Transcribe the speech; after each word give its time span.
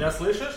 Меня 0.00 0.12
слышишь? 0.12 0.56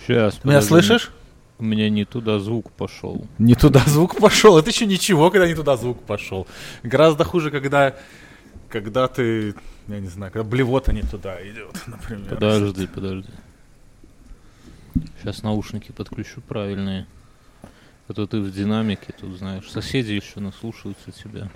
Сейчас. 0.00 0.34
Меня 0.42 0.58
подожди. 0.58 0.66
слышишь? 0.66 1.12
У 1.60 1.64
меня 1.64 1.88
не 1.88 2.04
туда 2.04 2.40
звук 2.40 2.72
пошел. 2.72 3.24
Не 3.38 3.54
туда 3.54 3.84
звук 3.86 4.18
пошел. 4.18 4.58
Это 4.58 4.70
еще 4.70 4.84
ничего, 4.84 5.30
когда 5.30 5.46
не 5.46 5.54
туда 5.54 5.76
звук 5.76 6.02
пошел. 6.02 6.48
Гораздо 6.82 7.22
хуже, 7.22 7.52
когда, 7.52 7.94
когда 8.68 9.06
ты, 9.06 9.54
я 9.86 10.00
не 10.00 10.08
знаю, 10.08 10.32
когда 10.32 10.42
блевота 10.42 10.92
не 10.92 11.02
туда 11.02 11.40
идет, 11.48 11.80
например. 11.86 12.30
Подожди, 12.30 12.88
подожди. 12.88 13.30
Сейчас 15.20 15.44
наушники 15.44 15.92
подключу 15.92 16.40
правильные. 16.40 17.06
А 18.08 18.12
то 18.12 18.26
ты 18.26 18.40
в 18.40 18.50
динамике, 18.50 19.14
тут 19.20 19.38
знаешь, 19.38 19.70
соседи 19.70 20.10
еще 20.10 20.40
наслушаются 20.40 21.12
тебя. 21.12 21.48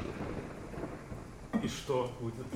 И 1.65 1.67
что 1.67 2.17
будет? 2.21 2.47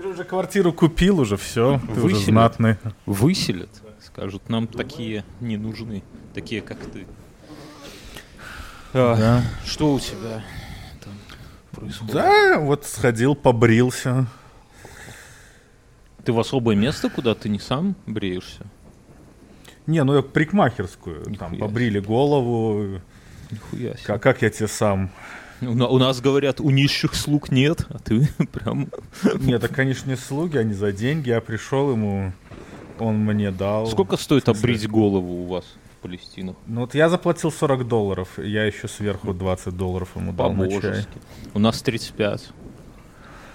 Ты 0.00 0.04
же 0.06 0.12
уже 0.14 0.24
квартиру 0.24 0.72
купил 0.72 1.20
уже, 1.20 1.36
все. 1.36 1.78
Ты 1.78 2.00
уже 2.00 2.14
Выселят. 2.14 2.24
знатный. 2.24 2.76
Выселят, 3.04 3.68
скажут, 4.00 4.48
нам 4.48 4.66
такие 4.66 5.26
не 5.40 5.58
нужны, 5.58 6.02
такие 6.32 6.62
как 6.62 6.78
ты. 6.78 7.06
А, 8.94 9.14
Да. 9.14 9.42
Что 9.66 9.92
у 9.92 10.00
тебя 10.00 10.42
там 11.04 11.12
происходит? 11.72 12.14
Да, 12.14 12.58
вот 12.60 12.86
сходил, 12.86 13.34
побрился. 13.34 14.26
Ты 16.24 16.32
в 16.32 16.40
особое 16.40 16.76
место, 16.76 17.10
куда 17.10 17.34
ты 17.34 17.50
не 17.50 17.58
сам 17.58 17.94
бреешься? 18.06 18.64
Не, 19.86 20.02
ну 20.02 20.16
я 20.16 20.22
парикмахерскую. 20.22 21.24
Там 21.38 21.52
Нихуя 21.52 21.68
побрили 21.68 22.00
голову. 22.00 23.02
Нихуя 23.50 23.92
себе. 23.96 24.04
Как, 24.06 24.22
как 24.22 24.40
я 24.40 24.48
тебе 24.48 24.66
сам? 24.66 25.10
У, 25.62 25.74
на- 25.74 25.88
у 25.88 25.98
нас 25.98 26.20
говорят, 26.20 26.60
у 26.60 26.70
нищих 26.70 27.14
слуг 27.14 27.50
нет, 27.50 27.86
а 27.90 27.98
ты 27.98 28.28
прям... 28.52 28.88
Нет, 29.40 29.62
это, 29.64 29.72
конечно, 29.72 30.10
не 30.10 30.16
слуги, 30.16 30.56
они 30.56 30.72
за 30.72 30.92
деньги. 30.92 31.28
Я 31.28 31.40
пришел 31.40 31.90
ему, 31.92 32.32
он 32.98 33.16
мне 33.18 33.50
дал. 33.50 33.86
Сколько 33.86 34.16
стоит 34.16 34.48
обрить 34.48 34.88
голову 34.88 35.42
у 35.42 35.46
вас 35.46 35.64
в 35.98 36.02
Палестинах? 36.02 36.56
Ну 36.66 36.82
вот 36.82 36.94
я 36.94 37.08
заплатил 37.10 37.52
40 37.52 37.86
долларов, 37.86 38.28
я 38.38 38.64
еще 38.64 38.88
сверху 38.88 39.34
20 39.34 39.76
долларов 39.76 40.08
ему 40.16 40.32
дал 40.32 40.52
на 40.52 40.68
чай. 40.80 41.04
У 41.54 41.58
нас 41.58 41.82
35. 41.82 42.48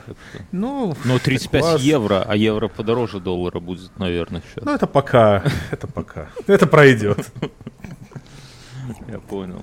Так 0.05 0.15
что- 0.31 0.43
Ну, 0.51 0.95
Но 1.05 1.17
35 1.17 1.61
класс. 1.61 1.81
евро, 1.81 2.23
а 2.27 2.35
евро 2.35 2.67
подороже 2.67 3.19
доллара 3.19 3.59
будет, 3.59 3.97
наверное, 3.97 4.43
сейчас. 4.47 4.63
ну 4.63 4.75
это 4.75 4.85
пока, 4.85 5.43
это 5.71 5.87
пока. 5.87 6.29
Это 6.45 6.67
пройдет. 6.67 7.27
Я 9.09 9.17
понял. 9.19 9.61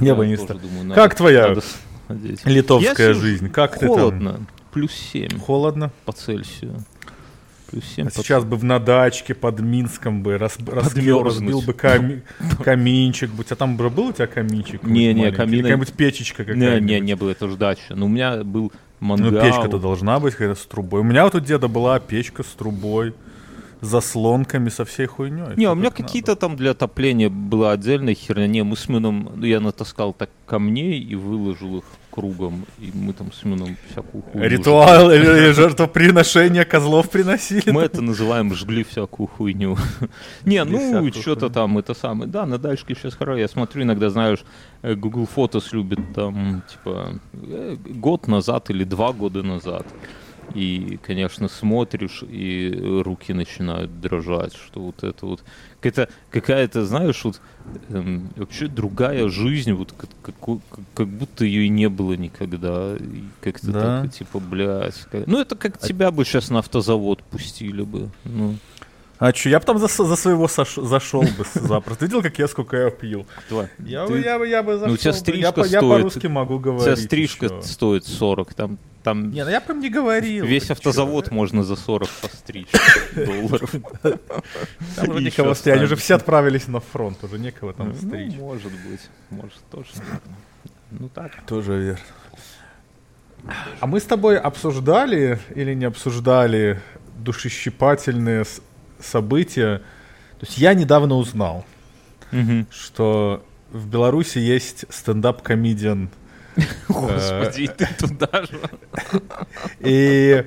Я 0.00 0.14
бы 0.14 0.26
не 0.26 0.36
стал. 0.36 0.58
думаю, 0.58 0.94
Как 0.94 1.14
твоя 1.14 1.48
надо. 1.48 1.62
Литовская 2.44 3.08
Я 3.08 3.14
жизнь, 3.14 3.50
как 3.50 3.74
ты 3.78 3.86
там? 3.86 3.88
Холодно. 3.88 4.40
Плюс 4.72 4.92
7 4.92 5.38
Холодно. 5.40 5.90
по 6.04 6.12
Цельсию. 6.12 6.84
Плюс 7.70 7.84
7 7.96 8.06
А 8.06 8.10
сейчас 8.10 8.44
бы 8.44 8.56
в 8.56 8.62
на 8.64 8.78
дачке 8.78 9.34
под 9.34 9.58
Минском 9.60 10.22
бы 10.22 10.38
рас, 10.38 10.56
разбил, 10.66 11.22
бы 11.22 11.72
ками- 11.72 12.22
каминчик. 12.64 13.30
Будь, 13.30 13.50
а 13.50 13.56
там 13.56 13.76
бы 13.76 13.90
был 13.90 14.08
у 14.08 14.12
тебя 14.12 14.26
каминчик? 14.28 14.82
Не, 14.84 15.12
не, 15.14 15.22
Или 15.24 15.30
Какая-нибудь 15.30 15.92
печечка 15.94 16.44
Не, 16.44 16.52
какая-нибудь? 16.52 16.88
не, 16.90 17.00
не 17.00 17.16
было, 17.16 17.30
это 17.30 17.48
же 17.48 17.56
дача. 17.56 17.94
Но 17.96 18.06
у 18.06 18.08
меня 18.08 18.44
был 18.44 18.70
Ну, 19.00 19.06
мангал. 19.08 19.42
печка-то 19.42 19.78
должна 19.78 20.20
быть 20.20 20.34
какая-то 20.34 20.60
с 20.60 20.64
трубой. 20.66 21.00
У 21.00 21.04
меня 21.04 21.24
вот 21.24 21.34
у 21.34 21.40
деда 21.40 21.66
была 21.66 21.98
печка 21.98 22.44
с 22.44 22.46
трубой, 22.56 23.14
заслонками, 23.80 24.68
со 24.68 24.84
всей 24.84 25.06
хуйней. 25.06 25.56
Не, 25.56 25.68
у 25.68 25.74
меня 25.74 25.90
как 25.90 26.06
какие-то 26.06 26.36
там 26.36 26.56
для 26.56 26.70
отопления 26.70 27.28
была 27.28 27.72
отдельная 27.72 28.14
херня. 28.14 28.46
Не, 28.46 28.62
мы 28.62 28.76
с 28.76 28.88
Мином, 28.88 29.32
ну, 29.36 29.44
я 29.44 29.60
натаскал 29.60 30.12
так 30.12 30.30
камней 30.46 31.00
и 31.00 31.14
выложил 31.14 31.78
их 31.78 31.84
кругом. 32.10 32.64
И 32.78 32.90
мы 32.94 33.12
там 33.12 33.30
с 33.32 33.44
Мином 33.44 33.76
всякую 33.90 34.22
хуйню 34.22 34.48
Ритуал 34.48 35.10
или 35.10 35.52
жертвоприношение 35.52 36.64
козлов 36.64 37.10
приносили. 37.10 37.70
Мы 37.70 37.82
это 37.82 38.00
называем 38.00 38.54
жгли 38.54 38.84
всякую 38.84 39.26
хуйню. 39.26 39.76
Не, 40.44 40.64
ну, 40.64 41.12
что-то 41.12 41.50
там, 41.50 41.76
это 41.78 41.94
самое. 41.94 42.30
Да, 42.30 42.46
на 42.46 42.58
дачке 42.58 42.94
сейчас 42.94 43.14
хорошо. 43.14 43.38
Я 43.38 43.48
смотрю, 43.48 43.82
иногда, 43.82 44.08
знаешь, 44.08 44.44
э, 44.82 44.94
Google 44.94 45.28
Photos 45.36 45.64
любит 45.72 46.00
там, 46.14 46.62
типа, 46.70 47.20
э, 47.34 47.76
год 47.76 48.28
назад 48.28 48.70
или 48.70 48.84
два 48.84 49.12
года 49.12 49.42
назад. 49.42 49.86
И, 50.54 50.98
конечно, 51.02 51.48
смотришь, 51.48 52.22
и 52.22 52.72
руки 53.04 53.32
начинают 53.32 54.00
дрожать, 54.00 54.54
что 54.54 54.80
вот 54.80 55.02
это 55.02 55.26
вот 55.26 55.42
какая-то, 55.80 56.12
какая-то 56.30 56.86
знаешь, 56.86 57.24
вот 57.24 57.40
эм, 57.90 58.30
вообще 58.36 58.68
другая 58.68 59.28
жизнь, 59.28 59.72
вот 59.72 59.92
как, 59.92 60.10
как- 60.22 60.60
как 60.94 61.08
будто 61.08 61.44
ее 61.44 61.66
и 61.66 61.68
не 61.68 61.88
было 61.88 62.12
никогда. 62.14 62.96
И 62.96 63.24
как-то 63.40 63.72
Да. 63.72 64.02
так, 64.02 64.12
типа, 64.12 64.38
блядь. 64.38 64.94
как- 65.10 65.26
Ну, 65.26 65.40
это 65.40 65.56
как 65.56 65.78
тебя 65.80 66.10
бы 66.10 66.24
сейчас 66.24 66.48
на 66.50 66.60
автозавод 66.60 67.22
пустили 67.24 67.82
бы. 67.82 68.08
Ну, 68.24 68.56
А 69.18 69.32
что, 69.32 69.48
я 69.48 69.58
бы 69.60 69.64
там 69.64 69.78
за, 69.78 69.86
за 69.88 70.16
своего 70.16 70.46
сош- 70.46 70.84
зашел 70.86 71.22
бы 71.22 71.44
запросто. 71.54 72.00
Ты 72.00 72.06
видел, 72.06 72.22
как 72.22 72.38
я 72.38 72.48
сколько 72.48 72.76
я 72.76 72.90
пью? 72.90 73.24
давай. 73.48 73.68
Я, 73.78 74.06
Ты- 74.06 74.12
бы, 74.12 74.20
я, 74.20 74.38
бы, 74.38 74.46
я 74.48 74.62
бы 74.62 74.72
зашел. 74.74 74.88
Ну, 74.88 74.94
у 74.94 74.96
тебя 74.98 75.12
бы. 75.12 75.18
стрижка 75.18 75.40
я, 75.46 75.52
по- 75.52 75.60
я 75.60 75.66
стоит. 75.66 75.80
по-русски 75.90 76.26
могу 76.26 76.54
У 76.54 76.58
говорить. 76.58 76.84
тебя 76.84 76.96
стрижка 76.96 77.46
ещё. 77.46 77.62
стоит 77.62 78.04
40, 78.06 78.52
там, 78.54 78.78
там 79.02 79.30
Не, 79.30 79.44
ну 79.44 79.50
я 79.50 79.60
прям 79.62 79.80
не 79.80 79.88
говорил. 79.88 80.44
весь 80.44 80.70
автозавод 80.70 81.30
можно 81.30 81.64
за 81.64 81.76
40 81.76 82.10
постричь 82.20 82.68
долларов. 83.14 83.70
Там 84.02 85.08
уже 85.08 85.22
никого 85.24 85.54
стричь. 85.54 85.74
Они 85.76 85.84
уже 85.84 85.96
все 85.96 86.16
отправились 86.16 86.68
на 86.68 86.80
фронт, 86.80 87.22
уже 87.24 87.38
некого 87.38 87.72
там 87.72 87.88
Ну, 87.88 87.94
стричь. 87.94 88.34
может 88.34 88.72
быть, 88.72 89.00
может 89.30 89.58
тоже. 89.70 89.88
Ну 90.90 91.08
так. 91.08 91.30
Тоже 91.46 91.72
верно. 91.80 92.00
А 93.80 93.86
мы 93.86 94.00
с 94.00 94.04
тобой 94.04 94.38
обсуждали 94.38 95.38
или 95.54 95.72
не 95.74 95.84
обсуждали 95.86 96.80
душещипательные 97.18 98.44
события? 99.00 99.78
То 100.38 100.46
есть 100.46 100.58
я 100.58 100.74
недавно 100.74 101.14
узнал, 101.16 101.64
Мгм. 102.32 102.66
что 102.70 103.42
в 103.72 103.86
Беларуси 103.88 104.38
есть 104.38 104.84
стендап-комедиан. 104.90 106.08
Господи, 106.88 107.68
ты 107.68 107.88
туда 107.98 108.42
же. 108.42 108.60
И 109.80 110.44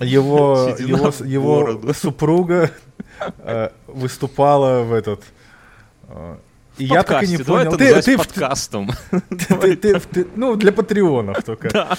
его, 0.00 0.74
его, 0.78 1.12
его 1.24 1.92
супруга 1.92 2.70
э, 3.38 3.70
выступала 3.86 4.82
в 4.82 4.92
этот... 4.92 5.22
э, 6.08 6.36
И 6.78 6.84
я 6.86 7.02
так 7.04 7.22
и 7.22 7.28
не 7.28 7.36
понял. 7.38 7.76
Ты, 7.76 8.02
ты, 8.02 8.16
подкастом. 8.18 8.90
ты- 9.60 9.76
ты- 9.76 10.00
ты- 10.00 10.26
ну, 10.34 10.56
для 10.56 10.72
патреонов 10.72 11.44
только. 11.44 11.68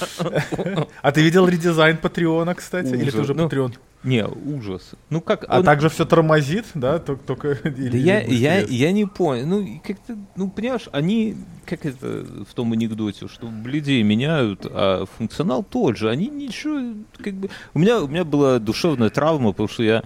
А 1.01 1.11
ты 1.11 1.21
видел 1.21 1.47
редизайн 1.47 1.97
Патреона, 1.97 2.53
кстати? 2.55 2.87
Или 2.95 3.11
ты 3.11 3.19
уже 3.21 3.33
Ну, 3.33 3.43
Патреон? 3.43 3.73
Не, 4.03 4.25
ужас. 4.25 4.93
Ну 5.09 5.21
как... 5.21 5.45
А 5.47 5.59
он- 5.59 5.65
также 5.65 5.89
все 5.89 6.05
тормозит, 6.05 6.65
да? 6.73 6.97
Только, 6.99 7.23
только 7.27 7.57
Да 7.63 7.69
или 7.69 7.97
я, 7.97 8.21
я, 8.21 8.59
я 8.61 8.91
не 8.91 9.05
понял. 9.05 9.45
Ну, 9.45 9.81
как-то, 9.85 10.17
ну, 10.35 10.49
понимаешь, 10.49 10.87
они, 10.91 11.35
как 11.65 11.85
это 11.85 12.25
в 12.49 12.53
том 12.55 12.73
анекдоте, 12.73 13.27
что 13.27 13.47
людей 13.65 14.01
меняют, 14.01 14.65
а 14.65 15.05
функционал 15.17 15.63
тот 15.63 15.97
же. 15.97 16.09
Они 16.09 16.27
ничего, 16.27 16.95
как 17.17 17.35
бы... 17.35 17.49
У 17.73 17.79
меня, 17.79 18.01
у 18.01 18.07
меня 18.07 18.23
была 18.23 18.57
душевная 18.57 19.11
травма, 19.11 19.51
потому 19.51 19.69
что 19.69 19.83
я, 19.83 20.03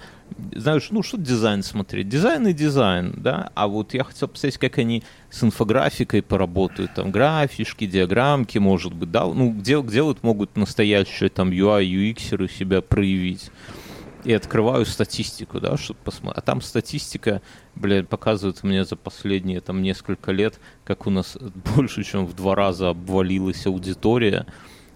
знаешь, 0.53 0.87
ну, 0.91 1.01
что 1.01 1.17
дизайн 1.17 1.63
смотреть? 1.63 2.09
Дизайн 2.09 2.47
и 2.47 2.53
дизайн, 2.53 3.13
да? 3.15 3.51
А 3.55 3.67
вот 3.67 3.93
я 3.93 4.03
хотел 4.03 4.27
посмотреть, 4.27 4.57
как 4.57 4.77
они 4.77 5.03
с 5.29 5.41
инфографикой 5.41 6.21
поработают, 6.21 6.93
там, 6.95 7.11
графишки, 7.11 7.85
диаграммки, 7.85 8.57
может 8.57 8.93
быть, 8.93 9.11
да? 9.11 9.25
Ну, 9.25 9.51
где, 9.51 9.79
где 9.81 10.01
вот 10.01 10.21
могут 10.21 10.57
настоящие, 10.57 11.29
там, 11.29 11.51
UI, 11.51 11.85
UX 11.85 12.51
себя 12.51 12.81
проявить? 12.81 13.51
И 14.25 14.33
открываю 14.33 14.85
статистику, 14.85 15.61
да, 15.61 15.77
чтобы 15.77 15.99
посмотреть. 16.03 16.37
А 16.37 16.41
там 16.41 16.61
статистика, 16.61 17.41
блядь, 17.75 18.09
показывает 18.09 18.63
мне 18.63 18.83
за 18.83 18.95
последние 18.95 19.61
там 19.61 19.81
несколько 19.81 20.31
лет, 20.31 20.59
как 20.83 21.05
у 21.05 21.11
нас 21.11 21.37
больше, 21.75 22.03
чем 22.03 22.25
в 22.25 22.35
два 22.35 22.55
раза 22.55 22.89
обвалилась 22.89 23.65
аудитория. 23.67 24.47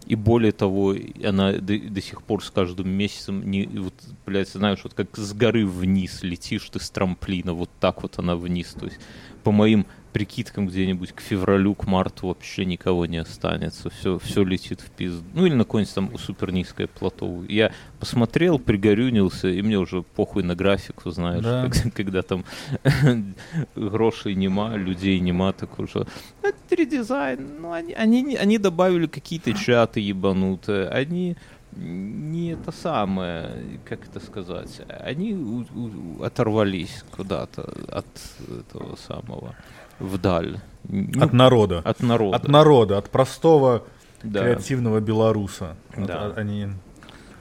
И 0.08 0.16
более 0.16 0.52
того, 0.52 0.96
она 1.24 1.52
до, 1.54 1.78
до 1.78 2.02
сих 2.02 2.24
пор 2.24 2.44
с 2.44 2.50
каждым 2.50 2.90
месяцем 2.90 3.50
не, 3.50 3.68
вот, 3.68 3.94
блядь, 4.26 4.50
знаешь, 4.50 4.80
вот 4.84 4.96
как 4.96 5.16
с 5.16 5.34
горы 5.34 5.68
вниз 5.68 6.24
летишь 6.24 6.68
ты 6.72 6.80
с 6.80 6.90
трамплина, 6.90 7.54
вот 7.54 7.70
так 7.80 8.02
вот 8.02 8.18
она 8.18 8.36
вниз. 8.36 8.76
То 8.80 8.86
есть 8.86 9.00
по 9.44 9.52
моим 9.52 9.86
прикидкам 10.14 10.68
где-нибудь 10.68 11.12
к 11.14 11.22
февралю, 11.22 11.76
к 11.76 11.86
марту 11.88 12.28
вообще 12.28 12.66
никого 12.66 13.06
не 13.06 13.18
останется. 13.18 13.90
Все, 13.90 14.18
все 14.20 14.44
летит 14.44 14.82
в 14.82 14.90
пизду. 14.90 15.24
Ну 15.34 15.46
или 15.46 15.54
на 15.54 15.64
какое-нибудь 15.64 15.94
там 15.96 16.18
супер 16.18 16.52
низкое 16.52 16.88
плато. 16.88 17.44
Я 17.48 17.72
посмотрел, 18.00 18.60
пригорюнился, 18.60 19.48
и 19.48 19.62
мне 19.62 19.78
уже 19.78 20.02
похуй 20.02 20.44
на 20.44 20.56
графику, 20.56 21.12
знаешь, 21.12 21.44
Да. 21.44 21.70
как- 21.70 21.94
когда 21.96 22.22
там 22.22 22.44
грошей 23.76 24.36
нема, 24.36 24.76
людей 24.76 25.20
нема, 25.20 25.54
так 25.54 25.80
уже. 25.80 26.06
Это 26.42 26.76
редизайн. 26.76 27.48
Ну, 27.62 27.72
они, 27.72 27.94
они, 27.94 28.36
они 28.36 28.58
добавили 28.58 29.08
какие-то 29.08 29.54
чаты 29.54 30.00
ебанутые. 30.00 30.88
Они 30.90 31.36
не 31.76 32.54
это 32.54 32.72
самое, 32.72 33.80
как 33.86 34.04
это 34.08 34.20
сказать, 34.20 34.82
они 35.06 35.36
у- 35.36 35.66
у- 35.76 36.24
оторвались 36.24 37.04
куда-то 37.16 37.62
от 37.92 38.08
этого 38.50 38.96
самого 38.96 39.56
вдаль. 40.00 40.60
Ну, 40.88 41.24
От 41.24 41.34
народа. 41.34 41.80
от 41.86 42.02
народа. 42.02 42.36
От 42.38 42.48
народа, 42.48 42.98
от 42.98 43.10
простого 43.10 43.84
Да. 44.24 44.42
креативного 44.44 45.00
белоруса. 45.00 45.76
От- 45.96 46.06
Да. 46.08 46.16
а- 46.26 46.34
Они... 46.38 46.68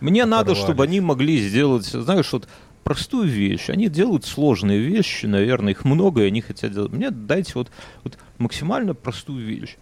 Мне 0.00 0.25
надо, 0.26 0.52
оторвались. 0.52 0.62
чтобы 0.64 0.84
они 0.84 1.00
могли 1.00 1.38
сделать, 1.38 1.84
знаешь, 1.87 2.32
вот 2.32 2.49
простую 2.84 3.28
вещь. 3.28 3.69
Они 3.70 3.88
делают 3.88 4.25
сложные 4.25 4.78
вещи, 4.81 5.26
наверное, 5.26 5.72
их 5.72 5.84
много, 5.84 6.22
и 6.22 6.26
они 6.28 6.40
хотят 6.40 6.72
делать. 6.72 6.93
Мне 6.93 7.10
дайте 7.10 7.52
вот, 7.56 7.69
вот 8.05 8.16
максимально 8.38 8.94
простую 8.94 9.44
вещь. 9.44 9.76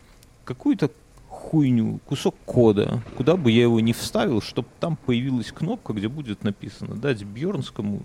Какую-то 0.44 0.90
хуйню, 1.28 2.00
кусок 2.06 2.34
кода, 2.46 3.02
куда 3.16 3.36
бы 3.36 3.50
я 3.50 3.62
его 3.62 3.78
не 3.80 3.92
вставил, 3.92 4.40
чтобы 4.40 4.68
там 4.80 4.96
появилась 4.96 5.52
кнопка, 5.52 5.92
где 5.92 6.08
будет 6.08 6.44
написано 6.44 6.94
дать 6.96 7.22
Бьернскому 7.22 8.02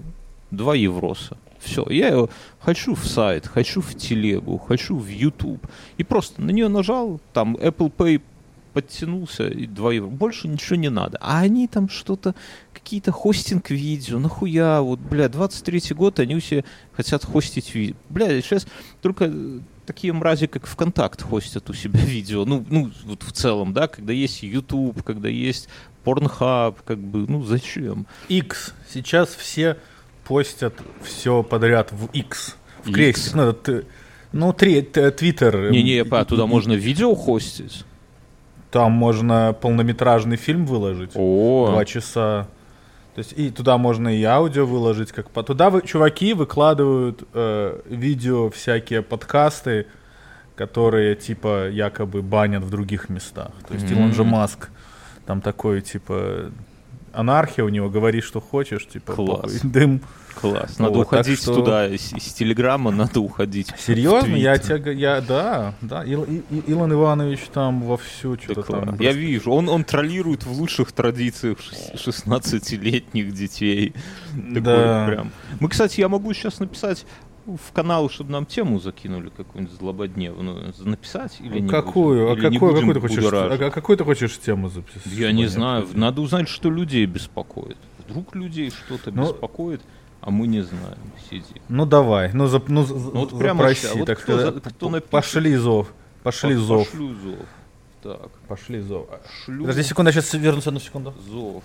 2 0.51 0.75
евроса. 0.75 1.37
Все, 1.61 1.85
я 1.89 2.07
его 2.07 2.29
хочу 2.59 2.95
в 2.95 3.05
сайт, 3.05 3.45
хочу 3.45 3.81
в 3.81 3.93
телегу, 3.95 4.57
хочу 4.57 4.97
в 4.97 5.07
YouTube. 5.07 5.65
И 5.97 6.03
просто 6.03 6.41
на 6.41 6.49
нее 6.51 6.67
нажал, 6.67 7.21
там 7.33 7.55
Apple 7.55 7.93
Pay 7.95 8.21
подтянулся, 8.73 9.47
и 9.47 9.67
2 9.67 9.93
евро. 9.93 10.07
Больше 10.07 10.47
ничего 10.47 10.75
не 10.75 10.89
надо. 10.89 11.17
А 11.21 11.39
они 11.39 11.67
там 11.67 11.89
что-то, 11.89 12.35
какие-то 12.73 13.11
хостинг 13.11 13.69
видео, 13.69 14.17
нахуя, 14.17 14.81
вот, 14.81 14.99
бля, 14.99 15.25
23-й 15.25 15.93
год, 15.93 16.19
они 16.19 16.39
все 16.39 16.63
хотят 16.93 17.25
хостить 17.25 17.75
видео. 17.75 17.95
Бля, 18.09 18.41
сейчас 18.41 18.65
только 19.01 19.31
такие 19.85 20.13
мрази, 20.13 20.47
как 20.47 20.65
ВКонтакт, 20.65 21.21
хостят 21.21 21.69
у 21.69 21.73
себя 21.73 21.99
видео. 22.03 22.45
Ну, 22.45 22.65
ну, 22.69 22.91
вот 23.03 23.23
в 23.23 23.31
целом, 23.33 23.73
да, 23.73 23.87
когда 23.87 24.13
есть 24.13 24.41
YouTube, 24.41 25.03
когда 25.03 25.29
есть 25.29 25.67
Pornhub, 26.05 26.77
как 26.85 26.97
бы, 26.97 27.27
ну, 27.27 27.43
зачем? 27.43 28.07
X. 28.29 28.73
Сейчас 28.89 29.29
все 29.29 29.77
постят 30.31 30.73
все 31.03 31.43
подряд 31.43 31.91
в 31.91 32.05
X. 32.13 32.55
В 32.85 32.93
крестик. 32.93 33.35
Ну, 33.35 33.51
ты, 33.51 33.83
ну, 34.31 34.53
три, 34.53 34.81
Твиттер. 34.81 35.71
Не-не, 35.71 36.05
а 36.09 36.23
туда 36.23 36.45
можно 36.45 36.71
видео 36.71 37.15
хостить? 37.15 37.83
Там 38.71 38.93
можно 38.93 39.53
полнометражный 39.59 40.37
фильм 40.37 40.65
выложить. 40.65 41.11
О. 41.15 41.67
Два 41.71 41.83
часа. 41.83 42.47
То 43.13 43.19
есть 43.19 43.33
и 43.35 43.49
туда 43.49 43.77
можно 43.77 44.07
и 44.07 44.23
аудио 44.23 44.65
выложить, 44.65 45.11
как 45.11 45.29
по 45.31 45.43
туда 45.43 45.69
вы, 45.69 45.81
чуваки 45.81 46.33
выкладывают 46.33 47.23
э, 47.33 47.81
видео 47.89 48.49
всякие 48.51 49.01
подкасты, 49.01 49.87
которые 50.55 51.15
типа 51.15 51.67
якобы 51.67 52.21
банят 52.21 52.63
в 52.63 52.69
других 52.69 53.09
местах. 53.09 53.51
То 53.67 53.73
есть 53.73 53.85
mm-hmm. 53.85 53.97
Илон 53.97 54.13
же 54.13 54.23
Маск 54.23 54.69
там 55.25 55.41
такой 55.41 55.81
типа 55.81 56.51
анархия 57.13 57.63
у 57.63 57.69
него, 57.69 57.89
говори, 57.89 58.21
что 58.21 58.39
хочешь, 58.41 58.87
типа 58.87 59.13
Класс. 59.13 59.59
дым. 59.63 60.01
Класс. 60.35 60.79
Надо 60.79 60.93
вот, 60.93 61.07
уходить 61.07 61.41
что... 61.41 61.55
туда 61.55 61.87
из, 61.87 62.13
из 62.13 62.33
Телеграма, 62.33 62.91
надо 62.91 63.19
уходить. 63.19 63.67
Серьезно? 63.77 64.35
Я 64.35 64.57
тебя, 64.57 64.91
я, 64.91 65.21
да, 65.21 65.73
да. 65.81 66.03
Ил, 66.03 66.23
И, 66.23 66.41
Илон 66.67 66.93
Иванович 66.93 67.41
там 67.53 67.83
вовсю 67.83 68.37
что-то 68.41 68.63
там. 68.63 68.97
Я 68.99 69.11
вижу, 69.11 69.51
он, 69.51 69.69
он 69.69 69.83
троллирует 69.83 70.45
в 70.45 70.51
лучших 70.51 70.93
традициях 70.93 71.57
16-летних 71.93 73.33
детей. 73.33 73.93
Да. 74.33 75.05
Прям. 75.07 75.31
Мы, 75.59 75.69
кстати, 75.69 75.99
я 75.99 76.09
могу 76.09 76.33
сейчас 76.33 76.59
написать 76.59 77.05
в 77.45 77.71
канал, 77.71 78.09
чтобы 78.09 78.31
нам 78.31 78.45
тему 78.45 78.79
закинули 78.79 79.29
какую-нибудь 79.29 79.75
злободневную. 79.77 80.73
Написать 80.79 81.37
или 81.39 81.59
не 81.59 81.69
Какую? 81.69 82.29
Будем? 82.29 82.45
А 82.45 82.47
или 82.47 82.53
какую, 82.55 82.75
какую, 82.75 82.93
ты 82.93 83.01
хочешь, 83.01 83.33
а, 83.33 83.53
а 83.53 83.71
какую 83.71 83.97
ты 83.97 84.03
хочешь 84.03 84.37
тему 84.39 84.69
записать? 84.69 85.05
Я 85.13 85.31
не 85.31 85.47
знаю. 85.47 85.87
Надо 85.93 86.21
узнать, 86.21 86.47
что 86.47 86.69
людей 86.69 87.05
беспокоит. 87.05 87.77
Вдруг 88.07 88.35
людей 88.35 88.71
что-то 88.71 89.11
ну, 89.11 89.23
беспокоит, 89.23 89.81
а 90.21 90.31
мы 90.31 90.47
не 90.47 90.61
знаем. 90.61 90.97
Сиди. 91.29 91.61
Ну 91.69 91.85
давай. 91.85 92.31
Ну, 92.33 92.47
за, 92.47 92.61
ну, 92.67 92.85
ну 92.85 93.21
вот 93.21 93.37
прямо 93.37 93.63
запроси. 93.63 93.97
Вот 93.97 94.05
так 94.05 94.19
кто, 94.19 94.37
за, 94.37 94.51
кто 94.59 94.89
напишет? 94.89 95.09
Пошли 95.09 95.55
зов. 95.55 95.93
Пошли 96.23 96.55
По, 96.55 96.61
зов. 96.61 96.89
Пошлю 96.89 97.15
зов. 97.15 97.39
Так. 98.03 98.31
Пошли 98.47 98.79
зов. 98.81 99.07
Шлю... 99.45 99.61
Подожди 99.61 99.83
секунду, 99.83 100.09
я 100.09 100.13
сейчас 100.13 100.33
вернусь 100.33 100.67
одну 100.67 100.79
секунду. 100.79 101.13
Зов. 101.27 101.63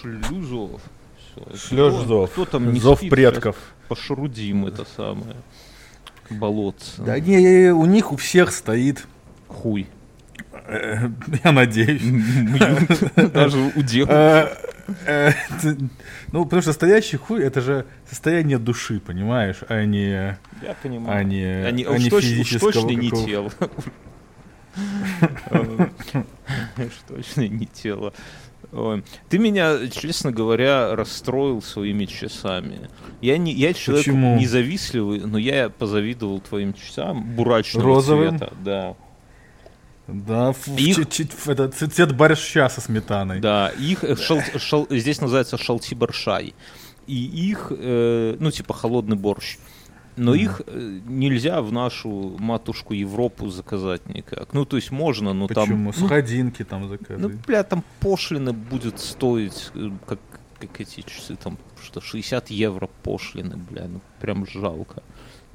Шлю 0.00 0.42
зов. 0.42 0.80
Шлешь 1.54 2.06
зов. 2.06 2.30
Кто 2.30 2.44
там 2.44 2.72
не 2.72 2.80
зов 2.80 2.98
спит, 2.98 3.10
предков. 3.10 3.56
Пошрудим 3.88 4.66
это 4.66 4.84
самое. 4.96 5.36
Болотце. 6.28 7.02
Да 7.02 7.18
не, 7.18 7.72
у 7.72 7.86
них 7.86 8.12
у 8.12 8.16
всех 8.16 8.52
стоит 8.52 9.06
хуй. 9.48 9.86
Э, 10.52 11.08
я 11.44 11.52
надеюсь. 11.52 12.02
Даже 13.32 13.58
у 13.58 13.82
девушек. 13.82 14.14
Э, 14.14 14.48
э, 15.06 15.32
ну, 16.32 16.44
потому 16.44 16.62
что 16.62 16.72
стоящий 16.72 17.16
хуй 17.16 17.42
это 17.42 17.60
же 17.60 17.86
состояние 18.08 18.58
души, 18.58 19.00
понимаешь, 19.00 19.58
а 19.68 19.84
не. 19.84 20.38
Я 20.62 20.76
понимаю. 20.82 21.18
А 21.18 21.24
не, 21.24 21.44
а 21.44 21.70
не, 21.70 21.84
а 21.84 21.98
не 21.98 22.10
уж 22.12 22.22
физического. 22.22 22.72
точно 22.72 22.90
не 22.90 23.10
тело. 23.10 23.52
Уж 26.76 26.92
точно 27.08 27.48
не 27.48 27.66
тело. 27.66 28.12
Ты 29.28 29.38
меня, 29.38 29.88
честно 29.88 30.30
говоря, 30.30 30.94
расстроил 30.94 31.60
своими 31.60 32.04
часами. 32.04 32.88
Я, 33.20 33.36
не, 33.36 33.52
я 33.52 33.74
человек 33.74 34.04
Почему? 34.04 34.38
независливый, 34.38 35.20
но 35.20 35.38
я 35.38 35.70
позавидовал 35.70 36.40
твоим 36.40 36.72
часам 36.74 37.34
бурачного 37.34 37.86
Розовым? 37.86 38.38
цвета. 38.38 38.52
Да. 38.64 38.96
Да, 40.06 40.54
их... 40.76 40.98
это 41.46 41.68
цвет 41.68 42.16
борща 42.16 42.68
со 42.68 42.80
сметаной. 42.80 43.40
Да, 43.40 43.68
их 43.78 44.02
э, 44.02 44.16
шал, 44.16 44.40
шал, 44.58 44.86
здесь 44.90 45.20
называется 45.20 45.56
шалти-баршай. 45.56 46.54
И 47.06 47.14
их, 47.14 47.70
э, 47.70 48.36
ну, 48.38 48.50
типа 48.50 48.74
холодный 48.74 49.16
борщ. 49.16 49.56
Но 50.20 50.34
их 50.34 50.60
э, 50.66 51.00
нельзя 51.06 51.62
в 51.62 51.72
нашу 51.72 52.36
матушку 52.38 52.92
Европу 52.92 53.48
заказать 53.48 54.06
никак. 54.14 54.52
Ну, 54.52 54.64
то 54.66 54.76
есть 54.76 54.90
можно, 54.90 55.32
но 55.32 55.48
Почему? 55.48 55.66
там... 55.66 55.86
Почему? 55.86 56.06
С 56.06 56.08
ходинки 56.08 56.62
там 56.62 56.88
заказать. 56.88 57.18
Ну, 57.18 57.30
бля, 57.46 57.62
там 57.62 57.82
пошлина 58.00 58.52
будет 58.52 59.00
стоить, 59.00 59.70
э, 59.74 59.90
как, 60.06 60.18
как 60.58 60.80
эти 60.80 61.00
часы, 61.00 61.36
там, 61.36 61.56
что, 61.82 62.02
60 62.02 62.50
евро 62.50 62.90
пошлины, 63.02 63.56
бля, 63.56 63.86
ну, 63.88 64.00
прям 64.20 64.46
жалко. 64.46 65.02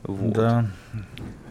Вот. 0.01 0.33
Да. 0.33 0.71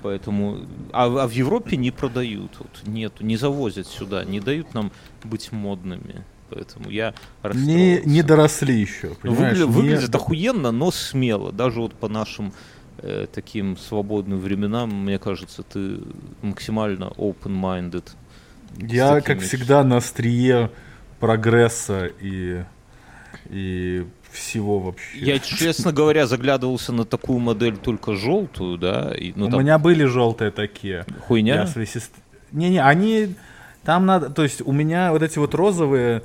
Поэтому... 0.02 0.66
А, 0.92 1.04
а 1.06 1.28
в 1.28 1.30
Европе 1.30 1.76
не 1.76 1.92
продают, 1.92 2.52
вот, 2.58 2.82
нету, 2.84 3.24
не 3.24 3.36
завозят 3.36 3.86
сюда, 3.86 4.24
не 4.24 4.40
дают 4.40 4.74
нам 4.74 4.90
быть 5.22 5.52
модными. 5.52 6.24
Поэтому 6.50 6.90
я 6.90 7.14
не, 7.54 8.00
не 8.04 8.22
доросли 8.22 8.78
еще. 8.78 9.16
Ну, 9.22 9.32
выглядит, 9.32 9.66
не... 9.66 9.72
выглядит 9.72 10.14
охуенно, 10.14 10.72
но 10.72 10.90
смело. 10.90 11.52
Даже 11.52 11.80
вот 11.80 11.94
по 11.94 12.08
нашим 12.08 12.52
э, 12.98 13.26
таким 13.32 13.76
свободным 13.76 14.38
временам, 14.38 15.04
мне 15.04 15.18
кажется, 15.18 15.62
ты 15.62 15.98
максимально 16.42 17.12
open-minded. 17.16 18.04
Я, 18.76 19.20
как 19.20 19.40
всегда, 19.40 19.84
на 19.84 19.98
острие 19.98 20.70
прогресса 21.20 22.10
и, 22.20 22.64
и 23.48 24.06
всего 24.30 24.80
вообще. 24.80 25.18
Я, 25.18 25.38
честно 25.38 25.92
говоря, 25.92 26.26
заглядывался 26.26 26.92
на 26.92 27.04
такую 27.04 27.38
модель 27.38 27.76
только 27.76 28.14
желтую, 28.14 28.78
да. 28.78 29.14
И, 29.14 29.32
ну, 29.36 29.46
У 29.46 29.50
там... 29.50 29.60
меня 29.60 29.78
были 29.78 30.04
желтые 30.04 30.50
такие. 30.50 31.06
Хуйня? 31.26 31.54
Я 31.54 31.66
своей 31.66 31.86
сестр... 31.86 32.18
Не-не, 32.52 32.82
они... 32.82 33.34
Там 33.84 34.06
надо... 34.06 34.30
То 34.30 34.42
есть 34.42 34.62
у 34.64 34.72
меня 34.72 35.12
вот 35.12 35.22
эти 35.22 35.38
вот 35.38 35.54
розовые 35.54 36.22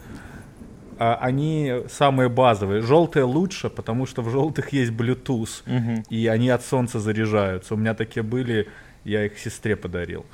они 1.00 1.84
самые 1.89 2.29
базовые. 2.29 2.82
Желтые 2.82 3.24
лучше, 3.24 3.70
потому 3.70 4.06
что 4.06 4.22
в 4.22 4.29
желтых 4.29 4.74
есть 4.74 4.91
Bluetooth, 4.91 5.63
угу. 5.65 6.03
и 6.10 6.27
они 6.27 6.50
от 6.50 6.63
солнца 6.63 7.00
заряжаются. 7.00 7.74
У 7.74 7.77
меня 7.77 7.94
такие 7.94 8.24
были, 8.24 8.68
я 9.06 9.25
их 9.25 9.39
сестре 9.39 9.75
подарил. 9.75 10.25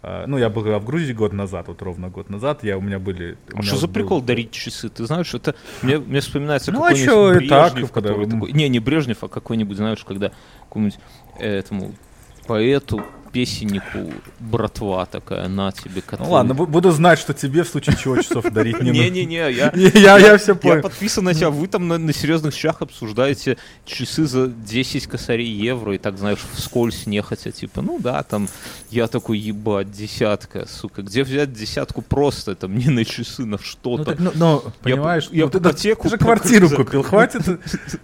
А, 0.00 0.26
ну, 0.26 0.38
я 0.38 0.48
был 0.48 0.62
в 0.62 0.84
Грузии 0.84 1.12
год 1.12 1.32
назад, 1.32 1.68
вот 1.68 1.82
ровно 1.82 2.08
год 2.08 2.30
назад, 2.30 2.62
я, 2.62 2.78
у 2.78 2.80
меня 2.80 2.98
были... 2.98 3.36
А 3.52 3.62
что 3.62 3.76
за 3.76 3.86
был... 3.86 3.94
прикол 3.94 4.22
дарить 4.22 4.52
часы? 4.52 4.88
Ты 4.88 5.06
знаешь, 5.06 5.34
это... 5.34 5.54
Мне, 5.82 5.98
мне 5.98 6.20
вспоминается 6.20 6.70
ну, 6.70 6.84
а 6.84 6.90
какой-нибудь 6.90 7.50
а 7.50 7.62
Брежнев, 7.62 7.90
так, 7.90 7.94
когда... 7.94 8.24
такой... 8.24 8.52
Не, 8.52 8.68
не 8.68 8.78
Брежнев, 8.78 9.24
а 9.24 9.28
какой-нибудь, 9.28 9.76
знаешь, 9.76 10.04
когда 10.04 10.32
какому-нибудь 10.68 10.98
этому 11.38 11.94
поэту 12.46 13.02
песеннику 13.32 14.12
братва 14.40 15.06
такая, 15.06 15.48
на 15.48 15.72
тебе, 15.72 16.00
который... 16.00 16.26
Ну 16.26 16.32
ладно, 16.32 16.54
буду 16.54 16.90
знать, 16.90 17.18
что 17.18 17.34
тебе 17.34 17.62
в 17.62 17.68
случае 17.68 17.96
чего 17.96 18.16
часов 18.16 18.50
дарить 18.50 18.80
не 18.80 18.90
Не-не-не, 18.90 19.50
я... 19.50 19.72
Я 20.18 20.38
все 20.38 20.54
понял. 20.54 20.76
Я 20.76 20.82
подписан 20.82 21.24
на 21.24 21.34
тебя, 21.34 21.50
вы 21.50 21.66
там 21.68 21.88
на 21.88 22.12
серьезных 22.12 22.54
щах 22.54 22.82
обсуждаете 22.82 23.56
часы 23.84 24.26
за 24.26 24.48
10 24.48 25.06
косарей 25.06 25.50
евро, 25.50 25.94
и 25.94 25.98
так, 25.98 26.18
знаешь, 26.18 26.38
вскользь 26.52 27.06
нехотя, 27.06 27.52
типа, 27.52 27.82
ну 27.82 27.98
да, 27.98 28.22
там, 28.22 28.48
я 28.90 29.06
такой, 29.06 29.38
ебать, 29.38 29.90
десятка, 29.90 30.66
сука, 30.66 31.02
где 31.02 31.22
взять 31.24 31.52
десятку 31.52 32.02
просто, 32.02 32.54
там, 32.54 32.76
не 32.76 32.88
на 32.88 33.04
часы, 33.04 33.44
на 33.44 33.58
что-то. 33.58 34.16
Ну, 34.18 34.32
ну 34.34 34.62
понимаешь, 34.82 35.28
я 35.32 35.46
ипотеку... 35.46 36.04
Ты 36.04 36.08
же 36.10 36.18
квартиру 36.18 36.70
купил, 36.70 37.02
хватит, 37.02 37.42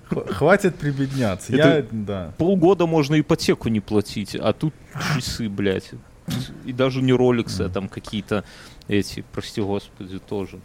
хватит 0.31 0.77
прибедняться. 0.77 1.55
Я, 1.55 1.85
да. 1.91 2.33
Полгода 2.39 2.87
можно 2.87 3.19
ипотеку 3.19 3.69
не 3.69 3.81
платить, 3.81 4.35
а 4.35 4.53
тут 4.53 4.75
часы, 5.15 5.49
блядь. 5.49 5.91
И 6.65 6.73
даже 6.73 7.03
не 7.03 7.13
роликсы, 7.13 7.63
а 7.63 7.69
там 7.69 7.89
какие-то 7.89 8.45
эти, 8.89 9.25
прости 9.33 9.61
господи, 9.61 10.19
тоже. 10.19 10.61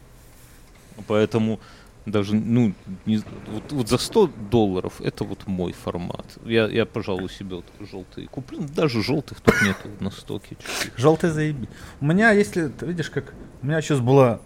Поэтому, 1.07 1.59
Даже, 2.05 2.33
ну, 2.33 2.74
не, 3.05 3.21
вот, 3.48 3.71
вот 3.71 3.89
за 3.89 3.98
100 3.98 4.31
долларов 4.50 5.01
это 5.01 5.24
вот 5.24 5.48
мой 5.48 5.74
формат. 5.74 6.25
Я, 6.45 6.67
я 6.67 6.86
пожалуй, 6.86 7.29
себе 7.29 7.57
вот 7.57 7.65
желтые 7.91 8.27
куплю. 8.27 8.62
Даже 8.75 9.03
желтых 9.03 9.41
тут 9.41 9.55
нету 9.62 9.89
на 10.00 10.09
стоке. 10.09 10.57
Желтый 10.98 11.29
заеби. 11.29 11.67
У 12.01 12.05
меня, 12.05 12.31
если, 12.31 12.69
ты 12.69 12.86
видишь, 12.86 13.09
как... 13.09 13.33
У 13.62 13.67
меня 13.67 13.81
сейчас 13.81 14.00
была 14.00 14.39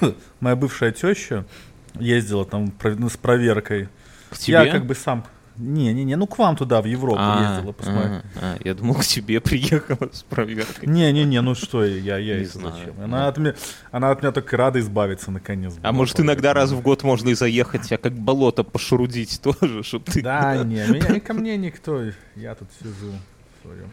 моя 0.40 0.56
бывшая 0.56 0.92
теща, 0.92 1.44
ездила 1.98 2.44
там 2.44 2.72
ну, 2.82 3.08
с 3.08 3.16
проверкой. 3.16 3.88
К 4.30 4.38
тебе? 4.38 4.64
Я 4.64 4.66
как 4.66 4.86
бы 4.86 4.94
сам... 4.94 5.24
Не-не-не, 5.56 6.16
ну 6.16 6.26
к 6.26 6.36
вам 6.38 6.56
туда, 6.56 6.82
в 6.82 6.84
Европу 6.86 7.18
А, 7.20 7.54
ездила 7.54 7.72
посмотреть. 7.72 8.22
а, 8.40 8.56
а, 8.56 8.58
я 8.64 8.74
думал, 8.74 8.94
к 8.94 9.04
тебе 9.04 9.40
приехала 9.40 10.08
с 10.12 10.22
проверкой. 10.22 10.88
Не-не-не, 10.88 11.40
ну 11.42 11.54
что 11.54 11.84
я, 11.84 12.18
я 12.18 12.38
Не 12.40 12.44
знаю. 12.44 12.74
зачем? 12.74 13.00
Она 13.00 13.28
от, 13.28 13.38
меня, 13.38 13.54
она 13.92 14.10
от 14.10 14.22
меня 14.22 14.32
только 14.32 14.56
рада 14.56 14.80
избавиться 14.80 15.30
наконец. 15.30 15.74
А 15.82 15.92
может, 15.92 16.18
иногда 16.18 16.54
раз 16.54 16.72
в 16.72 16.80
год 16.80 17.04
можно 17.04 17.28
и 17.28 17.34
заехать, 17.34 17.92
а 17.92 17.98
как 17.98 18.14
болото 18.14 18.64
пошурудить 18.64 19.40
тоже, 19.60 19.82
чтобы 19.82 20.06
ты... 20.06 20.22
Да, 20.22 20.56
не, 20.64 20.76
меня 20.88 21.20
ко 21.20 21.34
мне 21.34 21.56
никто, 21.56 22.02
я 22.34 22.54
тут 22.54 22.68
сижу 22.80 23.12
в 23.62 23.66
своем. 23.66 23.90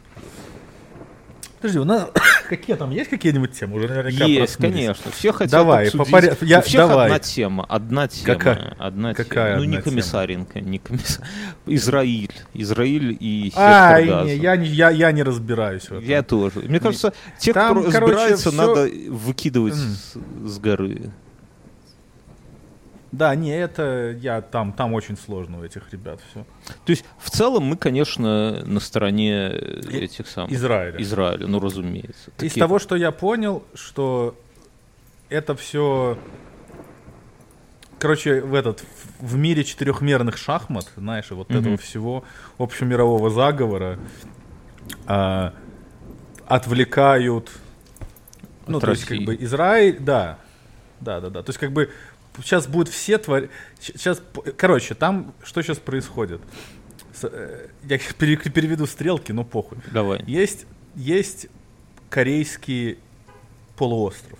Подожди, 1.61 1.79
у 1.79 1.83
нас 1.85 2.09
какие 2.49 2.75
там 2.75 2.89
есть 2.89 3.09
какие-нибудь 3.09 3.51
темы? 3.51 3.77
Уже 3.77 3.87
наверняка 3.87 4.25
Есть, 4.25 4.55
конечно. 4.57 5.11
Все 5.11 5.31
хотят 5.31 5.51
Давай, 5.51 5.85
по 5.91 5.97
обсудить. 6.01 6.11
порядку. 6.11 6.45
Я- 6.45 6.59
У 6.59 6.61
всех 6.63 6.87
давай. 6.87 7.05
одна 7.05 7.19
тема, 7.19 7.65
одна 7.69 8.07
тема. 8.07 8.37
Какая? 8.39 8.75
Одна 8.79 9.13
Какая 9.13 9.53
тема. 9.53 9.57
Ну, 9.57 9.63
не 9.65 9.75
одна 9.77 9.81
тема? 9.83 9.91
комиссаренко, 9.95 10.59
не 10.59 10.79
комиссар. 10.79 11.25
Израиль. 11.67 12.31
Израиль 12.55 13.15
и 13.19 13.51
сектор 13.51 14.25
не, 14.25 14.35
я, 14.37 14.55
не, 14.57 14.67
я, 14.67 14.89
я 14.89 15.11
не 15.11 15.21
разбираюсь 15.23 15.83
в 15.83 15.91
этом. 15.91 16.03
Я 16.03 16.23
тоже. 16.23 16.59
Мне 16.61 16.79
кажется, 16.79 17.13
Там, 17.53 17.79
кто 17.81 17.91
короче, 17.91 17.97
разбирается, 17.99 18.49
всё- 18.49 18.57
надо 18.57 18.89
выкидывать 19.09 19.73
М. 19.75 19.79
с, 19.79 20.17
с 20.53 20.59
горы. 20.59 21.11
Да, 23.11 23.35
не, 23.35 23.51
это 23.51 24.15
я 24.21 24.41
там, 24.41 24.71
там 24.71 24.93
очень 24.93 25.17
сложно 25.17 25.59
у 25.59 25.63
этих 25.65 25.91
ребят 25.91 26.21
все. 26.31 26.45
То 26.85 26.91
есть, 26.91 27.03
в 27.19 27.29
целом, 27.29 27.63
мы, 27.65 27.75
конечно, 27.75 28.63
на 28.65 28.79
стороне 28.79 29.49
э, 29.51 29.81
этих 29.91 30.27
самых... 30.27 30.51
Израиля. 30.53 31.01
Израиля, 31.01 31.45
ну, 31.47 31.59
разумеется. 31.59 32.29
Из 32.31 32.37
Таких- 32.37 32.53
того, 32.59 32.79
что 32.79 32.95
я 32.95 33.11
понял, 33.11 33.65
что 33.73 34.39
это 35.27 35.55
все, 35.55 36.17
короче, 37.99 38.41
в 38.41 38.53
этот 38.53 38.83
в 39.19 39.35
мире 39.35 39.63
четырехмерных 39.65 40.37
шахмат, 40.37 40.89
знаешь, 40.95 41.29
и 41.31 41.33
вот 41.33 41.49
Мгм. 41.49 41.59
этого 41.59 41.77
всего 41.77 42.23
общемирового 42.57 43.29
заговора 43.29 43.99
а, 45.05 45.53
отвлекают, 46.47 47.49
ну 48.67 48.77
От 48.77 48.83
то 48.85 48.91
есть 48.91 49.03
как 49.03 49.11
России. 49.11 49.25
бы 49.25 49.35
Израиль, 49.41 49.97
да, 49.99 50.37
да, 50.99 51.19
да, 51.19 51.29
да, 51.29 51.43
то 51.43 51.49
есть 51.49 51.59
как 51.59 51.71
бы 51.71 51.91
сейчас 52.43 52.67
будут 52.67 52.89
все 52.89 53.17
твори, 53.17 53.49
сейчас, 53.79 54.21
короче, 54.57 54.95
там 54.95 55.33
что 55.43 55.61
сейчас 55.61 55.77
происходит? 55.79 56.41
Э, 57.23 57.67
Я 57.83 57.97
пере- 58.17 58.37
переведу 58.37 58.85
стрелки, 58.87 59.31
но 59.31 59.43
похуй. 59.43 59.77
Давай. 59.91 60.23
Есть, 60.25 60.65
есть 60.95 61.47
корейский 62.09 62.97
полуостров. 63.77 64.39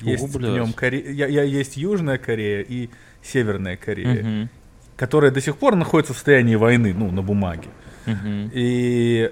Есть 0.00 0.24
в 0.24 0.36
блядь. 0.38 0.52
нем 0.52 0.72
Коре... 0.72 1.12
я, 1.12 1.26
я- 1.26 1.42
есть 1.44 1.76
Южная 1.76 2.18
Корея 2.18 2.62
и 2.62 2.90
Северная 3.22 3.76
Корея, 3.76 4.22
Мгм. 4.22 4.50
которые 4.96 5.30
до 5.30 5.40
сих 5.40 5.56
пор 5.56 5.76
находятся 5.76 6.12
в 6.12 6.16
состоянии 6.16 6.56
войны, 6.56 6.92
ну, 6.96 7.10
на 7.12 7.22
бумаге. 7.22 7.68
Мгм. 8.06 8.50
И 8.52 9.30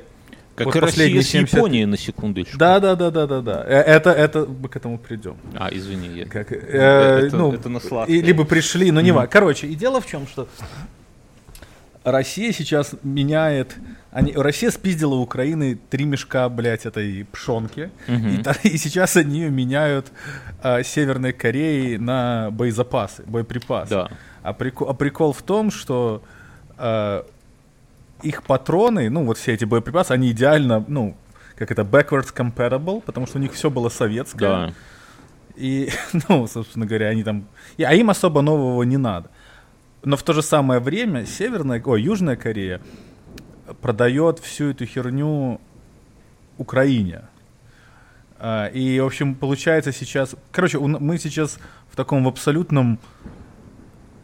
Как 0.65 0.67
вот 0.67 0.77
и 0.77 0.79
Россия 0.81 0.93
последние 1.07 1.23
с 1.23 1.29
70 1.29 1.55
Японией, 1.55 1.85
на 1.87 1.97
секундочку. 1.97 2.59
да, 2.59 2.81
да, 2.81 2.95
да, 2.95 3.11
да, 3.11 3.27
да, 3.27 3.41
да. 3.41 3.65
Э, 3.67 3.81
Это, 3.81 4.11
это 4.11 4.47
мы 4.47 4.69
к 4.69 4.77
этому 4.77 4.99
придем. 4.99 5.37
А, 5.55 5.69
извини, 5.73 6.09
я... 6.19 6.27
Как, 6.27 6.53
э, 6.53 6.57
Это- 7.27 7.37
ну, 7.37 7.53
это 7.53 7.69
на 7.69 7.81
сладкое. 7.81 8.15
и 8.17 8.21
либо 8.23 8.45
пришли, 8.45 8.91
но 8.93 9.01
не 9.01 9.13
важно. 9.13 9.29
Короче, 9.29 9.67
и 9.67 9.75
дело 9.75 10.01
в 10.01 10.07
чем, 10.07 10.27
что 10.27 10.49
Россия 12.05 12.53
сейчас 12.53 12.95
меняет... 13.03 13.77
Они, 14.11 14.33
Россия 14.33 14.71
спиздила 14.71 15.15
у 15.15 15.21
Украины 15.23 15.79
три 15.91 16.05
мешка, 16.05 16.49
блядь, 16.49 16.85
этой 16.87 17.25
пшонки. 17.31 17.91
Мгм. 18.09 18.43
И, 18.65 18.69
и 18.69 18.77
сейчас 18.79 19.17
они 19.17 19.41
её 19.41 19.51
меняют 19.51 20.11
а, 20.63 20.83
Северной 20.83 21.33
Кореи 21.33 21.97
на 21.97 22.51
боезапасы, 22.51 23.23
боеприпасы. 23.27 23.91
Да. 23.91 24.11
А, 24.43 24.53
прикол, 24.53 24.89
а 24.89 24.95
прикол 24.95 25.33
в 25.33 25.43
том, 25.43 25.71
что 25.71 26.23
а, 26.77 27.25
их 28.23 28.43
патроны, 28.43 29.11
ну 29.11 29.25
вот 29.25 29.39
все 29.39 29.53
эти 29.55 29.65
боеприпасы, 29.65 30.13
они 30.13 30.31
идеально, 30.31 30.85
ну, 30.89 31.17
как 31.57 31.71
это, 31.71 31.83
backwards 31.83 32.35
compatible, 32.35 33.01
потому 33.03 33.27
что 33.27 33.39
у 33.39 33.41
них 33.41 33.53
все 33.53 33.71
было 33.71 33.89
советское. 33.89 34.39
Да. 34.49 34.73
И, 35.57 35.91
ну, 36.29 36.47
собственно 36.47 36.87
говоря, 36.87 37.09
они 37.09 37.23
там... 37.23 37.45
и- 37.77 37.83
а 37.85 37.93
им 37.95 38.09
особо 38.11 38.41
нового 38.43 38.83
не 38.85 38.97
надо. 38.97 39.29
Но 40.03 40.17
в 40.17 40.23
то 40.23 40.33
же 40.33 40.43
самое 40.43 40.81
время 40.81 41.27
Северная, 41.27 41.83
ой, 41.85 42.03
Южная 42.03 42.37
Корея 42.37 42.81
продает 43.83 44.39
всю 44.39 44.71
эту 44.71 44.87
херню 44.87 45.61
Украине. 46.57 47.23
А, 48.39 48.67
И, 48.69 48.99
в 49.01 49.05
общем, 49.07 49.35
получается 49.35 49.93
сейчас... 49.93 50.35
Короче, 50.53 50.79
мы 50.79 51.19
сейчас 51.19 51.59
в 51.91 51.97
таком 51.97 52.25
в 52.25 52.29
абсолютном... 52.29 52.99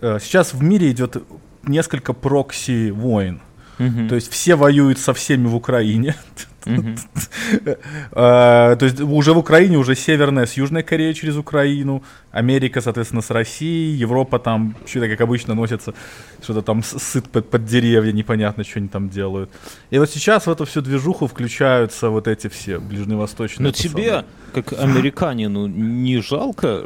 э, 0.00 0.18
Сейчас 0.20 0.54
в 0.54 0.62
мире 0.62 0.90
идет 0.90 1.22
несколько 1.64 2.14
прокси 2.14 2.90
То 3.78 4.14
есть 4.14 4.30
все 4.32 4.56
воюют 4.56 4.98
со 4.98 5.12
всеми 5.14 5.46
в 5.46 5.54
Украине. 5.54 6.16
А, 8.12 8.76
То 8.76 8.86
есть 8.86 9.00
уже 9.00 9.32
в 9.32 9.38
Украине 9.38 9.78
уже 9.78 9.94
Северная 9.94 10.46
с 10.46 10.54
Южной 10.54 10.82
Кореей 10.82 11.14
через 11.14 11.36
Украину, 11.36 12.02
Америка, 12.32 12.80
соответственно, 12.80 13.22
с 13.22 13.30
Россией, 13.30 13.96
Европа 13.96 14.38
там, 14.38 14.74
что-то, 14.86 15.08
как 15.08 15.20
обычно, 15.20 15.54
носится, 15.54 15.94
что-то 16.42 16.62
там 16.62 16.82
сыт 16.82 17.28
под, 17.28 17.48
под 17.50 17.64
деревья, 17.64 18.12
непонятно, 18.12 18.64
что 18.64 18.78
они 18.78 18.88
там 18.88 19.08
делают. 19.08 19.50
И 19.90 19.98
вот 19.98 20.10
сейчас 20.10 20.46
в 20.46 20.50
эту 20.50 20.64
всю 20.64 20.80
движуху 20.82 21.26
включаются 21.26 22.10
вот 22.10 22.28
эти 22.28 22.48
все 22.48 22.78
ближневосточные. 22.78 23.66
Но 23.66 23.72
тебе, 23.72 24.24
как 24.52 24.72
американину, 24.72 25.66
не 25.66 26.20
жалко 26.20 26.82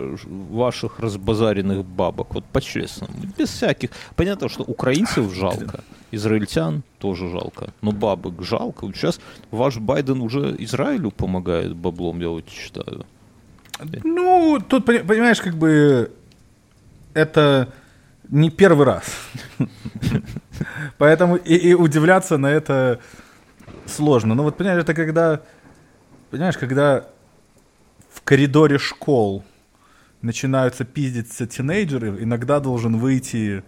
ваших 0.50 1.00
разбазаренных 1.00 1.84
бабок? 1.84 2.34
Вот 2.34 2.44
по-честному, 2.44 3.12
без 3.38 3.48
всяких. 3.48 3.90
Понятно, 4.16 4.48
что 4.48 4.62
украинцев 4.62 5.34
жалко, 5.34 5.80
израильтян 6.12 6.82
тоже 7.00 7.30
жалко, 7.30 7.72
но 7.82 7.92
бабок 7.92 8.42
жалко. 8.42 8.86
Сейчас 8.92 9.20
ваш 9.50 9.78
Байден 9.78 10.20
уже 10.20 10.54
Израилю 10.58 11.10
помогает 11.10 11.74
баблом, 11.74 12.20
я 12.20 12.28
вот 12.28 12.48
считаю. 12.48 13.04
Ну, 14.04 14.58
тут, 14.68 14.84
пони- 14.84 14.98
понимаешь, 15.06 15.40
как 15.40 15.54
бы 15.56 16.12
это 17.14 17.72
не 18.28 18.50
первый 18.50 18.86
раз. 18.86 19.04
Поэтому 20.98 21.36
и, 21.36 21.54
и 21.54 21.74
удивляться 21.74 22.36
на 22.36 22.48
это 22.48 23.00
сложно. 23.86 24.34
Ну 24.34 24.42
вот, 24.42 24.56
понимаешь, 24.56 24.82
это 24.82 24.94
когда, 24.94 25.40
понимаешь, 26.30 26.58
когда 26.58 27.06
в 28.12 28.20
коридоре 28.22 28.78
школ 28.78 29.42
начинаются 30.22 30.84
пиздиться 30.84 31.46
тинейджеры, 31.46 32.22
иногда 32.22 32.60
должен 32.60 32.98
выйти 32.98 33.62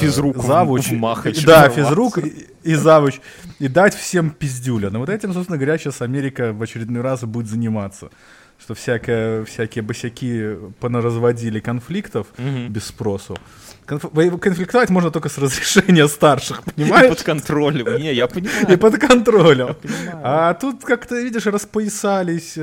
Физрук 0.00 0.36
в- 0.36 0.46
завуч, 0.46 0.88
в 0.88 0.92
Махач 0.94 1.44
да, 1.44 1.68
физрук 1.68 2.18
и, 2.18 2.46
и 2.64 2.74
завуч, 2.74 3.20
и 3.58 3.68
дать 3.68 3.94
всем 3.94 4.30
пиздюля. 4.30 4.90
Но 4.90 4.98
вот 4.98 5.08
этим, 5.08 5.32
собственно 5.32 5.58
говоря, 5.58 5.78
сейчас 5.78 6.02
Америка 6.02 6.52
в 6.52 6.62
очередной 6.62 7.02
раз 7.02 7.22
и 7.22 7.26
будет 7.26 7.46
заниматься. 7.48 8.10
Что 8.58 8.74
всякое, 8.74 9.44
всякие 9.44 9.82
босяки 9.82 10.56
понаразводили 10.80 11.60
конфликтов 11.60 12.26
Мгм. 12.36 12.68
без 12.68 12.84
спросу. 12.84 13.38
Конф- 13.86 14.38
Конфликтовать 14.38 14.90
можно 14.90 15.10
только 15.10 15.28
с 15.30 15.38
разрешения 15.38 16.06
старших, 16.08 16.62
И 16.66 16.70
понимаешь? 16.72 17.08
под 17.08 17.22
контролем. 17.22 17.96
Не, 17.96 18.12
я 18.12 18.24
И 18.26 18.28
понимаю. 18.28 18.78
под 18.78 18.98
контролем. 18.98 19.76
А 20.22 20.52
тут 20.54 20.84
как-то, 20.84 21.14
видишь, 21.20 21.46
распоясались. 21.46 22.58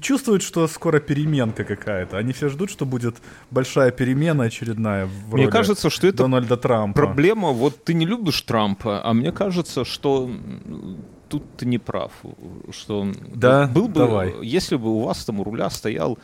Чувствуют, 0.00 0.42
что 0.42 0.66
скоро 0.68 1.00
переменка 1.00 1.64
какая-то. 1.64 2.18
Они 2.18 2.32
все 2.32 2.48
ждут, 2.48 2.70
что 2.70 2.86
будет 2.86 3.16
большая 3.50 3.90
перемена 3.90 4.44
очередная 4.44 5.06
в 5.06 5.34
Мне 5.34 5.48
кажется, 5.48 5.90
что 5.90 6.06
это 6.06 6.18
Дональда 6.18 6.56
Трампа. 6.56 6.94
Проблема, 6.94 7.50
вот 7.50 7.84
ты 7.84 7.94
не 7.94 8.06
любишь 8.06 8.40
Трампа, 8.42 9.00
а 9.04 9.12
мне 9.12 9.32
кажется, 9.32 9.84
что 9.84 10.30
тут 11.28 11.42
ты 11.56 11.66
не 11.66 11.78
прав. 11.78 12.12
Что 12.70 13.08
Да? 13.34 13.66
был 13.66 13.88
бы, 13.88 13.94
Давай. 13.94 14.34
если 14.42 14.76
бы 14.76 14.90
у 14.90 15.00
вас 15.00 15.24
там 15.24 15.40
у 15.40 15.44
руля 15.44 15.70
стоял 15.70 16.18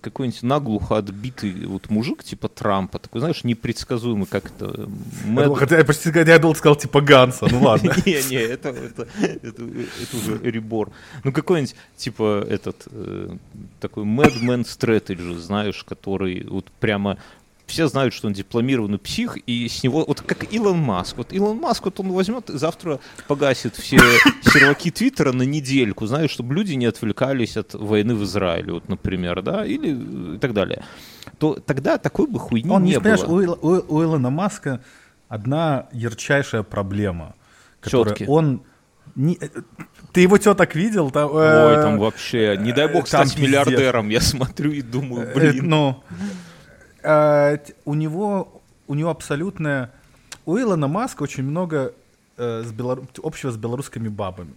какой-нибудь 0.00 0.42
наглухо 0.42 0.98
отбитый 0.98 1.66
вот 1.66 1.90
мужик 1.90 2.22
типа 2.22 2.48
Трампа, 2.48 2.98
такой, 2.98 3.20
знаешь, 3.20 3.44
непредсказуемый, 3.44 4.26
как 4.26 4.46
это... 4.46 4.88
Я 5.26 5.30
Мэд- 5.30 5.56
хотя 5.56 5.78
я 5.78 5.84
почти 5.84 6.10
я 6.14 6.38
думал, 6.38 6.54
сказал 6.54 6.76
типа 6.76 7.00
Ганса. 7.00 7.48
Ну 7.50 7.62
ладно. 7.62 7.94
Не, 8.06 8.22
не, 8.30 8.36
это, 8.36 8.68
это, 8.68 9.08
это, 9.20 9.62
это 9.62 10.16
уже 10.16 10.38
ребор. 10.42 10.90
Ну, 11.24 11.32
какой-нибудь, 11.32 11.74
типа, 11.96 12.46
этот, 12.48 12.86
э, 12.90 13.36
такой 13.80 14.04
Madman 14.04 14.62
Strategy, 14.62 15.38
знаешь, 15.38 15.82
который 15.84 16.44
вот 16.44 16.70
прямо 16.80 17.18
все 17.66 17.88
знают, 17.88 18.12
что 18.14 18.26
он 18.28 18.32
дипломированный 18.34 18.98
псих, 18.98 19.36
и 19.46 19.68
с 19.68 19.82
него, 19.82 20.04
вот 20.06 20.20
как 20.20 20.52
Илон 20.52 20.78
Маск, 20.78 21.16
вот 21.16 21.32
Илон 21.32 21.56
Маск, 21.58 21.84
вот 21.86 21.98
он 22.00 22.12
возьмет 22.12 22.50
и 22.50 22.58
завтра 22.58 23.00
погасит 23.26 23.74
все 23.76 23.98
серваки 24.42 24.90
Твиттера 24.90 25.32
на 25.32 25.42
недельку, 25.44 26.06
знаешь, 26.06 26.30
чтобы 26.30 26.54
люди 26.54 26.74
не 26.74 26.86
отвлекались 26.86 27.56
от 27.56 27.74
войны 27.74 28.14
в 28.14 28.22
Израиле, 28.24 28.72
вот, 28.74 28.88
например, 28.88 29.40
да, 29.42 29.64
или 29.64 30.34
и 30.36 30.38
так 30.38 30.52
далее, 30.52 30.84
то 31.38 31.54
тогда 31.54 31.96
такой 31.98 32.26
бы 32.26 32.38
хуйни 32.38 32.70
Он, 32.70 32.84
не 32.84 32.90
не 32.92 33.00
было. 33.00 33.24
у, 33.26 33.40
Ил- 33.40 33.58
у- 33.62 33.94
у 33.96 34.02
Илона 34.02 34.30
Маска 34.30 34.80
одна 35.28 35.86
ярчайшая 35.92 36.62
проблема. 36.64 37.34
которая 37.80 38.14
Тётки. 38.14 38.30
Он... 38.30 38.62
не- 39.16 39.38
э, 39.40 39.48
ты 40.12 40.20
его 40.20 40.38
теток 40.38 40.74
видел? 40.74 41.10
Там, 41.10 41.30
Ой, 41.32 41.44
э, 41.76 41.82
там 41.82 41.98
вообще, 41.98 42.56
не 42.60 42.72
дай 42.72 42.88
бог 42.92 43.08
стать 43.08 43.38
миллиардером, 43.38 44.10
я 44.10 44.20
смотрю 44.20 44.70
и 44.72 44.82
думаю, 44.82 45.28
э, 45.28 45.34
блин. 45.34 45.68
Ну, 45.68 46.02
т- 47.58 47.74
у 47.84 47.94
него, 47.94 48.62
у 48.88 48.94
него 48.94 49.10
абсолютная... 49.10 49.90
У 50.46 50.58
Илона 50.58 50.88
Маска 50.88 51.22
очень 51.22 51.44
много 51.44 51.94
э, 52.36 52.62
с 52.64 52.72
белору- 52.72 53.06
общего 53.22 53.50
с 53.50 53.56
белорусскими 53.56 54.08
бабами. 54.08 54.54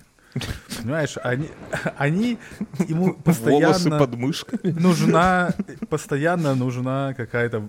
Понимаешь, 0.82 1.16
они, 1.24 1.50
они 1.98 2.38
ему 2.88 3.06
Волосы 3.06 3.22
постоянно 3.24 4.00
под 4.00 4.16
мышками. 4.16 4.72
нужна, 4.72 5.54
постоянно 5.90 6.56
нужна 6.56 7.14
какая-то 7.16 7.68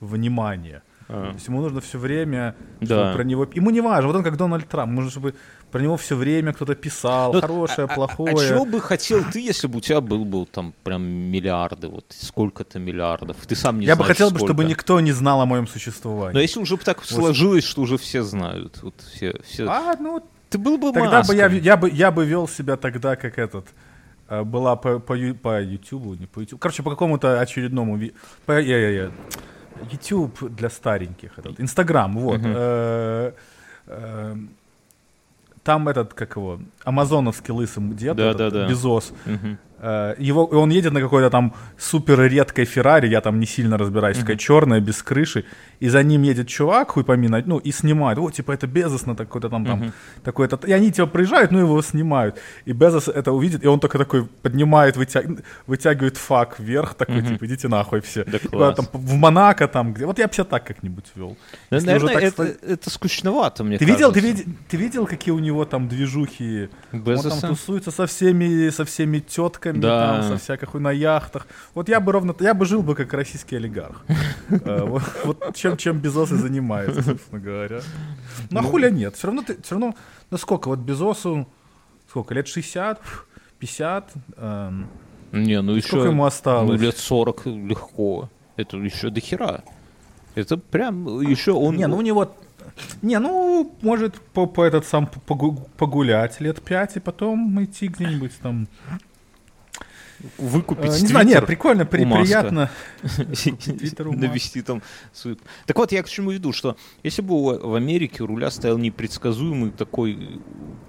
внимание. 0.00 0.82
А. 1.08 1.28
То 1.28 1.32
есть 1.34 1.46
ему 1.48 1.60
нужно 1.60 1.80
все 1.80 1.98
время, 1.98 2.54
Да. 2.80 3.12
про 3.12 3.22
него... 3.22 3.46
Ему 3.54 3.70
не 3.70 3.80
важно, 3.80 4.08
вот 4.08 4.16
он 4.16 4.22
как 4.24 4.36
Дональд 4.36 4.68
Трамп, 4.68 4.92
нужно, 4.92 5.10
чтобы 5.10 5.34
про 5.70 5.80
него 5.80 5.96
все 5.96 6.16
время 6.16 6.52
кто-то 6.52 6.74
писал, 6.74 7.32
Ну, 7.32 7.40
хорошее, 7.40 7.86
а- 7.88 7.92
а- 7.92 7.94
плохое. 7.94 8.34
А, 8.34 8.48
чего 8.48 8.64
бы 8.64 8.80
хотел 8.80 9.22
ты, 9.32 9.40
если 9.40 9.68
бы 9.68 9.78
у 9.78 9.80
тебя 9.80 10.00
был 10.00 10.24
бы 10.24 10.46
там 10.46 10.74
прям 10.82 11.02
миллиарды, 11.04 11.88
вот 11.88 12.06
сколько-то 12.10 12.78
миллиардов? 12.80 13.36
Ты 13.46 13.54
сам 13.54 13.78
не 13.78 13.86
Я 13.86 13.94
бы 13.94 14.02
знаешь, 14.02 14.16
хотел, 14.16 14.30
бы, 14.30 14.38
сколько. 14.38 14.52
чтобы 14.54 14.64
никто 14.68 14.98
не 15.00 15.12
знал 15.12 15.40
о 15.40 15.46
моем 15.46 15.64
Но 15.64 15.68
существовании. 15.70 16.42
если 16.42 16.60
уже 16.60 16.76
бы 16.76 16.82
так 16.82 17.04
сложилось, 17.04 17.64
что 17.64 17.82
уже 17.82 17.98
все 17.98 18.22
знают, 18.22 18.82
вот 18.82 18.94
все, 19.12 19.38
все... 19.44 19.66
А, 19.68 19.94
ну, 20.00 20.20
ты 20.50 20.58
был 20.58 20.76
бы 20.78 20.92
тогда 20.92 21.22
бы 21.22 21.34
я, 21.36 21.46
я, 21.46 21.76
бы, 21.76 21.90
я 21.90 22.10
бы 22.10 22.24
вел 22.24 22.48
себя 22.48 22.76
тогда, 22.76 23.14
как 23.16 23.38
этот... 23.38 23.66
э, 24.28 24.42
Была 24.42 24.74
по, 24.76 24.98
по, 24.98 25.16
по 25.40 25.60
YouTube, 25.62 26.18
не 26.18 26.26
по 26.26 26.40
YouTube. 26.40 26.58
Короче, 26.60 26.82
по 26.82 26.90
какому-то 26.90 27.40
очередному... 27.40 28.00
По, 28.44 28.60
я, 28.60 28.78
я, 28.78 28.90
я. 28.90 29.10
YouTube 29.90 30.50
для 30.56 30.68
стареньких. 30.70 31.38
Этот. 31.38 31.60
Инстаграм, 31.60 32.16
вот. 32.16 32.40
Э, 32.44 33.32
э, 33.86 34.36
Там 35.62 35.88
этот, 35.88 36.14
как 36.14 36.36
его, 36.36 36.60
амазоновский 36.84 37.52
лысый 37.52 37.82
дед, 37.94 38.16
Да, 38.16 38.30
этот, 38.30 38.38
да, 38.38 38.50
да. 38.50 38.68
Безос. 38.68 39.12
Э, 39.78 40.14
Его, 40.18 40.44
он 40.46 40.70
едет 40.70 40.92
на 40.92 41.00
какой-то 41.00 41.30
там 41.30 41.52
супер 41.78 42.20
редкой 42.22 42.64
Феррари, 42.64 43.08
я 43.08 43.20
там 43.20 43.38
не 43.40 43.46
сильно 43.46 43.76
разбираюсь, 43.78 44.18
такая 44.18 44.36
черная, 44.36 44.80
без 44.80 45.02
крыши, 45.02 45.44
и 45.80 45.88
за 45.88 46.02
ним 46.02 46.22
едет 46.22 46.48
чувак, 46.48 46.90
хуй 46.92 47.04
поминать, 47.04 47.46
ну, 47.46 47.58
и 47.58 47.72
снимает, 47.72 48.18
о, 48.18 48.30
типа, 48.30 48.52
это 48.52 48.66
Безос 48.66 49.06
на 49.06 49.14
такой-то 49.14 49.48
там, 49.50 49.66
там, 49.66 49.92
такой-то, 50.24 50.58
и 50.66 50.72
они 50.72 50.90
типа 50.90 51.06
приезжают, 51.06 51.50
ну, 51.52 51.58
его 51.58 51.82
снимают, 51.82 52.38
и 52.64 52.72
Безос 52.72 53.08
это 53.08 53.32
увидит, 53.32 53.64
и 53.64 53.68
он 53.68 53.78
только 53.80 53.98
такой 53.98 54.24
поднимает, 54.42 54.96
вытяг- 54.96 55.42
вытягивает 55.66 56.16
фак 56.16 56.58
вверх, 56.58 56.94
такой, 56.94 57.22
типа, 57.22 57.44
идите 57.46 57.68
нахуй 57.68 58.00
все. 58.00 58.24
Да 58.24 58.72
там, 58.72 58.86
в 58.92 59.14
Монако 59.14 59.68
там, 59.68 59.92
где, 59.92 60.06
вот 60.06 60.18
я 60.18 60.26
бы 60.28 60.32
себя 60.34 60.44
так 60.44 60.64
как-нибудь 60.66 61.04
вел. 61.16 61.36
Ну, 61.70 61.76
Если 61.76 61.86
Наверное, 61.86 62.14
так 62.14 62.22
это, 62.22 62.46
ста- 62.46 62.66
это 62.66 62.90
скучновато, 62.90 63.64
мне 63.64 63.76
Ты 63.78 63.84
видел, 63.84 64.12
ты, 64.12 64.20
кажется. 64.20 64.42
видел, 64.44 64.58
ты 64.70 64.76
видел, 64.78 65.06
какие 65.06 65.34
у 65.34 65.38
него 65.38 65.64
там 65.66 65.88
движухи? 65.88 66.68
Он 66.92 67.00
Безоса? 67.02 67.40
там 67.40 67.50
тусуется 67.50 67.90
со 67.90 68.06
всеми, 68.06 68.70
со 68.70 68.84
всеми 68.84 69.18
тетками, 69.18 69.65
Да. 69.74 70.20
там, 70.20 70.22
со 70.22 70.38
всякой 70.38 70.66
хуй 70.66 70.80
на 70.80 70.90
яхтах. 70.92 71.46
Вот 71.74 71.88
я 71.88 72.00
бы 72.00 72.12
ровно, 72.12 72.34
я 72.40 72.54
бы 72.54 72.64
жил 72.66 72.82
бы 72.82 72.94
как 72.94 73.12
российский 73.12 73.56
олигарх. 73.56 74.04
Э, 74.48 74.84
Вот 75.24 75.54
чем, 75.56 75.76
чем 75.76 75.98
Безос 75.98 76.30
и 76.30 76.36
занимается, 76.36 77.02
собственно 77.02 77.40
говоря. 77.40 77.80
Ну, 78.50 78.60
а 78.60 78.62
хуля 78.62 78.90
нет. 78.90 79.16
Все 79.16 79.26
равно 79.26 79.42
ты, 79.42 79.60
все 79.60 79.74
равно, 79.74 79.94
ну 80.30 80.38
сколько, 80.38 80.68
вот 80.68 80.78
Безосу, 80.78 81.48
сколько, 82.08 82.32
лет 82.34 82.46
60, 82.46 83.00
50, 83.58 84.12
эм, 84.36 84.86
Не, 85.32 85.60
ну 85.62 85.74
еще... 85.74 85.88
сколько 85.88 86.06
ему 86.08 86.24
осталось? 86.24 86.78
Ну, 86.80 86.86
лет 86.86 86.96
40 86.96 87.46
легко. 87.46 88.30
Это 88.56 88.76
еще 88.76 89.10
до 89.10 89.20
хера. 89.20 89.62
Это 90.36 90.56
прям 90.58 91.20
еще 91.20 91.52
он... 91.52 91.76
Не, 91.76 91.86
ну 91.88 91.96
у 91.96 92.02
него... 92.02 92.32
Не, 93.02 93.18
ну, 93.18 93.74
может, 93.82 94.20
по, 94.20 94.46
по 94.46 94.62
этот 94.62 94.86
сам 94.86 95.08
погу- 95.26 95.68
погулять 95.76 96.40
лет 96.40 96.62
пять 96.62 96.96
и 96.96 97.00
потом 97.00 97.62
идти 97.64 97.88
где-нибудь 97.88 98.32
там. 98.42 98.68
Выкупить 100.38 100.92
Э, 100.92 101.00
не 101.00 101.06
знаю, 101.08 101.26
нет, 101.26 101.46
прикольно, 101.46 101.84
при- 101.86 102.04
приятно. 102.04 102.70
навести 103.98 104.62
там. 104.62 104.82
Так 105.66 105.76
вот, 105.78 105.92
я 105.92 106.02
к 106.02 106.08
чему 106.08 106.30
веду, 106.30 106.52
что 106.52 106.76
если 107.02 107.22
бы 107.22 107.58
в 107.58 107.74
Америке 107.74 108.22
у 108.22 108.26
руля 108.26 108.50
стоял 108.50 108.78
непредсказуемый 108.78 109.70
такой 109.70 110.40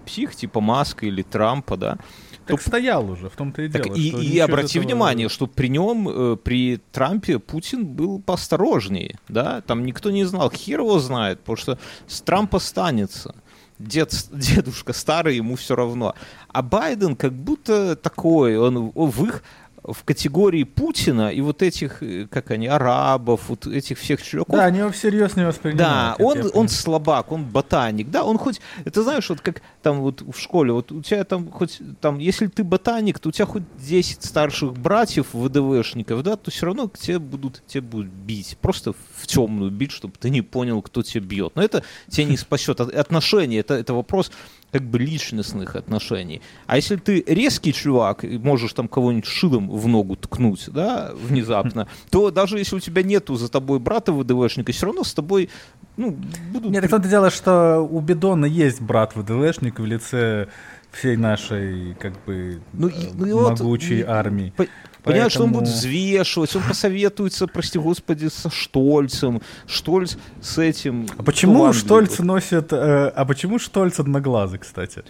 псих, 0.06 0.36
типа 0.36 0.62
Маска 0.62 1.06
или 1.06 1.22
Трампа, 1.22 1.78
да, 1.78 1.98
Так 2.46 2.62
стоял 2.62 3.10
уже, 3.10 3.30
в 3.30 3.36
том-то 3.36 3.62
и 3.64 3.68
дело. 3.68 3.94
и, 3.96 4.10
и 4.10 4.40
обрати 4.40 4.80
этого- 4.80 4.88
внимание, 4.90 5.30
что 5.30 5.48
при 5.48 5.68
нем, 5.68 6.08
э, 6.10 6.38
при 6.38 6.78
Трампе, 6.92 7.40
Путин 7.40 7.86
был 7.86 8.22
поосторожнее, 8.22 9.20
да, 9.28 9.62
там 9.62 9.86
никто 9.86 10.12
не 10.12 10.24
знал, 10.26 10.50
хер 10.52 10.80
его 10.80 11.00
знает, 11.00 11.40
потому 11.40 11.58
что 11.58 11.78
с 12.08 12.22
Трампа 12.22 12.60
станется. 12.60 13.36
Дед, 13.80 14.12
дедушка 14.32 14.94
старый, 14.94 15.36
ему 15.36 15.56
все 15.56 15.76
равно. 15.76 16.16
А 16.48 16.62
Байден 16.62 17.16
как 17.16 17.34
будто 17.34 17.96
такой, 17.96 18.58
он, 18.58 18.92
в 18.96 19.26
их 19.26 19.44
в 19.88 20.04
категории 20.04 20.64
Путина 20.64 21.30
и 21.30 21.42
вот 21.42 21.62
этих, 21.62 22.04
э, 22.04 22.28
как 22.30 22.52
они, 22.52 22.68
арабов, 22.68 23.42
вот 23.48 23.66
этих 23.68 23.98
всех 23.98 24.22
чуваков, 24.22 24.56
Да, 24.58 24.66
они 24.66 24.80
его 24.80 24.92
всерьез 24.92 25.36
не 25.36 25.44
да, 25.44 25.48
воспринимают. 25.48 26.18
как 26.18 26.26
он, 26.26 26.52
он 26.54 26.68
слабак, 26.70 27.32
он 27.32 27.46
ботаник, 27.46 28.10
да, 28.10 28.24
он 28.26 28.38
хоть, 28.38 28.60
это 28.86 29.04
знаешь, 29.04 29.30
вот 29.30 29.42
как 29.42 29.62
там 29.82 30.02
вот 30.02 30.22
в 30.22 30.38
школе, 30.40 30.74
вот 30.74 30.92
у 30.92 31.02
тебя 31.02 31.24
там 31.24 31.50
хоть, 31.50 31.80
там, 32.02 32.20
если 32.20 32.48
ты 32.48 32.64
ботаник, 32.64 33.20
то 33.20 33.30
у 33.30 33.32
тебя 33.32 33.46
хоть 33.46 33.64
10 33.80 34.24
старших 34.24 34.74
братьев 34.74 35.28
ВДВшников, 35.34 36.22
да, 36.24 36.36
то 36.36 36.52
все 36.52 36.66
равно 36.66 36.92
тебе 37.00 37.20
будут, 37.20 37.64
тебе 37.66 37.82
будут 37.82 38.08
бить, 38.12 38.58
просто 38.62 38.94
в 39.16 39.26
темную 39.28 39.72
бить, 39.72 39.92
чтобы 39.92 40.16
ты 40.20 40.30
не 40.30 40.42
понял, 40.42 40.82
кто 40.82 41.02
тебя 41.02 41.24
бьет. 41.26 41.54
Но 41.56 41.64
это 41.64 41.84
тебя 42.10 42.26
не 42.26 42.38
спасет. 42.38 42.82
От- 42.82 42.94
Отношения, 42.94 43.60
это, 43.60 43.76
это 43.76 43.94
вопрос 43.94 44.32
как 44.72 44.84
бы 44.84 45.00
личностных 45.00 45.76
отношений. 45.76 46.42
А 46.66 46.76
если 46.76 46.98
ты 46.98 47.24
резкий 47.26 47.74
чувак 47.74 48.24
и 48.26 48.38
можешь 48.38 48.74
там 48.74 48.88
кого-нибудь 48.88 49.26
шилом 49.26 49.70
в 49.70 49.88
ногу 49.88 50.16
ткнуть, 50.16 50.70
да, 50.72 51.12
внезапно, 51.16 51.88
то 52.10 52.32
даже 52.32 52.58
если 52.60 52.76
у 52.76 52.80
тебя 52.80 53.02
нету 53.04 53.36
за 53.36 53.50
тобой 53.50 53.80
брата 53.80 54.12
ВДВшника, 54.12 54.72
все 54.72 54.88
равно 54.88 55.04
с 55.04 55.14
тобой, 55.14 55.50
ну, 55.96 56.18
будут... 56.52 56.72
Нет, 56.72 56.82
так 56.82 56.92
том-то 56.92 57.08
дело, 57.10 57.30
что 57.32 57.80
у 57.80 58.00
Бедона 58.02 58.46
есть 58.46 58.82
брат 58.82 59.16
ВДВшник 59.16 59.80
в 59.80 59.86
лице 59.86 60.48
всей 60.92 61.16
нашей, 61.18 61.94
как 61.96 62.14
бы, 62.26 62.62
Ну, 62.74 62.90
э, 62.90 62.92
и- 62.92 63.10
ну 63.14 63.38
вот, 63.40 63.60
могучей 63.60 64.02
армии. 64.02 64.54
По- 64.56 64.68
Понимаешь, 65.08 65.32
что 65.32 65.44
он 65.44 65.52
будет 65.52 65.68
взвешивать, 65.68 66.56
он 66.56 66.64
посоветуется, 66.64 67.48
прости 67.48 67.80
господи, 67.80 68.28
со 68.28 68.50
Штольцем, 68.50 69.42
Штольц 69.66 70.18
с 70.42 70.58
этим... 70.58 71.08
А 71.18 71.24
почему 71.24 71.74
Штольц 71.74 72.20
носит... 72.20 72.74
э, 72.74 73.08
а 73.16 73.26
почему 73.26 73.60
Штольц 73.60 74.00
одноглазый, 74.00 74.60
кстати? 74.60 75.04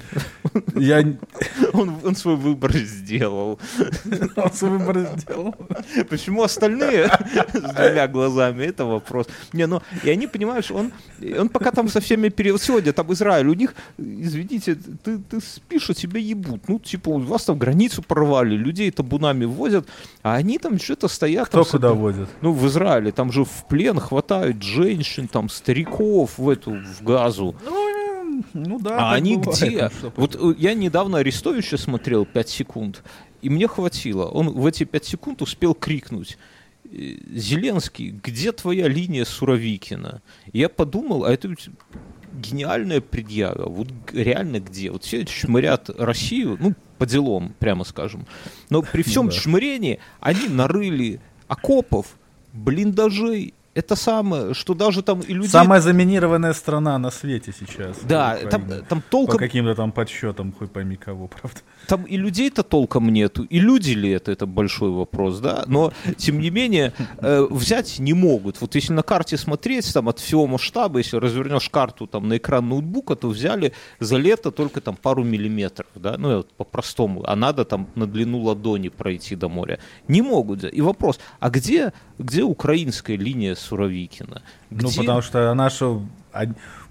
Я... 0.76 1.04
Он, 1.74 1.94
он 2.04 2.16
свой 2.16 2.36
выбор 2.36 2.76
сделал. 2.78 3.60
Он 4.36 4.52
свой 4.54 4.78
выбор 4.78 5.10
сделал. 5.18 5.56
Почему 6.10 6.44
остальные 6.44 7.08
с 7.54 7.74
двумя 7.74 8.08
глазами, 8.08 8.64
это 8.64 8.86
вопрос. 8.86 9.28
Не, 9.54 9.68
ну, 9.68 9.82
и 10.04 10.10
они 10.10 10.28
понимают, 10.28 10.66
что 10.66 10.76
он, 10.76 10.92
он 11.40 11.50
пока 11.50 11.72
там 11.72 11.90
со 11.90 12.00
всеми 12.00 12.30
сегодня, 12.58 12.94
там 12.94 13.12
Израиль, 13.14 13.48
у 13.48 13.54
них, 13.54 13.74
извините, 13.98 14.78
ты, 15.04 15.18
ты 15.18 15.40
спишь, 15.42 15.90
а 15.90 15.94
тебя 15.94 16.20
ебут. 16.20 16.68
Ну, 16.68 16.80
типа, 16.80 17.10
у 17.10 17.20
вас 17.20 17.46
там 17.46 17.58
границу 17.58 18.02
порвали, 18.02 18.56
людей 18.56 18.92
табунами 18.92 19.46
возят, 19.46 19.87
а 20.24 20.36
они 20.36 20.58
там 20.60 20.80
что-то 20.80 21.08
стоят. 21.08 21.48
Кто 21.48 21.64
там, 21.64 21.72
куда 21.72 21.88
собі- 21.90 22.00
водит? 22.00 22.28
Ну, 22.42 22.52
в 22.54 22.66
Израиле, 22.68 23.12
там 23.12 23.32
же 23.32 23.44
в 23.44 23.66
плен 23.70 24.00
хватают 24.00 24.62
женщин, 24.64 25.28
там, 25.28 25.50
стариков 25.50 26.38
в 26.38 26.50
эту, 26.50 26.72
в 26.72 27.04
газу. 27.04 27.56
Ну, 27.66 28.44
ну 28.54 28.80
да, 28.80 28.98
А 29.00 29.14
они 29.16 29.38
бывает. 29.38 29.58
где? 29.60 29.90
Что 29.90 30.14
Вот 30.16 30.36
э, 30.36 30.54
я 30.60 30.74
недавно 30.76 31.18
Арестовича 31.18 31.78
смотрел 31.78 32.26
5 32.26 32.50
секунд, 32.50 33.04
и 33.42 33.50
мне 33.50 33.68
хватило. 33.68 34.26
Он 34.26 34.50
в 34.50 34.66
эти 34.66 34.84
5 34.86 35.06
секунд 35.06 35.42
успел 35.42 35.74
крикнуть. 35.74 36.38
э, 36.86 37.18
Зеленский, 37.36 38.12
где 38.24 38.52
твоя 38.52 38.88
линия 38.88 39.26
Суровикина? 39.26 40.22
Я 40.54 40.70
подумал, 40.70 41.24
а 41.26 41.32
это 41.34 41.48
гениальная 42.38 43.02
предъява. 43.02 43.68
Вот 43.70 43.90
реально 44.14 44.60
где? 44.60 44.92
Вот 44.92 45.04
все 45.04 45.26
чмырят 45.26 45.90
Россию, 45.98 46.58
ну, 46.60 46.74
по 46.98 47.06
делам, 47.06 47.54
прямо 47.60 47.84
скажем. 47.84 48.26
Но 48.70 48.82
при 48.82 49.02
всем 49.04 49.28
да. 49.28 49.34
чмырении 49.34 50.00
они 50.20 50.48
нарыли 50.48 51.20
окопов, 51.48 52.18
блиндажей, 52.54 53.54
это 53.74 53.96
самое, 53.96 54.56
что 54.56 54.74
даже 54.74 55.04
там 55.04 55.20
и 55.20 55.34
люди... 55.34 55.50
Самая 55.50 55.82
заминированная 55.82 56.54
страна 56.54 56.98
на 56.98 57.12
свете 57.12 57.54
сейчас. 57.58 58.00
Да, 58.04 58.36
там, 58.50 58.68
там 58.90 59.04
толком... 59.08 59.36
По 59.36 59.40
каким-то 59.40 59.76
там 59.76 59.92
подсчетам, 59.92 60.52
хоть 60.52 60.72
пойми 60.72 60.96
кого, 60.96 61.28
правда. 61.28 61.60
Там 61.88 62.04
и 62.04 62.18
людей-то 62.18 62.64
толком 62.64 63.10
нету, 63.10 63.44
и 63.44 63.60
люди 63.60 63.92
ли 63.92 64.10
это, 64.12 64.32
это 64.32 64.46
большой 64.46 64.92
вопрос, 64.92 65.40
да, 65.40 65.64
но, 65.68 65.94
тем 66.18 66.40
не 66.40 66.50
менее, 66.50 66.94
э, 67.18 67.48
взять 67.50 68.00
не 68.00 68.14
могут. 68.14 68.62
Вот 68.62 68.76
если 68.76 68.94
на 68.94 69.04
карте 69.04 69.38
смотреть, 69.38 69.94
там, 69.94 70.10
от 70.10 70.20
всего 70.20 70.48
масштаба, 70.48 71.00
если 71.00 71.18
развернешь 71.18 71.70
карту 71.70 72.08
там 72.08 72.28
на 72.28 72.38
экран 72.38 72.68
ноутбука, 72.68 73.16
то 73.16 73.30
взяли 73.30 73.74
за 74.00 74.18
лето 74.18 74.52
только 74.52 74.82
там 74.82 74.96
пару 74.96 75.24
миллиметров, 75.24 75.88
да, 75.96 76.18
ну, 76.18 76.38
вот 76.38 76.52
по-простому, 76.54 77.24
а 77.26 77.36
надо 77.36 77.64
там 77.66 77.88
на 77.96 78.06
длину 78.06 78.40
ладони 78.42 78.90
пройти 78.90 79.36
до 79.36 79.50
моря. 79.50 79.80
Не 80.08 80.22
могут. 80.22 80.64
И 80.64 80.82
вопрос, 80.82 81.20
а 81.40 81.50
где, 81.50 81.94
где 82.20 82.44
украинская 82.44 83.18
линия 83.18 83.56
Суровикина? 83.56 84.42
Ну, 84.70 84.78
где... 84.78 84.88
Ну, 84.88 84.94
потому 85.04 85.22
что 85.22 85.54
наша 85.54 86.02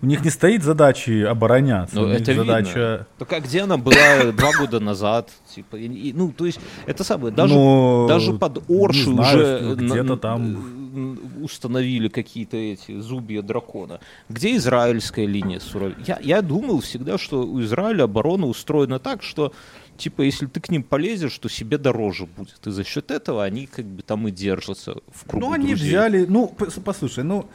у 0.02 0.06
них 0.06 0.24
не 0.24 0.30
стоит 0.30 0.62
задачи 0.62 1.22
обороняться. 1.22 1.96
Ну, 1.96 2.08
это 2.08 2.34
задача... 2.34 2.68
видно. 2.68 3.06
Так 3.18 3.32
а 3.32 3.40
где 3.40 3.62
она 3.62 3.76
была 3.76 4.32
два 4.32 4.52
года 4.58 4.80
назад? 4.80 5.30
Типа, 5.54 5.76
и, 5.76 6.12
ну, 6.12 6.32
то 6.32 6.46
есть, 6.46 6.60
это 6.86 7.04
самое, 7.04 7.34
даже, 7.34 7.54
Но... 7.54 8.06
даже 8.08 8.32
под 8.34 8.62
Орши 8.68 9.10
уже 9.10 9.74
где-то 9.74 10.16
там 10.16 11.42
установили 11.42 12.08
какие-то 12.08 12.56
эти 12.56 12.98
зубья 13.00 13.42
дракона. 13.42 14.00
Где 14.28 14.56
израильская 14.56 15.26
линия 15.26 15.60
Суров? 15.60 15.92
Я, 16.06 16.18
я 16.22 16.42
думал 16.42 16.80
всегда, 16.80 17.18
что 17.18 17.42
у 17.42 17.60
Израиля 17.60 18.04
оборона 18.04 18.46
устроена 18.46 18.98
так, 18.98 19.22
что 19.22 19.52
типа, 19.96 20.22
если 20.22 20.46
ты 20.46 20.60
к 20.60 20.70
ним 20.70 20.82
полезешь, 20.82 21.38
то 21.38 21.48
себе 21.48 21.78
дороже 21.78 22.26
будет. 22.26 22.66
И 22.66 22.70
за 22.70 22.84
счет 22.84 23.10
этого 23.10 23.44
они 23.44 23.66
как 23.66 23.84
бы 23.84 24.02
там 24.02 24.28
и 24.28 24.30
держатся 24.30 24.96
в 25.12 25.26
кругу 25.26 25.46
Ну, 25.46 25.52
они 25.52 25.68
друзей. 25.68 25.88
взяли, 25.88 26.26
ну, 26.26 26.54
послушай, 26.84 27.24
ну, 27.24 27.46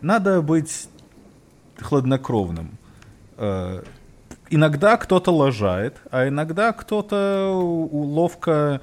надо 0.00 0.42
быть 0.42 0.88
хладнокровным. 1.82 2.78
Э, 3.36 3.82
иногда 4.50 4.96
кто-то 4.96 5.30
лажает, 5.30 5.96
а 6.10 6.28
иногда 6.28 6.72
кто-то 6.72 7.52
ловко... 7.54 8.80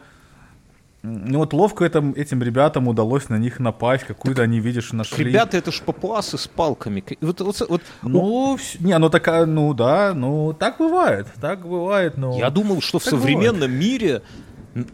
Ну 1.04 1.38
вот 1.38 1.54
ловко 1.54 1.86
это, 1.86 2.04
этим 2.16 2.42
ребятам 2.42 2.88
удалось 2.88 3.30
на 3.30 3.36
них 3.36 3.60
напасть, 3.60 4.06
какую-то 4.06 4.42
они, 4.42 4.60
видишь, 4.60 4.92
нашли. 4.92 5.26
Ребята, 5.26 5.58
это 5.58 5.72
ж 5.72 5.82
папуасы 5.82 6.38
с 6.40 6.48
палками. 6.48 7.04
Вот, 7.22 7.42
вот, 7.42 7.62
вот, 7.70 7.82
ну, 8.02 8.58
не, 8.80 8.98
ну 8.98 9.10
такая, 9.10 9.46
ну 9.46 9.74
да, 9.76 10.14
ну 10.16 10.54
так 10.54 10.80
бывает, 10.80 11.28
так 11.40 11.62
бывает, 11.62 12.18
но... 12.18 12.36
Я 12.40 12.50
думал, 12.50 12.82
что 12.82 12.98
в 12.98 13.04
современном 13.04 13.70
бывает. 13.70 13.80
мире 13.80 14.22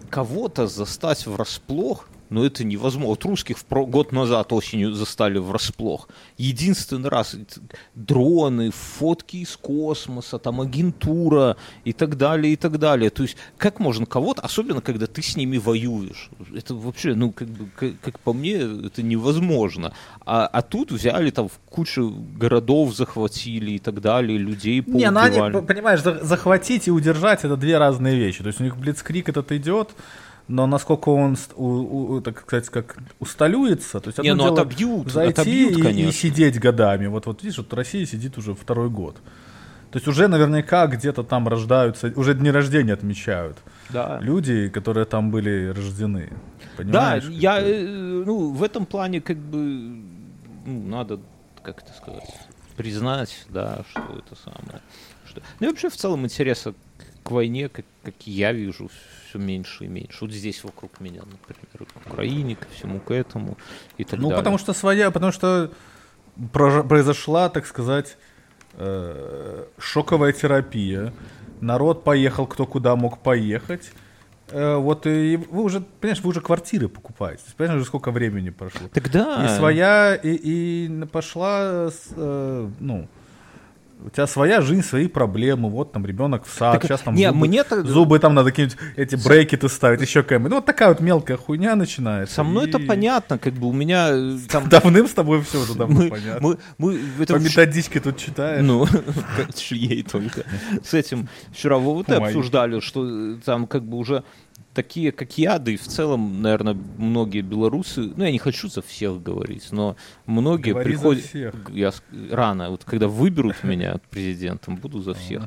кого-то 0.09 0.67
застать 0.67 1.25
врасплох 1.25 2.07
но 2.31 2.45
это 2.45 2.63
невозможно. 2.63 3.09
Вот 3.09 3.25
русских 3.25 3.57
год 3.69 4.11
назад 4.13 4.53
осенью 4.53 4.93
застали 4.93 5.37
врасплох. 5.37 6.07
Единственный 6.37 7.09
раз 7.09 7.35
дроны, 7.93 8.71
фотки 8.71 9.37
из 9.37 9.57
космоса, 9.57 10.39
там 10.39 10.61
агентура 10.61 11.57
и 11.83 11.91
так 11.91 12.17
далее, 12.17 12.53
и 12.53 12.55
так 12.55 12.79
далее. 12.79 13.09
То 13.09 13.23
есть 13.23 13.35
как 13.57 13.79
можно 13.79 14.05
кого-то, 14.05 14.41
особенно 14.41 14.79
когда 14.81 15.07
ты 15.07 15.21
с 15.21 15.35
ними 15.35 15.57
воюешь, 15.57 16.29
это 16.55 16.73
вообще, 16.73 17.15
ну, 17.15 17.31
как, 17.31 17.49
бы, 17.49 17.69
как, 17.75 17.99
как 17.99 18.19
по 18.19 18.31
мне, 18.31 18.53
это 18.53 19.03
невозможно. 19.03 19.93
А, 20.25 20.47
а 20.47 20.61
тут 20.61 20.91
взяли 20.91 21.31
там 21.31 21.49
кучу 21.69 22.13
городов 22.37 22.95
захватили 22.95 23.71
и 23.71 23.79
так 23.79 23.99
далее, 23.99 24.37
людей 24.37 24.81
Не, 24.87 25.11
ну 25.11 25.19
они, 25.19 25.37
понимаешь, 25.67 26.01
захватить 26.01 26.87
и 26.87 26.91
удержать 26.91 27.43
это 27.43 27.57
две 27.57 27.77
разные 27.77 28.15
вещи. 28.15 28.41
То 28.41 28.47
есть 28.47 28.61
у 28.61 28.63
них 28.63 28.77
Блицкрик 28.77 29.27
этот 29.27 29.51
идет, 29.51 29.89
но 30.51 30.67
насколько 30.67 31.09
он, 31.09 31.37
у, 31.55 32.15
у, 32.15 32.21
так 32.21 32.41
сказать, 32.41 32.69
как 32.69 32.97
усталюется, 33.19 33.99
то 33.99 34.09
есть 34.09 34.19
одно 34.19 34.31
Не, 34.31 34.37
ну 34.37 34.43
дело 34.43 34.61
отобьют, 34.61 35.11
зайти 35.11 35.41
отобьют, 35.41 35.85
и, 35.85 36.09
и 36.09 36.11
сидеть 36.11 36.59
годами. 36.59 37.07
Вот, 37.07 37.25
вот 37.25 37.41
видишь, 37.41 37.57
вот 37.57 37.73
Россия 37.73 38.05
сидит 38.05 38.37
уже 38.37 38.53
второй 38.53 38.89
год. 38.89 39.15
То 39.91 39.97
есть 39.97 40.07
уже 40.07 40.27
наверняка 40.27 40.87
где-то 40.87 41.23
там 41.23 41.47
рождаются, 41.47 42.11
уже 42.15 42.33
дни 42.33 42.51
рождения 42.51 42.93
отмечают. 42.93 43.57
Да. 43.89 44.19
Люди, 44.21 44.69
которые 44.69 45.05
там 45.05 45.31
были 45.31 45.67
рождены. 45.67 46.29
Понимаешь? 46.77 47.25
Да, 47.25 47.31
я, 47.31 47.59
э, 47.59 47.83
ну, 48.25 48.51
в 48.51 48.63
этом 48.63 48.85
плане 48.85 49.19
как 49.21 49.37
бы, 49.37 49.57
ну, 50.65 50.87
надо, 50.87 51.19
как 51.63 51.81
это 51.81 51.93
сказать, 51.93 52.29
признать, 52.77 53.45
да, 53.49 53.83
что 53.89 54.01
это 54.01 54.35
самое. 54.41 54.81
Что... 55.25 55.41
Ну 55.59 55.67
и 55.67 55.69
вообще 55.69 55.89
в 55.89 55.95
целом 55.95 56.23
интереса 56.23 56.73
к 57.23 57.31
войне, 57.31 57.69
как, 57.69 57.85
как 58.03 58.15
я 58.25 58.53
вижу, 58.53 58.89
все 59.31 59.39
меньше 59.39 59.85
и 59.85 59.87
меньше. 59.87 60.17
Вот 60.21 60.31
здесь 60.31 60.63
вокруг 60.63 60.99
меня, 60.99 61.21
например, 61.21 61.87
к 61.93 62.07
Украине, 62.07 62.55
ко 62.55 62.67
всему 62.69 62.99
к 62.99 63.11
этому 63.11 63.57
и 63.97 64.03
так 64.03 64.19
ну, 64.19 64.23
далее. 64.23 64.35
Ну, 64.35 64.37
потому 64.37 64.57
что 64.57 64.73
своя, 64.73 65.11
потому 65.11 65.31
что 65.31 65.71
произошла, 66.51 67.49
так 67.49 67.65
сказать, 67.65 68.17
э, 68.73 69.65
шоковая 69.77 70.33
терапия. 70.33 71.13
Народ 71.61 72.03
поехал, 72.03 72.45
кто 72.45 72.65
куда 72.65 72.95
мог 72.95 73.19
поехать. 73.19 73.91
Э, 74.49 74.75
вот 74.75 75.07
и 75.07 75.37
вы 75.37 75.63
уже, 75.63 75.79
понимаешь, 75.79 76.21
вы 76.21 76.29
уже 76.29 76.41
квартиры 76.41 76.89
покупаете. 76.89 77.43
Понимаешь, 77.55 77.79
уже 77.79 77.87
сколько 77.87 78.11
времени 78.11 78.49
прошло. 78.49 78.89
Тогда. 78.93 79.45
И 79.45 79.57
своя, 79.57 80.15
и, 80.15 80.33
и 80.33 81.05
пошла, 81.05 81.89
э, 82.15 82.69
ну, 82.79 83.07
у 84.03 84.09
тебя 84.09 84.27
своя 84.27 84.61
жизнь, 84.61 84.83
свои 84.83 85.07
проблемы, 85.07 85.69
вот 85.69 85.91
там 85.91 86.05
ребенок 86.05 86.45
в 86.45 86.51
сад, 86.51 86.73
так, 86.73 86.83
сейчас 86.83 87.01
там 87.01 87.15
не, 87.15 87.27
зубы, 87.27 87.47
мне 87.47 87.59
-то... 87.59 87.83
зубы 87.85 88.19
там 88.19 88.33
надо 88.33 88.49
какие-нибудь 88.49 88.77
эти 88.95 89.15
брекеты 89.15 89.69
ставить, 89.69 90.01
еще 90.01 90.23
какая-нибудь. 90.23 90.49
Ну 90.49 90.55
вот 90.57 90.65
такая 90.65 90.89
вот 90.89 90.99
мелкая 90.99 91.37
хуйня 91.37 91.75
начинается. 91.75 92.35
Со 92.35 92.43
мной 92.43 92.65
и... 92.65 92.69
это 92.69 92.79
понятно, 92.79 93.37
как 93.37 93.53
бы 93.53 93.67
у 93.67 93.73
меня 93.73 94.09
э, 94.11 94.37
там... 94.49 94.69
Давным 94.69 95.07
с 95.07 95.13
тобой 95.13 95.41
все 95.41 95.61
уже 95.61 95.75
давно 95.75 96.01
мы, 96.01 96.09
понятно. 96.09 96.47
Мы, 96.47 96.57
мы, 96.77 96.99
это 97.19 97.33
По 97.33 97.39
методичке 97.39 97.99
тут 97.99 98.17
читаешь. 98.17 98.63
Ну, 98.63 98.87
ей 99.69 100.03
только. 100.03 100.43
С 100.83 100.93
этим 100.93 101.29
вчера 101.51 101.77
в 101.77 101.87
ОВТ 101.87 102.09
обсуждали, 102.11 102.79
что 102.79 103.05
э, 103.07 103.37
там 103.45 103.67
как 103.67 103.83
бы 103.83 103.97
уже 103.97 104.23
такие, 104.73 105.11
как 105.11 105.37
я, 105.37 105.59
да 105.59 105.71
и 105.71 105.77
в 105.77 105.87
целом, 105.87 106.41
наверное, 106.41 106.77
многие 106.97 107.41
белорусы, 107.41 108.11
ну, 108.15 108.23
я 108.23 108.31
не 108.31 108.39
хочу 108.39 108.69
за 108.69 108.81
всех 108.81 109.21
говорить, 109.21 109.71
но 109.71 109.95
многие 110.25 110.71
Говори 110.71 110.91
приходят... 110.91 111.25
Я 111.69 111.91
рано, 112.31 112.69
вот 112.69 112.83
когда 112.85 113.07
выберут 113.07 113.63
меня 113.63 113.99
президентом, 114.09 114.77
буду 114.77 115.01
за 115.01 115.13
всех. 115.13 115.43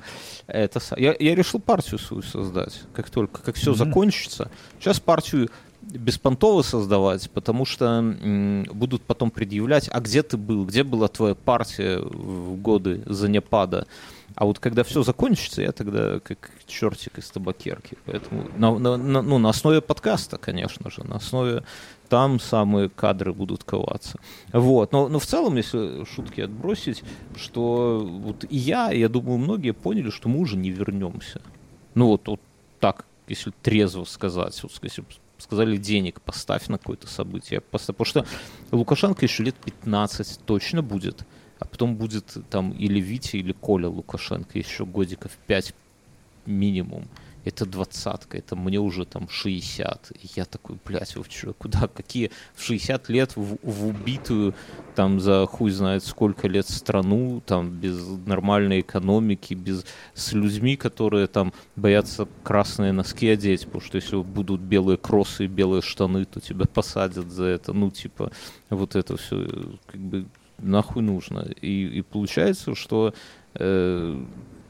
Это, 0.46 0.80
я, 0.96 1.14
я 1.18 1.34
решил 1.34 1.60
партию 1.60 1.98
свою 1.98 2.22
создать, 2.22 2.82
как 2.92 3.10
только, 3.10 3.42
как 3.42 3.56
все 3.56 3.74
закончится. 3.74 4.50
Сейчас 4.78 5.00
партию 5.00 5.50
беспонтово 5.90 6.62
создавать, 6.62 7.30
потому 7.30 7.64
что 7.64 8.02
будут 8.72 9.02
потом 9.02 9.30
предъявлять, 9.30 9.88
а 9.92 10.00
где 10.00 10.22
ты 10.22 10.36
был, 10.36 10.64
где 10.66 10.82
была 10.82 11.08
твоя 11.08 11.34
партия 11.34 12.00
в 12.00 12.56
годы 12.56 13.02
занепада. 13.06 13.86
А 14.34 14.46
вот 14.46 14.58
когда 14.58 14.82
все 14.82 15.02
закончится, 15.02 15.62
я 15.62 15.70
тогда 15.70 16.18
как 16.18 16.50
чертик 16.66 17.18
из 17.18 17.30
табакерки. 17.30 17.96
Поэтому 18.04 18.48
на, 18.56 18.76
на, 18.78 18.96
на, 18.96 19.22
ну, 19.22 19.38
на 19.38 19.50
основе 19.50 19.80
подкаста, 19.80 20.38
конечно 20.38 20.90
же, 20.90 21.04
на 21.04 21.16
основе 21.16 21.62
там 22.08 22.40
самые 22.40 22.88
кадры 22.88 23.32
будут 23.32 23.62
коваться. 23.62 24.18
Вот. 24.52 24.92
Но, 24.92 25.08
но 25.08 25.18
в 25.18 25.26
целом, 25.26 25.56
если 25.56 26.04
шутки 26.04 26.40
отбросить, 26.40 27.04
что 27.36 28.00
вот 28.04 28.44
и 28.48 28.56
я, 28.56 28.90
я 28.90 29.08
думаю, 29.08 29.38
многие 29.38 29.72
поняли, 29.72 30.10
что 30.10 30.28
мы 30.28 30.40
уже 30.40 30.56
не 30.56 30.70
вернемся. 30.70 31.40
Ну 31.94 32.08
вот, 32.08 32.26
вот 32.26 32.40
так, 32.80 33.06
если 33.28 33.52
трезво 33.62 34.04
сказать, 34.04 34.60
вот, 34.62 34.72
если 34.82 35.04
сказали 35.38 35.76
денег 35.76 36.20
поставь 36.20 36.68
на 36.68 36.78
какое-то 36.78 37.06
событие, 37.06 37.60
потому 37.60 38.04
что 38.04 38.26
Лукашенко 38.72 39.24
еще 39.24 39.42
лет 39.42 39.56
15 39.56 40.40
точно 40.46 40.82
будет 40.82 41.26
а 41.58 41.66
потом 41.66 41.96
будет 41.96 42.36
там 42.50 42.72
или 42.72 43.00
Витя, 43.00 43.36
или 43.36 43.52
Коля 43.52 43.88
Лукашенко, 43.88 44.58
еще 44.58 44.84
годиков 44.84 45.32
5 45.46 45.74
минимум. 46.46 47.04
Это 47.44 47.66
двадцатка, 47.66 48.38
это 48.38 48.56
мне 48.56 48.78
уже 48.80 49.04
там 49.04 49.28
60. 49.28 50.12
И 50.22 50.28
я 50.34 50.44
такой, 50.44 50.78
блядь, 50.84 51.14
вы 51.16 51.24
что, 51.28 51.52
куда, 51.52 51.88
какие 51.88 52.30
в 52.54 52.62
60 52.62 53.08
лет 53.08 53.36
в, 53.36 53.58
в 53.62 53.86
убитую 53.86 54.54
там 54.94 55.20
за 55.20 55.46
хуй 55.46 55.70
знает 55.70 56.04
сколько 56.04 56.48
лет 56.48 56.68
страну, 56.68 57.42
там 57.44 57.70
без 57.70 58.06
нормальной 58.26 58.80
экономики, 58.80 59.54
без 59.54 59.84
с 60.14 60.32
людьми, 60.32 60.76
которые 60.76 61.26
там 61.26 61.52
боятся 61.76 62.28
красные 62.42 62.92
носки 62.92 63.28
одеть, 63.28 63.66
потому 63.66 63.80
что 63.82 63.96
если 63.96 64.16
будут 64.16 64.60
белые 64.60 64.96
кроссы 64.96 65.44
и 65.44 65.48
белые 65.48 65.82
штаны, 65.82 66.24
то 66.24 66.40
тебя 66.40 66.66
посадят 66.66 67.30
за 67.30 67.44
это. 67.44 67.72
Ну, 67.72 67.90
типа, 67.90 68.30
вот 68.70 68.96
это 68.96 69.16
все, 69.16 69.46
как 69.86 70.00
бы 70.00 70.26
нахуй 70.58 71.02
нужно. 71.02 71.40
И, 71.60 71.98
и 71.98 72.02
получается, 72.02 72.74
что 72.74 73.14
э, 73.54 74.24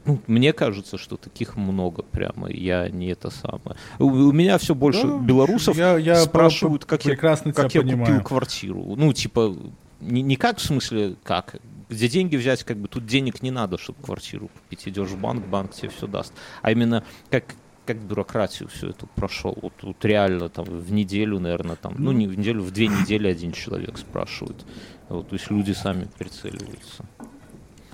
ну, 0.05 0.21
мне 0.27 0.53
кажется, 0.53 0.97
что 0.97 1.17
таких 1.17 1.55
много 1.55 2.03
прямо. 2.03 2.49
Я 2.49 2.89
не 2.89 3.07
это 3.07 3.29
самое. 3.29 3.75
У, 3.99 4.05
у 4.05 4.31
меня 4.31 4.57
все 4.57 4.75
больше 4.75 5.07
да, 5.07 5.17
белорусов 5.17 5.77
я, 5.77 5.97
я 5.97 6.15
спрашивают, 6.15 6.85
как 6.85 7.05
я, 7.05 7.15
как 7.15 7.75
я 7.75 7.81
купил 7.81 8.21
квартиру. 8.21 8.95
Ну, 8.95 9.13
типа, 9.13 9.55
не, 9.99 10.21
не 10.21 10.35
как 10.35 10.57
в 10.57 10.61
смысле, 10.61 11.15
как, 11.23 11.55
где 11.89 12.07
деньги 12.07 12.35
взять, 12.35 12.63
как 12.63 12.77
бы 12.77 12.87
тут 12.87 13.05
денег 13.05 13.41
не 13.41 13.51
надо, 13.51 13.77
чтобы 13.77 14.01
квартиру 14.01 14.49
купить. 14.49 14.87
Идешь 14.87 15.09
в 15.09 15.19
банк, 15.19 15.45
банк 15.45 15.73
тебе 15.73 15.89
все 15.89 16.07
даст. 16.07 16.33
А 16.61 16.71
именно, 16.71 17.03
как 17.29 17.55
как 17.85 17.97
бюрократию 17.97 18.67
всю 18.67 18.89
эту 18.89 19.07
прошел. 19.07 19.57
Вот, 19.61 19.73
вот 19.83 20.03
реально 20.03 20.49
там 20.49 20.65
в 20.65 20.91
неделю, 20.91 21.39
наверное, 21.39 21.75
там, 21.75 21.95
ну 21.97 22.11
не 22.11 22.27
в 22.27 22.37
неделю, 22.37 22.63
в 22.63 22.71
две 22.71 22.87
недели 22.87 23.27
один 23.27 23.51
человек 23.51 23.97
спрашивает. 23.97 24.65
Вот, 25.07 25.29
то 25.29 25.35
есть 25.35 25.51
люди 25.51 25.71
сами 25.71 26.07
прицеливаются. 26.17 27.05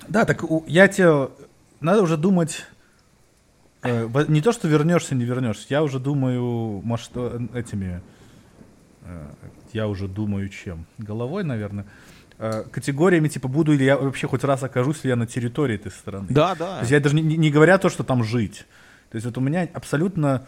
Да, 0.08 0.24
так 0.24 0.42
я 0.66 0.88
тебе... 0.88 1.28
Надо 1.82 2.02
уже 2.02 2.16
думать... 2.16 2.64
Э, 3.82 4.08
не 4.28 4.40
то, 4.40 4.52
что 4.52 4.68
вернешься, 4.68 5.14
не 5.14 5.24
вернешься. 5.24 5.66
Я 5.68 5.82
уже 5.82 5.98
думаю, 5.98 6.80
может, 6.84 7.10
э, 7.14 7.40
этими... 7.54 8.00
Э, 9.02 9.26
я 9.72 9.88
уже 9.88 10.06
думаю, 10.06 10.48
чем? 10.48 10.86
Головой, 10.98 11.44
наверное. 11.44 11.84
Категориями, 12.38 13.28
типа, 13.28 13.46
буду 13.46 13.72
ли 13.72 13.84
я 13.84 13.96
вообще 13.96 14.26
хоть 14.26 14.42
раз 14.42 14.62
окажусь 14.62 15.04
ли 15.04 15.10
я 15.10 15.16
на 15.16 15.26
территории 15.26 15.76
этой 15.76 15.92
страны. 15.92 16.26
Да, 16.28 16.54
да. 16.56 16.76
То 16.76 16.80
есть 16.80 16.90
я 16.90 16.98
даже 16.98 17.14
не, 17.14 17.36
не 17.36 17.50
говоря 17.50 17.78
то, 17.78 17.88
что 17.88 18.02
там 18.02 18.24
жить. 18.24 18.66
То 19.10 19.16
есть 19.16 19.26
вот 19.26 19.38
у 19.38 19.40
меня 19.40 19.68
абсолютно... 19.72 20.46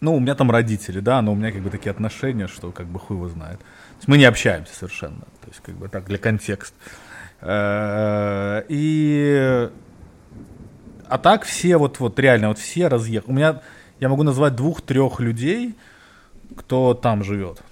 Ну, 0.00 0.16
у 0.16 0.20
меня 0.20 0.34
там 0.34 0.50
родители, 0.50 1.00
да, 1.00 1.22
но 1.22 1.32
у 1.32 1.34
меня 1.36 1.52
как 1.52 1.62
бы 1.62 1.70
такие 1.70 1.90
отношения, 1.90 2.48
что 2.48 2.72
как 2.72 2.86
бы 2.86 2.98
хуй 2.98 3.16
его 3.16 3.28
знает. 3.28 3.58
То 3.58 3.96
есть 3.98 4.08
мы 4.08 4.18
не 4.18 4.24
общаемся 4.24 4.74
совершенно. 4.74 5.20
То 5.20 5.48
есть 5.48 5.60
как 5.60 5.74
бы 5.76 5.88
так, 5.88 6.04
для 6.06 6.18
контекста. 6.18 6.74
И... 8.68 9.70
А 11.08 11.18
так 11.18 11.44
все 11.44 11.76
вот, 11.76 12.00
вот 12.00 12.18
реально, 12.18 12.48
вот 12.48 12.58
все 12.58 12.88
разъехали. 12.88 13.30
У 13.30 13.34
меня, 13.34 13.60
я 14.00 14.08
могу 14.08 14.22
назвать 14.22 14.54
двух-трех 14.56 15.20
людей, 15.20 15.74
кто 16.56 16.94
там 16.94 17.24
живет. 17.24 17.62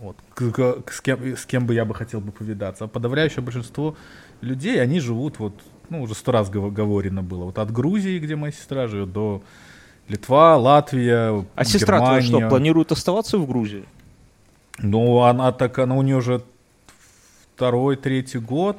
Вот, 0.00 0.16
к, 0.34 0.50
к, 0.82 0.92
с, 0.92 1.00
кем, 1.00 1.36
с 1.36 1.46
кем 1.46 1.66
бы 1.66 1.74
я 1.74 1.84
бы 1.84 1.94
хотел 1.94 2.20
бы 2.20 2.32
повидаться. 2.32 2.84
А 2.84 2.88
подавляющее 2.88 3.42
большинство 3.42 3.96
людей, 4.40 4.82
они 4.82 4.98
живут 4.98 5.38
вот, 5.38 5.54
ну, 5.90 6.02
уже 6.02 6.14
сто 6.14 6.32
раз 6.32 6.50
говорено 6.50 7.22
было, 7.22 7.44
вот 7.44 7.58
от 7.58 7.70
Грузии, 7.70 8.18
где 8.18 8.34
моя 8.34 8.52
сестра 8.52 8.88
живет, 8.88 9.12
до 9.12 9.42
Литва, 10.08 10.56
Латвия, 10.56 11.46
А 11.54 11.64
сестра 11.64 11.98
твоя 12.00 12.20
что, 12.20 12.48
планирует 12.48 12.90
оставаться 12.90 13.38
в 13.38 13.46
Грузии? 13.46 13.84
Ну, 14.78 15.22
она 15.22 15.52
так, 15.52 15.78
она 15.78 15.94
у 15.94 16.02
нее 16.02 16.16
уже 16.16 16.42
второй, 17.54 17.96
третий 17.96 18.38
год. 18.38 18.76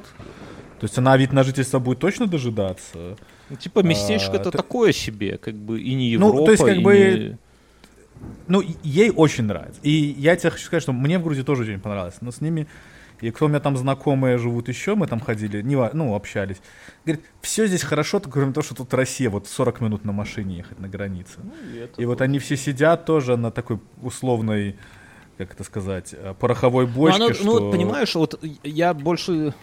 То 0.80 0.84
есть 0.84 0.98
она 0.98 1.16
вид 1.16 1.32
на 1.32 1.42
жительство 1.42 1.78
будет 1.78 2.00
точно 2.00 2.26
дожидаться. 2.26 3.16
Ну, 3.50 3.56
типа 3.56 3.80
местечко-то 3.80 4.48
а, 4.48 4.52
такое 4.52 4.92
себе, 4.92 5.38
как 5.38 5.54
бы 5.54 5.80
и 5.80 5.94
не 5.94 6.10
Европа, 6.10 6.38
ну, 6.38 6.44
то 6.44 6.50
есть, 6.52 6.64
как 6.64 6.76
и 6.76 6.80
бы, 6.80 6.94
не... 6.94 7.38
Ну, 8.46 8.62
ей 8.82 9.10
очень 9.10 9.44
нравится. 9.44 9.80
И 9.82 9.90
я 9.90 10.36
тебе 10.36 10.50
хочу 10.50 10.64
сказать, 10.64 10.82
что 10.82 10.92
мне 10.92 11.18
в 11.18 11.24
Грузии 11.24 11.42
тоже 11.42 11.62
очень 11.62 11.80
понравилось. 11.80 12.16
Но 12.20 12.30
с 12.30 12.40
ними, 12.40 12.66
и 13.20 13.30
кто 13.30 13.46
у 13.46 13.48
меня 13.48 13.60
там 13.60 13.76
знакомые 13.76 14.38
живут 14.38 14.68
еще, 14.68 14.94
мы 14.94 15.06
там 15.06 15.20
ходили, 15.20 15.62
не, 15.62 15.76
ну, 15.92 16.14
общались. 16.14 16.58
Говорит, 17.04 17.24
все 17.40 17.66
здесь 17.66 17.82
хорошо, 17.82 18.20
кроме 18.20 18.52
того, 18.52 18.64
что 18.64 18.74
тут 18.74 18.92
Россия, 18.94 19.30
вот 19.30 19.46
40 19.46 19.80
минут 19.80 20.04
на 20.04 20.12
машине 20.12 20.58
ехать 20.58 20.78
на 20.78 20.88
границе. 20.88 21.40
Ну, 21.42 21.52
и, 21.72 22.02
и 22.02 22.06
вот 22.06 22.20
они 22.20 22.38
все 22.38 22.56
сидят 22.56 23.04
тоже 23.04 23.36
на 23.36 23.50
такой 23.50 23.78
условной, 24.02 24.76
как 25.38 25.52
это 25.52 25.64
сказать, 25.64 26.14
э, 26.14 26.34
пороховой 26.38 26.86
бочке. 26.86 27.18
Ну, 27.18 27.24
оно, 27.26 27.34
что... 27.34 27.44
ну 27.60 27.70
понимаешь, 27.70 28.14
вот 28.14 28.42
я 28.62 28.94
больше 28.94 29.54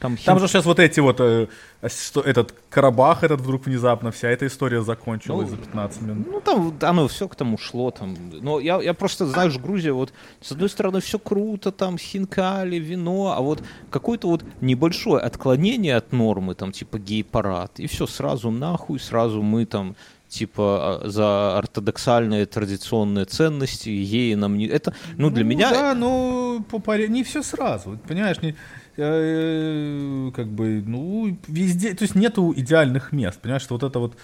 там, 0.00 0.16
хим... 0.16 0.24
Там 0.24 0.38
же 0.38 0.48
сейчас 0.48 0.64
вот 0.64 0.78
эти 0.78 1.00
вот, 1.00 1.20
э, 1.20 1.48
что, 1.86 2.20
этот 2.20 2.54
Карабах 2.70 3.24
этот 3.24 3.40
вдруг 3.40 3.66
внезапно, 3.66 4.10
вся 4.10 4.28
эта 4.28 4.46
история 4.46 4.82
закончилась 4.82 5.50
ну, 5.50 5.56
за 5.56 5.62
15 5.62 6.02
минут. 6.02 6.26
Ну 6.30 6.40
там 6.40 6.76
оно 6.80 7.08
все 7.08 7.28
к 7.28 7.34
тому 7.34 7.58
шло. 7.58 7.90
Там. 7.90 8.16
Но 8.40 8.60
я, 8.60 8.80
я 8.80 8.94
просто, 8.94 9.26
знаешь, 9.26 9.58
Грузия, 9.58 9.92
вот 9.92 10.12
с 10.40 10.52
одной 10.52 10.68
стороны 10.68 11.00
все 11.00 11.18
круто, 11.18 11.72
там 11.72 11.98
хинкали, 11.98 12.76
вино, 12.76 13.34
а 13.36 13.40
вот 13.40 13.62
какое-то 13.90 14.28
вот 14.28 14.44
небольшое 14.60 15.20
отклонение 15.20 15.96
от 15.96 16.12
нормы, 16.12 16.54
там 16.54 16.72
типа 16.72 16.98
гей-парад, 16.98 17.80
и 17.80 17.86
все, 17.86 18.06
сразу 18.06 18.50
нахуй, 18.50 19.00
сразу 19.00 19.42
мы 19.42 19.66
там 19.66 19.96
типа 20.28 21.00
а, 21.02 21.08
за 21.08 21.58
ортодоксальные 21.58 22.46
традиционные 22.46 23.24
ценности, 23.24 23.88
ей 23.88 24.34
нам 24.34 24.56
не... 24.56 24.66
Это, 24.66 24.94
ну, 25.16 25.30
для 25.30 25.42
ну, 25.42 25.50
меня... 25.50 25.70
Да, 25.70 25.94
ну, 25.94 26.64
по 26.68 26.96
не 26.96 27.24
все 27.24 27.42
сразу, 27.42 27.98
понимаешь, 28.06 28.40
не, 28.42 28.54
как 28.98 30.48
бы, 30.48 30.82
ну, 30.84 31.38
везде, 31.46 31.94
то 31.94 32.02
есть 32.02 32.16
нету 32.16 32.52
идеальных 32.56 33.12
мест, 33.12 33.40
понимаешь, 33.40 33.62
что 33.62 33.74
вот 33.74 33.84
это 33.84 34.00
вот, 34.00 34.16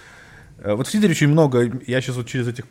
э, 0.59 0.73
вот 0.73 0.87
в 0.87 0.91
Твиттере 0.91 1.11
очень 1.11 1.29
много, 1.29 1.71
я 1.87 2.01
сейчас 2.01 2.17
вот 2.17 2.27
через 2.27 2.49
этих, 2.49 2.65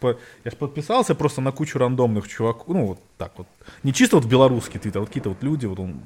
я 0.45 0.51
подписался 0.53 1.15
просто 1.15 1.41
на 1.41 1.51
кучу 1.51 1.79
рандомных 1.79 2.29
чуваков, 2.29 2.69
ну, 2.69 2.89
вот 2.89 2.99
так 3.17 3.33
вот, 3.39 3.47
не 3.83 3.95
чисто 3.95 4.17
вот 4.17 4.27
белорусский 4.27 4.79
твиттер, 4.79 5.01
вот 5.01 5.09
какие-то 5.09 5.31
вот 5.31 5.43
люди, 5.43 5.65
вот 5.65 5.79
он, 5.79 6.03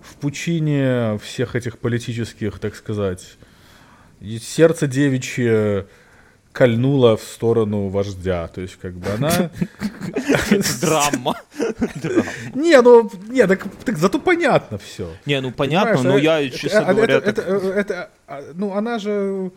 в 0.00 0.16
пучине 0.16 1.18
всех 1.22 1.56
этих 1.56 1.78
политических, 1.78 2.58
так 2.58 2.74
сказать, 2.74 3.36
и 4.22 4.38
сердце 4.38 4.86
девичье 4.86 5.86
кольнуло 6.52 7.16
в 7.16 7.22
сторону 7.22 7.88
вождя. 7.88 8.46
То 8.48 8.60
есть, 8.60 8.76
как 8.76 8.94
бы 8.94 9.08
она... 9.08 9.30
Драма. 10.80 11.36
Не, 12.54 12.80
ну, 12.82 13.10
не, 13.28 13.46
так, 13.46 13.66
так 13.84 13.98
зато 13.98 14.18
понятно 14.18 14.78
все. 14.78 15.08
Не, 15.26 15.40
ну 15.40 15.50
понятно, 15.50 16.02
но 16.02 16.18
я, 16.18 16.48
честно 16.50 16.94
говоря... 16.94 17.16
Это, 17.16 18.10
а, 18.26 18.42
ну, 18.54 18.74
она 18.74 18.98
же... 18.98 19.50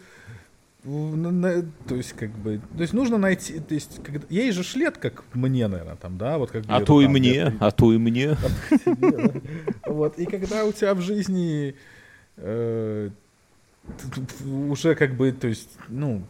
То 0.84 1.96
есть, 1.96 2.14
как 2.14 2.30
бы, 2.30 2.62
то 2.78 2.82
есть 2.82 2.94
нужно 2.94 3.18
найти, 3.18 3.60
то 3.60 3.74
есть, 3.74 4.04
когда, 4.04 4.26
ей 4.30 4.52
же 4.52 4.64
шлет, 4.64 4.98
как 5.00 5.24
мне, 5.34 5.68
наверное, 5.68 5.96
там, 5.96 6.18
да, 6.18 6.38
вот 6.38 6.52
как 6.52 6.64
А 6.68 6.80
то 6.82 7.02
и 7.02 7.08
мне, 7.08 7.56
а 7.60 7.72
то 7.72 7.92
и 7.92 7.98
мне. 7.98 8.38
Вот, 9.86 10.20
и 10.20 10.26
когда 10.26 10.64
у 10.64 10.72
тебя 10.72 10.94
в 10.94 11.02
жизни 11.02 11.76
э, 12.38 13.10
уже 14.46 14.96
как 14.96 15.16
бы, 15.16 15.32
то 15.32 15.48
есть, 15.48 15.70
ну, 15.88 16.22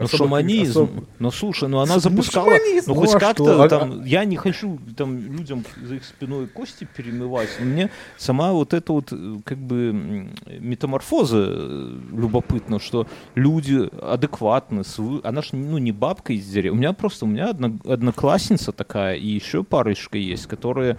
ну, 0.00 0.06
особо, 0.06 0.24
шаманизм. 0.24 0.82
Особо... 0.84 1.04
Ну, 1.18 1.30
слушай, 1.30 1.68
ну 1.68 1.78
она 1.80 1.98
запускала... 1.98 2.50
Ну, 2.50 2.82
ну 2.86 2.94
хоть 2.94 3.14
а 3.14 3.18
как-то 3.18 3.68
там... 3.68 4.02
Я 4.04 4.24
не 4.24 4.36
хочу 4.36 4.78
там 4.96 5.18
людям 5.18 5.62
за 5.82 5.96
их 5.96 6.04
спиной 6.06 6.46
кости 6.46 6.88
перемывать. 6.96 7.50
Но 7.58 7.66
мне 7.66 7.90
сама 8.16 8.52
вот 8.52 8.72
эта 8.72 8.94
вот 8.94 9.12
как 9.44 9.58
бы 9.58 10.30
метаморфоза 10.58 11.44
э, 11.48 11.98
любопытна, 12.12 12.80
что 12.80 13.06
люди 13.34 13.90
адекватны. 14.02 14.84
Свы... 14.84 15.20
Она 15.22 15.42
же 15.42 15.50
ну, 15.52 15.76
не 15.76 15.92
бабка 15.92 16.32
из 16.32 16.46
деревни. 16.46 16.78
У 16.78 16.80
меня 16.80 16.94
просто... 16.94 17.26
У 17.26 17.28
меня 17.28 17.50
одно... 17.50 17.76
одноклассница 17.84 18.72
такая, 18.72 19.16
и 19.16 19.26
еще 19.26 19.62
парочка 19.64 20.16
есть, 20.16 20.46
которые... 20.46 20.96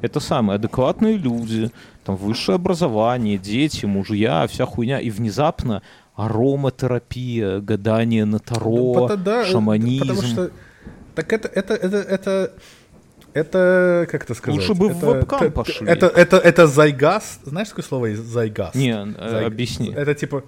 Это 0.00 0.20
самые 0.20 0.56
адекватные 0.56 1.16
люди, 1.16 1.70
там 2.04 2.16
высшее 2.16 2.56
образование, 2.56 3.38
дети, 3.38 3.86
мужья, 3.86 4.46
вся 4.46 4.66
хуйня. 4.66 5.00
И 5.00 5.10
внезапно 5.10 5.82
ароматерапия, 6.14 7.60
гадание 7.60 8.24
на 8.24 8.38
таро, 8.38 9.08
ну, 9.08 9.16
да, 9.16 9.44
шаманизм. 9.44 10.00
Потому 10.00 10.22
что 10.22 10.50
так 11.14 11.32
это, 11.32 11.48
это, 11.48 11.74
это, 11.74 11.96
это, 11.98 12.52
это, 13.32 14.06
как 14.10 14.24
это 14.24 14.34
сказать? 14.34 14.60
Лучше 14.60 14.74
бы 14.74 14.90
это, 14.90 14.94
в 14.94 15.02
вебкам 15.02 15.42
это, 15.42 15.50
пошли. 15.50 15.86
Это, 15.86 16.06
это, 16.06 16.36
это 16.36 16.66
зайгас. 16.66 17.40
Знаешь, 17.44 17.68
такое 17.68 17.84
слово 17.84 18.14
зайгас? 18.14 18.74
Не, 18.74 19.14
э, 19.16 19.30
Зайг... 19.30 19.46
объясни. 19.46 19.92
Это 19.92 20.14
типа... 20.14 20.44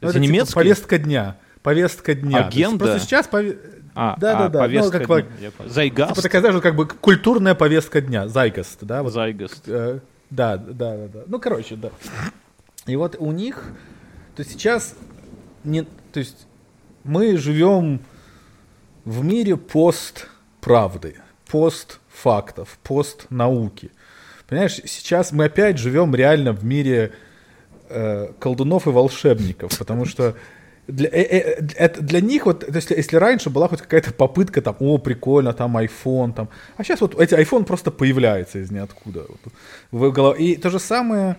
Ну, 0.00 0.08
это, 0.08 0.18
это 0.18 0.20
немецкий? 0.20 0.48
Типа 0.48 0.60
повестка 0.60 0.98
дня. 0.98 1.36
Повестка 1.62 2.14
дня. 2.14 2.46
Агенда? 2.46 2.84
Просто 2.84 3.00
сейчас... 3.00 3.26
Пове... 3.28 3.58
А, 3.94 4.16
да, 4.18 4.32
а, 4.32 4.42
да, 4.42 4.48
да. 4.48 4.58
Повестка 4.60 4.98
ну, 4.98 5.06
как, 5.06 5.38
дня. 5.38 5.50
Зайгаст? 5.66 6.10
Типа 6.10 6.22
такая, 6.22 6.40
знаешь, 6.42 6.60
как 6.60 6.74
бы 6.74 6.86
культурная 6.88 7.54
повестка 7.54 8.00
дня. 8.00 8.26
Зайгаст, 8.26 8.78
да? 8.82 9.04
Вот, 9.04 9.12
Зайгаст. 9.12 9.62
Э, 9.68 10.00
да, 10.30 10.56
да, 10.56 10.96
да, 10.96 11.08
да. 11.08 11.20
Ну, 11.28 11.38
короче, 11.38 11.76
да. 11.76 11.90
И 12.86 12.96
вот 12.96 13.16
у 13.18 13.30
них 13.30 13.62
то 14.34 14.40
есть 14.40 14.52
сейчас 14.52 14.94
не, 15.62 15.82
то 15.82 16.20
есть 16.20 16.46
мы 17.04 17.36
живем 17.36 18.00
в 19.04 19.24
мире 19.24 19.56
пост 19.56 20.28
правды, 20.60 21.16
пост 21.50 22.00
фактов, 22.08 22.78
постнауки. 22.82 23.90
Понимаешь, 24.48 24.80
сейчас 24.84 25.32
мы 25.32 25.44
опять 25.44 25.78
живем 25.78 26.14
реально 26.14 26.52
в 26.52 26.64
мире 26.64 27.12
э, 27.88 28.32
колдунов 28.38 28.86
и 28.86 28.90
волшебников, 28.90 29.78
потому 29.78 30.04
что 30.04 30.34
для, 30.86 31.08
э, 31.08 31.62
э, 31.76 31.88
для 32.00 32.20
них 32.20 32.46
вот, 32.46 32.64
если, 32.74 32.94
если 32.96 33.16
раньше 33.16 33.50
была 33.50 33.68
хоть 33.68 33.80
какая-то 33.80 34.12
попытка 34.12 34.60
там, 34.60 34.76
о, 34.80 34.98
прикольно, 34.98 35.52
там 35.52 35.76
iPhone, 35.76 36.34
там, 36.34 36.48
а 36.76 36.84
сейчас 36.84 37.00
вот 37.00 37.18
эти 37.18 37.34
iPhone 37.34 37.64
просто 37.64 37.90
появляется 37.90 38.58
из 38.58 38.70
ниоткуда. 38.70 39.24
Вот, 39.28 39.52
в 39.90 40.12
голове. 40.12 40.44
И 40.44 40.56
то 40.56 40.70
же 40.70 40.78
самое, 40.78 41.36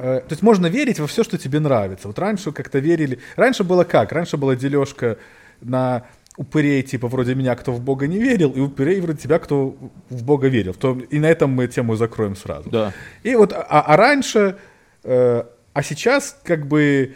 то 0.00 0.26
есть 0.30 0.42
можно 0.42 0.66
верить 0.66 0.98
во 0.98 1.06
все, 1.06 1.24
что 1.24 1.38
тебе 1.38 1.60
нравится. 1.60 2.08
Вот 2.08 2.18
раньше 2.18 2.52
как-то 2.52 2.78
верили, 2.78 3.18
раньше 3.36 3.64
было 3.64 3.84
как? 3.84 4.12
Раньше 4.12 4.36
была 4.36 4.56
дележка 4.56 5.18
на 5.60 6.04
упырей, 6.36 6.82
типа, 6.82 7.08
вроде 7.08 7.34
меня, 7.34 7.54
кто 7.54 7.72
в 7.72 7.80
Бога 7.80 8.06
не 8.06 8.18
верил, 8.18 8.50
и 8.50 8.60
упырей 8.60 9.00
вроде 9.00 9.18
тебя, 9.18 9.38
кто 9.38 9.76
в 10.08 10.24
Бога 10.24 10.48
верил. 10.48 10.72
То, 10.72 10.98
и 11.10 11.18
на 11.18 11.26
этом 11.26 11.50
мы 11.50 11.66
тему 11.68 11.96
закроем 11.96 12.34
сразу. 12.34 12.70
Да. 12.70 12.92
И 13.22 13.34
вот, 13.34 13.52
а, 13.52 13.82
а 13.82 13.96
раньше, 13.96 14.56
э, 15.04 15.44
а 15.72 15.82
сейчас, 15.82 16.38
как 16.42 16.66
бы, 16.66 17.14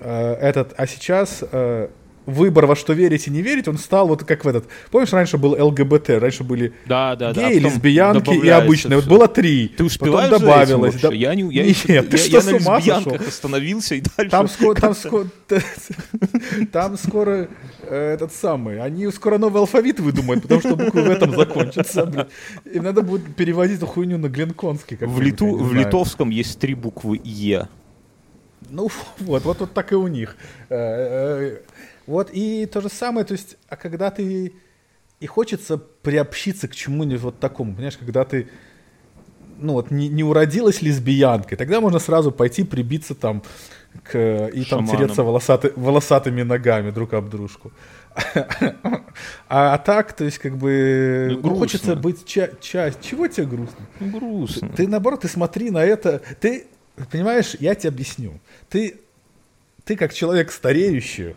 э, 0.00 0.34
этот, 0.34 0.74
а 0.76 0.86
сейчас 0.86 1.42
э, 1.50 1.88
выбор 2.26 2.66
во 2.66 2.76
что 2.76 2.92
верить 2.92 3.26
и 3.26 3.30
не 3.30 3.42
верить, 3.42 3.66
он 3.68 3.78
стал 3.78 4.06
вот 4.08 4.24
как 4.24 4.44
в 4.44 4.48
этот. 4.48 4.66
Помнишь, 4.90 5.12
раньше 5.12 5.38
был 5.38 5.52
ЛГБТ, 5.66 6.10
раньше 6.10 6.44
были 6.44 6.72
Да, 6.86 7.16
да, 7.16 7.32
да. 7.32 7.48
геи, 7.48 7.58
А 7.58 7.62
потом 7.62 7.72
лесбиянки 7.72 8.30
и 8.46 8.48
обычные. 8.48 8.96
Вот 8.96 9.06
было 9.06 9.28
три. 9.28 9.68
Ты 9.68 9.84
успеваешь 9.84 10.30
Потом 10.30 10.46
добавилось. 10.46 10.94
да- 11.00 11.12
Я 11.12 11.34
не, 11.34 11.42
я, 11.52 11.64
Нет, 11.64 11.76
еще- 11.76 12.02
ты 12.02 12.16
я, 12.16 12.22
что, 12.22 12.30
я 12.36 12.40
с 12.40 12.52
ума 12.64 12.80
сошел? 12.80 13.14
остановился 13.16 13.94
и 13.96 14.00
дальше. 14.16 14.30
Там 14.30 14.48
скоро, 14.48 14.74
там 14.80 14.94
скоро, 14.94 15.26
там 16.72 16.96
скоро 16.96 17.48
э, 17.82 18.14
этот 18.14 18.32
самый, 18.32 18.80
они 18.80 19.10
скоро 19.10 19.38
новый 19.38 19.60
алфавит 19.60 20.00
выдумают, 20.00 20.42
потому 20.42 20.60
что 20.60 20.76
буквы 20.76 21.02
в 21.02 21.10
этом 21.10 21.34
закончатся. 21.36 22.28
Им 22.72 22.84
надо 22.84 23.02
будет 23.02 23.34
переводить 23.36 23.78
эту 23.78 23.86
хуйню 23.86 24.18
на 24.18 24.28
Гленконский. 24.28 24.96
в, 25.00 25.20
литу, 25.20 25.56
в 25.56 25.74
литовском 25.74 26.30
есть 26.30 26.58
три 26.58 26.74
буквы 26.74 27.20
Е. 27.24 27.68
Ну 28.70 28.88
вот, 29.18 29.44
вот, 29.44 29.58
вот 29.60 29.72
так 29.74 29.92
и 29.92 29.96
у 29.96 30.06
них. 30.06 30.36
Вот 32.12 32.30
и 32.32 32.66
то 32.66 32.80
же 32.80 32.88
самое, 32.88 33.24
то 33.24 33.32
есть, 33.32 33.56
а 33.68 33.76
когда 33.76 34.10
ты 34.10 34.52
и 35.20 35.26
хочется 35.26 35.78
приобщиться 35.78 36.68
к 36.68 36.74
чему-нибудь 36.74 37.22
вот 37.22 37.40
такому, 37.40 37.72
понимаешь, 37.74 37.96
когда 37.96 38.24
ты 38.24 38.48
ну 39.58 39.74
вот 39.74 39.90
не, 39.90 40.08
не 40.08 40.24
уродилась 40.24 40.82
лесбиянкой, 40.82 41.56
тогда 41.56 41.80
можно 41.80 41.98
сразу 42.00 42.32
пойти 42.32 42.64
прибиться 42.64 43.14
там 43.14 43.42
к, 44.02 44.48
и 44.48 44.64
там 44.64 44.80
Шаманом. 44.86 44.96
тереться 44.96 45.22
волосаты, 45.22 45.72
волосатыми 45.76 46.42
ногами 46.42 46.90
друг 46.90 47.12
об 47.14 47.28
дружку. 47.30 47.72
А, 49.48 49.74
а 49.74 49.78
так, 49.78 50.12
то 50.14 50.24
есть, 50.24 50.38
как 50.38 50.56
бы, 50.56 51.28
Ну, 51.30 51.40
грустно. 51.40 51.58
хочется 51.58 51.96
быть 51.96 52.24
ча- 52.26 52.50
часть. 52.60 53.00
Чего 53.00 53.28
тебе 53.28 53.46
грустно? 53.46 53.86
Грустно. 54.00 54.68
Ты 54.76 54.88
наоборот, 54.88 55.20
ты 55.20 55.28
смотри 55.28 55.70
на 55.70 55.84
это. 55.84 56.20
Ты 56.40 56.66
понимаешь, 57.10 57.54
я 57.60 57.74
тебе 57.74 57.90
объясню. 57.90 58.40
Ты 58.68 59.00
ты 59.84 59.96
как 59.96 60.12
человек 60.12 60.52
стареющий, 60.52 61.34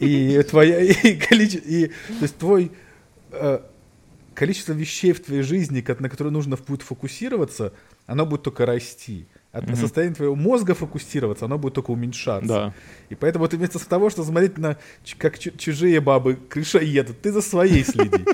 и 0.00 0.42
твоя 0.42 0.80
и 0.80 1.16
количество, 1.16 1.68
и, 1.68 1.86
то 1.88 2.22
есть 2.22 2.36
твой 2.36 2.72
э, 3.32 3.60
количество 4.34 4.72
вещей 4.72 5.12
в 5.12 5.22
твоей 5.22 5.42
жизни, 5.42 5.84
на 5.98 6.08
которые 6.08 6.32
нужно 6.32 6.56
будет 6.56 6.82
фокусироваться, 6.82 7.72
оно 8.06 8.26
будет 8.26 8.42
только 8.42 8.66
расти. 8.66 9.26
А 9.54 9.76
состояние 9.76 10.16
твоего 10.16 10.34
мозга 10.34 10.74
фокусироваться, 10.74 11.44
оно 11.44 11.58
будет 11.58 11.74
только 11.74 11.92
уменьшаться. 11.92 12.48
Да. 12.48 12.74
И 13.08 13.14
поэтому 13.14 13.46
ты 13.46 13.56
вместо 13.56 13.78
того, 13.88 14.10
что 14.10 14.24
смотреть 14.24 14.58
на 14.58 14.76
как 15.16 15.38
чу- 15.38 15.52
чужие 15.56 16.00
бабы 16.00 16.34
крыша 16.34 16.80
едут, 16.80 17.20
ты 17.20 17.30
за 17.30 17.40
своей 17.40 17.84
следи. 17.84 18.24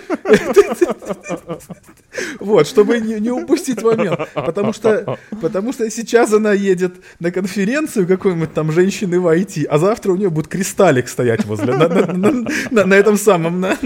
Вот, 2.38 2.66
чтобы 2.66 3.00
не, 3.00 3.30
упустить 3.30 3.82
момент. 3.82 4.20
Потому 4.34 4.72
что, 4.72 5.18
потому 5.42 5.72
что 5.72 5.90
сейчас 5.90 6.32
она 6.32 6.52
едет 6.52 6.94
на 7.18 7.30
конференцию 7.30 8.06
какой-нибудь 8.06 8.54
там 8.54 8.72
женщины 8.72 9.20
в 9.20 9.26
IT, 9.26 9.66
а 9.66 9.78
завтра 9.78 10.12
у 10.12 10.16
нее 10.16 10.30
будет 10.30 10.48
кристаллик 10.48 11.08
стоять 11.08 11.44
возле, 11.44 11.74
на, 11.74 12.94
этом 12.94 13.16
самом, 13.16 13.60
на, 13.60 13.76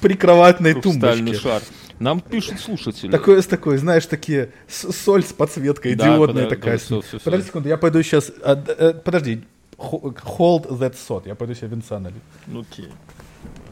прикроватной 0.00 0.74
тумбочке. 0.74 1.34
шар. 1.34 1.62
Нам 2.00 2.20
пишут 2.20 2.58
слушатели. 2.60 3.10
Такое 3.10 3.40
с 3.42 3.46
такой, 3.46 3.76
знаешь, 3.76 4.06
такие 4.06 4.50
соль 4.68 5.22
с 5.22 5.32
подсветкой, 5.32 5.94
Да, 5.94 6.04
диодная 6.16 6.46
подо- 6.46 6.48
такая. 6.48 6.72
да, 6.78 6.78
всё, 6.78 7.00
всё. 7.02 7.20
Подожди 7.20 7.46
секунду, 7.46 7.68
я 7.68 7.76
пойду 7.76 8.02
сейчас. 8.02 8.32
подожди, 9.04 9.44
Ho- 9.76 10.14
hold 10.14 10.68
that 10.78 10.94
thought. 10.94 11.22
Я 11.26 11.34
пойду 11.34 11.54
себе 11.54 11.68
винца 11.68 11.98
налью. 11.98 12.20
Окей. 12.48 12.88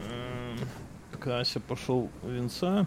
Эм, 0.09 0.57
Кася 1.19 1.59
пошел 1.59 2.09
венца. 2.23 2.85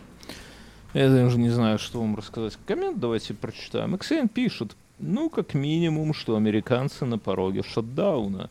Я 0.94 1.08
даже 1.08 1.38
не 1.38 1.50
знаю, 1.50 1.78
что 1.78 2.00
вам 2.00 2.16
рассказать. 2.16 2.58
Коммент 2.66 2.98
давайте 3.00 3.34
прочитаем. 3.34 3.94
XN 3.94 4.28
пишет, 4.28 4.76
ну, 4.98 5.30
как 5.30 5.54
минимум, 5.54 6.14
что 6.14 6.36
американцы 6.36 7.04
на 7.04 7.18
пороге 7.18 7.62
шатдауна. 7.62 8.50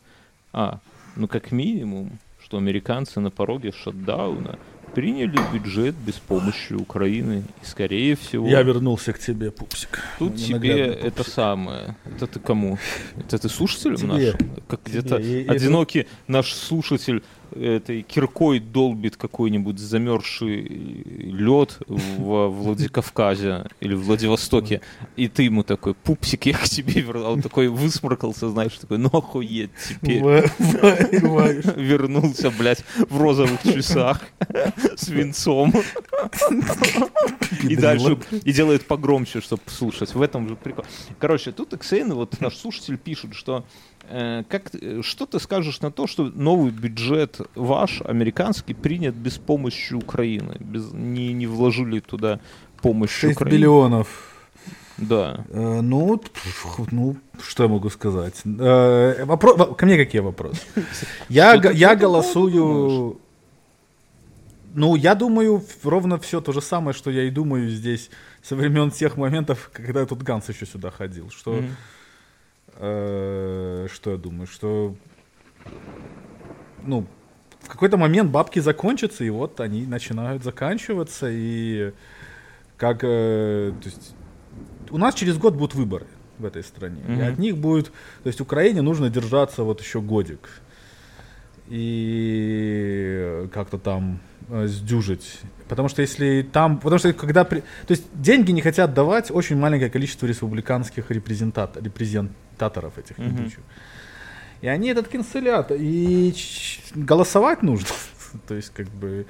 А, 0.54 0.80
ну, 1.16 1.28
как 1.28 1.52
минимум, 1.52 2.18
что 2.44 2.58
американцы 2.58 3.20
на 3.20 3.30
пороге 3.30 3.72
шатдауна 3.72 4.58
приняли 4.94 5.40
бюджет 5.54 5.96
без 5.96 6.16
помощи 6.16 6.74
Украины. 6.74 7.44
И, 7.62 7.66
скорее 7.66 8.16
всего... 8.16 8.48
вернулся 8.62 9.14
к 9.14 9.20
тебе, 9.20 9.52
пупсик. 9.52 10.04
Тут 10.20 10.32
Мой 10.32 10.38
тебе 10.38 10.50
ненаглядный 10.60 10.96
это 11.08 11.18
пупсик. 11.18 11.34
самое. 11.34 11.96
Это 12.06 12.28
ты 12.28 12.40
кому? 12.40 12.78
Это 13.18 13.38
ты 13.38 13.50
слушателям 13.50 13.98
Тебе. 13.98 14.08
нашим? 14.08 14.52
Как 14.68 14.82
где-то 14.86 15.16
одинокий 15.16 16.08
наш 16.28 16.54
слушатель 16.54 17.24
этой 17.56 18.02
киркой 18.02 18.60
долбит 18.60 19.18
какой-нибудь 19.18 19.80
замерзший 19.80 20.62
лед 20.62 21.80
во 21.88 22.50
Владикавказе 22.50 23.68
или 23.80 23.94
в 23.94 24.04
Владивостоке, 24.04 24.82
и 25.16 25.28
ты 25.28 25.44
ему 25.44 25.64
такой, 25.64 25.94
пупсик, 25.94 26.46
я 26.46 26.54
к 26.54 26.64
тебе 26.64 27.02
вернул. 27.02 27.32
Он 27.32 27.42
такой 27.42 27.68
высморкался, 27.68 28.50
знаешь, 28.50 28.74
такой, 28.74 28.98
ну 28.98 29.10
охуеть 29.10 29.72
теперь. 29.88 30.22
Вернулся, 31.76 32.52
блядь, 32.52 32.84
в 33.10 33.18
розовых 33.22 33.62
часах 33.64 34.22
с 34.96 35.08
венцом. 35.10 35.74
И 37.64 37.76
дальше, 37.76 38.18
и 38.44 38.52
делает 38.52 38.86
погромче, 38.86 39.42
чтобы 39.42 39.64
слушать. 39.68 40.14
В 40.16 40.22
этом 40.22 40.48
же 40.48 40.56
прикол. 40.56 40.86
Короче, 41.20 41.52
тут 41.52 41.74
Эксейн, 41.74 42.14
вот 42.14 42.40
наш 42.40 42.56
слушатель 42.58 42.98
пишет, 42.98 43.34
что 43.34 43.66
как, 44.08 44.70
ты- 44.72 45.04
что 45.04 45.26
ты 45.26 45.40
скажешь 45.40 45.82
на 45.82 45.92
то, 45.92 46.08
что 46.08 46.24
новый 46.26 46.72
бюджет 46.72 47.40
ваш, 47.56 48.02
американский, 48.02 48.74
принят 48.74 49.16
без 49.16 49.38
помощи 49.38 49.94
Украины? 49.94 50.58
Без, 50.60 50.92
не, 50.92 51.34
не 51.34 51.48
вложили 51.48 52.00
туда 52.00 52.40
помощь 52.82 53.12
6 53.12 53.36
Украины? 53.36 53.58
миллионов. 53.58 54.08
Да. 54.98 55.46
Э, 55.50 55.80
Ну, 55.82 56.22
ну, 56.92 57.16
что 57.42 57.64
я 57.64 57.70
могу 57.70 57.90
сказать? 57.90 58.36
Э, 58.46 59.24
вопро- 59.26 59.56
во- 59.58 59.74
Ко 59.76 59.86
мне 59.86 59.98
какие 59.98 60.22
вопросы? 60.22 60.62
Я, 61.30 61.54
я 61.56 61.96
голосую... 61.96 63.18
Ну, 64.74 64.96
я 64.96 65.16
думаю, 65.16 65.64
ровно 65.84 66.18
все 66.18 66.40
то 66.40 66.54
же 66.54 66.62
самое, 66.62 66.94
что 66.94 67.12
я 67.12 67.24
и 67.24 67.30
думаю 67.30 67.70
здесь 67.70 68.10
со 68.42 68.56
времен 68.56 68.90
тех 68.90 69.18
моментов, 69.18 69.70
когда 69.74 70.06
тут 70.06 70.24
Ганс 70.24 70.48
еще 70.48 70.66
сюда 70.66 70.92
ходил. 70.92 71.30
Что, 71.30 71.54
Мгм. 71.56 71.76
Э, 72.78 73.88
что 73.92 74.12
я 74.12 74.18
думаю? 74.18 74.48
Что, 74.48 74.96
ну, 76.84 77.06
в 77.62 77.68
какой-то 77.70 77.98
момент 77.98 78.32
бабки 78.32 78.60
закончатся, 78.60 79.24
и 79.24 79.30
вот 79.30 79.60
они 79.60 79.86
начинают 79.86 80.44
заканчиваться, 80.44 81.28
и 81.30 81.92
как, 82.78 83.00
э, 83.04 83.74
то 83.82 83.86
есть, 83.90 84.16
у 84.90 84.98
нас 84.98 85.14
через 85.16 85.38
год 85.38 85.54
будут 85.56 85.76
выборы 85.76 86.08
в 86.40 86.46
этой 86.46 86.64
стране, 86.64 87.02
и 87.08 87.12
Мгм. 87.12 87.28
от 87.34 87.38
них 87.40 87.58
будет, 87.58 87.86
то 88.24 88.28
есть 88.28 88.42
Украине 88.42 88.82
нужно 88.82 89.10
держаться 89.10 89.64
вот 89.64 89.80
еще 89.82 90.02
годик 90.02 90.50
и 91.68 93.48
как-то 93.54 93.78
там 93.78 94.20
э, 94.50 94.68
сдюжить. 94.68 95.40
Потому 95.70 95.88
что 95.88 96.02
если 96.02 96.42
там, 96.42 96.80
потому 96.80 97.00
что 97.00 97.14
когда, 97.14 97.44
при- 97.46 97.62
то 97.62 97.92
есть 97.92 98.04
деньги 98.14 98.52
не 98.52 98.62
хотят 98.62 98.94
давать 98.94 99.32
очень 99.32 99.56
маленькое 99.56 99.90
количество 99.90 100.26
республиканских 100.26 101.10
репрезентат, 101.12 101.78
репрезентаторов 102.62 102.98
этих 102.98 103.20
ебучих. 103.20 103.60
И 104.62 104.68
они 104.68 104.90
этот 104.90 105.08
канцелят, 105.08 105.72
и 105.72 106.34
голосовать 106.96 107.64
нужно. 107.64 107.88
То 108.48 108.56
есть 108.56 108.72
как 108.74 108.88
бы 108.88 109.26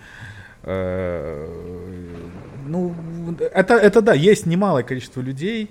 э, 0.63 2.27
ну, 2.67 2.95
это, 3.39 3.75
это 3.75 4.01
да, 4.01 4.13
есть 4.13 4.45
немалое 4.45 4.83
количество 4.83 5.21
людей, 5.21 5.69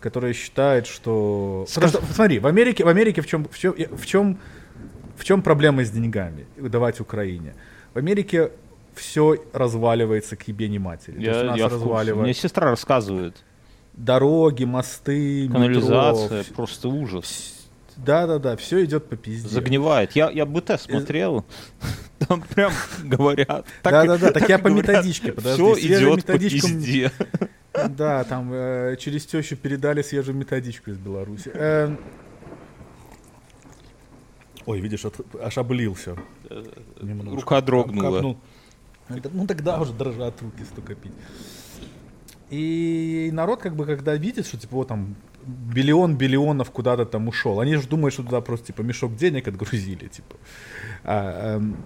которые 0.00 0.34
считают, 0.34 0.86
что... 0.86 1.66
Потому 1.74 1.88
что, 1.88 2.14
смотри, 2.14 2.38
в 2.38 2.46
Америке, 2.46 2.84
в 2.84 2.88
Америке 2.88 3.22
в 3.22 3.26
чем, 3.26 3.44
в 3.44 3.58
чем, 3.58 3.74
в 3.74 4.06
чем, 4.06 4.38
в 5.16 5.24
чем 5.24 5.42
проблема 5.42 5.84
с 5.84 5.90
деньгами 5.90 6.46
давать 6.56 7.00
Украине? 7.00 7.54
В 7.94 7.98
Америке 7.98 8.50
все 8.94 9.36
разваливается 9.52 10.36
к 10.36 10.48
ебени 10.48 10.78
матери. 10.78 11.14
То 11.14 11.20
есть 11.20 11.40
Я, 11.40 11.44
нас 11.44 11.58
я 11.58 11.68
разваливают 11.68 12.24
Мне 12.24 12.34
сестра 12.34 12.70
рассказывает. 12.70 13.36
Дороги, 13.96 14.64
мосты, 14.64 15.48
Канализация, 15.48 16.38
метро. 16.40 16.54
просто 16.54 16.88
ужас. 16.88 17.52
Да-да-да, 17.96 18.56
все 18.56 18.84
идет 18.84 19.08
по 19.08 19.16
пизде. 19.16 19.48
Загнивает. 19.48 20.12
Я, 20.12 20.30
я 20.30 20.44
БТ 20.44 20.78
смотрел. 20.80 21.44
Там 22.18 22.42
прям 22.42 22.72
говорят. 23.02 23.66
Да-да-да, 23.82 24.32
так 24.32 24.48
я 24.48 24.58
по 24.58 24.68
методичке, 24.68 25.32
подожди. 25.32 25.62
Все 25.74 25.86
идет 25.86 26.24
по 26.24 26.38
пизде. 26.38 27.10
Да, 27.90 28.24
там 28.24 28.50
э, 28.54 28.96
через 28.98 29.26
тещу 29.26 29.54
передали 29.54 30.00
свежую 30.00 30.34
методичку 30.34 30.90
из 30.92 30.96
Беларуси. 30.96 31.50
Э, 31.52 31.94
Ой, 34.64 34.80
видишь, 34.80 35.04
от- 35.04 35.20
аж 35.42 35.58
облился. 35.58 36.16
Немножко. 37.02 37.36
Рука 37.36 37.60
дрогнула. 37.60 38.14
Капнул. 38.14 38.38
Ну 39.32 39.46
тогда 39.46 39.78
уже 39.78 39.92
дрожат 39.92 40.40
руки 40.40 40.64
столько 40.64 40.94
пить. 40.94 41.12
И 42.50 43.30
народ, 43.32 43.60
как 43.60 43.74
бы, 43.74 43.84
когда 43.86 44.14
видит, 44.14 44.46
что 44.46 44.56
типа 44.56 44.76
вот 44.76 44.88
там 44.88 45.16
биллион 45.44 46.16
биллионов 46.16 46.70
куда-то 46.70 47.04
там 47.04 47.28
ушел, 47.28 47.60
они 47.60 47.76
же 47.76 47.86
думают, 47.88 48.14
что 48.14 48.22
туда 48.22 48.40
просто 48.40 48.66
типа 48.68 48.82
мешок 48.82 49.16
денег 49.16 49.48
отгрузили, 49.48 50.06
типа. 50.08 50.36
А, 51.04 51.56
эм, 51.56 51.76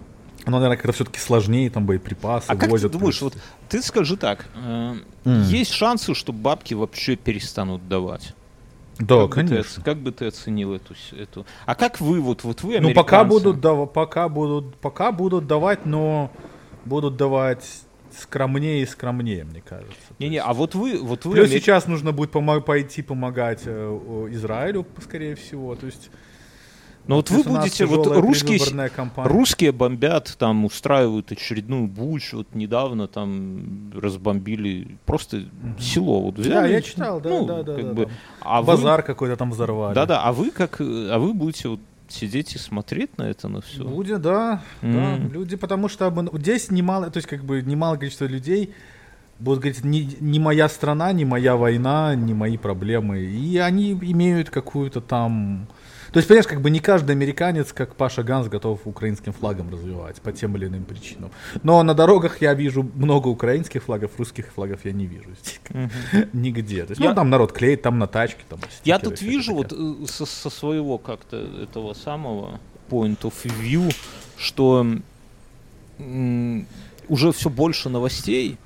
но, 0.46 0.52
наверное, 0.52 0.76
как-то 0.76 0.92
все-таки 0.92 1.18
сложнее, 1.18 1.68
там 1.70 1.84
боеприпасы 1.86 2.46
А 2.48 2.54
как 2.56 2.64
ты 2.64 2.70
возят. 2.70 2.92
думаешь, 2.92 3.18
плюс. 3.18 3.34
вот 3.34 3.42
ты 3.68 3.82
скажи 3.82 4.16
так, 4.16 4.46
э, 4.54 4.94
М. 5.24 5.42
есть 5.44 5.72
шансы, 5.72 6.14
что 6.14 6.32
бабки 6.32 6.72
вообще 6.74 7.16
перестанут 7.16 7.88
давать? 7.88 8.34
Да, 8.98 9.26
как 9.28 9.44
Бы 9.44 9.48
ты, 9.48 9.48
конечно. 9.48 9.82
как 9.82 9.96
бы 9.98 10.12
ты 10.12 10.26
оценил 10.26 10.74
эту, 10.74 10.94
эту? 11.12 11.46
А 11.64 11.74
как 11.74 12.00
вы, 12.00 12.20
вот, 12.20 12.44
вот 12.44 12.62
вы, 12.62 12.80
Ну, 12.80 12.92
пока 12.92 13.24
будут, 13.24 13.60
дава- 13.60 13.86
пока 13.86 14.28
будут, 14.28 14.76
пока 14.76 15.10
будут 15.10 15.46
давать, 15.46 15.86
но 15.86 16.30
будут 16.84 17.16
давать 17.16 17.82
скромнее 18.18 18.82
и 18.82 18.86
скромнее, 18.86 19.44
мне 19.44 19.60
кажется. 19.60 19.94
Не-не, 20.18 20.38
а 20.40 20.52
вот 20.52 20.74
вы, 20.74 20.98
вот 20.98 21.24
вы... 21.24 21.34
Плюс 21.34 21.50
амер- 21.50 21.58
сейчас 21.60 21.86
нужно 21.86 22.12
будет 22.12 22.30
помо- 22.32 22.60
пойти 22.60 23.02
помогать 23.02 23.62
э, 23.64 24.28
Израилю, 24.32 24.86
скорее 25.02 25.34
всего. 25.34 25.74
То 25.76 25.86
есть, 25.86 26.10
Но 27.06 27.16
вот 27.16 27.30
вы 27.30 27.36
плюс 27.42 27.46
у 27.46 27.52
нас 27.52 27.64
будете, 27.64 27.86
вот 27.86 28.06
русские, 28.06 28.60
русские 29.24 29.72
бомбят, 29.72 30.36
там 30.38 30.64
устраивают 30.64 31.32
очередную 31.32 31.86
буч, 31.86 32.32
вот 32.34 32.54
недавно 32.54 33.08
там 33.08 33.92
разбомбили 33.94 34.96
просто 35.06 35.44
село. 35.78 36.20
Вот 36.20 36.38
взяли, 36.38 36.54
Да, 36.54 36.66
я 36.66 36.82
читал, 36.82 37.20
да, 37.20 37.30
ну, 37.30 37.46
да, 37.46 37.62
да. 37.62 37.74
как 37.76 37.84
да, 37.86 37.92
бы, 37.94 38.04
там 38.04 38.12
а 38.42 38.60
вы- 38.62 38.66
Базар 38.66 39.02
какой-то 39.02 39.36
там 39.36 39.50
взорвали. 39.50 39.94
Да-да, 39.94 40.22
а 40.22 40.32
вы 40.32 40.50
как, 40.50 40.80
а 40.80 41.18
вы 41.18 41.32
будете 41.34 41.68
вот 41.68 41.80
сидеть 42.12 42.54
и 42.54 42.58
смотреть 42.58 43.18
на 43.18 43.24
это, 43.24 43.48
на 43.48 43.60
все? 43.60 43.84
Будет, 43.84 44.22
да, 44.22 44.62
да. 44.82 45.16
М. 45.16 45.32
Люди, 45.32 45.56
потому 45.56 45.88
что 45.88 46.12
здесь 46.34 46.70
немало, 46.70 47.10
то 47.10 47.18
есть 47.18 47.28
как 47.28 47.44
бы 47.44 47.62
немало 47.62 47.96
количество 47.96 48.26
людей 48.26 48.74
будут 49.40 49.60
говорить, 49.60 49.84
не, 49.84 50.16
не 50.20 50.38
моя 50.38 50.68
страна, 50.68 51.12
не 51.12 51.24
моя 51.24 51.56
война, 51.56 52.14
не 52.14 52.34
мои 52.34 52.56
проблемы. 52.56 53.20
И 53.20 53.58
они 53.58 53.92
имеют 53.92 54.50
какую-то 54.50 55.00
там... 55.00 55.66
То 56.12 56.18
есть, 56.18 56.28
понимаешь, 56.28 56.46
как 56.46 56.60
бы 56.60 56.70
не 56.70 56.80
каждый 56.80 57.12
американец, 57.12 57.72
как 57.72 57.94
Паша 57.94 58.22
Ганс, 58.22 58.48
готов 58.48 58.80
украинским 58.84 59.32
флагом 59.32 59.70
развивать 59.70 60.20
по 60.20 60.32
тем 60.32 60.56
или 60.56 60.66
иным 60.66 60.84
причинам. 60.84 61.30
Но 61.62 61.82
на 61.82 61.94
дорогах 61.94 62.40
я 62.40 62.54
вижу 62.54 62.82
много 62.94 63.28
украинских 63.28 63.84
флагов, 63.84 64.10
русских 64.18 64.52
флагов 64.52 64.80
я 64.84 64.92
не 64.92 65.06
вижу 65.06 65.28
здесь. 65.40 65.60
Нигде. 66.32 66.84
То 66.84 66.90
есть, 66.92 67.00
Я- 67.00 67.10
ну, 67.10 67.14
там 67.14 67.30
народ 67.30 67.52
клеит, 67.52 67.82
там 67.82 67.98
на 67.98 68.06
тачке, 68.06 68.42
там 68.48 68.58
Я 68.84 68.96
стикеры, 68.96 69.00
тут 69.00 69.16
всякое 69.18 69.30
вижу 69.30 69.54
вот 69.54 69.72
э, 69.72 70.06
со, 70.06 70.26
со 70.26 70.50
своего 70.50 70.98
как-то 70.98 71.36
этого 71.62 71.94
самого 71.94 72.58
point 72.90 73.20
of 73.20 73.34
view, 73.44 73.94
что 74.36 74.84
уже 77.08 77.32
все 77.32 77.50
больше 77.50 77.88
новостей, 77.88 78.56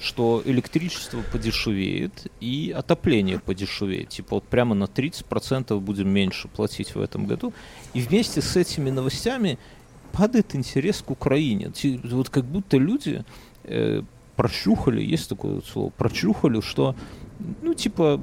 что 0.00 0.42
электричество 0.44 1.22
подешевеет 1.30 2.26
и 2.40 2.74
отопление 2.76 3.38
подешевеет. 3.38 4.08
Типа 4.08 4.36
вот 4.36 4.44
прямо 4.44 4.74
на 4.74 4.84
30% 4.84 5.78
будем 5.78 6.08
меньше 6.08 6.48
платить 6.48 6.94
в 6.94 7.00
этом 7.00 7.26
году. 7.26 7.52
И 7.92 8.00
вместе 8.00 8.40
с 8.40 8.56
этими 8.56 8.90
новостями 8.90 9.58
падает 10.12 10.54
интерес 10.54 11.02
к 11.02 11.10
Украине. 11.10 11.72
Вот 12.04 12.30
как 12.30 12.44
будто 12.44 12.78
люди 12.78 13.24
э, 13.64 14.02
прочухали, 14.36 15.02
есть 15.02 15.28
такое 15.28 15.56
вот 15.56 15.66
слово, 15.66 15.90
прочухали, 15.90 16.60
что, 16.62 16.94
ну, 17.62 17.74
типа, 17.74 18.20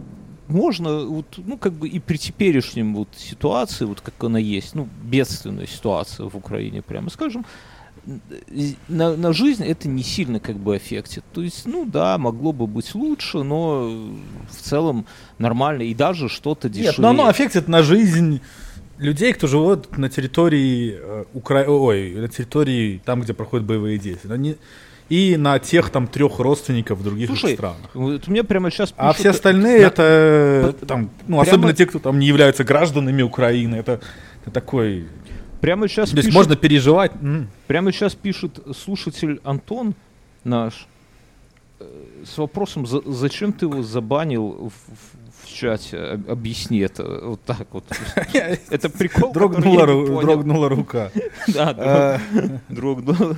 можно, 0.47 1.05
вот, 1.05 1.25
ну, 1.38 1.57
как 1.57 1.73
бы 1.73 1.88
и 1.88 1.99
при 1.99 2.17
теперешнем 2.17 2.95
вот 2.95 3.09
ситуации, 3.15 3.86
вот 3.86 4.01
как 4.01 4.23
она 4.23 4.39
есть, 4.39 4.73
ну, 4.75 4.88
бедственная 5.03 5.67
ситуация 5.67 6.28
в 6.28 6.36
Украине, 6.36 6.82
прямо 6.82 7.09
скажем, 7.09 7.45
на, 8.88 9.16
на 9.16 9.34
жизнь 9.34 9.64
это 9.66 9.88
не 9.88 10.03
сильно 10.03 10.39
как 10.39 10.58
бы 10.58 10.76
аффектит. 10.76 11.24
То 11.34 11.41
есть, 11.41 11.66
ну 11.66 11.86
да, 11.86 12.18
могло 12.18 12.53
бы 12.53 12.68
быть 12.68 12.95
лучше, 12.95 13.43
но 13.43 13.89
в 14.49 14.62
целом 14.62 15.05
нормально. 15.38 15.84
И 15.84 15.93
даже 15.93 16.30
что-то 16.30 16.70
дешевле. 16.70 16.89
Нет, 16.89 16.97
но 16.99 17.10
оно 17.10 17.28
аффектит 17.28 17.68
на 17.68 17.84
жизнь 17.84 18.41
людей, 18.97 19.34
кто 19.34 19.47
живут 19.47 19.97
на 19.97 20.10
территории 20.10 20.97
э, 20.99 21.26
Укра... 21.34 21.66
Ой, 21.68 22.14
на 22.16 22.28
территории 22.28 23.01
там, 23.05 23.22
где 23.22 23.34
проходят 23.34 23.66
боевые 23.66 23.97
действия. 23.99 24.30
Но 24.30 24.36
не- 24.38 24.55
И 25.10 25.36
на 25.38 25.60
тех 25.60 25.89
там 25.89 26.08
трех 26.08 26.39
родственников 26.39 26.99
в 26.99 27.03
других 27.03 27.28
Слушай, 27.28 27.53
странах. 27.55 27.89
Вот 27.93 28.28
мне 28.28 28.43
прямо 28.43 28.72
сейчас 28.72 28.93
А 28.97 29.14
все 29.14 29.30
остальные 29.30 29.82
на- 29.82 29.86
это 29.88 30.76
там, 30.88 31.10
ну, 31.28 31.38
прямо- 31.38 31.41
особенно 31.41 31.74
те, 31.74 31.86
кто 31.86 31.99
там 31.99 32.20
не 32.20 32.28
являются 32.28 32.64
гражданами 32.64 33.22
Украины. 33.22 33.76
Это, 33.76 33.99
это 34.45 34.51
такой. 34.51 35.08
Прямо 35.62 35.88
сейчас 35.88 36.10
То 36.12 36.18
есть 36.18 36.28
пишет- 36.28 36.36
можно 36.36 36.55
переживать. 36.55 37.12
Прямо 37.68 37.91
сейчас 37.91 38.16
пишет 38.16 38.60
слушатель 38.76 39.39
Антон 39.43 39.93
наш 40.43 40.88
э, 41.80 41.86
с 42.26 42.38
вопросом, 42.38 42.86
за- 42.86 43.01
зачем 43.05 43.51
ты 43.53 43.66
его 43.66 43.82
забанил 43.84 44.47
в, 44.47 44.70
в- 44.72 45.47
чате? 45.47 45.97
Об- 45.97 46.30
Объясни 46.30 46.80
это 46.80 47.03
вот 47.24 47.41
так 47.43 47.68
вот. 47.72 47.84
Это 48.70 48.89
прикол, 48.89 49.32
Дрогнула, 49.34 49.64
не 49.64 49.78
ру- 49.78 50.22
дрогнула 50.22 50.70
рука. 50.70 51.12
Да, 51.47 52.20
дрог- 52.70 53.01
дрогнула. 53.03 53.36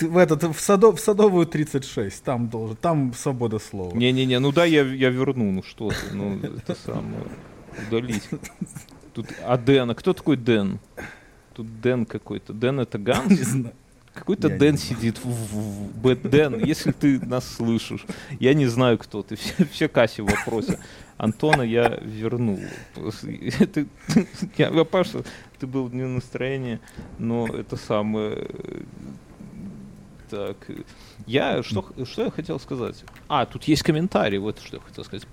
В, 0.00 0.16
этот, 0.18 0.42
в, 0.44 0.58
садо- 0.60 0.94
в 0.94 1.00
садовую 1.00 1.46
36, 1.46 2.22
там 2.22 2.48
должен, 2.48 2.76
там 2.76 3.12
свобода 3.14 3.58
слова. 3.58 3.96
Не-не-не, 3.96 4.38
ну 4.40 4.52
да, 4.52 4.64
я, 4.64 4.82
я 4.82 5.08
верну, 5.10 5.50
ну 5.50 5.62
что 5.62 5.88
ты, 5.88 5.96
ну 6.14 6.38
это 6.42 6.76
самое, 6.84 7.24
удалить. 7.88 8.28
Тут, 9.26 9.36
а 9.44 9.56
Дэн, 9.56 9.90
а 9.90 9.94
кто 9.94 10.12
такой 10.12 10.36
Дэн? 10.36 10.78
Тут 11.54 11.80
Дэн 11.80 12.06
какой-то. 12.06 12.52
Дэн 12.52 12.80
это 12.80 12.98
Ганс? 12.98 13.30
Не 13.30 13.36
знаю. 13.44 13.74
Какой-то 14.14 14.48
Я 14.48 14.58
Дэн 14.58 14.76
сидит 14.76 15.18
в, 15.18 15.28
в- 15.28 15.92
в- 16.02 16.28
Дэн, 16.28 16.64
если 16.64 16.90
ты 16.92 17.24
нас 17.24 17.46
слышишь. 17.48 18.04
Я 18.40 18.54
не 18.54 18.66
знаю, 18.66 18.98
кто 18.98 19.22
ты. 19.22 19.36
Все, 19.36 19.64
все 19.72 19.88
Касси 19.88 20.20
в 20.22 20.26
вопросе. 20.26 20.78
Антона 21.16 21.62
я 21.62 21.98
вернул. 22.02 22.58
Ты- 23.72 23.86
я 24.56 24.70
что 25.04 25.24
ты 25.58 25.66
был 25.66 25.88
не 25.90 26.02
в 26.02 26.08
настроении, 26.08 26.80
но 27.18 27.46
это 27.46 27.76
самое... 27.76 28.48
Так, 30.30 30.56
я 31.26 31.62
что, 31.62 31.84
что 32.04 32.24
я 32.24 32.30
хотел 32.30 32.60
сказать? 32.60 33.04
А, 33.28 33.46
тут 33.46 33.64
есть 33.64 33.82
комментарий, 33.82 34.38
вот 34.38 34.60
что 34.60 34.76
я 34.76 34.82
хотел 34.82 35.04
сказать. 35.04 35.26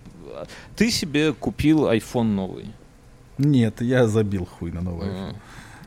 Ты 0.75 0.89
себе 0.91 1.33
купил 1.33 1.87
iPhone 1.87 2.33
новый. 2.33 2.65
Нет, 3.37 3.81
я 3.81 4.07
забил 4.07 4.45
хуй 4.45 4.71
на 4.71 4.81
новый 4.81 5.09
iPhone. 5.09 5.35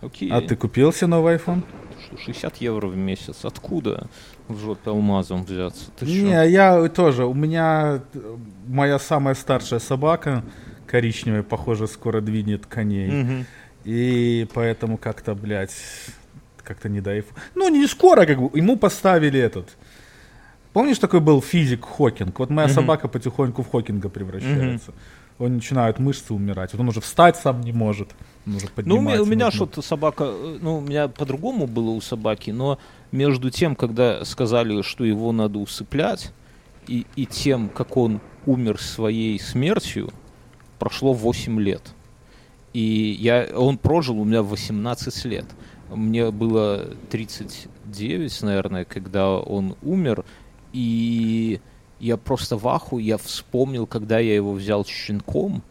А, 0.03 0.07
Окей. 0.07 0.31
А 0.31 0.41
ты 0.41 0.57
купил 0.57 0.93
себе 0.93 1.09
новый 1.09 1.37
iPhone? 1.37 1.63
Что, 2.07 2.17
60 2.17 2.57
евро 2.59 2.87
в 2.87 2.97
месяц. 2.97 3.45
Откуда 3.45 4.09
в 4.49 4.59
жопе 4.59 4.91
алмазом 4.91 5.45
взяться? 5.45 5.91
Ты 5.99 6.07
чё? 6.07 6.13
Не, 6.13 6.49
я 6.51 6.89
тоже. 6.89 7.27
У 7.27 7.35
меня 7.35 8.03
э, 8.15 8.37
моя 8.67 8.99
самая 8.99 9.35
старшая 9.35 9.81
собака 9.81 10.43
коричневая, 10.87 11.43
похоже, 11.43 11.87
скоро 11.87 12.21
двинет 12.21 12.67
коней. 12.67 13.11
Мгм. 13.11 13.47
И 13.85 14.47
поэтому 14.55 14.97
как-то, 14.99 15.35
блядь, 15.35 15.75
как-то 16.65 16.89
не 16.89 17.01
до 17.01 17.17
iPhone. 17.17 17.37
Ну, 17.55 17.69
не 17.69 17.87
скоро, 17.87 18.27
как 18.27 18.39
бы. 18.41 18.59
Ему 18.59 18.77
поставили 18.77 19.39
этот. 19.39 19.77
Помнишь, 20.73 20.99
такой 20.99 21.21
был 21.21 21.43
физик 21.43 21.85
Хокинг? 21.85 22.39
Вот 22.39 22.51
моя 22.51 22.69
Мгм. 22.69 22.75
собака 22.75 23.09
потихоньку 23.09 23.63
в 23.63 23.71
Хокинга 23.71 24.09
превращается. 24.09 24.93
Он 25.41 25.55
начинает 25.55 25.99
мышцы 25.99 26.35
умирать. 26.35 26.73
Вот 26.75 26.81
он 26.81 26.89
уже 26.89 27.01
встать 27.01 27.37
сам 27.37 27.63
не 27.63 27.73
может. 27.73 28.11
Он 28.47 28.57
уже 28.57 28.69
Ну, 28.85 28.99
у 28.99 29.01
меня, 29.01 29.23
у 29.23 29.25
меня 29.25 29.51
что-то 29.51 29.81
собака, 29.81 30.25
э, 30.27 30.59
ну, 30.61 30.79
у 30.79 30.81
меня 30.81 31.09
по-другому 31.09 31.67
было 31.67 31.91
у 31.91 32.01
собаки, 32.03 32.51
но 32.51 32.79
между 33.11 33.51
тем, 33.51 33.75
когда 33.75 34.25
сказали, 34.25 34.83
что 34.83 35.05
его 35.05 35.33
надо 35.33 35.59
усыплять, 35.59 36.33
и, 36.87 37.07
и 37.17 37.25
тем, 37.25 37.71
как 37.71 37.97
он 37.97 38.21
умер 38.45 38.81
своей 38.81 39.41
смертью, 39.41 40.13
прошло 40.79 41.15
8 41.15 41.59
лет. 41.59 41.95
И 42.75 43.17
я, 43.19 43.49
он 43.57 43.79
прожил 43.79 44.21
у 44.21 44.25
меня 44.25 44.43
18 44.43 45.25
лет. 45.25 45.47
Мне 45.89 46.31
было 46.31 46.91
39, 47.11 48.43
наверное, 48.43 48.85
когда 48.85 49.31
он 49.31 49.77
умер. 49.83 50.25
И 50.73 51.61
я 52.01 52.17
просто 52.17 52.57
в 52.57 52.67
аху, 52.67 52.99
я 52.99 53.19
вспомнил, 53.19 53.87
когда 53.87 54.19
я 54.19 54.35
его 54.35 54.53
взял 54.53 54.85
щенком, 54.85 55.63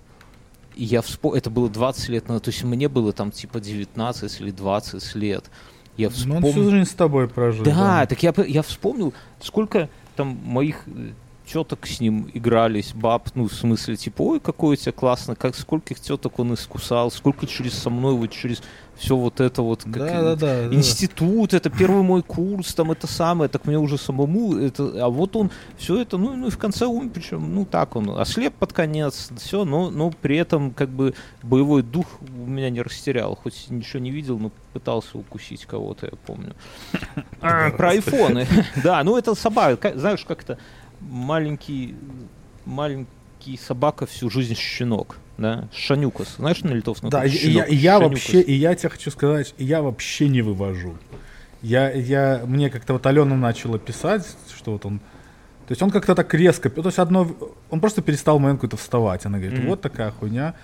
и 0.75 0.85
я 0.85 1.01
вспомнил, 1.01 1.37
это 1.37 1.49
было 1.49 1.69
20 1.69 2.09
лет 2.09 2.27
назад, 2.27 2.43
то 2.43 2.51
есть 2.51 2.63
мне 2.63 2.87
было 2.87 3.11
там 3.11 3.31
типа 3.31 3.59
19 3.59 4.41
или 4.41 4.51
20 4.51 5.15
лет. 5.15 5.49
Я 5.97 6.09
Ну, 6.25 6.37
он 6.37 6.43
всю 6.43 6.69
жизнь 6.69 6.89
с 6.89 6.93
тобой 6.93 7.27
прожил. 7.27 7.65
Да, 7.65 8.05
так 8.05 8.23
я, 8.23 8.33
я 8.47 8.61
вспомнил, 8.61 9.13
сколько 9.41 9.89
там 10.15 10.39
моих 10.45 10.83
э, 10.87 11.11
теток 11.51 11.87
с 11.87 11.99
ним 11.99 12.29
игрались, 12.33 12.93
баб, 12.93 13.29
ну, 13.33 13.47
в 13.47 13.53
смысле, 13.53 13.95
типа, 13.95 14.21
ой, 14.21 14.39
какой 14.39 14.73
у 14.73 14.75
тебя 14.75 14.91
классно, 14.91 15.35
как 15.35 15.55
скольких 15.55 15.99
теток 15.99 16.37
он 16.39 16.53
искусал, 16.53 17.09
сколько 17.11 17.47
через 17.47 17.73
со 17.73 17.89
мной, 17.89 18.13
вот 18.13 18.31
через 18.31 18.61
все 18.99 19.15
вот 19.15 19.39
это 19.39 19.61
вот, 19.61 19.83
как 19.83 19.93
Да, 19.93 20.21
да, 20.21 20.35
да, 20.35 20.67
да. 20.67 20.75
институт, 20.75 21.53
это 21.53 21.69
первый 21.69 22.03
мой 22.03 22.21
курс, 22.21 22.73
там 22.73 22.91
это 22.91 23.07
самое, 23.07 23.49
так 23.49 23.65
мне 23.65 23.79
уже 23.79 23.97
самому, 23.97 24.57
это, 24.57 25.05
а 25.05 25.09
вот 25.09 25.35
он 25.35 25.51
все 25.77 25.99
это, 25.99 26.17
ну, 26.17 26.35
ну 26.35 26.47
и 26.47 26.49
в 26.49 26.57
конце 26.57 26.85
ум, 26.85 27.09
причем, 27.09 27.55
ну 27.55 27.65
так 27.65 27.95
он 27.95 28.09
ослеп 28.19 28.53
под 28.53 28.73
конец, 28.73 29.29
все, 29.37 29.63
но, 29.63 29.89
но 29.89 30.11
при 30.11 30.37
этом 30.37 30.71
как 30.71 30.89
бы 30.89 31.15
боевой 31.41 31.81
дух 31.81 32.05
у 32.21 32.45
меня 32.45 32.69
не 32.69 32.81
растерял, 32.81 33.35
хоть 33.35 33.69
ничего 33.69 34.01
не 34.01 34.11
видел, 34.11 34.37
но 34.37 34.51
пытался 34.73 35.17
укусить 35.17 35.65
кого-то, 35.65 36.07
я 36.07 36.13
помню. 36.25 36.53
Про 37.39 37.89
айфоны, 37.89 38.45
да, 38.83 39.03
ну 39.03 39.17
это 39.17 39.33
собака, 39.33 39.93
знаешь, 39.95 40.25
как-то 40.25 40.59
маленький, 41.01 41.95
маленький 42.65 43.57
собака 43.57 44.05
всю 44.05 44.29
жизнь 44.29 44.55
щенок 44.55 45.17
да, 45.39 45.67
Шанюкас. 45.73 46.35
Знаешь, 46.37 46.61
на 46.61 46.73
литовском? 46.73 47.09
Да, 47.09 47.23
я, 47.23 47.63
и 47.63 47.75
я 47.75 47.99
вообще, 47.99 48.41
и 48.41 48.53
я 48.53 48.75
тебе 48.75 48.89
хочу 48.89 49.09
сказать, 49.09 49.55
я 49.57 49.81
вообще 49.81 50.27
не 50.27 50.41
вывожу. 50.41 50.97
Я, 51.61 51.91
я, 51.91 52.41
мне 52.45 52.69
как-то 52.69 52.93
вот 52.93 53.05
Алена 53.05 53.35
начала 53.35 53.79
писать, 53.79 54.25
что 54.55 54.73
вот 54.73 54.85
он, 54.85 54.99
то 54.99 55.71
есть 55.71 55.81
он 55.81 55.91
как-то 55.91 56.15
так 56.15 56.33
резко, 56.33 56.69
то 56.69 56.85
есть 56.85 56.99
одно, 56.99 57.27
он 57.69 57.79
просто 57.79 58.01
перестал 58.01 58.37
в 58.37 58.41
момент 58.41 58.59
какой-то 58.59 58.77
вставать. 58.77 59.25
Она 59.25 59.39
говорит, 59.39 59.59
mm-hmm. 59.59 59.67
вот 59.67 59.81
такая 59.81 60.11
хуйня. 60.11 60.55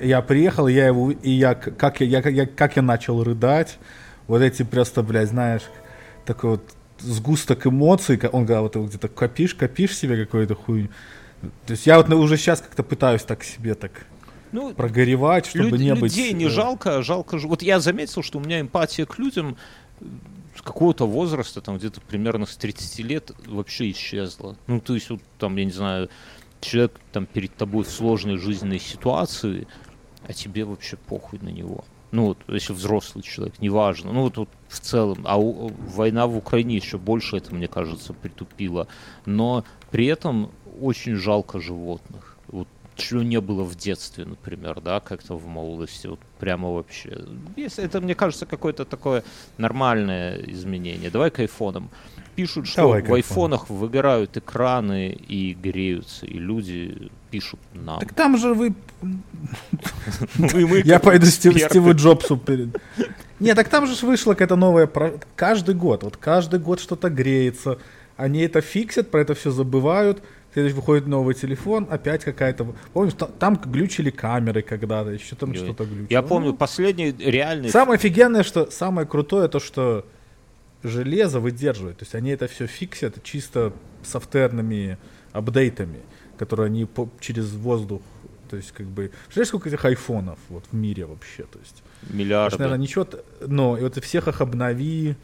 Я 0.00 0.22
приехал, 0.22 0.68
я 0.68 0.86
его, 0.86 1.10
и 1.10 1.30
я, 1.30 1.54
как 1.54 2.00
я, 2.00 2.20
я, 2.20 2.28
я, 2.28 2.46
как 2.46 2.76
я 2.76 2.82
начал 2.82 3.22
рыдать, 3.22 3.78
вот 4.26 4.40
эти 4.40 4.62
просто, 4.62 5.02
блядь, 5.02 5.28
знаешь, 5.28 5.62
такой 6.24 6.50
вот 6.50 6.62
сгусток 7.02 7.66
эмоций, 7.66 8.20
он 8.32 8.46
говорит, 8.46 8.76
вот 8.76 8.88
где-то 8.88 9.08
копишь, 9.08 9.54
копишь 9.54 9.96
себе 9.96 10.24
какую-то 10.24 10.54
хуйню. 10.54 10.88
То 11.66 11.72
есть 11.72 11.86
я 11.86 11.96
вот 11.96 12.08
уже 12.10 12.36
сейчас 12.36 12.60
как-то 12.60 12.82
пытаюсь 12.82 13.22
так 13.22 13.42
себе 13.42 13.74
так 13.74 14.06
ну, 14.52 14.74
прогоревать, 14.74 15.46
чтобы 15.46 15.70
люд, 15.70 15.80
не 15.80 15.88
людей 15.88 16.00
быть... 16.00 16.16
Людей 16.16 16.32
не 16.34 16.48
жалко, 16.48 17.02
жалко... 17.02 17.38
Вот 17.38 17.62
я 17.62 17.80
заметил, 17.80 18.22
что 18.22 18.38
у 18.38 18.42
меня 18.42 18.60
эмпатия 18.60 19.06
к 19.06 19.18
людям 19.18 19.56
с 20.56 20.62
какого-то 20.62 21.06
возраста, 21.06 21.60
там 21.60 21.78
где-то 21.78 22.00
примерно 22.02 22.46
с 22.46 22.56
30 22.56 22.98
лет 23.00 23.32
вообще 23.46 23.90
исчезла. 23.90 24.56
Ну, 24.66 24.80
то 24.80 24.94
есть, 24.94 25.10
вот 25.10 25.20
там, 25.38 25.56
я 25.56 25.64
не 25.64 25.72
знаю, 25.72 26.10
человек 26.60 26.92
там 27.12 27.26
перед 27.26 27.54
тобой 27.56 27.84
в 27.84 27.88
сложной 27.88 28.36
жизненной 28.36 28.78
ситуации, 28.78 29.66
а 30.26 30.32
тебе 30.32 30.64
вообще 30.64 30.96
похуй 30.96 31.38
на 31.40 31.48
него. 31.48 31.84
Ну, 32.12 32.26
вот, 32.26 32.38
если 32.48 32.74
взрослый 32.74 33.24
человек, 33.24 33.54
неважно. 33.58 34.12
Ну, 34.12 34.22
вот, 34.22 34.36
вот 34.36 34.48
в 34.68 34.80
целом. 34.80 35.22
А 35.24 35.38
у, 35.38 35.68
война 35.68 36.26
в 36.26 36.36
Украине 36.36 36.76
еще 36.76 36.98
больше 36.98 37.38
это, 37.38 37.54
мне 37.54 37.68
кажется, 37.68 38.12
притупила. 38.12 38.86
Но 39.24 39.64
при 39.90 40.06
этом 40.06 40.50
очень 40.80 41.16
жалко 41.16 41.58
животных. 41.58 42.36
Вот 42.48 42.68
чего 42.96 43.22
не 43.22 43.40
было 43.40 43.62
в 43.64 43.74
детстве, 43.76 44.26
например, 44.26 44.80
да, 44.80 45.00
как-то 45.00 45.36
в 45.36 45.46
молодости, 45.46 46.06
вот 46.06 46.20
прямо 46.38 46.70
вообще. 46.70 47.24
Если 47.56 47.82
это, 47.82 48.00
мне 48.02 48.14
кажется, 48.14 48.44
какое-то 48.44 48.84
такое 48.84 49.24
нормальное 49.56 50.36
изменение. 50.46 51.10
Давай 51.10 51.30
к 51.30 51.38
айфонам. 51.38 51.90
Пишут, 52.36 52.66
что 52.66 52.82
Давай 52.82 53.02
в 53.02 53.14
айфонах 53.14 53.70
выгорают 53.70 54.36
экраны 54.36 55.12
и 55.12 55.54
греются, 55.54 56.26
и 56.26 56.38
люди 56.38 57.10
пишут 57.32 57.58
нам. 57.72 57.98
Так 57.98 58.12
там 58.12 58.36
же 58.36 58.52
вы... 58.52 58.74
Я 60.84 61.00
пойду 61.00 61.26
Стиву 61.26 61.94
Джобсу 61.94 62.36
перед... 62.36 62.76
Нет, 63.40 63.56
так 63.56 63.68
там 63.68 63.86
же 63.86 64.06
вышло 64.06 64.32
какая-то 64.32 64.56
новая... 64.56 64.86
Каждый 65.34 65.74
год, 65.74 66.02
вот 66.02 66.16
каждый 66.18 66.60
год 66.60 66.78
что-то 66.78 67.08
греется. 67.08 67.78
Они 68.16 68.40
это 68.42 68.60
фиксят, 68.60 69.10
про 69.10 69.22
это 69.22 69.34
все 69.34 69.50
забывают, 69.50 70.22
Следующий 70.52 70.76
выходит 70.76 71.06
новый 71.06 71.34
телефон, 71.34 71.88
опять 71.90 72.24
какая-то... 72.24 72.74
Помнишь, 72.92 73.14
там 73.38 73.56
глючили 73.56 74.10
камеры 74.10 74.60
когда-то, 74.60 75.08
еще 75.10 75.34
там 75.34 75.54
что-то 75.54 75.86
глючило. 75.86 76.08
Я 76.10 76.20
помню, 76.20 76.52
последний 76.52 77.12
реальный... 77.12 77.70
Самое 77.70 77.96
офигенное, 77.96 78.42
что... 78.42 78.70
Самое 78.70 79.08
крутое, 79.08 79.48
то, 79.48 79.60
что 79.60 80.04
железо 80.82 81.40
выдерживает. 81.40 81.96
То 81.98 82.02
есть 82.02 82.14
они 82.14 82.30
это 82.30 82.48
все 82.48 82.66
фиксят 82.66 83.22
чисто 83.22 83.72
софтверными 84.02 84.98
апдейтами, 85.32 86.00
которые 86.42 86.66
они 86.66 86.84
по, 86.84 87.08
через 87.20 87.52
воздух 87.52 88.02
то 88.50 88.56
есть, 88.56 88.72
как 88.72 88.86
бы, 88.86 89.10
знаешь, 89.32 89.48
сколько 89.48 89.70
этих 89.70 89.82
айфонов 89.82 90.38
вот 90.50 90.64
в 90.70 90.74
мире 90.74 91.06
вообще, 91.06 91.44
то 91.44 91.58
есть. 91.58 91.82
Миллиарды. 92.10 92.58
наверное, 92.58 92.82
ничего, 92.82 93.06
но 93.46 93.78
и 93.78 93.82
вот 93.82 93.96
всех 94.04 94.28
их 94.28 94.42
обнови, 94.42 95.16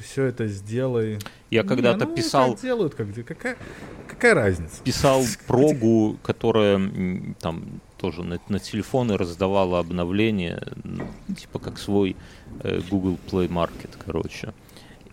все 0.00 0.26
это 0.26 0.46
сделай. 0.46 1.18
Я 1.50 1.64
когда-то 1.64 2.06
ну, 2.06 2.14
писал... 2.14 2.52
Как 2.52 2.62
делают, 2.62 2.94
как, 2.94 3.08
какая, 3.26 3.56
какая 4.06 4.34
разница? 4.34 4.80
Писал 4.84 5.24
прогу, 5.48 6.18
которая 6.22 6.80
там 7.40 7.80
тоже 7.96 8.22
на, 8.22 8.38
на 8.48 8.60
телефоны 8.60 9.16
раздавала 9.16 9.80
обновления, 9.80 10.62
типа 11.36 11.58
как 11.58 11.80
свой 11.80 12.14
э, 12.62 12.80
Google 12.88 13.18
Play 13.28 13.48
Market, 13.48 13.90
короче. 14.06 14.52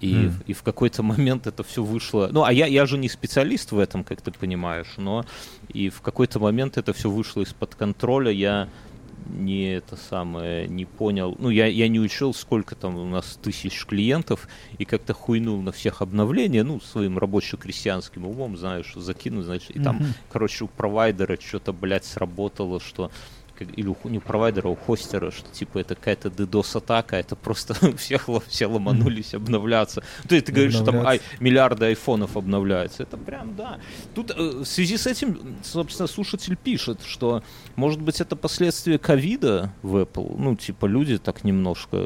И, 0.01 0.13
mm. 0.13 0.33
и 0.47 0.53
в 0.53 0.63
какой-то 0.63 1.03
момент 1.03 1.47
это 1.47 1.63
все 1.63 1.83
вышло. 1.83 2.29
Ну, 2.31 2.43
а 2.43 2.51
я, 2.51 2.65
я 2.65 2.85
же 2.85 2.97
не 2.97 3.09
специалист 3.09 3.71
в 3.71 3.79
этом, 3.79 4.03
как 4.03 4.21
ты 4.21 4.31
понимаешь, 4.31 4.93
но 4.97 5.25
и 5.69 5.89
в 5.89 6.01
какой-то 6.01 6.39
момент 6.39 6.77
это 6.77 6.93
все 6.93 7.09
вышло 7.09 7.41
из-под 7.41 7.75
контроля. 7.75 8.31
Я 8.31 8.67
не 9.27 9.73
это 9.73 9.95
самое, 9.95 10.67
не 10.67 10.85
понял, 10.85 11.35
ну, 11.39 11.49
я, 11.49 11.65
я 11.65 11.87
не 11.87 11.99
учел, 11.99 12.33
сколько 12.33 12.75
там 12.75 12.95
у 12.95 13.05
нас 13.05 13.39
тысяч 13.41 13.85
клиентов, 13.85 14.47
и 14.77 14.85
как-то 14.85 15.13
хуйнул 15.13 15.61
на 15.61 15.71
всех 15.71 16.01
обновления, 16.01 16.63
ну, 16.63 16.79
своим 16.79 17.17
рабоче-крестьянским 17.17 18.25
умом, 18.25 18.57
знаешь, 18.57 18.93
закинул, 18.95 19.43
значит, 19.43 19.71
и 19.71 19.79
там, 19.79 19.97
mm-hmm. 19.97 20.13
короче, 20.29 20.65
у 20.65 20.67
провайдера 20.67 21.37
что-то, 21.39 21.73
блядь, 21.73 22.05
сработало, 22.05 22.79
что 22.79 23.11
или 23.61 23.87
у, 23.87 23.97
не 24.09 24.17
у 24.17 24.21
провайдера, 24.21 24.67
а 24.67 24.71
у 24.71 24.75
хостера, 24.75 25.31
что 25.31 25.49
типа 25.49 25.79
это 25.79 25.95
какая-то 25.95 26.29
DDoS-атака, 26.29 27.15
это 27.15 27.35
просто 27.35 27.73
всех, 27.97 28.27
все 28.47 28.65
ломанулись 28.67 29.33
обновляться. 29.33 30.03
То 30.27 30.35
есть 30.35 30.47
ты 30.47 30.51
говоришь, 30.51 30.73
что 30.73 30.85
там 30.85 31.05
ай, 31.05 31.21
миллиарды 31.39 31.85
айфонов 31.85 32.37
обновляются. 32.37 33.03
Это 33.03 33.17
прям, 33.17 33.55
да. 33.55 33.79
Тут 34.13 34.31
э, 34.31 34.35
в 34.35 34.65
связи 34.65 34.97
с 34.97 35.07
этим, 35.07 35.57
собственно, 35.63 36.07
слушатель 36.07 36.55
пишет, 36.55 37.01
что, 37.05 37.43
может 37.75 38.01
быть, 38.01 38.21
это 38.21 38.35
последствия 38.35 38.97
ковида 38.97 39.71
в 39.81 39.97
Apple. 39.97 40.35
Ну, 40.37 40.55
типа, 40.55 40.85
люди 40.85 41.17
так 41.17 41.43
немножко 41.43 41.97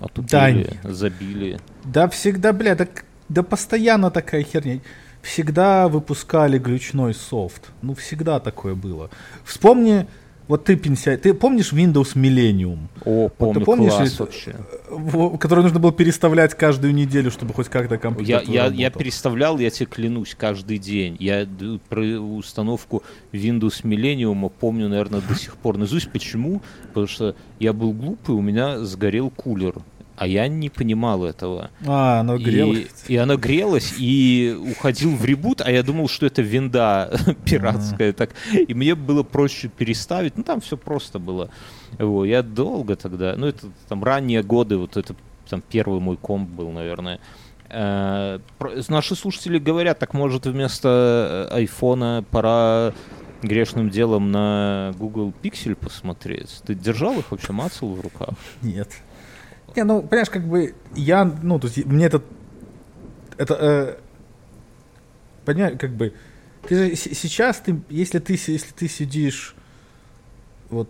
отупили, 0.00 0.78
да, 0.82 0.92
забили. 0.92 1.60
Да, 1.84 2.08
всегда, 2.08 2.52
бля, 2.52 2.74
да, 2.74 2.88
да 3.28 3.42
постоянно 3.42 4.10
такая 4.10 4.42
херня 4.42 4.80
всегда 5.22 5.88
выпускали 5.88 6.58
глючной 6.58 7.14
софт. 7.14 7.70
Ну, 7.80 7.94
всегда 7.94 8.40
такое 8.40 8.74
было. 8.74 9.08
Вспомни 9.44 10.06
вот 10.48 10.64
ты 10.64 10.76
пенсия, 10.76 11.16
ты 11.16 11.34
помнишь 11.34 11.72
Windows 11.72 12.14
Millennium? 12.14 12.78
О, 13.04 13.28
помню, 13.28 13.54
вот 13.54 13.58
ты 13.60 13.64
помнишь, 13.64 13.92
класс 13.92 14.20
вообще. 14.20 14.56
Который 15.38 15.62
нужно 15.62 15.78
было 15.78 15.92
переставлять 15.92 16.54
каждую 16.54 16.94
неделю, 16.94 17.30
чтобы 17.30 17.54
хоть 17.54 17.68
как-то 17.68 17.98
компьютер 17.98 18.42
я, 18.46 18.66
я, 18.66 18.66
я 18.66 18.90
переставлял, 18.90 19.58
я 19.58 19.70
тебе 19.70 19.86
клянусь, 19.86 20.34
каждый 20.38 20.78
день. 20.78 21.16
Я 21.20 21.46
про 21.88 22.02
установку 22.20 23.02
Windows 23.32 23.82
Millennium 23.82 24.50
помню, 24.60 24.88
наверное, 24.88 25.20
до 25.20 25.34
сих 25.34 25.56
пор 25.56 25.78
наизусть. 25.78 26.10
Почему? 26.10 26.62
Потому 26.88 27.06
что 27.06 27.36
я 27.58 27.72
был 27.72 27.92
глупый, 27.92 28.34
у 28.34 28.40
меня 28.40 28.80
сгорел 28.80 29.30
кулер 29.30 29.74
а 30.22 30.26
я 30.28 30.46
не 30.46 30.70
понимал 30.70 31.24
этого. 31.24 31.72
А, 31.84 32.20
оно 32.20 32.38
грелось. 32.38 32.86
И, 33.08 33.14
и 33.14 33.16
оно 33.16 33.36
грелось, 33.36 33.94
и 33.98 34.56
уходил 34.70 35.16
в 35.16 35.24
ребут, 35.24 35.60
а 35.60 35.68
я 35.68 35.82
думал, 35.82 36.06
что 36.08 36.26
это 36.26 36.42
винда 36.42 37.10
пиратская. 37.44 38.10
Mm-hmm. 38.10 38.12
Так, 38.12 38.30
и 38.52 38.72
мне 38.72 38.94
было 38.94 39.24
проще 39.24 39.66
переставить. 39.66 40.36
Ну, 40.36 40.44
там 40.44 40.60
все 40.60 40.76
просто 40.76 41.18
было. 41.18 41.50
Вот, 41.98 42.26
я 42.26 42.44
долго 42.44 42.94
тогда, 42.94 43.34
ну, 43.36 43.48
это 43.48 43.66
там 43.88 44.04
ранние 44.04 44.44
годы, 44.44 44.76
вот 44.76 44.96
это 44.96 45.16
там 45.50 45.60
первый 45.60 45.98
мой 45.98 46.16
комп 46.16 46.48
был, 46.48 46.70
наверное. 46.70 47.18
Э, 47.68 48.38
наши 48.88 49.16
слушатели 49.16 49.58
говорят, 49.58 49.98
так 49.98 50.14
может 50.14 50.46
вместо 50.46 51.48
э, 51.50 51.54
айфона 51.56 52.24
пора 52.30 52.92
грешным 53.42 53.90
делом 53.90 54.30
на 54.30 54.92
Google 55.00 55.32
Pixel 55.42 55.74
посмотреть. 55.74 56.62
Ты 56.64 56.76
держал 56.76 57.18
их 57.18 57.32
вообще, 57.32 57.52
мацал 57.52 57.88
в 57.88 58.00
руках? 58.00 58.34
Нет. 58.62 58.88
Не, 59.76 59.84
ну, 59.84 60.02
понимаешь, 60.02 60.30
как 60.30 60.46
бы 60.46 60.74
я, 60.94 61.24
ну, 61.24 61.58
то 61.58 61.66
есть 61.66 61.84
мне 61.86 62.06
это, 62.06 62.22
это, 63.38 63.54
э, 63.54 63.96
понимаешь, 65.44 65.78
как 65.78 65.90
бы, 65.92 66.12
ты 66.68 66.90
же 66.90 66.96
сейчас, 66.96 67.58
ты, 67.58 67.80
если 67.88 68.18
ты, 68.18 68.34
если 68.34 68.72
ты 68.72 68.88
сидишь 68.88 69.54
вот 70.70 70.88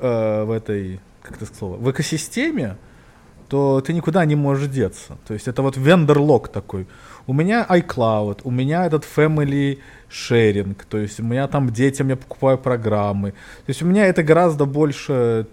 э, 0.00 0.44
в 0.44 0.50
этой, 0.50 1.00
как 1.22 1.36
это 1.36 1.54
слово, 1.54 1.76
в 1.76 1.90
экосистеме, 1.90 2.76
то 3.48 3.80
ты 3.80 3.92
никуда 3.92 4.24
не 4.24 4.34
можешь 4.36 4.68
деться. 4.68 5.16
То 5.26 5.34
есть 5.34 5.48
это 5.48 5.62
вот 5.62 5.76
вендор 5.76 6.18
лог 6.18 6.48
такой. 6.48 6.86
У 7.26 7.32
меня 7.32 7.66
iCloud, 7.68 8.40
у 8.44 8.50
меня 8.50 8.86
этот 8.86 9.04
family 9.04 9.78
sharing, 10.10 10.76
то 10.88 10.98
есть 10.98 11.20
у 11.20 11.24
меня 11.24 11.46
там 11.48 11.70
детям 11.70 12.08
я 12.08 12.16
покупаю 12.16 12.58
программы. 12.58 13.32
То 13.32 13.68
есть 13.68 13.82
у 13.82 13.86
меня 13.86 14.06
это 14.06 14.22
гораздо 14.22 14.66
больше 14.66 15.46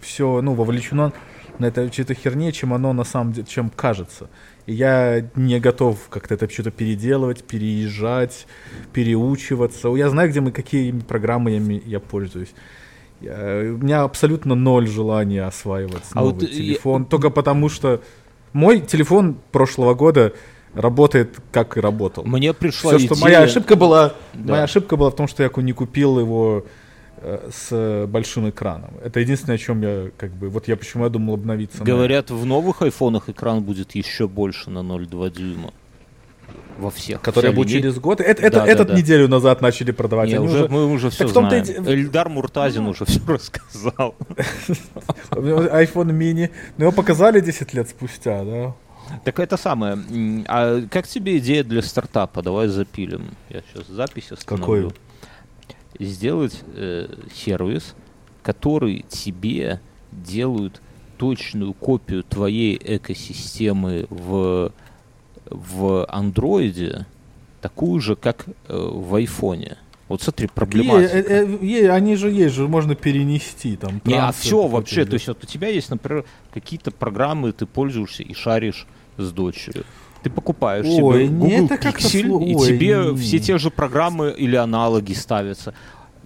все, 0.00 0.40
ну, 0.42 0.54
вовлечено 0.54 1.12
на 1.58 1.66
этой 1.66 1.90
чьей-то 1.90 2.14
херне, 2.14 2.52
чем 2.52 2.74
оно 2.74 2.92
на 2.92 3.04
самом 3.04 3.32
деле, 3.32 3.46
чем 3.46 3.70
кажется. 3.70 4.28
И 4.66 4.72
я 4.72 5.28
не 5.34 5.60
готов 5.60 6.08
как-то 6.08 6.34
это 6.34 6.50
что-то 6.50 6.70
переделывать, 6.70 7.44
переезжать, 7.44 8.46
переучиваться. 8.92 9.88
Я 9.94 10.08
знаю, 10.08 10.30
где 10.30 10.40
мы, 10.40 10.52
какие 10.52 10.92
программы 10.92 11.50
я, 11.52 11.80
я 11.86 12.00
пользуюсь. 12.00 12.54
Я, 13.20 13.60
у 13.74 13.78
меня 13.78 14.02
абсолютно 14.02 14.54
ноль 14.54 14.88
желания 14.88 15.44
осваивать 15.44 16.04
а 16.12 16.20
новый 16.20 16.32
вот 16.32 16.50
телефон. 16.50 17.02
Я... 17.02 17.08
Только 17.08 17.30
потому 17.30 17.68
что 17.68 18.00
мой 18.52 18.80
телефон 18.80 19.36
прошлого 19.52 19.94
года 19.94 20.32
работает 20.74 21.36
как 21.52 21.76
и 21.76 21.80
работал. 21.80 22.24
Мне 22.24 22.52
пришла 22.52 22.92
Все, 22.92 22.98
идея... 22.98 23.14
что 23.14 23.22
моя 23.22 23.42
ошибка 23.42 23.76
была, 23.76 24.14
да. 24.32 24.52
моя 24.52 24.62
ошибка 24.64 24.96
была 24.96 25.10
в 25.10 25.16
том, 25.16 25.28
что 25.28 25.42
я 25.42 25.50
не 25.56 25.72
купил 25.72 26.18
его 26.18 26.64
э, 26.64 26.68
с 27.50 28.06
большим 28.06 28.48
экраном. 28.48 28.90
Это 29.02 29.20
единственное, 29.20 29.56
о 29.56 29.58
чем 29.58 29.82
я 29.82 30.10
как 30.16 30.32
бы 30.32 30.48
вот 30.48 30.68
я 30.68 30.76
почему 30.76 31.04
я 31.04 31.10
думал 31.10 31.34
обновиться. 31.34 31.82
Говорят, 31.82 32.30
на... 32.30 32.36
в 32.36 32.46
новых 32.46 32.82
айфонах 32.82 33.28
экран 33.28 33.62
будет 33.62 33.94
еще 33.94 34.28
больше 34.28 34.70
на 34.70 34.80
0,2 34.80 35.30
дюйма 35.30 35.72
во 36.78 36.90
всех. 36.90 37.20
Которые 37.20 37.52
будут 37.52 37.72
через 37.72 37.98
год. 37.98 38.20
Это, 38.20 38.42
это, 38.42 38.58
да, 38.58 38.66
этот 38.66 38.88
да. 38.88 38.94
неделю 38.94 39.28
назад 39.28 39.60
начали 39.60 39.92
продавать. 39.92 40.30
Не, 40.30 40.40
уже, 40.40 40.68
мы 40.68 40.86
уже 40.86 41.10
все 41.10 41.28
знаем. 41.28 41.64
И... 41.64 41.92
Эльдар 41.92 42.28
Муртазин 42.28 42.86
уже 42.86 43.04
все 43.04 43.20
рассказал. 43.26 44.14
iPhone 45.30 46.10
mini. 46.10 46.50
Но 46.76 46.86
его 46.86 46.92
показали 46.92 47.40
10 47.40 47.74
лет 47.74 47.88
спустя, 47.88 48.44
да? 48.44 48.74
Так 49.24 49.38
это 49.38 49.56
самое. 49.56 49.98
А 50.48 50.82
как 50.90 51.06
тебе 51.06 51.38
идея 51.38 51.62
для 51.62 51.82
стартапа? 51.82 52.42
Давай 52.42 52.68
запилим. 52.68 53.30
Я 53.50 53.62
сейчас 53.72 53.86
запись 53.88 54.32
остановлю. 54.32 54.90
Какой? 54.90 55.03
Сделать 55.98 56.62
э, 56.74 57.08
сервис, 57.34 57.94
который 58.42 59.04
тебе 59.08 59.80
делают 60.12 60.80
точную 61.18 61.72
копию 61.72 62.22
твоей 62.24 62.80
экосистемы 62.82 64.06
в 64.10 64.72
в 65.50 66.06
андроиде 66.06 67.06
такую 67.60 68.00
же, 68.00 68.16
как 68.16 68.46
э, 68.46 68.52
в 68.68 69.14
айфоне. 69.14 69.78
Вот 70.08 70.22
смотри, 70.22 70.48
проблематика. 70.48 71.16
Е, 71.16 71.58
е, 71.60 71.84
е, 71.84 71.90
они 71.90 72.16
же 72.16 72.30
есть 72.30 72.54
же, 72.54 72.68
можно 72.68 72.94
перенести 72.94 73.76
там. 73.76 74.00
Не, 74.04 74.20
а 74.20 74.32
все 74.32 74.66
вообще, 74.66 75.04
то 75.06 75.14
есть 75.14 75.28
вот 75.28 75.42
у 75.42 75.46
тебя 75.46 75.68
есть, 75.68 75.90
например, 75.90 76.24
какие-то 76.52 76.90
программы, 76.90 77.52
ты 77.52 77.64
пользуешься 77.66 78.22
и 78.22 78.34
шаришь 78.34 78.86
с 79.16 79.32
дочерью. 79.32 79.84
Ты 80.24 80.30
покупаешь 80.30 80.86
Ой, 80.86 81.26
себе 81.26 81.28
Google 81.28 81.76
Pixel, 81.76 82.44
и 82.44 82.54
Ой, 82.54 82.66
тебе 82.66 82.96
не. 82.96 83.16
все 83.16 83.38
те 83.38 83.58
же 83.58 83.70
программы 83.70 84.30
или 84.30 84.56
аналоги 84.56 85.12
ставятся. 85.12 85.74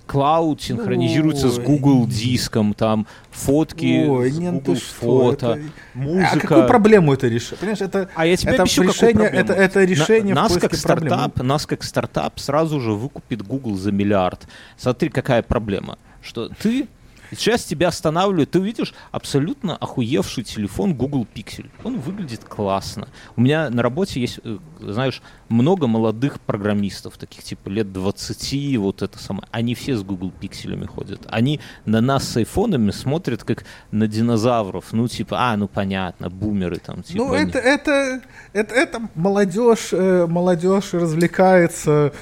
Cloud 0.06 0.62
синхронизируется 0.62 1.48
Ой. 1.48 1.52
с 1.52 1.58
Google 1.58 2.06
диском, 2.06 2.74
там 2.74 3.08
фотки 3.32 4.06
Ой, 4.08 4.30
с 4.30 4.38
Google 4.38 4.76
фото, 4.76 5.46
это... 5.46 5.60
музыка. 5.94 6.30
А 6.32 6.38
какую 6.38 6.66
проблему 6.68 7.12
это 7.12 7.26
решает? 7.26 7.58
Понимаешь, 7.58 7.80
это, 7.80 8.08
а 8.14 8.24
я 8.24 8.36
тебе 8.36 8.52
это 8.52 8.62
объясню, 8.62 8.84
решение, 8.84 9.26
это, 9.26 9.52
это 9.52 9.84
решение 9.84 10.32
На, 10.32 10.42
нас 10.42 10.56
как 10.56 10.76
стартап, 10.76 11.34
проблем. 11.34 11.48
нас 11.48 11.66
как 11.66 11.82
стартап 11.82 12.38
сразу 12.38 12.80
же 12.80 12.92
выкупит 12.92 13.42
Google 13.42 13.74
за 13.74 13.90
миллиард. 13.90 14.46
Смотри, 14.76 15.08
какая 15.08 15.42
проблема, 15.42 15.98
что 16.22 16.48
ты 16.48 16.86
Сейчас 17.30 17.64
тебя 17.64 17.88
останавливают, 17.88 18.50
ты 18.50 18.60
увидишь 18.60 18.94
абсолютно 19.10 19.76
охуевший 19.76 20.44
телефон 20.44 20.94
Google 20.94 21.26
Pixel. 21.34 21.66
Он 21.84 21.98
выглядит 21.98 22.44
классно. 22.44 23.08
У 23.36 23.40
меня 23.40 23.70
на 23.70 23.82
работе 23.82 24.20
есть, 24.20 24.40
э, 24.44 24.58
знаешь, 24.80 25.22
много 25.48 25.86
молодых 25.86 26.40
программистов, 26.40 27.16
таких 27.16 27.44
типа 27.44 27.68
лет 27.68 27.92
20, 27.92 28.76
вот 28.78 29.02
это 29.02 29.18
самое. 29.18 29.46
Они 29.50 29.74
все 29.74 29.96
с 29.96 30.02
Google 30.02 30.30
Пикселями 30.30 30.86
ходят. 30.86 31.20
Они 31.28 31.60
на 31.84 32.00
нас 32.00 32.28
с 32.28 32.36
айфонами 32.36 32.90
смотрят 32.90 33.44
как 33.44 33.64
на 33.90 34.06
динозавров. 34.06 34.92
Ну, 34.92 35.08
типа, 35.08 35.36
а, 35.50 35.56
ну 35.56 35.68
понятно, 35.68 36.30
бумеры 36.30 36.78
там. 36.78 37.02
Типа, 37.02 37.24
ну, 37.24 37.34
это, 37.34 37.58
они... 37.58 37.68
это, 37.68 38.20
это, 38.52 38.74
это 38.74 39.08
молодежь, 39.14 39.88
э, 39.92 40.26
молодежь 40.26 40.92
развлекается 40.92 42.12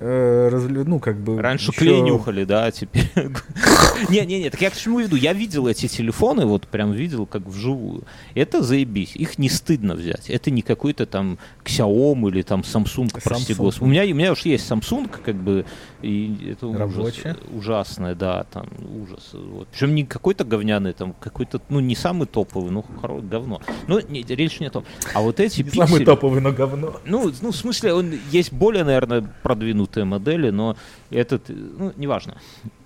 разлю... 0.00 0.84
ну, 0.84 1.00
как 1.00 1.18
бы... 1.18 1.40
Раньше 1.40 1.70
еще... 1.70 1.78
клей 1.80 2.00
нюхали, 2.00 2.44
да, 2.44 2.66
а 2.66 2.70
теперь... 2.70 3.10
Не-не-не, 4.08 4.50
так 4.50 4.60
я 4.60 4.70
к 4.70 4.76
чему 4.76 5.00
веду? 5.00 5.16
Я 5.16 5.32
видел 5.32 5.66
эти 5.66 5.88
телефоны, 5.88 6.46
вот 6.46 6.68
прям 6.68 6.92
видел 6.92 7.26
как 7.26 7.42
вживую. 7.46 8.04
Это 8.34 8.62
заебись. 8.62 9.16
Их 9.16 9.38
не 9.38 9.48
стыдно 9.48 9.94
взять. 9.94 10.30
Это 10.30 10.50
не 10.50 10.62
какой-то 10.62 11.04
там 11.06 11.38
Xiaomi 11.64 12.28
или 12.28 12.42
там 12.42 12.60
Samsung, 12.60 13.10
прости 13.24 13.54
господи. 13.54 13.84
У 13.84 13.86
меня, 13.88 14.04
у 14.04 14.16
меня 14.16 14.32
уж 14.32 14.42
есть 14.42 14.70
Samsung, 14.70 15.10
как 15.24 15.34
бы, 15.34 15.64
и 16.02 16.52
это 16.52 16.68
ужас, 16.68 17.14
ужасное, 17.52 18.14
да, 18.14 18.44
там, 18.44 18.68
ужас. 19.02 19.30
Вот. 19.32 19.68
Причем 19.68 19.94
не 19.94 20.04
какой-то 20.04 20.44
говняный, 20.44 20.92
там, 20.92 21.14
какой-то, 21.18 21.60
ну, 21.68 21.80
не 21.80 21.96
самый 21.96 22.26
топовый, 22.26 22.70
ну, 22.70 22.84
хоро... 23.00 23.20
говно. 23.20 23.60
Ну, 23.88 24.00
не, 24.08 24.22
речь 24.22 24.60
не 24.60 24.66
о 24.66 24.70
том. 24.70 24.84
А 25.12 25.20
вот 25.22 25.40
эти 25.40 25.62
не 25.62 25.70
самый 25.70 26.04
топовый, 26.04 26.40
но 26.40 26.52
говно. 26.52 27.00
Ну, 27.04 27.32
ну, 27.42 27.50
в 27.50 27.56
смысле, 27.56 27.94
он 27.94 28.12
есть 28.30 28.52
более, 28.52 28.84
наверное, 28.84 29.28
продвинутый 29.42 29.87
продвинутые 29.88 30.04
модели, 30.04 30.50
но 30.50 30.76
этот, 31.10 31.48
ну, 31.48 31.92
неважно, 31.96 32.36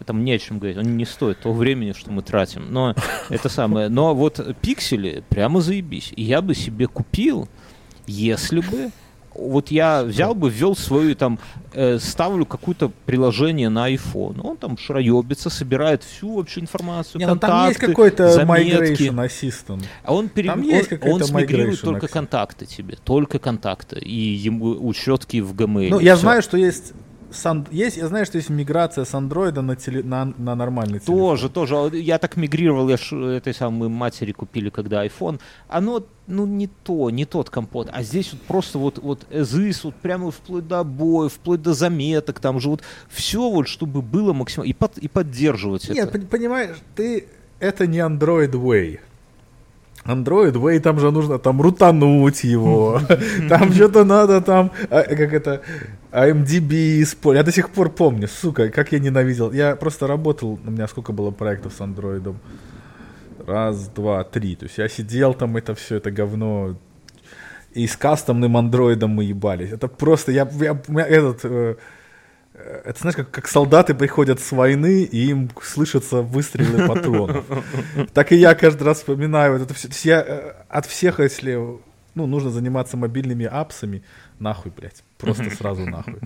там 0.06 0.24
не 0.24 0.32
о 0.32 0.38
чем 0.38 0.58
говорить, 0.58 0.78
он 0.78 0.96
не 0.96 1.04
стоит 1.04 1.40
того 1.40 1.54
времени, 1.54 1.92
что 1.92 2.10
мы 2.10 2.22
тратим, 2.22 2.66
но 2.70 2.94
это 3.28 3.48
самое, 3.48 3.88
но 3.88 4.14
вот 4.14 4.40
пиксели 4.60 5.22
прямо 5.28 5.60
заебись, 5.60 6.12
и 6.16 6.22
я 6.22 6.40
бы 6.40 6.54
себе 6.54 6.86
купил, 6.86 7.48
если 8.06 8.60
бы 8.60 8.90
вот 9.34 9.70
я 9.70 10.02
взял 10.04 10.34
бы, 10.34 10.50
ввел 10.50 10.76
свою 10.76 11.14
там, 11.14 11.38
э, 11.72 11.98
ставлю 11.98 12.44
какое-то 12.46 12.90
приложение 13.06 13.68
на 13.68 13.92
iPhone, 13.92 14.40
он 14.42 14.56
там 14.56 14.76
шароебится, 14.78 15.50
собирает 15.50 16.02
всю 16.02 16.36
вообще 16.36 16.60
информацию, 16.60 17.20
Не, 17.20 17.26
контакты, 17.26 17.46
ну, 17.46 17.60
там 17.60 17.68
есть 17.68 17.80
какой-то 17.80 18.42
migration 18.44 19.26
assistant. 19.26 19.84
А 20.04 20.14
он, 20.14 20.28
пере... 20.28 20.48
там 20.48 20.62
есть 20.62 20.92
он, 20.92 21.12
он 21.12 21.24
смигрирует 21.24 21.80
только 21.80 22.08
контакты 22.08 22.66
тебе, 22.66 22.96
только 23.04 23.38
контакты, 23.38 23.98
и 23.98 24.14
ему 24.14 24.86
учетки 24.86 25.40
в 25.40 25.54
Gmail. 25.54 25.90
Ну, 25.90 26.00
я 26.00 26.14
все. 26.14 26.22
знаю, 26.22 26.42
что 26.42 26.56
есть 26.56 26.92
с 27.32 27.64
есть, 27.70 27.96
я 27.96 28.08
знаю, 28.08 28.26
что 28.26 28.38
есть 28.38 28.50
миграция 28.50 29.04
с 29.04 29.14
андроида 29.14 29.62
на, 29.62 29.76
теле, 29.76 30.02
на, 30.02 30.26
на 30.36 30.54
нормальный 30.54 30.98
телефон. 30.98 31.16
Тоже, 31.16 31.48
тоже. 31.48 31.76
А 31.76 31.88
я 31.94 32.18
так 32.18 32.36
мигрировал, 32.36 32.88
я 32.88 32.96
ш, 32.96 33.16
этой 33.16 33.54
самой 33.54 33.88
матери 33.88 34.32
купили, 34.32 34.70
когда 34.70 35.04
iPhone. 35.04 35.40
Оно, 35.68 36.04
ну, 36.26 36.46
не 36.46 36.66
то, 36.66 37.10
не 37.10 37.24
тот 37.24 37.50
компот. 37.50 37.88
А 37.92 38.02
здесь 38.02 38.32
вот 38.32 38.42
просто 38.42 38.78
вот, 38.78 38.98
вот 38.98 39.26
as 39.30 39.80
вот 39.82 39.94
прямо 39.96 40.30
вплоть 40.30 40.66
до 40.66 40.80
обоев, 40.80 41.32
вплоть 41.32 41.62
до 41.62 41.74
заметок, 41.74 42.40
там 42.40 42.60
же 42.60 42.68
вот 42.68 42.82
все 43.08 43.50
вот, 43.50 43.68
чтобы 43.68 44.02
было 44.02 44.32
максимально, 44.32 44.70
и, 44.70 44.74
под, 44.74 44.98
и 44.98 45.08
поддерживать 45.08 45.88
Нет, 45.88 46.14
это. 46.14 46.26
понимаешь, 46.26 46.76
ты, 46.94 47.26
это 47.58 47.86
не 47.86 47.98
Android 47.98 48.52
Way. 48.52 49.00
Android 50.04 50.52
Way, 50.52 50.80
там 50.80 50.98
же 50.98 51.10
нужно 51.10 51.38
там 51.38 51.60
рутануть 51.62 52.44
его, 52.44 53.00
там 53.48 53.72
что-то 53.72 54.04
надо 54.04 54.40
там, 54.40 54.72
а, 54.90 55.02
как 55.02 55.32
это, 55.32 55.62
AMDB 56.10 57.02
использовать. 57.02 57.38
Я 57.38 57.44
до 57.44 57.52
сих 57.52 57.70
пор 57.70 57.90
помню, 57.90 58.28
сука, 58.28 58.68
как 58.68 58.92
я 58.92 58.98
ненавидел. 58.98 59.52
Я 59.52 59.76
просто 59.76 60.06
работал, 60.06 60.58
у 60.64 60.70
меня 60.70 60.88
сколько 60.88 61.12
было 61.12 61.30
проектов 61.30 61.72
с 61.72 61.80
андроидом. 61.80 62.38
Раз, 63.46 63.88
два, 63.88 64.22
три. 64.24 64.56
То 64.56 64.66
есть 64.66 64.78
я 64.78 64.88
сидел 64.88 65.34
там, 65.34 65.56
это 65.56 65.74
все, 65.74 65.96
это 65.96 66.10
говно. 66.10 66.76
И 67.72 67.86
с 67.86 67.96
кастомным 67.96 68.56
андроидом 68.56 69.10
мы 69.10 69.24
ебались. 69.24 69.72
Это 69.72 69.88
просто, 69.88 70.32
я, 70.32 70.48
я 70.60 71.06
этот... 71.06 71.40
Э, 71.44 71.76
это 72.54 73.00
знаешь, 73.00 73.16
как, 73.16 73.30
как 73.30 73.48
солдаты 73.48 73.94
приходят 73.94 74.40
с 74.40 74.52
войны, 74.52 75.02
и 75.04 75.30
им 75.30 75.50
слышатся 75.62 76.22
выстрелы 76.22 76.86
патронов. 76.86 77.44
Так 78.12 78.32
и 78.32 78.36
я 78.36 78.54
каждый 78.54 78.84
раз 78.84 78.98
вспоминаю 78.98 79.60
это 79.60 79.72
все. 79.74 79.88
Я 80.02 80.24
э, 80.26 80.52
от 80.68 80.86
всех, 80.86 81.18
если 81.20 81.58
ну, 82.14 82.26
нужно 82.26 82.50
заниматься 82.50 82.96
мобильными 82.96 83.46
апсами, 83.46 84.02
нахуй, 84.42 84.72
блядь. 84.76 85.02
Просто 85.18 85.50
сразу 85.56 85.86
нахуй. 85.86 86.16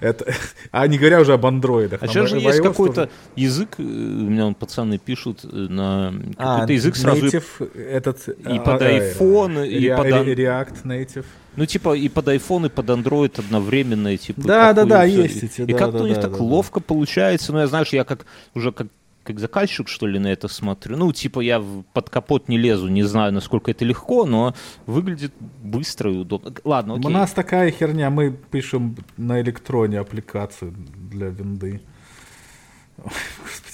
Это, 0.00 0.32
а 0.70 0.86
не 0.86 0.98
говоря 0.98 1.20
уже 1.20 1.32
об 1.32 1.44
андроидах. 1.46 2.02
А 2.02 2.06
сейчас 2.06 2.28
же 2.28 2.38
есть 2.38 2.60
какой-то 2.60 3.08
язык, 3.34 3.76
э, 3.78 3.82
у 3.82 3.84
меня 4.30 4.46
он 4.46 4.54
пацаны 4.54 4.98
пишут 4.98 5.44
э, 5.44 5.48
на 5.48 6.12
какой-то 6.36 6.64
а, 6.64 6.72
язык 6.72 6.96
сразу. 6.96 7.26
Native, 7.26 7.76
этот, 7.76 8.28
и 8.28 8.34
а, 8.44 8.60
под 8.60 8.82
iPhone, 8.82 9.66
и 9.66 9.88
под... 9.88 10.06
React 10.06 10.82
Native. 10.84 11.24
Ну, 11.56 11.66
типа, 11.66 11.94
и 11.94 12.08
под 12.08 12.28
iPhone, 12.28 12.66
и 12.66 12.68
под 12.70 12.86
Android 12.88 13.38
одновременно, 13.38 14.16
типа. 14.16 14.40
Да, 14.42 14.72
да, 14.72 14.84
да, 14.84 15.04
есть 15.04 15.42
эти. 15.42 15.62
И 15.62 15.72
да, 15.72 15.78
как-то 15.78 15.98
да, 15.98 16.04
у 16.04 16.06
них 16.06 16.16
да, 16.16 16.22
так 16.22 16.32
да, 16.32 16.42
ловко 16.42 16.80
да. 16.80 16.86
получается. 16.86 17.52
Ну, 17.52 17.58
я 17.58 17.66
знаешь, 17.66 17.88
я 17.88 18.04
как 18.04 18.24
уже 18.54 18.72
как 18.72 18.86
как 19.24 19.38
заказчик, 19.38 19.88
что 19.88 20.06
ли, 20.06 20.18
на 20.18 20.28
это 20.28 20.48
смотрю. 20.48 20.96
Ну, 20.96 21.12
типа, 21.12 21.40
я 21.40 21.62
под 21.92 22.10
капот 22.10 22.48
не 22.48 22.58
лезу, 22.58 22.88
не 22.88 23.02
знаю, 23.02 23.32
насколько 23.32 23.70
это 23.70 23.84
легко, 23.84 24.24
но 24.24 24.54
выглядит 24.86 25.32
быстро 25.62 26.12
и 26.12 26.16
удобно. 26.16 26.52
Ладно, 26.64 26.94
окей. 26.94 27.06
У 27.06 27.08
нас 27.10 27.32
такая 27.32 27.70
херня, 27.70 28.10
мы 28.10 28.32
пишем 28.32 28.96
на 29.16 29.40
электроне 29.40 30.00
аппликацию 30.00 30.74
для 31.10 31.28
винды. 31.28 31.80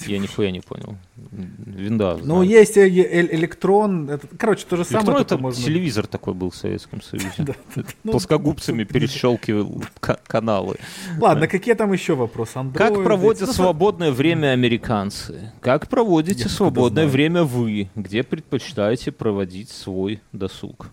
Я 0.07 0.17
нихуя 0.17 0.51
не 0.51 0.61
понял. 0.61 0.95
Винда. 1.31 2.17
Ну, 2.17 2.35
знаю. 2.37 2.49
есть 2.49 2.77
э- 2.77 2.87
э- 2.87 3.35
электрон. 3.35 4.09
это- 4.09 4.27
короче, 4.37 4.65
то 4.67 4.77
же 4.77 4.85
самое. 4.85 5.05
Электрон 5.05 5.21
это 5.21 5.37
можно- 5.37 5.63
телевизор 5.63 6.07
такой 6.07 6.33
был 6.33 6.49
в 6.49 6.55
Советском 6.55 7.01
Союзе. 7.01 7.29
Ну, 8.03 8.11
Плоскогубцами 8.11 8.83
перещелкивал 8.93 9.83
ка- 9.99 10.19
каналы. 10.25 10.77
Ладно, 11.19 11.47
какие 11.47 11.75
там 11.75 11.93
еще 11.93 12.15
вопросы? 12.15 12.59
Как 12.73 13.03
проводят 13.03 13.47
Ну, 13.47 13.53
свободное 13.53 14.11
время 14.11 14.51
американцы? 14.53 15.51
Как 15.61 15.87
проводите 15.87 16.49
свободное 16.49 17.07
время 17.07 17.43
вы? 17.43 17.89
Где 17.95 18.23
предпочитаете 18.23 19.11
проводить 19.11 19.69
свой 19.69 20.21
досуг? 20.31 20.91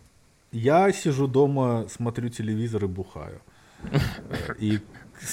Я 0.53 0.93
сижу 0.93 1.27
дома, 1.27 1.87
смотрю 1.91 2.29
телевизор 2.29 2.85
и 2.85 2.89
бухаю. 2.89 3.41
И, 4.59 4.79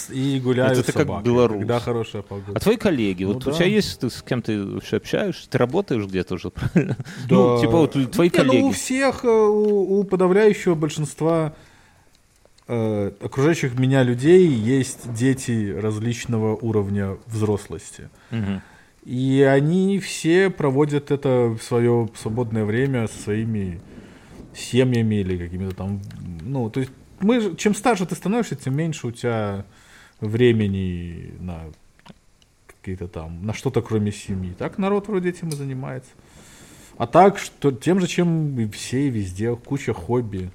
и 0.10 0.40
гуляю 0.40 0.72
Это 0.74 0.84
ты 0.84 0.92
как 0.92 1.02
собакой, 1.04 1.24
белорус. 1.26 1.58
когда 1.60 1.80
хорошая 1.80 2.22
погода. 2.22 2.52
А 2.56 2.60
твои 2.60 2.78
коллеги, 2.78 3.24
Ну 3.24 3.34
вот 3.34 3.44
да. 3.46 3.52
у 3.52 3.54
тебя 3.54 3.66
есть, 3.66 4.00
ты 4.00 4.10
с 4.10 4.22
кем 4.22 4.42
ты 4.42 4.64
вообще 4.64 4.98
общаешься? 4.98 5.50
Ты 5.50 5.58
работаешь 5.58 6.06
где-то 6.06 6.36
уже, 6.36 6.50
правильно? 6.52 6.96
Да. 7.30 7.36
Ну, 7.36 7.60
типа 7.62 7.78
вот 7.78 7.92
твои 8.12 8.30
Не, 8.30 8.38
ну, 8.38 8.44
у 8.44 8.48
коллеги. 8.50 8.74
всех, 8.74 9.24
э, 9.26 9.28
у, 9.28 10.00
у 10.00 10.04
подавляющего 10.04 10.76
большинства 10.76 11.54
э, 12.68 13.12
окружающих 13.22 13.78
меня 13.78 14.04
людей 14.04 14.48
есть 14.48 15.14
дети 15.14 15.74
различного 15.78 16.56
уровня 16.56 17.18
взрослости. 17.28 18.10
Мгм. 18.32 18.62
И 19.06 19.42
они 19.42 20.00
все 20.00 20.50
проводят 20.50 21.12
это 21.12 21.56
в 21.60 21.62
свое 21.62 22.10
свободное 22.16 22.64
время 22.64 23.08
со 23.08 23.22
своими 23.22 23.82
семьями 24.56 25.16
или 25.16 25.38
какими-то 25.38 25.76
там... 25.76 26.02
Ну, 26.42 26.70
то 26.70 26.80
есть 26.80 26.92
мы, 27.20 27.56
чем 27.58 27.76
старше 27.76 28.06
ты 28.06 28.16
становишься, 28.16 28.56
тем 28.56 28.76
меньше 28.76 29.08
у 29.08 29.12
тебя 29.12 29.66
времени 30.28 31.34
на 31.40 31.62
какие-то 32.68 33.08
там, 33.08 33.46
на 33.46 33.54
что-то 33.54 33.82
кроме 33.82 34.12
семьи. 34.12 34.54
Так 34.58 34.78
народ 34.78 35.08
вроде 35.08 35.30
этим 35.30 35.50
и 35.50 35.56
занимается. 35.56 36.12
А 36.98 37.08
так, 37.08 37.40
что 37.40 37.72
тем 37.72 38.00
же, 38.00 38.08
чем 38.08 38.60
и 38.60 38.68
все 38.68 39.08
и 39.08 39.10
везде, 39.10 39.56
куча 39.56 39.94
хобби. 39.94 40.52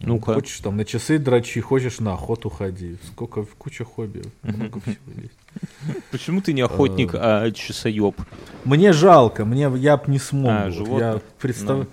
Ну-ка. 0.00 0.34
Хочешь 0.34 0.58
там 0.58 0.76
на 0.76 0.84
часы 0.84 1.18
дрочи, 1.18 1.60
хочешь 1.60 2.00
на 2.00 2.14
охоту 2.14 2.50
ходи. 2.50 2.96
Сколько, 3.06 3.44
куча 3.44 3.84
хобби, 3.84 4.22
много 4.42 4.80
всего 4.82 5.20
есть. 5.20 6.04
Почему 6.10 6.40
ты 6.40 6.52
не 6.52 6.62
охотник, 6.62 7.14
а 7.14 7.50
часоеб? 7.52 8.16
Мне 8.64 8.92
жалко, 8.92 9.44
мне 9.44 9.70
я 9.76 9.96
б 9.96 10.04
не 10.08 10.18
смог. 10.18 10.50
А, 10.50 10.64
вот, 10.64 10.74
животных? 10.74 11.00
я 11.00 11.20
представ... 11.38 11.86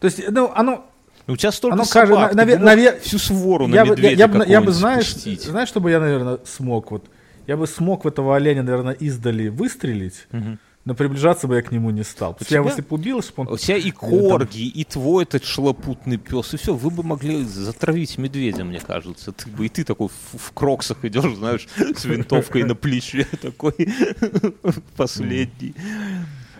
То 0.00 0.06
есть, 0.06 0.22
ну, 0.30 0.50
оно, 0.54 0.86
У 1.26 1.36
тебя 1.36 1.52
столько 1.52 1.74
Оно 1.74 1.84
собак, 1.84 2.08
кажется, 2.10 2.28
ты 2.30 2.42
наве- 2.42 2.58
бы 2.58 2.64
мог 2.64 2.68
наве- 2.74 3.00
всю 3.00 3.18
свору 3.18 3.66
на 3.66 3.74
я, 3.74 3.84
бы, 3.84 3.88
я, 3.90 3.94
медведя 3.94 4.16
я, 4.20 4.28
бы, 4.28 4.44
я 4.46 4.60
бы, 4.60 4.72
знаешь, 4.72 5.10
спустить. 5.10 5.42
знаешь, 5.42 5.68
что 5.68 5.80
бы 5.80 5.90
я, 5.90 6.00
наверное, 6.00 6.38
смог? 6.44 6.90
Вот, 6.90 7.06
я 7.46 7.56
бы 7.56 7.66
смог 7.66 8.04
в 8.04 8.08
этого 8.08 8.36
оленя, 8.36 8.62
наверное, 8.62 8.92
издали 8.94 9.48
выстрелить, 9.48 10.26
Мгм. 10.32 10.58
но 10.84 10.94
приближаться 10.94 11.46
бы 11.48 11.56
я 11.56 11.62
к 11.62 11.72
нему 11.72 11.88
не 11.88 12.04
стал. 12.04 12.36
Я 12.50 12.58
его, 12.58 12.64
тебя- 12.68 12.70
если 12.76 12.82
бы 12.82 12.94
убил, 12.96 13.22
чтобы 13.22 13.48
он... 13.48 13.54
У 13.54 13.56
тебя 13.56 13.78
и 13.78 13.90
корги, 13.90 14.66
и 14.68 14.84
твой 14.84 15.22
этот 15.24 15.44
шлопутный 15.44 16.18
пес, 16.18 16.52
и 16.52 16.58
все, 16.58 16.74
вы 16.74 16.90
бы 16.90 17.02
могли 17.02 17.42
затравить 17.44 18.18
медведя, 18.18 18.64
мне 18.64 18.80
кажется. 18.80 19.32
Ты 19.32 19.48
бы 19.48 19.64
и 19.64 19.68
ты 19.70 19.84
такой 19.84 20.08
в, 20.08 20.38
в 20.38 20.52
кроксах 20.52 21.04
идешь, 21.06 21.36
знаешь, 21.36 21.66
с 21.96 22.04
винтовкой 22.04 22.64
на 22.64 22.74
плече, 22.74 23.26
такой 23.40 23.72
последний. 24.96 25.74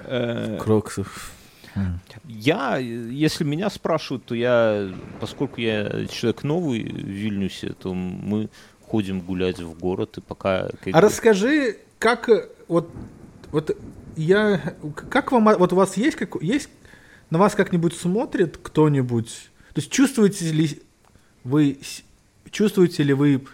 Э, 0.07 0.59
Я, 2.27 2.77
если 2.79 3.45
меня 3.45 3.71
спрашивают, 3.71 4.25
то 4.25 4.35
я, 4.35 4.93
поскольку 5.21 5.61
я 5.61 6.07
человек 6.07 6.43
новый 6.45 6.83
в 6.83 7.07
Вильнюсе, 7.07 7.71
то 7.73 7.95
мы 7.95 8.49
ходим 8.83 9.21
гулять 9.21 9.59
в 9.59 9.79
город, 9.79 10.19
и 10.19 10.21
пока... 10.21 10.69
А 10.93 11.01
расскажи, 11.01 11.79
как 11.99 12.29
вот, 12.69 12.91
вот 13.51 13.77
я, 14.17 14.75
как 15.11 15.33
вам, 15.33 15.45
вот 15.45 15.73
у 15.73 15.77
вас 15.77 15.97
есть, 15.97 16.17
как, 16.17 16.41
есть 16.43 16.69
на 17.31 17.39
вас 17.39 17.55
как-нибудь 17.55 17.97
смотрит 17.97 18.59
кто-нибудь, 18.63 19.51
то 19.73 19.81
есть 19.81 19.91
чувствуете 19.91 20.53
ли 20.53 20.83
вы, 21.43 21.79
чувствуете 22.51 23.03
ли 23.03 23.13
вы 23.13 23.45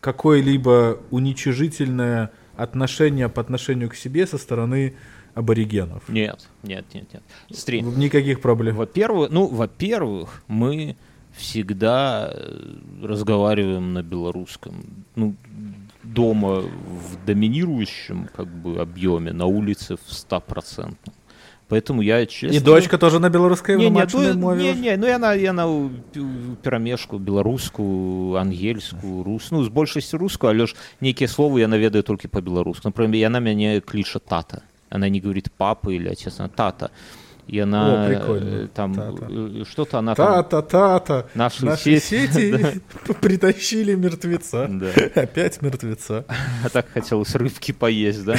какое-либо 0.00 1.00
уничижительное 1.10 2.30
отношение 2.56 3.28
по 3.28 3.40
отношению 3.40 3.88
к 3.88 3.94
себе 3.94 4.26
со 4.26 4.36
стороны 4.36 4.94
аборигенов? 5.33 6.07
Нет, 6.09 6.47
нет, 6.63 6.85
нет, 6.93 7.13
нет. 7.13 7.23
Смотри, 7.51 7.81
Никаких 7.81 8.41
проблем. 8.41 8.75
Во-первых, 8.75 9.31
ну, 9.31 9.47
во-первых, 9.47 10.43
мы 10.47 10.95
всегда 11.31 12.31
э, 12.33 12.75
разговариваем 13.03 13.93
на 13.93 14.03
белорусском. 14.03 14.83
Ну, 15.15 15.35
дома 16.03 16.61
в 16.61 17.25
доминирующем 17.25 18.29
как 18.35 18.47
бы 18.47 18.79
объеме, 18.79 19.31
на 19.31 19.45
улице 19.45 19.95
в 19.95 20.11
стопроцентном. 20.11 21.15
Поэтому 21.69 22.01
я 22.01 22.25
честно... 22.25 22.55
И 22.55 22.59
дочка 22.59 22.97
тоже 22.97 23.19
на 23.19 23.29
белорусской 23.29 23.77
не, 23.77 23.85
не, 23.85 23.91
матчной 23.91 24.33
ду- 24.33 24.39
мове? 24.39 24.73
не, 24.73 24.81
не, 24.81 24.97
ну 24.97 25.05
яна 25.05 25.35
яна 25.37 25.69
ў 25.69 26.01
пю- 26.11 26.57
перамешку 26.65 27.19
беларускую 27.19 28.41
ангельскую 28.41 29.21
рус 29.21 29.51
ну 29.51 29.61
з 29.63 29.69
большасці 29.69 30.17
рускую 30.17 30.49
але 30.49 30.65
ж 30.65 30.73
нейкія 30.99 31.29
словы 31.29 31.61
яна 31.61 31.77
ведаю 31.77 32.01
толькі 32.01 32.25
по-беларуску 32.25 32.89
например 32.89 33.21
яна 33.21 33.37
мяне 33.37 33.81
кліча 33.85 34.17
тата 34.17 34.65
она 34.90 35.08
не 35.08 35.20
говорит 35.20 35.50
папа 35.52 35.90
или 35.90 36.08
отец 36.08 36.40
она 36.40 36.48
тата 36.48 36.90
и 37.46 37.58
она 37.58 38.04
О, 38.04 38.08
прикольно. 38.08 38.48
э, 38.64 38.68
там 38.74 38.94
Тата. 38.94 39.26
э, 39.30 39.64
что-то 39.70 39.98
она 39.98 40.14
там 40.14 40.26
Та-та, 40.26 40.62
та-та. 40.62 41.24
Наши 41.34 41.64
Наши 41.64 42.00
сети, 42.00 42.32
сети 42.32 42.80
притащили 43.20 43.94
мертвеца. 43.96 44.66
да. 44.70 44.86
Опять 45.22 45.62
мертвеца. 45.62 46.24
а 46.64 46.68
так 46.68 46.86
хотелось 46.92 47.34
рыбки 47.34 47.72
поесть 47.72 48.24
да 48.24 48.36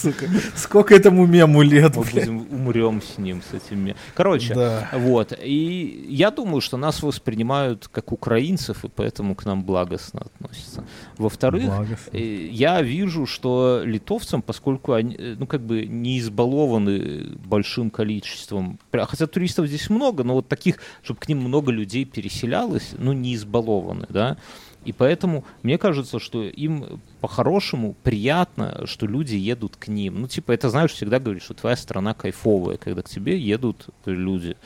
Сука. 0.00 0.26
Сколько 0.54 0.94
этому 0.94 1.26
мему 1.26 1.62
лет, 1.62 1.96
мы 1.96 2.02
блядь. 2.04 2.28
будем 2.28 2.46
умрем 2.50 3.02
с 3.02 3.18
ним 3.18 3.42
с 3.42 3.54
этим 3.54 3.84
ме- 3.84 3.96
короче 4.14 4.54
Да. 4.54 4.88
Вот. 4.94 5.32
И 5.42 6.06
я 6.08 6.30
думаю, 6.30 6.60
что 6.60 6.76
нас 6.76 7.02
воспринимают 7.02 7.88
как 7.88 8.12
украинцев, 8.12 8.84
и 8.84 8.88
поэтому 8.88 9.34
к 9.34 9.44
нам 9.44 9.62
благостно 9.64 10.20
относятся. 10.22 10.84
Во-вторых, 11.18 11.64
Благостно. 11.66 12.10
э, 12.16 12.46
я 12.50 12.80
вижу, 12.82 13.26
что 13.26 13.82
литовцам, 13.84 14.42
поскольку 14.42 14.92
они, 14.92 15.16
ну, 15.38 15.46
как 15.46 15.60
бы 15.60 15.86
не 15.86 16.18
избалованы 16.18 17.36
большим 17.44 17.90
количеством, 17.90 18.05
пря- 18.92 19.06
хотя 19.06 19.26
туристов 19.26 19.66
здесь 19.66 19.90
много, 19.90 20.24
но 20.24 20.34
вот 20.34 20.48
таких, 20.48 20.78
чтобы 21.02 21.20
к 21.20 21.28
ним 21.28 21.38
много 21.38 21.72
людей 21.72 22.04
переселялось, 22.04 22.94
ну, 22.98 23.12
не 23.12 23.34
избалованы, 23.34 24.06
да, 24.08 24.36
и 24.86 24.92
поэтому 24.92 25.44
мне 25.64 25.78
кажется, 25.78 26.20
что 26.20 26.44
им 26.44 27.00
по-хорошему 27.20 27.96
приятно, 28.04 28.86
что 28.86 29.06
люди 29.06 29.34
едут 29.34 29.74
к 29.74 29.88
ним. 29.88 30.20
Ну, 30.20 30.28
типа, 30.28 30.52
это, 30.52 30.70
знаешь, 30.70 30.92
всегда 30.92 31.18
говоришь, 31.18 31.42
что 31.42 31.54
твоя 31.54 31.74
страна 31.74 32.14
кайфовая, 32.14 32.76
когда 32.76 33.02
к 33.02 33.08
тебе 33.08 33.36
едут 33.36 33.88
люди. 34.04 34.56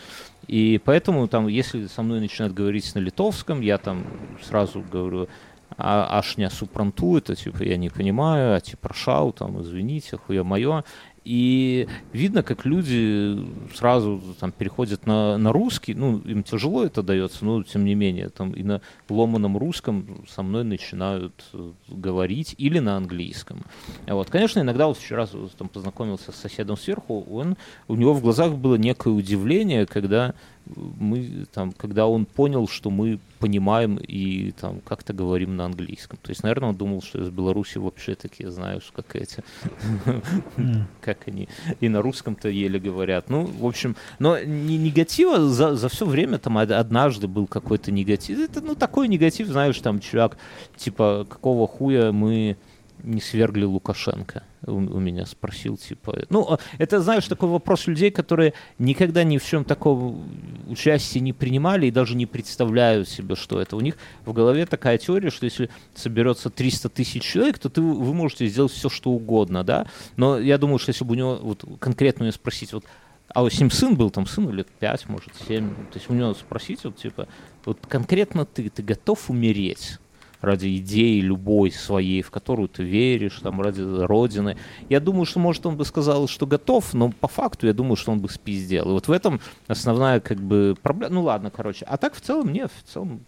И 0.46 0.78
поэтому, 0.84 1.26
там, 1.26 1.48
если 1.48 1.86
со 1.86 2.02
мной 2.02 2.20
начинают 2.20 2.52
говорить 2.52 2.94
на 2.94 2.98
литовском, 2.98 3.62
я 3.62 3.78
там 3.78 4.04
сразу 4.42 4.84
говорю, 4.92 5.28
а, 5.78 6.18
аж 6.18 6.36
супранту, 6.52 7.16
это, 7.16 7.34
типа, 7.34 7.62
я 7.62 7.78
не 7.78 7.88
понимаю, 7.88 8.56
а 8.56 8.60
типа, 8.60 8.92
шау, 8.92 9.32
там, 9.32 9.62
извините, 9.62 10.18
хуя 10.18 10.44
мое. 10.44 10.84
И 11.24 11.86
видно, 12.12 12.42
как 12.42 12.64
люди 12.64 13.38
сразу 13.74 14.22
там 14.40 14.52
переходят 14.52 15.06
на, 15.06 15.36
на 15.36 15.52
русский, 15.52 15.94
ну, 15.94 16.18
им 16.18 16.42
тяжело 16.42 16.84
это 16.84 17.02
дается, 17.02 17.44
но 17.44 17.62
тем 17.62 17.84
не 17.84 17.94
менее, 17.94 18.30
там 18.30 18.52
и 18.52 18.62
на 18.62 18.80
ломаном 19.08 19.58
русском 19.58 20.24
со 20.28 20.42
мной 20.42 20.64
начинают 20.64 21.44
э, 21.52 21.72
говорить 21.88 22.54
или 22.56 22.78
на 22.78 22.96
английском. 22.96 23.64
А 24.06 24.14
Вот, 24.14 24.30
конечно, 24.30 24.60
иногда 24.60 24.86
вот 24.86 24.96
вчера 24.96 25.26
там 25.58 25.68
познакомился 25.68 26.32
с 26.32 26.36
соседом 26.36 26.78
сверху, 26.78 27.22
он, 27.30 27.56
у 27.86 27.96
него 27.96 28.14
в 28.14 28.22
глазах 28.22 28.52
было 28.54 28.76
некое 28.76 29.12
удивление, 29.12 29.84
когда 29.84 30.34
мы 30.98 31.46
там, 31.52 31.72
когда 31.72 32.06
он 32.06 32.26
понял, 32.26 32.68
что 32.68 32.90
мы 32.90 33.18
понимаем 33.38 33.96
и 33.96 34.52
там 34.52 34.80
как-то 34.80 35.12
говорим 35.12 35.56
на 35.56 35.64
английском. 35.64 36.18
То 36.22 36.30
есть, 36.30 36.42
наверное, 36.42 36.70
он 36.70 36.76
думал, 36.76 37.02
что 37.02 37.20
из 37.22 37.30
Беларуси 37.30 37.78
вообще 37.78 38.14
такие, 38.14 38.50
знаешь, 38.50 38.92
как 38.94 39.16
эти, 39.16 39.42
как 41.00 41.26
они 41.26 41.48
и 41.80 41.88
на 41.88 42.02
русском-то 42.02 42.48
еле 42.48 42.78
говорят. 42.78 43.30
Ну, 43.30 43.44
в 43.44 43.66
общем, 43.66 43.96
но 44.18 44.38
не 44.38 44.78
негатива 44.78 45.48
за, 45.48 45.74
за 45.74 45.88
все 45.88 46.04
время 46.06 46.38
там 46.38 46.56
од- 46.56 46.70
однажды 46.70 47.28
был 47.28 47.46
какой-то 47.46 47.90
негатив. 47.90 48.38
Это, 48.38 48.60
ну, 48.60 48.74
такой 48.74 49.08
негатив, 49.08 49.48
знаешь, 49.48 49.78
там 49.80 50.00
чувак, 50.00 50.36
типа, 50.76 51.26
какого 51.28 51.66
хуя 51.66 52.12
мы 52.12 52.56
не 53.02 53.20
свергли 53.20 53.64
Лукашенко? 53.64 54.42
У, 54.66 54.72
у 54.72 55.00
меня 55.00 55.26
спросил, 55.26 55.76
типа. 55.76 56.24
Ну, 56.28 56.46
а, 56.48 56.58
это, 56.78 57.00
знаешь, 57.00 57.26
такой 57.26 57.48
вопрос 57.48 57.86
людей, 57.86 58.10
которые 58.10 58.52
никогда 58.78 59.24
ни 59.24 59.38
в 59.38 59.44
чем 59.44 59.64
такого 59.64 60.18
участия 60.68 61.20
не 61.20 61.32
принимали 61.32 61.86
и 61.86 61.90
даже 61.90 62.14
не 62.14 62.26
представляют 62.26 63.08
себе, 63.08 63.36
что 63.36 63.60
это. 63.60 63.76
У 63.76 63.80
них 63.80 63.96
в 64.24 64.32
голове 64.32 64.66
такая 64.66 64.98
теория, 64.98 65.30
что 65.30 65.44
если 65.44 65.70
соберется 65.94 66.50
300 66.50 66.88
тысяч 66.90 67.22
человек, 67.22 67.58
то 67.58 67.68
ты, 67.68 67.80
вы 67.80 68.14
можете 68.14 68.46
сделать 68.46 68.72
все, 68.72 68.88
что 68.88 69.10
угодно, 69.10 69.64
да? 69.64 69.86
Но 70.16 70.38
я 70.38 70.58
думаю, 70.58 70.78
что 70.78 70.90
если 70.90 71.04
бы 71.04 71.12
у 71.12 71.16
него 71.16 71.36
вот, 71.36 71.64
конкретно 71.78 72.24
ее 72.24 72.32
спросить, 72.32 72.72
вот, 72.72 72.84
а 73.28 73.48
с 73.48 73.60
ним 73.60 73.70
сын 73.70 73.94
был, 73.94 74.10
там 74.10 74.26
сыну 74.26 74.52
лет 74.52 74.68
5, 74.80 75.08
может, 75.08 75.30
7, 75.46 75.74
то 75.74 75.98
есть 75.98 76.10
у 76.10 76.14
него 76.14 76.34
спросить, 76.34 76.84
вот, 76.84 76.96
типа, 76.96 77.28
вот 77.64 77.78
конкретно 77.88 78.44
ты, 78.44 78.68
ты 78.68 78.82
готов 78.82 79.30
умереть? 79.30 79.98
Ради 80.40 80.76
идеи 80.78 81.20
любой 81.20 81.70
своей, 81.70 82.22
в 82.22 82.30
которую 82.30 82.68
ты 82.68 82.82
веришь, 82.82 83.40
там, 83.42 83.60
ради 83.60 83.82
Родины. 83.82 84.56
Я 84.88 85.00
думаю, 85.00 85.24
что, 85.26 85.38
может, 85.38 85.66
он 85.66 85.76
бы 85.76 85.84
сказал, 85.84 86.28
что 86.28 86.46
готов, 86.46 86.94
но 86.94 87.10
по 87.10 87.28
факту 87.28 87.66
я 87.66 87.72
думаю, 87.72 87.96
что 87.96 88.12
он 88.12 88.20
бы 88.20 88.28
спиздел. 88.28 88.88
И 88.90 88.92
вот 88.92 89.08
в 89.08 89.12
этом 89.12 89.40
основная, 89.66 90.20
как 90.20 90.38
бы, 90.38 90.76
проблема. 90.80 91.14
Ну, 91.14 91.22
ладно, 91.22 91.50
короче. 91.50 91.84
А 91.86 91.96
так, 91.96 92.14
в 92.14 92.20
целом, 92.20 92.52
нет, 92.52 92.70
в 92.84 92.90
целом 92.90 93.20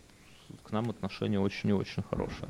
к 0.62 0.70
нам 0.70 0.90
отношение 0.90 1.40
очень 1.40 1.70
и 1.70 1.72
очень 1.72 2.02
хорошее. 2.08 2.48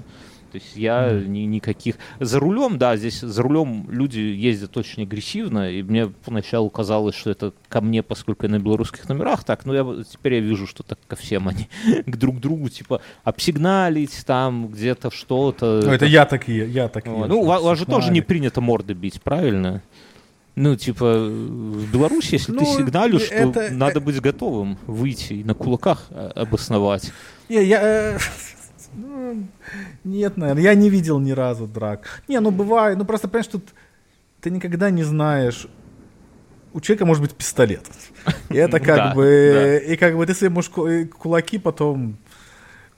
То 0.53 0.59
есть 0.59 0.77
я 0.77 1.09
mm. 1.09 1.27
ни, 1.29 1.39
никаких... 1.41 1.97
За 2.21 2.39
рулем, 2.39 2.77
да, 2.77 2.95
здесь 2.99 3.21
за 3.21 3.43
рулем 3.43 3.87
люди 3.91 4.19
ездят 4.19 4.77
очень 4.77 5.05
агрессивно, 5.05 5.71
и 5.71 5.83
мне 5.83 6.09
поначалу 6.09 6.69
казалось, 6.69 7.15
что 7.15 7.31
это 7.31 7.55
ко 7.71 7.81
мне, 7.81 8.03
поскольку 8.03 8.45
я 8.45 8.51
на 8.51 8.59
белорусских 8.59 9.09
номерах, 9.09 9.45
так, 9.45 9.65
но 9.65 9.75
я, 9.75 10.05
теперь 10.05 10.35
я 10.35 10.41
вижу, 10.41 10.67
что 10.67 10.83
так 10.83 10.99
ко 11.07 11.17
всем 11.17 11.49
они, 11.49 11.71
к 12.07 12.17
друг 12.19 12.39
другу, 12.39 12.69
типа, 12.69 13.01
обсигналить 13.25 14.25
там 14.27 14.69
где-то 14.69 15.11
что-то. 15.11 15.81
Ну, 15.83 15.91
это 15.91 16.05
я 16.05 16.27
такие, 16.27 16.71
я 16.71 16.89
такие. 16.89 17.15
Вот. 17.15 17.29
Ну, 17.29 17.41
у 17.41 17.47
вас, 17.47 17.79
же 17.79 17.87
тоже 17.87 18.13
не 18.13 18.21
принято 18.21 18.61
морды 18.61 18.93
бить, 18.93 19.23
правильно? 19.23 19.83
Ну, 20.55 20.77
типа, 20.77 21.29
в 21.29 21.91
Беларуси, 21.91 22.35
если 22.35 22.53
ну, 22.53 22.59
ты 22.59 22.67
сигналишь, 22.67 23.31
это... 23.31 23.69
то 23.69 23.75
надо 23.75 24.01
быть 24.01 24.21
готовым 24.21 24.77
выйти 24.87 25.33
и 25.33 25.45
на 25.45 25.55
кулаках 25.55 26.09
а, 26.11 26.31
обосновать. 26.35 27.11
Не, 27.49 27.65
я... 27.65 28.19
Ну, 28.95 29.47
нет, 30.05 30.37
наверное, 30.37 30.63
я 30.63 30.75
не 30.75 30.91
видел 30.91 31.19
ни 31.19 31.33
разу 31.33 31.67
драк. 31.67 32.23
Не, 32.29 32.41
ну 32.41 32.51
бывает, 32.51 32.99
ну 32.99 33.05
просто 33.05 33.29
понимаешь, 33.29 33.47
тут 33.47 33.65
ты 34.41 34.51
никогда 34.51 34.91
не 34.91 35.03
знаешь, 35.03 35.67
у 36.73 36.81
человека 36.81 37.07
может 37.07 37.23
быть 37.23 37.35
пистолет. 37.35 37.85
И 38.51 38.57
это 38.57 38.81
как 38.81 39.15
бы, 39.15 39.83
и 39.87 39.97
как 39.97 40.17
бы 40.17 40.27
ты 40.27 40.35
свои 40.35 40.51
можешь 40.51 40.71
кулаки 40.71 41.59
потом 41.59 42.17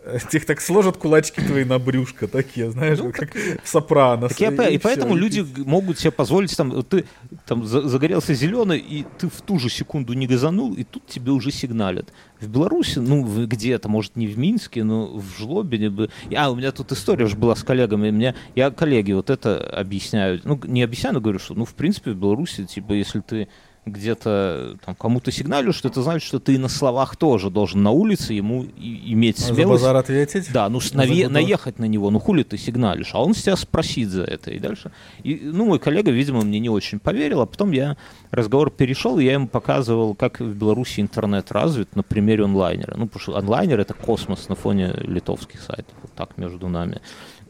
Тех 0.31 0.45
так 0.45 0.61
сложат 0.61 0.97
кулачки 0.97 1.41
твои 1.41 1.65
на 1.65 1.79
брюшко, 1.79 2.27
такие, 2.29 2.71
знаешь, 2.71 2.99
ну, 2.99 3.13
как 3.13 3.33
так... 3.33 3.61
сопрано. 3.65 4.29
Так 4.29 4.41
я, 4.41 4.51
и, 4.69 4.75
и 4.75 4.79
поэтому 4.79 5.15
люди 5.15 5.41
и... 5.41 5.63
могут 5.63 5.99
себе 5.99 6.11
позволить, 6.11 6.55
там, 6.57 6.83
ты 6.83 7.05
там 7.47 7.65
загорелся 7.65 8.35
зеленый, 8.35 8.79
и 8.79 9.07
ты 9.19 9.29
в 9.29 9.41
ту 9.41 9.59
же 9.59 9.71
секунду 9.71 10.13
не 10.13 10.27
газанул, 10.27 10.75
и 10.75 10.85
тут 10.85 11.07
тебе 11.07 11.33
уже 11.33 11.51
сигналят. 11.51 12.13
В 12.41 12.49
Беларуси, 12.49 12.99
ну, 12.99 13.47
где-то, 13.47 13.89
может, 13.89 14.17
не 14.17 14.27
в 14.27 14.39
Минске, 14.39 14.85
но 14.85 15.07
в 15.07 15.25
Жлобине 15.39 15.91
бы... 15.91 16.11
А, 16.37 16.51
у 16.51 16.57
меня 16.57 16.73
тут 16.73 16.93
история 16.93 17.25
уже 17.25 17.37
была 17.37 17.57
с 17.57 17.63
коллегами, 17.63 18.11
меня, 18.11 18.35
я 18.55 18.71
коллеги 18.71 19.13
вот 19.13 19.31
это 19.31 19.59
объясняю, 19.59 20.41
ну, 20.45 20.61
не 20.65 20.83
объясняю, 20.83 21.15
но 21.15 21.21
говорю, 21.21 21.39
что, 21.39 21.55
ну, 21.55 21.65
в 21.65 21.75
принципе, 21.75 22.11
в 22.11 22.17
Беларуси, 22.17 22.65
типа, 22.65 22.93
если 22.93 23.21
ты 23.21 23.49
где-то 23.87 24.77
там 24.85 24.95
кому-то 24.95 25.31
сигналю, 25.31 25.73
что 25.73 25.89
это 25.89 26.03
значит, 26.03 26.27
что 26.27 26.39
ты 26.39 26.59
на 26.59 26.69
словах 26.69 27.17
тоже 27.17 27.51
должен 27.51 27.83
на 27.83 27.91
улице 27.91 28.33
ему 28.33 28.65
и, 28.65 29.13
иметь 29.13 29.39
смелость. 29.39 29.83
За 29.83 29.89
базар 29.89 29.97
ответить? 29.97 30.53
Да, 30.53 30.69
ну 30.69 30.79
наве- 30.79 31.29
наехать 31.29 31.79
на 31.79 31.85
него, 31.85 32.11
ну 32.11 32.19
хули 32.19 32.43
ты 32.43 32.57
сигналишь, 32.57 33.11
а 33.13 33.23
он 33.23 33.35
тебя 33.35 33.57
спросит 33.57 34.09
за 34.09 34.25
это 34.25 34.51
и 34.51 34.59
дальше. 34.59 34.91
И, 35.23 35.41
ну, 35.43 35.67
мой 35.67 35.79
коллега, 35.79 36.11
видимо, 36.11 36.43
мне 36.43 36.61
не 36.61 36.71
очень 36.71 36.99
поверил, 36.99 37.41
а 37.41 37.47
потом 37.47 37.73
я 37.73 37.97
разговор 38.31 38.71
перешел, 38.71 39.19
и 39.19 39.25
я 39.25 39.35
ему 39.35 39.49
показывал, 39.49 40.15
как 40.15 40.41
в 40.41 40.55
Беларуси 40.55 41.01
интернет 41.01 41.53
развит 41.53 41.95
на 41.97 42.03
примере 42.03 42.45
онлайнера. 42.45 42.97
Ну, 42.97 43.07
потому 43.07 43.21
что 43.21 43.37
онлайнер— 43.37 43.81
это 43.81 43.95
космос 43.95 44.49
на 44.49 44.55
фоне 44.55 44.95
литовских 44.97 45.61
сайтов, 45.61 45.95
вот 46.03 46.13
так 46.15 46.39
между 46.39 46.69
нами. 46.69 47.01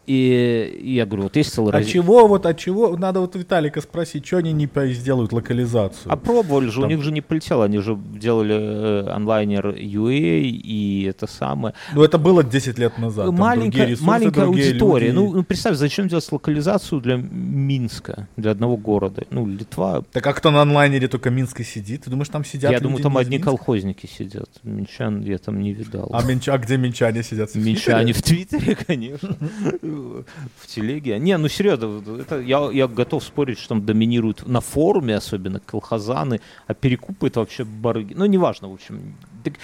И, 0.06 0.80
я 0.82 1.06
говорю, 1.06 1.24
вот 1.24 1.36
есть 1.36 1.52
целый 1.52 1.72
А 1.72 1.82
чего 1.82 2.26
вот, 2.26 2.46
от 2.46 2.58
чего, 2.58 2.96
надо 2.96 3.20
вот 3.20 3.34
Виталика 3.36 3.80
спросить, 3.80 4.26
что 4.26 4.38
они 4.38 4.52
не 4.52 4.68
сделают 4.92 5.32
локализацию? 5.32 6.12
А 6.12 6.16
пробовали 6.16 6.66
же, 6.66 6.80
Там... 6.80 6.84
у 6.84 6.86
них 6.88 7.02
же 7.02 7.10
не 7.10 7.20
полетело, 7.20 7.64
они 7.64 7.78
же 7.78 7.96
делали 7.96 8.54
э, 8.54 9.08
онлайнер 9.10 9.68
UA 9.68 10.40
и 10.42 11.04
это 11.04 11.26
самое. 11.26 11.74
Ну 11.94 12.02
это 12.02 12.18
было 12.18 12.44
10 12.44 12.78
лет 12.78 12.98
назад. 12.98 13.30
Маленькая, 13.32 13.86
ресурсы, 13.86 14.04
маленькая 14.04 14.44
аудитория. 14.44 15.12
Ну, 15.12 15.32
ну 15.32 15.42
представь, 15.42 15.76
зачем 15.76 16.08
делать 16.08 16.30
локализацию 16.30 17.00
для 17.00 17.16
Минска, 17.16 18.28
для 18.36 18.50
одного 18.50 18.76
города? 18.76 19.24
Ну, 19.30 19.46
Литва... 19.46 20.02
Так 20.12 20.26
а 20.26 20.32
кто 20.34 20.50
на 20.50 20.60
онлайнере 20.62 21.08
только 21.08 21.30
Минска 21.30 21.64
сидит? 21.64 22.04
Ты 22.04 22.10
думаешь, 22.10 22.28
там 22.28 22.44
сидят 22.44 22.72
Я 22.72 22.80
думаю, 22.80 23.02
там 23.02 23.16
одни 23.16 23.36
Минска? 23.36 23.50
колхозники 23.50 24.06
сидят. 24.06 24.50
Минчан 24.62 25.22
я 25.22 25.38
там 25.38 25.60
не 25.60 25.72
видал. 25.72 26.10
А, 26.12 26.22
минча, 26.22 26.52
а 26.52 26.58
где 26.58 26.76
минчане 26.76 27.22
сидят? 27.22 27.54
Минчане 27.54 28.12
в 28.12 28.22
Твиттере, 28.22 28.74
конечно 28.86 29.36
в 29.94 30.66
телеге. 30.66 31.18
Не, 31.18 31.36
ну 31.38 31.48
серьезно, 31.48 32.02
это, 32.20 32.40
я, 32.40 32.70
я 32.72 32.86
готов 32.86 33.22
спорить, 33.22 33.58
что 33.58 33.70
там 33.70 33.86
доминируют 33.86 34.46
на 34.46 34.60
форуме, 34.60 35.16
особенно 35.16 35.60
колхозаны, 35.60 36.40
а 36.66 36.74
перекупы 36.74 37.28
это 37.28 37.40
вообще 37.40 37.64
барыги. 37.64 38.14
Ну, 38.14 38.26
неважно, 38.26 38.68
в 38.68 38.74
общем. 38.74 39.16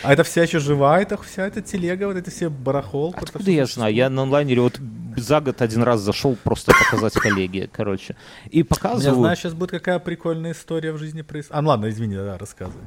А 0.03 0.13
это 0.13 0.25
вся 0.25 0.43
еще 0.43 0.59
живая, 0.59 1.03
это 1.03 1.17
вся 1.23 1.47
эта 1.47 1.63
телега, 1.63 2.07
вот 2.07 2.17
эти 2.17 2.31
все 2.31 2.51
барахол. 2.51 3.15
Откуда 3.17 3.51
я 3.51 3.67
знаю? 3.67 3.95
Я 3.95 4.11
на 4.11 4.23
онлайнере 4.23 4.61
вот 4.61 4.81
за 5.17 5.41
год 5.41 5.63
один 5.63 5.83
раз 5.83 6.01
зашел 6.01 6.37
просто 6.43 6.73
показать 6.73 7.15
коллеге, 7.15 7.69
короче. 7.73 8.17
И 8.51 8.63
показываю... 8.63 9.15
Я 9.15 9.21
знаю, 9.21 9.37
сейчас 9.37 9.55
будет 9.55 9.71
какая 9.71 9.99
прикольная 9.99 10.53
история 10.53 10.93
в 10.93 10.99
жизни 10.99 11.23
происходит. 11.23 11.59
А, 11.59 11.63
ну 11.63 11.69
ладно, 11.69 11.89
извини, 11.89 12.17
да, 12.17 12.39
рассказывай. 12.39 12.85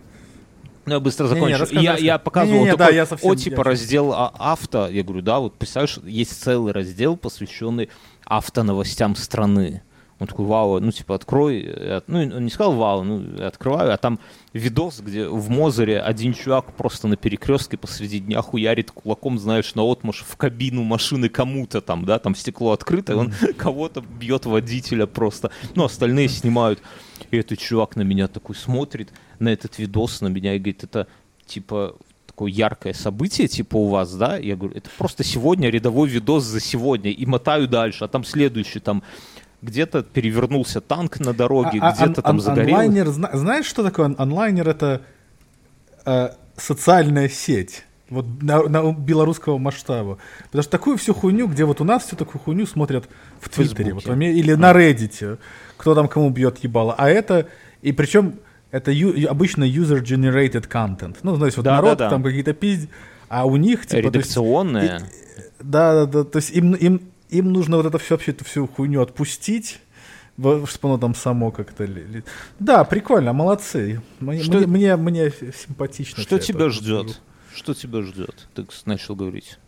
Ну, 0.85 0.93
я 0.93 0.99
быстро 0.99 1.27
закончу. 1.27 1.65
Не, 1.71 1.77
не, 1.77 1.83
я, 1.83 1.97
я 1.97 2.17
показывал 2.17 2.59
не, 2.59 2.65
не, 2.65 2.71
такой, 2.71 2.87
да, 2.87 2.91
я 2.91 3.05
совсем, 3.05 3.31
о, 3.31 3.35
типа, 3.35 3.59
я... 3.59 3.63
раздел 3.63 4.13
а, 4.13 4.33
авто. 4.37 4.87
Я 4.87 5.03
говорю, 5.03 5.21
да, 5.21 5.39
вот 5.39 5.57
представляешь, 5.57 5.97
есть 6.03 6.41
целый 6.41 6.73
раздел, 6.73 7.15
посвященный 7.15 7.89
автоновостям 8.25 9.15
страны. 9.15 9.81
Он 10.19 10.27
такой, 10.27 10.45
вау, 10.45 10.79
ну, 10.79 10.91
типа, 10.91 11.15
открой. 11.15 12.01
Ну, 12.07 12.19
он 12.19 12.45
не 12.45 12.49
сказал 12.49 12.73
вау, 12.73 13.03
ну, 13.03 13.45
открываю, 13.45 13.93
а 13.93 13.97
там 13.97 14.19
видос, 14.53 14.99
где 14.99 15.27
в 15.27 15.49
Мозере 15.49 15.99
один 15.99 16.33
чувак 16.33 16.73
просто 16.75 17.07
на 17.07 17.17
перекрестке 17.17 17.77
посреди 17.77 18.19
дня 18.19 18.41
хуярит 18.41 18.91
кулаком, 18.91 19.37
знаешь, 19.39 19.75
на 19.75 19.83
отмаш 19.83 20.23
в 20.25 20.37
кабину 20.37 20.83
машины 20.83 21.27
кому-то 21.29 21.81
там, 21.81 22.05
да, 22.05 22.19
там 22.19 22.35
стекло 22.35 22.71
открыто, 22.71 23.13
и 23.13 23.15
он 23.15 23.33
кого-то 23.57 24.01
бьет 24.01 24.45
водителя 24.45 25.07
просто. 25.07 25.51
Ну, 25.75 25.83
остальные 25.83 26.29
снимают. 26.29 26.81
И 27.31 27.37
этот 27.37 27.59
чувак 27.59 27.95
на 27.95 28.03
меня 28.03 28.27
такой 28.27 28.55
смотрит, 28.55 29.11
на 29.43 29.49
этот 29.49 29.77
видос, 29.77 30.21
на 30.21 30.27
меня, 30.27 30.55
и 30.55 30.59
говорит, 30.59 30.83
это, 30.83 31.07
типа, 31.45 31.95
такое 32.25 32.51
яркое 32.51 32.93
событие, 32.93 33.47
типа 33.47 33.77
у 33.77 33.89
вас, 33.89 34.13
да? 34.15 34.37
Я 34.37 34.55
говорю, 34.55 34.75
это 34.75 34.89
просто 34.97 35.23
сегодня 35.23 35.69
рядовой 35.69 36.09
видос 36.09 36.43
за 36.43 36.59
сегодня, 36.59 37.11
и 37.11 37.25
мотаю 37.25 37.67
дальше, 37.67 38.05
а 38.05 38.07
там 38.07 38.23
следующий, 38.23 38.79
там 38.79 39.03
где-то 39.61 40.03
перевернулся 40.03 40.81
танк 40.81 41.19
на 41.19 41.33
дороге, 41.33 41.79
а, 41.81 41.93
где-то 41.93 42.21
а, 42.21 42.23
там 42.23 42.39
загорелось. 42.39 42.87
Онлайнер, 42.87 43.09
знаешь, 43.09 43.65
что 43.65 43.83
такое 43.83 44.13
онлайнер? 44.17 44.67
Это 44.67 45.01
э, 46.05 46.29
социальная 46.57 47.29
сеть. 47.29 47.85
Вот 48.09 48.25
на, 48.41 48.63
на 48.63 48.93
белорусского 48.93 49.57
масштаба. 49.57 50.19
Потому 50.45 50.61
что 50.61 50.71
такую 50.71 50.97
всю 50.97 51.13
хуйню, 51.13 51.47
где 51.47 51.65
вот 51.65 51.81
у 51.81 51.83
нас 51.83 52.03
всю 52.03 52.15
такую 52.15 52.41
хуйню 52.41 52.67
смотрят 52.67 53.07
в 53.39 53.49
Твиттере 53.49 53.93
вот, 53.93 54.05
или 54.05 54.51
а. 54.51 54.57
на 54.57 54.71
Reddit, 54.71 55.39
кто 55.77 55.95
там 55.95 56.07
кому 56.07 56.29
бьет 56.29 56.59
ебало. 56.59 56.93
А 56.97 57.09
это, 57.09 57.47
и 57.81 57.91
причем 57.91 58.35
это 58.73 58.89
ю, 58.89 59.29
обычно 59.29 59.65
user-generated 59.65 60.67
content. 60.67 61.17
Ну, 61.21 61.35
знаешь, 61.35 61.55
вот 61.55 61.63
да, 61.63 61.75
народ 61.75 61.99
да, 61.99 62.05
да. 62.05 62.09
там 62.09 62.23
какие-то 62.23 62.53
пизд... 62.53 62.89
А 63.29 63.45
у 63.45 63.55
них, 63.55 63.85
типа... 63.85 64.07
Редакционные. 64.07 64.93
Есть, 64.93 65.05
да, 65.59 65.93
да, 65.93 66.05
да. 66.07 66.23
То 66.23 66.37
есть 66.37 66.49
им, 66.51 66.73
им, 66.73 67.01
им 67.29 67.53
нужно 67.53 67.77
вот 67.77 67.85
это 67.85 67.99
все, 67.99 68.15
вообще 68.15 68.31
эту 68.31 68.45
всю 68.45 68.67
хуйню 68.67 69.01
отпустить, 69.01 69.79
чтобы 70.39 70.65
оно 70.83 70.97
там 70.97 71.13
само 71.13 71.51
как-то... 71.51 71.87
Да, 72.59 72.83
прикольно, 72.83 73.31
молодцы. 73.31 74.01
Мне, 74.19 74.41
что, 74.41 74.57
мне, 74.57 74.65
мне, 74.65 74.95
мне 74.95 75.31
симпатично. 75.31 76.23
Что 76.23 76.39
тебя 76.39 76.69
ждет? 76.69 77.21
Что 77.53 77.75
тебя 77.75 78.01
ждет? 78.01 78.47
Ты 78.55 78.65
начал 78.85 79.15
говорить. 79.15 79.59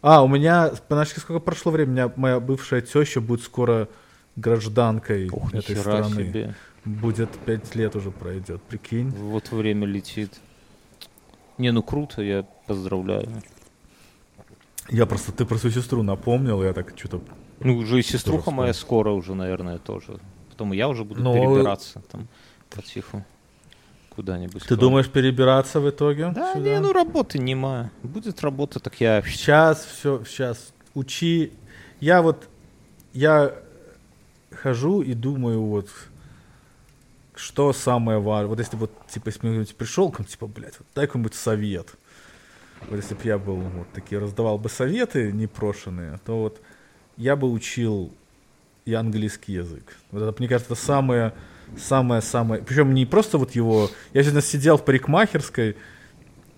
А, 0.00 0.22
у 0.22 0.28
меня, 0.28 0.70
значит, 0.88 1.18
сколько 1.18 1.40
прошло 1.40 1.70
времени, 1.70 1.92
у 1.92 1.96
меня 1.96 2.12
моя 2.16 2.40
бывшая 2.40 2.80
теща 2.80 3.20
будет 3.20 3.42
скоро 3.42 3.88
гражданкой 4.36 5.28
Ох, 5.30 5.52
этой 5.52 5.76
страны. 5.76 6.24
Себе. 6.24 6.54
Будет 6.84 7.30
пять 7.46 7.74
лет 7.74 7.96
уже 7.96 8.10
пройдет, 8.10 8.62
прикинь. 8.62 9.10
Вот 9.10 9.50
время 9.50 9.86
летит. 9.86 10.40
Не, 11.56 11.72
ну 11.72 11.82
круто, 11.82 12.22
я 12.22 12.44
поздравляю. 12.66 13.28
Я 14.90 15.06
просто, 15.06 15.32
ты 15.32 15.46
про 15.46 15.56
свою 15.56 15.74
сестру 15.74 16.02
напомнил, 16.02 16.62
я 16.62 16.72
так 16.72 16.92
что-то... 16.96 17.22
Ну, 17.60 17.78
уже 17.78 18.00
и 18.00 18.02
сеструха 18.02 18.50
моя 18.50 18.74
скоро 18.74 19.10
уже, 19.10 19.34
наверное, 19.34 19.78
тоже. 19.78 20.18
Потом 20.50 20.72
я 20.72 20.88
уже 20.88 21.04
буду 21.04 21.22
Но... 21.22 21.34
Ну, 21.34 21.40
перебираться 21.40 22.02
там 22.10 22.28
потиху 22.70 23.24
куда-нибудь. 24.14 24.62
Ты 24.64 24.76
думаешь 24.76 25.08
перебираться 25.08 25.80
в 25.80 25.88
итоге? 25.88 26.32
Да, 26.34 26.54
сюда? 26.54 26.68
не, 26.68 26.80
ну 26.80 26.92
работы 26.92 27.38
нема. 27.38 27.90
Будет 28.02 28.42
работа, 28.42 28.78
так 28.78 29.00
я... 29.00 29.22
Сейчас 29.22 29.84
все, 29.84 30.22
сейчас 30.24 30.72
учи. 30.94 31.52
Я 32.00 32.22
вот, 32.22 32.48
я 33.12 33.54
хожу 34.52 35.02
и 35.02 35.14
думаю 35.14 35.62
вот, 35.62 35.88
что 37.36 37.72
самое 37.72 38.18
важное. 38.18 38.48
Вот 38.48 38.58
если 38.58 38.76
вот, 38.76 38.90
типа, 39.08 39.28
если 39.28 39.40
бы 39.40 39.66
пришел 39.76 40.10
к 40.10 40.24
типа, 40.24 40.46
блядь, 40.46 40.78
вот 40.78 40.86
дай 40.94 41.06
какой-нибудь 41.06 41.34
совет. 41.34 41.94
Вот 42.88 42.96
если 42.96 43.14
бы 43.14 43.20
я 43.24 43.38
был, 43.38 43.56
вот 43.56 43.88
такие, 43.92 44.20
раздавал 44.20 44.58
бы 44.58 44.68
советы 44.68 45.32
непрошенные, 45.32 46.20
то 46.24 46.40
вот 46.40 46.60
я 47.16 47.36
бы 47.36 47.50
учил 47.50 48.12
и 48.84 48.94
английский 48.94 49.54
язык. 49.54 49.96
Вот 50.10 50.22
это, 50.22 50.34
мне 50.38 50.48
кажется, 50.48 50.74
это 50.74 50.82
самое, 50.82 51.32
самое, 51.78 52.20
самое... 52.20 52.62
Причем 52.62 52.92
не 52.92 53.06
просто 53.06 53.38
вот 53.38 53.52
его... 53.52 53.90
Я 54.12 54.22
сегодня 54.22 54.42
сидел 54.42 54.76
в 54.76 54.84
парикмахерской, 54.84 55.76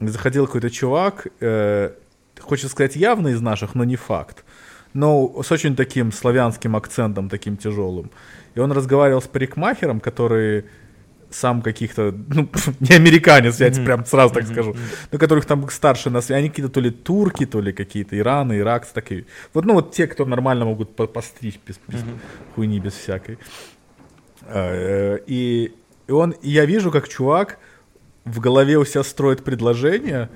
заходил 0.01 0.47
какой-то 0.47 0.70
чувак, 0.70 1.29
э, 1.41 1.93
хочется 2.41 2.70
сказать, 2.70 2.97
явно 2.97 3.29
из 3.29 3.41
наших, 3.41 3.74
но 3.74 3.85
не 3.85 3.97
факт. 3.97 4.45
Но 4.97 5.42
с 5.42 5.53
очень 5.53 5.76
таким 5.76 6.11
славянским 6.11 6.74
акцентом, 6.74 7.28
таким 7.28 7.57
тяжелым. 7.57 8.11
И 8.55 8.61
он 8.61 8.72
разговаривал 8.72 9.20
с 9.20 9.26
парикмахером, 9.26 10.01
который 10.01 10.64
сам 11.30 11.61
каких-то, 11.62 12.14
ну, 12.28 12.49
не 12.80 12.97
американец, 12.97 13.61
я 13.61 13.70
тебе 13.70 13.84
прям 13.84 14.07
сразу 14.07 14.32
так 14.34 14.47
скажу, 14.47 14.74
но 15.12 15.18
которых 15.18 15.44
там 15.44 15.68
старше 15.70 16.09
нас, 16.11 16.30
они 16.30 16.49
какие-то 16.49 16.72
то 16.72 16.80
ли 16.80 16.90
турки, 16.90 17.47
то 17.47 17.61
ли 17.61 17.72
какие-то 17.72 18.16
Ираны, 18.16 18.59
иракцы, 18.59 18.94
такие. 18.94 19.26
Вот, 19.53 19.66
ну, 19.66 19.74
вот 19.74 19.92
те, 19.92 20.07
кто 20.07 20.24
нормально 20.24 20.64
могут 20.64 20.97
постричь 20.97 21.61
без, 21.66 21.78
без 21.88 22.01
хуйни, 22.55 22.80
без 22.80 22.94
всякой. 22.94 23.38
А, 24.42 25.16
э, 25.16 25.18
и, 25.26 25.74
и 26.09 26.12
он, 26.12 26.30
и 26.30 26.49
я 26.51 26.64
вижу, 26.64 26.90
как 26.90 27.09
чувак 27.09 27.59
в 28.24 28.40
голове 28.40 28.78
у 28.78 28.84
себя 28.84 29.03
строит 29.03 29.44
предложение, 29.44 30.28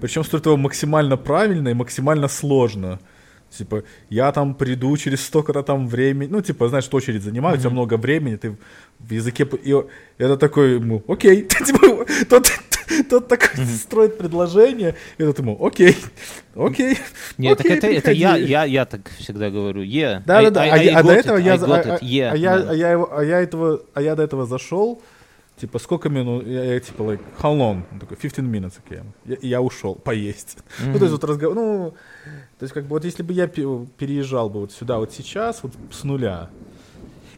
причем 0.00 0.24
строит 0.24 0.46
его 0.46 0.56
максимально 0.56 1.16
правильно 1.16 1.68
и 1.68 1.74
максимально 1.74 2.28
сложно. 2.28 2.98
Типа, 3.58 3.84
я 4.10 4.32
там 4.32 4.54
приду 4.54 4.96
через 4.96 5.24
столько-то 5.24 5.62
там 5.62 5.88
времени. 5.88 6.28
Ну, 6.30 6.40
типа, 6.40 6.68
знаешь, 6.68 6.88
очередь 6.92 7.22
занимаю, 7.22 7.54
mm-hmm. 7.54 7.58
у 7.58 7.60
тебя 7.60 7.70
много 7.70 7.96
времени, 7.96 8.36
ты 8.36 8.56
в 8.98 9.12
языке... 9.12 9.46
И 9.62 9.74
это 10.18 10.36
такой 10.36 10.74
ему, 10.74 11.02
окей. 11.06 11.42
типа, 11.66 12.04
тот, 12.28 12.48
тот 13.08 13.28
такой 13.28 13.48
mm-hmm. 13.48 13.76
строит 13.76 14.18
предложение, 14.18 14.96
и 15.18 15.22
этот 15.22 15.38
ему, 15.38 15.64
окей, 15.64 15.96
окей. 16.54 16.98
Нет, 17.38 17.60
окей, 17.60 17.76
так 17.76 17.84
это, 17.84 17.86
это 17.86 18.10
я, 18.12 18.36
я, 18.36 18.64
я 18.64 18.84
так 18.84 19.08
всегда 19.18 19.50
говорю, 19.50 19.82
yeah. 19.82 20.22
Да, 20.26 20.42
да, 20.42 20.50
да. 20.50 20.62
А, 20.62 20.74
а, 20.74 20.98
а 20.98 21.02
до 21.02 21.12
этого 21.12 21.36
я... 21.36 21.54
А, 21.54 21.98
yeah, 22.02 22.30
а, 22.32 22.36
я, 22.36 22.54
а, 22.54 22.74
я 22.74 22.90
его, 22.90 23.16
а 23.16 23.22
я 23.22 23.40
этого, 23.40 23.82
а 23.94 24.02
я 24.02 24.16
до 24.16 24.24
этого 24.24 24.46
зашел, 24.46 25.00
типа, 25.60 25.78
сколько 25.78 26.08
минут, 26.08 26.44
я, 26.46 26.64
я 26.64 26.80
типа, 26.80 27.02
like, 27.02 27.20
how 27.40 27.56
long? 27.56 27.84
Он 27.92 28.00
такой, 28.00 28.16
15 28.16 28.44
minutes, 28.44 28.74
okay. 28.84 29.04
Я, 29.24 29.36
я 29.42 29.60
ушел 29.60 29.94
поесть. 29.94 30.56
Mm-hmm. 30.80 30.92
Ну, 30.92 30.98
то 30.98 31.04
есть 31.04 31.12
вот 31.12 31.24
разговор, 31.24 31.54
ну, 31.54 31.94
то 32.58 32.62
есть 32.62 32.72
как 32.72 32.84
бы 32.84 32.90
вот 32.90 33.04
если 33.04 33.22
бы 33.22 33.32
я 33.32 33.46
переезжал 33.46 34.50
бы 34.50 34.60
вот 34.60 34.72
сюда 34.72 34.98
вот 34.98 35.12
сейчас, 35.12 35.62
вот 35.62 35.72
с 35.90 36.04
нуля. 36.04 36.50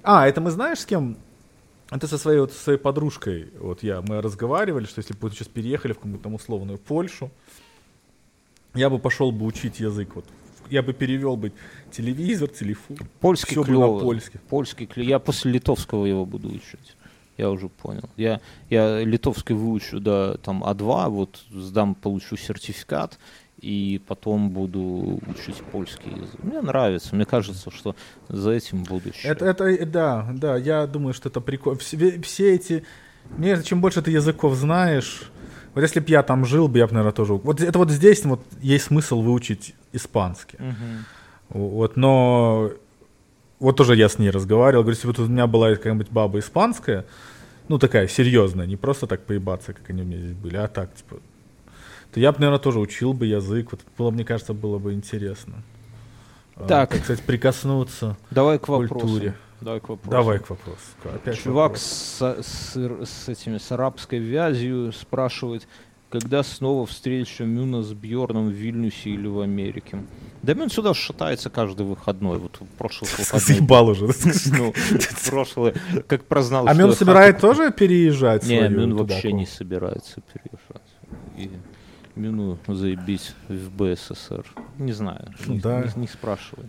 А, 0.03 0.27
это 0.29 0.41
мы 0.41 0.51
знаешь 0.51 0.81
с 0.81 0.87
кем? 0.87 1.17
Это 1.91 2.07
со 2.09 2.19
своей 2.19 2.41
вот 2.41 2.53
со 2.53 2.59
своей 2.59 2.79
подружкой, 2.79 3.51
вот 3.61 3.83
я, 3.83 4.03
мы 4.03 4.21
разговаривали, 4.21 4.87
что 4.87 5.01
если 5.01 5.15
бы 5.15 5.31
сейчас 5.31 5.49
переехали 5.49 5.93
в 5.93 5.97
какую-то 5.97 6.23
там 6.23 6.35
условную 6.35 6.79
Польшу, 6.79 7.31
я 8.75 8.91
бы 8.91 8.99
пошел 8.99 9.31
бы 9.31 9.47
учить 9.47 9.81
язык, 9.81 10.17
вот 10.17 10.25
я 10.69 10.83
бы 10.83 10.93
перевел 10.93 11.37
бы 11.37 11.53
телевизор, 11.93 12.49
телефон. 12.49 12.99
Польский 13.21 13.63
клево. 13.63 14.01
Польский. 14.01 14.41
Польский 14.49 14.87
клево. 14.87 15.09
Я 15.09 15.19
после 15.21 15.53
литовского 15.53 16.07
его 16.07 16.27
буду 16.27 16.49
учить 16.49 16.97
я 17.37 17.51
уже 17.51 17.69
понял. 17.69 18.09
Я, 18.17 18.41
я 18.71 19.03
литовский 19.03 19.55
выучу 19.55 20.01
до 20.01 20.39
там 20.39 20.65
А2, 20.65 21.09
вот 21.09 21.43
сдам, 21.51 21.95
получу 21.95 22.37
сертификат, 22.37 23.19
и 23.61 24.01
потом 24.07 24.51
буду 24.51 25.21
учить 25.27 25.63
польский 25.73 26.11
язык. 26.11 26.43
Мне 26.43 26.61
нравится, 26.61 27.15
мне 27.15 27.25
кажется, 27.25 27.71
что 27.71 27.97
за 28.29 28.51
этим 28.53 28.85
будущее. 28.85 29.33
Это, 29.33 29.47
это 29.47 29.87
да, 29.87 30.29
да, 30.33 30.57
я 30.57 30.87
думаю, 30.87 31.15
что 31.15 31.29
это 31.29 31.41
прикольно. 31.41 31.79
Все, 31.79 32.21
все 32.21 32.55
эти, 32.55 32.85
мне 33.37 33.63
чем 33.63 33.81
больше 33.81 34.03
ты 34.03 34.11
языков 34.11 34.55
знаешь, 34.55 35.31
вот 35.75 35.83
если 35.83 36.01
бы 36.01 36.07
я 36.09 36.23
там 36.23 36.45
жил, 36.45 36.69
бы 36.69 36.79
я 36.79 36.87
бы, 36.87 36.93
наверное, 36.95 37.13
тоже... 37.13 37.35
Вот 37.35 37.61
это 37.61 37.79
вот 37.79 37.91
здесь 37.91 38.25
вот 38.25 38.41
есть 38.61 38.87
смысл 38.87 39.21
выучить 39.21 39.75
испанский. 39.93 40.59
Угу. 40.59 41.61
Вот, 41.61 41.97
но 41.97 42.73
вот 43.59 43.77
тоже 43.77 43.97
я 43.97 44.09
с 44.09 44.19
ней 44.19 44.31
разговаривал, 44.31 44.83
говорю, 44.83 44.97
если 44.97 45.09
бы 45.09 45.15
тут 45.15 45.29
у 45.29 45.31
меня 45.31 45.47
была 45.47 45.75
какая-нибудь 45.75 46.11
баба 46.11 46.39
испанская, 46.39 47.07
ну 47.69 47.79
такая 47.79 48.07
серьезная, 48.09 48.67
не 48.67 48.77
просто 48.77 49.07
так 49.07 49.25
поебаться, 49.25 49.73
как 49.73 49.89
они 49.91 50.03
у 50.03 50.05
меня 50.05 50.19
здесь 50.19 50.35
были, 50.35 50.57
а 50.57 50.69
так, 50.69 50.95
типа, 50.95 51.17
то 52.17 52.21
я 52.21 52.33
бы, 52.33 52.39
наверное, 52.39 52.59
тоже 52.59 52.79
учил 52.79 53.13
бы 53.13 53.27
язык, 53.27 53.73
вот 53.73 53.83
было, 53.99 54.11
мне 54.11 54.25
кажется, 54.25 54.55
было 54.55 54.79
бы 54.79 54.95
интересно. 54.95 55.63
А, 56.55 56.67
так. 56.67 56.95
А, 56.95 56.99
кстати, 56.99 57.21
прикоснуться 57.21 58.17
Давай 58.31 58.59
к 58.59 58.69
вопросу. 58.69 58.95
культуре. 58.95 59.35
Давай 59.61 59.81
к 59.81 59.89
вопросу. 59.91 60.11
Давай 60.11 60.39
к 60.39 60.49
вопросу. 60.49 60.81
Опять 61.05 61.43
Чувак 61.43 61.73
вопрос. 61.73 61.83
С, 61.83 62.43
с, 62.43 63.05
с 63.05 63.29
этими 63.29 63.59
с 63.59 63.71
арабской 63.71 64.19
вязью 64.19 64.95
спрашивает, 64.95 65.69
когда 66.09 66.43
снова 66.43 66.87
встреча 66.87 67.45
Мюна 67.45 67.83
с 67.83 67.93
Бьорном 67.93 68.49
в 68.49 68.53
Вильнюсе 68.53 69.11
или 69.11 69.27
в 69.27 69.41
Америке. 69.41 69.99
Да 70.43 70.55
Мюн 70.55 70.71
сюда 70.71 70.95
шатается 70.95 71.51
каждый 71.51 71.85
выходной. 71.85 72.39
Вот 72.39 72.59
прошлый 72.79 73.11
выходной. 73.19 73.41
Заебал 73.41 73.89
уже. 73.89 74.07
Ну, 74.57 74.73
прошлый, 75.29 75.75
как 76.09 76.25
прознал. 76.25 76.67
А 76.67 76.73
Мюн 76.73 76.95
собирает 76.95 77.41
тоже 77.41 77.73
переезжать? 77.73 78.47
Не, 78.47 78.67
Мюн 78.71 78.97
вообще 78.97 79.33
не 79.33 79.45
собирается 79.45 80.23
переезжать. 80.33 81.61
И 82.17 82.21
Мюну 82.21 82.59
заебись 82.67 83.35
в 83.49 83.71
БССР. 83.71 84.47
Не 84.79 84.93
знаю, 84.93 85.33
не, 85.47 86.01
не 86.01 86.09
спрашивай. 86.09 86.67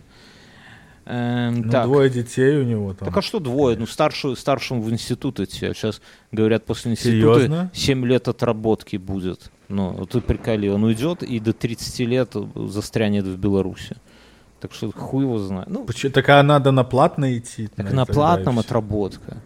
Эм, 1.10 1.62
ну, 1.62 1.70
так. 1.70 1.86
двое 1.86 2.10
детей 2.10 2.58
у 2.58 2.64
него 2.64 2.92
там. 2.92 3.08
Так 3.08 3.16
а 3.16 3.22
что 3.22 3.40
двое? 3.40 3.78
Ну, 3.78 3.86
старшую, 3.86 4.36
старшему 4.36 4.82
в 4.82 4.90
институт 4.90 5.40
идти. 5.40 5.64
А 5.64 5.72
сейчас, 5.72 6.02
говорят, 6.32 6.66
после 6.66 6.92
института 6.92 7.40
Серьезно? 7.40 7.70
7 7.72 8.04
лет 8.04 8.28
отработки 8.28 8.98
будет. 8.98 9.50
Ну, 9.68 9.92
вот 9.92 10.10
ты 10.10 10.20
приколи, 10.20 10.68
он 10.68 10.84
уйдет 10.84 11.22
и 11.22 11.40
до 11.40 11.54
30 11.54 12.00
лет 12.00 12.34
застрянет 12.54 13.24
в 13.24 13.38
Беларуси. 13.38 13.96
Так 14.60 14.74
что 14.74 14.92
хуй 14.92 15.24
его 15.24 15.38
знает. 15.38 15.68
Ну, 15.70 15.84
Почему? 15.84 16.12
Так 16.12 16.28
а 16.28 16.42
надо 16.42 16.72
на 16.72 16.84
платно 16.84 17.38
идти? 17.38 17.68
Так 17.68 17.90
на 17.92 18.04
платном 18.04 18.58
отработка. 18.58 19.38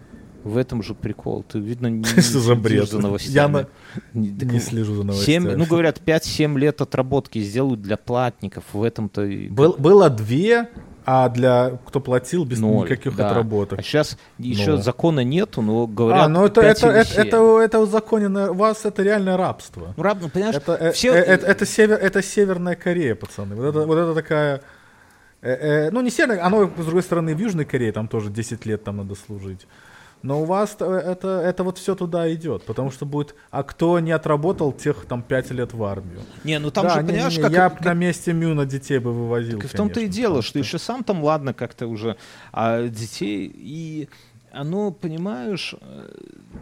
В 0.44 0.56
этом 0.56 0.82
же 0.82 0.94
прикол. 0.94 1.44
Ты, 1.44 1.58
видно, 1.58 1.86
не, 1.88 2.04
Что 2.04 2.40
за 2.40 2.54
бред? 2.54 2.88
за 2.88 2.98
новостями. 2.98 3.34
Я 3.34 3.48
на... 3.48 3.66
не, 4.14 4.60
слежу 4.60 4.94
за 4.94 5.04
новостями. 5.04 5.50
7, 5.50 5.56
ну, 5.56 5.66
говорят, 5.66 6.00
5-7 6.04 6.58
лет 6.58 6.80
отработки 6.80 7.38
сделают 7.40 7.82
для 7.82 7.96
платников. 7.96 8.64
В 8.72 8.82
этом-то... 8.82 9.22
Был, 9.50 9.74
было 9.78 10.10
две 10.10 10.68
а 11.04 11.28
для 11.28 11.78
кто 11.84 12.00
платил 12.00 12.44
без 12.44 12.60
Ноль, 12.60 12.84
никаких 12.84 13.16
да. 13.16 13.30
отработок. 13.30 13.78
А 13.78 13.82
сейчас 13.82 14.16
еще 14.38 14.72
но. 14.72 14.76
закона 14.76 15.20
нету, 15.24 15.62
но 15.62 15.86
говорят. 15.86 16.26
А, 16.26 16.28
ну 16.28 16.44
это 16.44 16.60
это 16.60 16.88
это, 16.88 17.20
это 17.20 17.60
это 17.60 17.80
узаконено. 17.80 18.52
У 18.52 18.54
вас 18.54 18.84
это 18.84 19.02
реальное 19.02 19.36
рабство. 19.36 19.94
Ну 19.96 20.02
раб, 20.02 20.18
ну, 20.20 20.28
понимаешь? 20.28 20.54
Это 20.54 20.72
э, 20.74 20.92
все... 20.92 21.12
это, 21.12 21.30
это, 21.32 21.46
это 21.46 21.66
север 21.66 21.98
это 21.98 22.22
северная 22.22 22.76
Корея, 22.76 23.14
пацаны. 23.14 23.56
Вот 23.56 23.64
это 23.64 23.86
вот 23.86 23.98
это 23.98 24.14
такая. 24.14 24.62
Э, 25.40 25.50
э, 25.50 25.90
ну 25.90 26.02
не 26.02 26.10
северная, 26.10 26.44
оно 26.44 26.70
с 26.78 26.84
другой 26.84 27.02
стороны 27.02 27.34
в 27.34 27.38
Южной 27.38 27.64
Корее 27.64 27.90
там 27.92 28.06
тоже 28.06 28.30
10 28.30 28.64
лет 28.66 28.84
там 28.84 28.98
надо 28.98 29.16
служить. 29.16 29.66
Но 30.22 30.42
у 30.42 30.44
вас 30.44 30.76
это, 30.78 31.42
это 31.44 31.64
вот 31.64 31.78
все 31.78 31.94
туда 31.94 32.32
идет, 32.32 32.64
потому 32.64 32.90
что 32.90 33.06
будет... 33.06 33.34
А 33.50 33.62
кто 33.62 33.98
не 33.98 34.12
отработал 34.12 34.72
тех 34.72 35.04
там 35.06 35.22
пять 35.22 35.50
лет 35.50 35.72
в 35.72 35.82
армию? 35.82 36.20
Не, 36.44 36.58
ну 36.58 36.70
там 36.70 36.84
да, 36.84 36.94
же, 36.94 37.02
не, 37.02 37.08
понимаешь, 37.08 37.36
не, 37.36 37.42
как... 37.42 37.52
Я 37.52 37.70
как... 37.70 37.84
на 37.84 37.94
месте 37.94 38.32
Мюна 38.32 38.64
детей 38.64 38.98
бы 38.98 39.12
вывозил, 39.12 39.60
так 39.60 39.70
В 39.70 39.76
том-то 39.76 40.00
и 40.00 40.06
дело, 40.06 40.42
что 40.42 40.58
еще 40.58 40.78
сам 40.78 41.02
там, 41.02 41.24
ладно, 41.24 41.54
как-то 41.54 41.86
уже, 41.88 42.16
а 42.52 42.86
детей 42.88 43.50
и 43.52 44.08
оно, 44.52 44.90
понимаешь, 44.90 45.74
э, 45.80 46.08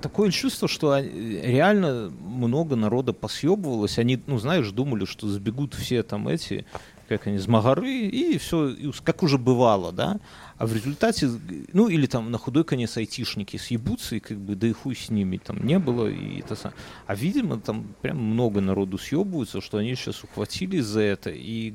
такое 0.01 0.31
чувство, 0.31 0.69
что 0.69 0.99
реально 0.99 2.13
много 2.21 2.77
народа 2.77 3.13
посъебывалось. 3.13 3.99
Они, 3.99 4.23
ну, 4.27 4.39
знаешь, 4.39 4.71
думали, 4.71 5.05
что 5.05 5.27
забегут 5.27 5.75
все 5.75 6.05
там 6.05 6.29
эти, 6.29 6.65
как 7.09 7.27
они, 7.27 7.39
змагары, 7.39 7.91
и 7.91 8.39
все, 8.39 8.73
как 9.03 9.25
уже 9.25 9.39
бывало, 9.39 9.91
да 9.93 10.21
а 10.61 10.67
в 10.67 10.75
результате, 10.75 11.27
ну 11.73 11.89
или 11.89 12.05
там 12.05 12.31
на 12.31 12.37
худой 12.37 12.65
конец 12.65 12.99
айтишники 12.99 13.57
съебутся, 13.57 14.17
и 14.17 14.21
как 14.21 14.37
бы 14.37 14.55
да 14.55 14.67
и 14.67 14.73
хуй 14.73 14.95
с 14.95 15.09
ними 15.09 15.39
там 15.39 15.65
не 15.67 15.79
было, 15.79 16.07
и 16.07 16.41
это 16.41 16.55
сам. 16.55 16.75
А 17.07 17.15
видимо, 17.15 17.59
там 17.59 17.95
прям 18.03 18.19
много 18.19 18.61
народу 18.61 18.99
съебываются, 18.99 19.63
что 19.63 19.79
они 19.79 19.95
сейчас 19.95 20.23
ухватились 20.23 20.85
за 20.85 21.01
это, 21.01 21.31
и 21.31 21.73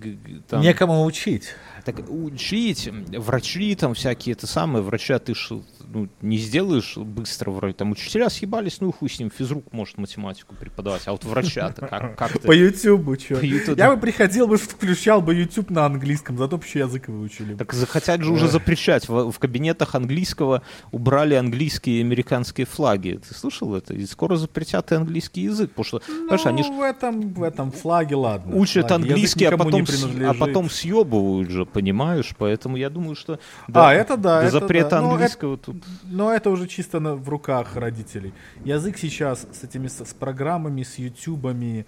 там... 0.47 0.61
Некому 0.61 1.03
учить. 1.03 1.55
Так 1.85 1.97
учить, 2.09 2.89
врачи 3.15 3.75
там 3.75 3.93
всякие, 3.93 4.33
это 4.33 4.47
самое, 4.47 4.83
врача 4.83 5.19
ты 5.19 5.35
ж 5.35 5.51
ну, 5.87 6.09
не 6.21 6.37
сделаешь 6.37 6.97
быстро 6.97 7.51
вроде. 7.51 7.73
Там 7.73 7.91
учителя 7.91 8.29
съебались, 8.29 8.81
ну 8.81 8.91
хуй 8.91 9.09
с 9.09 9.19
ним, 9.19 9.29
физрук 9.29 9.71
может 9.71 9.97
математику 9.97 10.55
преподавать, 10.55 11.03
а 11.05 11.11
вот 11.11 11.23
врача-то 11.23 11.87
как, 11.87 12.15
как 12.17 12.41
По 12.41 12.51
Ютубу, 12.51 13.15
что? 13.19 13.39
Я 13.75 13.93
бы 13.93 14.01
приходил 14.01 14.47
бы, 14.47 14.57
включал 14.57 15.21
бы 15.21 15.35
YouTube 15.35 15.69
на 15.69 15.85
английском, 15.85 16.37
зато 16.37 16.55
вообще 16.55 16.79
язык 16.79 17.07
выучили. 17.07 17.55
Так 17.55 17.73
захотят 17.73 18.21
же 18.21 18.31
уже 18.31 18.47
запрещать. 18.47 19.07
В, 19.07 19.31
в 19.31 19.39
кабинетах 19.39 19.95
английского 19.95 20.63
убрали 20.91 21.35
английские 21.35 21.99
и 21.99 22.01
американские 22.01 22.65
флаги. 22.65 23.19
Ты 23.27 23.33
слышал 23.33 23.75
это? 23.75 23.93
И 23.93 24.05
скоро 24.05 24.35
запретят 24.35 24.91
и 24.91 24.95
английский 24.95 25.41
язык, 25.41 25.71
потому 25.71 25.85
что, 25.85 26.01
ну, 26.07 26.27
знаешь, 26.27 26.45
они 26.45 26.63
ж... 26.63 26.67
в 26.67 26.81
этом, 26.81 27.33
в 27.33 27.43
этом 27.43 27.71
флаге, 27.71 28.15
ладно. 28.15 28.55
Учат 28.55 28.87
флаги. 28.87 29.03
английский, 29.03 29.45
а 29.45 29.57
потом, 29.57 29.85
а 30.27 30.33
потом 30.33 30.69
съебывают 30.69 31.49
же, 31.49 31.65
понимаешь? 31.75 32.33
Поэтому 32.37 32.77
я 32.77 32.89
думаю, 32.89 33.15
что 33.15 33.37
до, 33.67 33.89
а, 33.89 33.93
это 33.93 34.15
да, 34.15 34.39
до 34.39 34.47
это 34.47 34.59
запрета 34.59 34.89
да. 34.91 34.99
английского 34.99 35.55
это, 35.55 35.65
тут 35.65 35.83
но 36.03 36.31
это 36.31 36.49
уже 36.49 36.67
чисто 36.67 37.01
на, 37.01 37.15
в 37.15 37.27
руках 37.27 37.75
родителей. 37.75 38.33
Язык 38.63 38.97
сейчас 38.97 39.45
с 39.51 39.63
этими 39.63 39.87
с, 39.87 40.05
с 40.05 40.13
программами, 40.13 40.83
с 40.83 40.97
ютубами, 40.97 41.85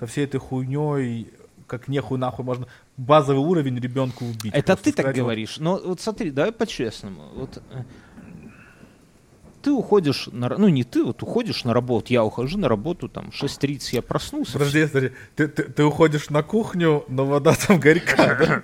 со 0.00 0.06
всей 0.06 0.24
этой 0.24 0.40
хуйней, 0.40 1.30
как 1.68 1.86
нехуй 1.86 2.18
нахуй 2.18 2.44
можно 2.44 2.66
базовый 2.96 3.44
уровень 3.44 3.78
ребенку 3.78 4.24
убить. 4.24 4.52
Это 4.52 4.74
ты 4.74 4.92
так 4.92 5.14
говоришь. 5.14 5.58
Но 5.58 5.80
вот 5.84 6.00
смотри, 6.00 6.32
давай 6.32 6.50
по-честному. 6.50 7.22
Вот, 7.36 7.62
э, 7.70 7.82
ты 9.62 9.70
уходишь 9.72 10.28
на... 10.32 10.48
Ну, 10.48 10.68
не 10.68 10.84
ты, 10.84 11.04
вот 11.04 11.22
уходишь 11.22 11.64
на 11.64 11.74
работу. 11.74 12.12
Я 12.12 12.24
ухожу 12.24 12.58
на 12.58 12.68
работу, 12.68 13.08
там, 13.08 13.26
6.30 13.28 13.78
я 13.92 14.02
проснулся. 14.02 14.52
Подожди, 14.54 14.86
подожди. 14.86 15.10
Ты, 15.36 15.48
ты, 15.48 15.62
ты 15.64 15.84
уходишь 15.84 16.30
на 16.30 16.42
кухню, 16.42 17.04
но 17.08 17.26
вода 17.26 17.54
там 17.66 17.78
горька. 17.80 18.62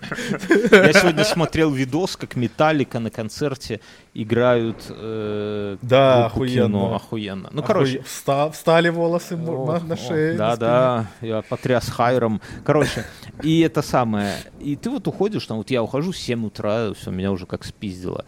Я 0.70 0.92
сегодня 0.92 1.24
смотрел 1.24 1.70
видос, 1.70 2.16
как 2.16 2.36
Металлика 2.36 2.98
на 3.00 3.10
концерте 3.10 3.80
играют 4.14 4.84
э, 4.88 5.76
Да, 5.82 6.26
охуенно. 6.26 6.66
кино. 6.68 6.94
Охуенно. 6.94 7.48
Ну, 7.52 7.62
короче, 7.62 7.98
вста- 8.06 8.50
встали 8.52 8.88
волосы 8.88 9.36
на, 9.36 9.80
на 9.80 9.96
шее. 9.96 10.34
Да, 10.36 10.48
на 10.50 10.54
спине. 10.54 10.68
да, 10.68 11.06
я 11.20 11.42
потряс 11.42 11.88
хайром. 11.88 12.40
Короче, 12.64 13.04
и 13.42 13.60
это 13.60 13.82
самое. 13.82 14.34
И 14.60 14.76
ты 14.76 14.90
вот 14.90 15.06
уходишь, 15.08 15.46
там 15.46 15.58
вот 15.58 15.70
я 15.70 15.82
ухожу 15.82 16.12
в 16.12 16.16
7 16.16 16.46
утра, 16.46 16.92
все, 16.94 17.10
меня 17.10 17.32
уже 17.32 17.46
как 17.46 17.64
спиздило. 17.64 18.24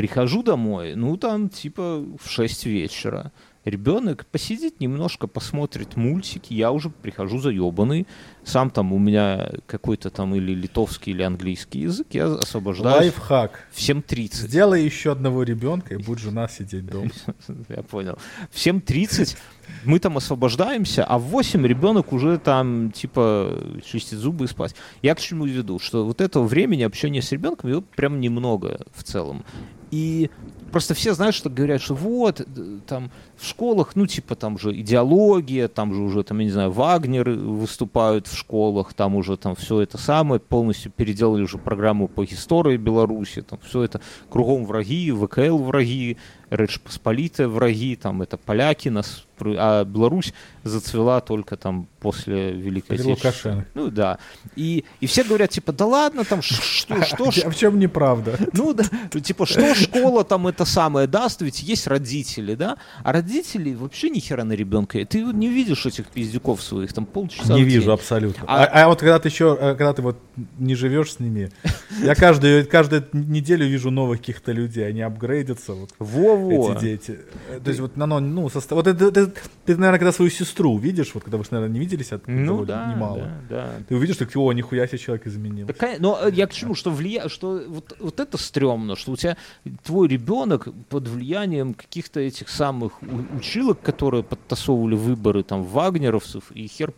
Прихожу 0.00 0.42
домой, 0.42 0.94
ну 0.94 1.18
там 1.18 1.50
типа 1.50 2.02
в 2.18 2.26
6 2.26 2.64
вечера. 2.64 3.32
Ребенок 3.66 4.24
посидит 4.24 4.80
немножко, 4.80 5.26
посмотрит 5.26 5.94
мультики, 5.94 6.54
я 6.54 6.72
уже 6.72 6.88
прихожу 6.88 7.38
заебанный. 7.38 8.06
Сам 8.42 8.70
там 8.70 8.94
у 8.94 8.98
меня 8.98 9.50
какой-то 9.66 10.08
там 10.08 10.34
или 10.34 10.54
литовский, 10.54 11.12
или 11.12 11.20
английский 11.20 11.80
язык, 11.80 12.06
я 12.12 12.32
освобождаюсь 12.32 13.12
Лайфхак. 13.12 13.68
в 13.70 13.78
7.30. 13.78 14.28
Сделай 14.36 14.82
еще 14.82 15.12
одного 15.12 15.42
ребенка, 15.42 15.92
и 15.92 15.98
будет 15.98 16.20
жена 16.20 16.48
сидеть 16.48 16.86
дома. 16.86 17.10
Я 17.68 17.82
понял. 17.82 18.16
В 18.50 18.56
7.30 18.56 19.36
мы 19.84 19.98
там 19.98 20.16
освобождаемся, 20.16 21.04
а 21.04 21.18
в 21.18 21.24
8 21.24 21.66
ребенок 21.66 22.14
уже 22.14 22.38
там, 22.38 22.90
типа, 22.90 23.62
чистит 23.84 24.18
зубы 24.18 24.46
и 24.46 24.48
спать. 24.48 24.74
Я 25.02 25.14
к 25.14 25.20
чему 25.20 25.44
веду? 25.44 25.78
Что 25.78 26.06
вот 26.06 26.22
этого 26.22 26.44
времени 26.44 26.84
общения 26.84 27.20
с 27.20 27.30
ребенком, 27.32 27.68
его 27.68 27.82
прям 27.82 28.18
немного 28.20 28.80
в 28.94 29.02
целом. 29.02 29.44
И 29.90 30.30
просто 30.70 30.94
все 30.94 31.14
знают, 31.14 31.34
что 31.34 31.50
говорят, 31.50 31.80
что 31.80 31.94
вот, 31.94 32.40
э, 32.40 32.44
там, 32.86 33.10
в 33.40 33.46
школах, 33.46 33.96
ну, 33.96 34.06
типа, 34.06 34.34
там 34.34 34.58
же 34.58 34.78
идеология, 34.78 35.68
там 35.68 35.94
же 35.94 36.02
уже, 36.02 36.22
там, 36.22 36.38
я 36.40 36.44
не 36.44 36.50
знаю, 36.50 36.70
Вагнер 36.70 37.30
выступают 37.30 38.26
в 38.26 38.36
школах, 38.36 38.92
там 38.92 39.16
уже 39.16 39.36
там 39.36 39.54
все 39.56 39.80
это 39.80 39.96
самое, 39.98 40.40
полностью 40.40 40.92
переделали 40.92 41.42
уже 41.42 41.56
программу 41.58 42.06
по 42.08 42.24
истории 42.24 42.76
Беларуси, 42.76 43.42
там 43.42 43.58
все 43.66 43.82
это 43.84 44.00
кругом 44.28 44.66
враги, 44.66 45.10
ВКЛ 45.12 45.56
враги, 45.58 46.18
Рэч 46.50 46.80
Посполитая 46.80 47.46
враги, 47.48 47.94
там 47.96 48.22
это 48.22 48.36
поляки 48.36 48.88
нас, 48.88 49.24
а 49.40 49.84
Беларусь 49.84 50.34
зацвела 50.64 51.20
только 51.20 51.56
там 51.56 51.86
после 52.00 52.50
Великой 52.52 52.96
Отечественной. 52.96 53.64
Ну 53.74 53.88
да. 53.88 54.18
И, 54.56 54.84
и 55.00 55.06
все 55.06 55.22
говорят, 55.22 55.50
типа, 55.50 55.72
да 55.72 55.86
ладно, 55.86 56.24
там, 56.24 56.42
что, 56.42 57.02
что, 57.04 57.30
ж- 57.30 57.38
А 57.44 57.50
в 57.50 57.56
чем 57.56 57.78
неправда? 57.78 58.36
ну 58.52 58.74
да, 58.74 58.84
типа, 59.20 59.46
что 59.46 59.74
школа 59.76 60.24
там 60.24 60.48
это 60.48 60.64
самое 60.64 61.06
даст, 61.06 61.40
ведь 61.40 61.62
есть 61.62 61.86
родители, 61.86 62.56
да? 62.56 62.76
А 63.04 63.12
родители 63.12 63.29
вообще 63.76 64.10
ни 64.10 64.18
хера 64.20 64.44
на 64.44 64.52
ребенка. 64.54 65.04
Ты 65.06 65.22
не 65.22 65.48
видишь 65.48 65.86
этих 65.86 66.06
пиздюков 66.08 66.62
своих, 66.62 66.92
там 66.92 67.06
полчаса 67.06 67.54
Не 67.54 67.62
вижу 67.64 67.92
абсолютно. 67.92 68.44
А- 68.46 68.64
А, 68.64 68.84
а 68.84 68.88
вот 68.88 69.00
когда 69.00 69.18
ты 69.18 69.28
еще, 69.28 69.56
э, 69.60 69.74
когда 69.74 69.92
ты 69.92 70.02
вот 70.02 70.18
не 70.58 70.74
живешь 70.74 71.12
с 71.12 71.20
ними, 71.20 71.50
я 72.02 72.14
каждую, 72.14 72.66
каждую 72.66 73.04
неделю 73.12 73.66
вижу 73.66 73.90
новых 73.90 74.18
каких-то 74.20 74.52
людей, 74.52 74.86
они 74.86 75.00
апгрейдятся, 75.02 75.74
вот 75.74 75.90
Во-во. 75.98 76.72
эти 76.74 76.80
дети. 76.80 77.18
Э, 77.48 77.60
То 77.62 77.68
есть 77.70 77.80
вот, 77.80 77.96
оно, 77.96 78.20
ну, 78.20 78.46
состо- 78.48 78.74
вот 78.74 78.86
это, 78.86 79.06
это- 79.06 79.32
ты, 79.64 79.76
наверное, 79.76 79.98
когда 79.98 80.12
свою 80.12 80.30
сестру 80.30 80.76
видишь, 80.78 81.10
вот 81.14 81.24
когда 81.24 81.38
вы, 81.38 81.44
наверное, 81.50 81.74
не 81.74 81.80
виделись, 81.80 82.12
от 82.12 82.26
Ну 82.26 82.64
да, 82.64 82.92
немало, 82.92 83.18
да, 83.48 83.56
да. 83.56 83.70
ты 83.88 83.94
увидишь, 83.96 84.16
что, 84.16 84.26
о, 84.44 84.52
нихуя 84.52 84.86
себе 84.86 84.98
человек 84.98 85.26
кон- 85.72 85.96
Но 85.98 86.18
э, 86.22 86.30
я 86.32 86.46
к 86.46 86.52
чему, 86.52 86.74
что 86.74 86.90
влия... 86.90 87.28
что 87.28 87.62
вот, 87.68 87.96
вот 88.00 88.20
это 88.20 88.36
стрёмно, 88.38 88.96
что 88.96 89.12
у 89.12 89.16
тебя 89.16 89.36
твой 89.84 90.08
ребенок 90.08 90.68
под 90.88 91.08
влиянием 91.08 91.74
каких-то 91.74 92.20
этих 92.20 92.48
самых 92.48 92.92
училок, 93.36 93.80
которые 93.80 94.22
подтасовывали 94.22 94.94
выборы 94.94 95.42
там 95.42 95.64
вагнеровцев 95.64 96.50
и 96.52 96.66
хер 96.66 96.92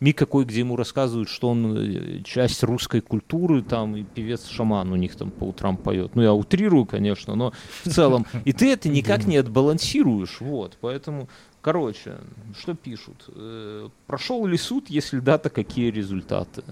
ми 0.00 0.12
какой, 0.12 0.44
где 0.44 0.60
ему 0.60 0.76
рассказывают, 0.76 1.28
что 1.28 1.50
он 1.50 1.76
э, 1.76 2.22
часть 2.22 2.62
русской 2.62 3.00
культуры 3.00 3.62
там 3.62 3.96
и 3.96 4.02
певец-шаман 4.02 4.92
у 4.92 4.96
них 4.96 5.16
там 5.16 5.30
по 5.30 5.44
утрам 5.44 5.76
поет. 5.76 6.14
Ну 6.14 6.22
я 6.22 6.34
утрирую, 6.34 6.84
конечно, 6.86 7.34
но 7.34 7.52
в 7.84 7.90
целом. 7.90 8.26
И 8.44 8.52
ты 8.52 8.72
это 8.72 8.88
никак 8.88 9.26
не 9.26 9.36
отбалансируешь, 9.36 10.40
вот, 10.40 10.78
поэтому 10.80 11.28
Короче, 11.66 12.14
что 12.56 12.74
пишут? 12.74 13.24
Э, 13.34 13.88
Прошел 14.06 14.46
ли 14.46 14.56
суд, 14.56 14.88
если 14.88 15.18
да, 15.18 15.36
то 15.36 15.50
какие 15.50 15.90
результаты? 15.90 16.62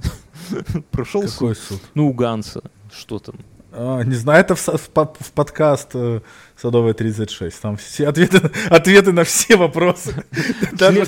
Прошел 0.93 1.27
суд. 1.27 1.59
Суд? 1.59 1.81
Ну, 1.95 2.09
у 2.11 2.13
Ганса. 2.13 2.63
Что 2.93 3.19
там? 3.19 3.35
А, 3.77 4.03
не 4.03 4.15
знаю, 4.15 4.41
это 4.41 4.55
в, 4.55 4.69
в 4.69 4.89
в 4.89 5.33
подкаст 5.33 5.91
э, 5.95 6.21
Садовая 6.57 6.95
36. 6.95 7.61
Там 7.61 7.77
все 7.77 8.07
ответы, 8.07 8.51
ответы 8.71 9.13
на 9.13 9.25
все 9.25 9.57
вопросы. 9.57 10.25
Даже, 10.73 11.07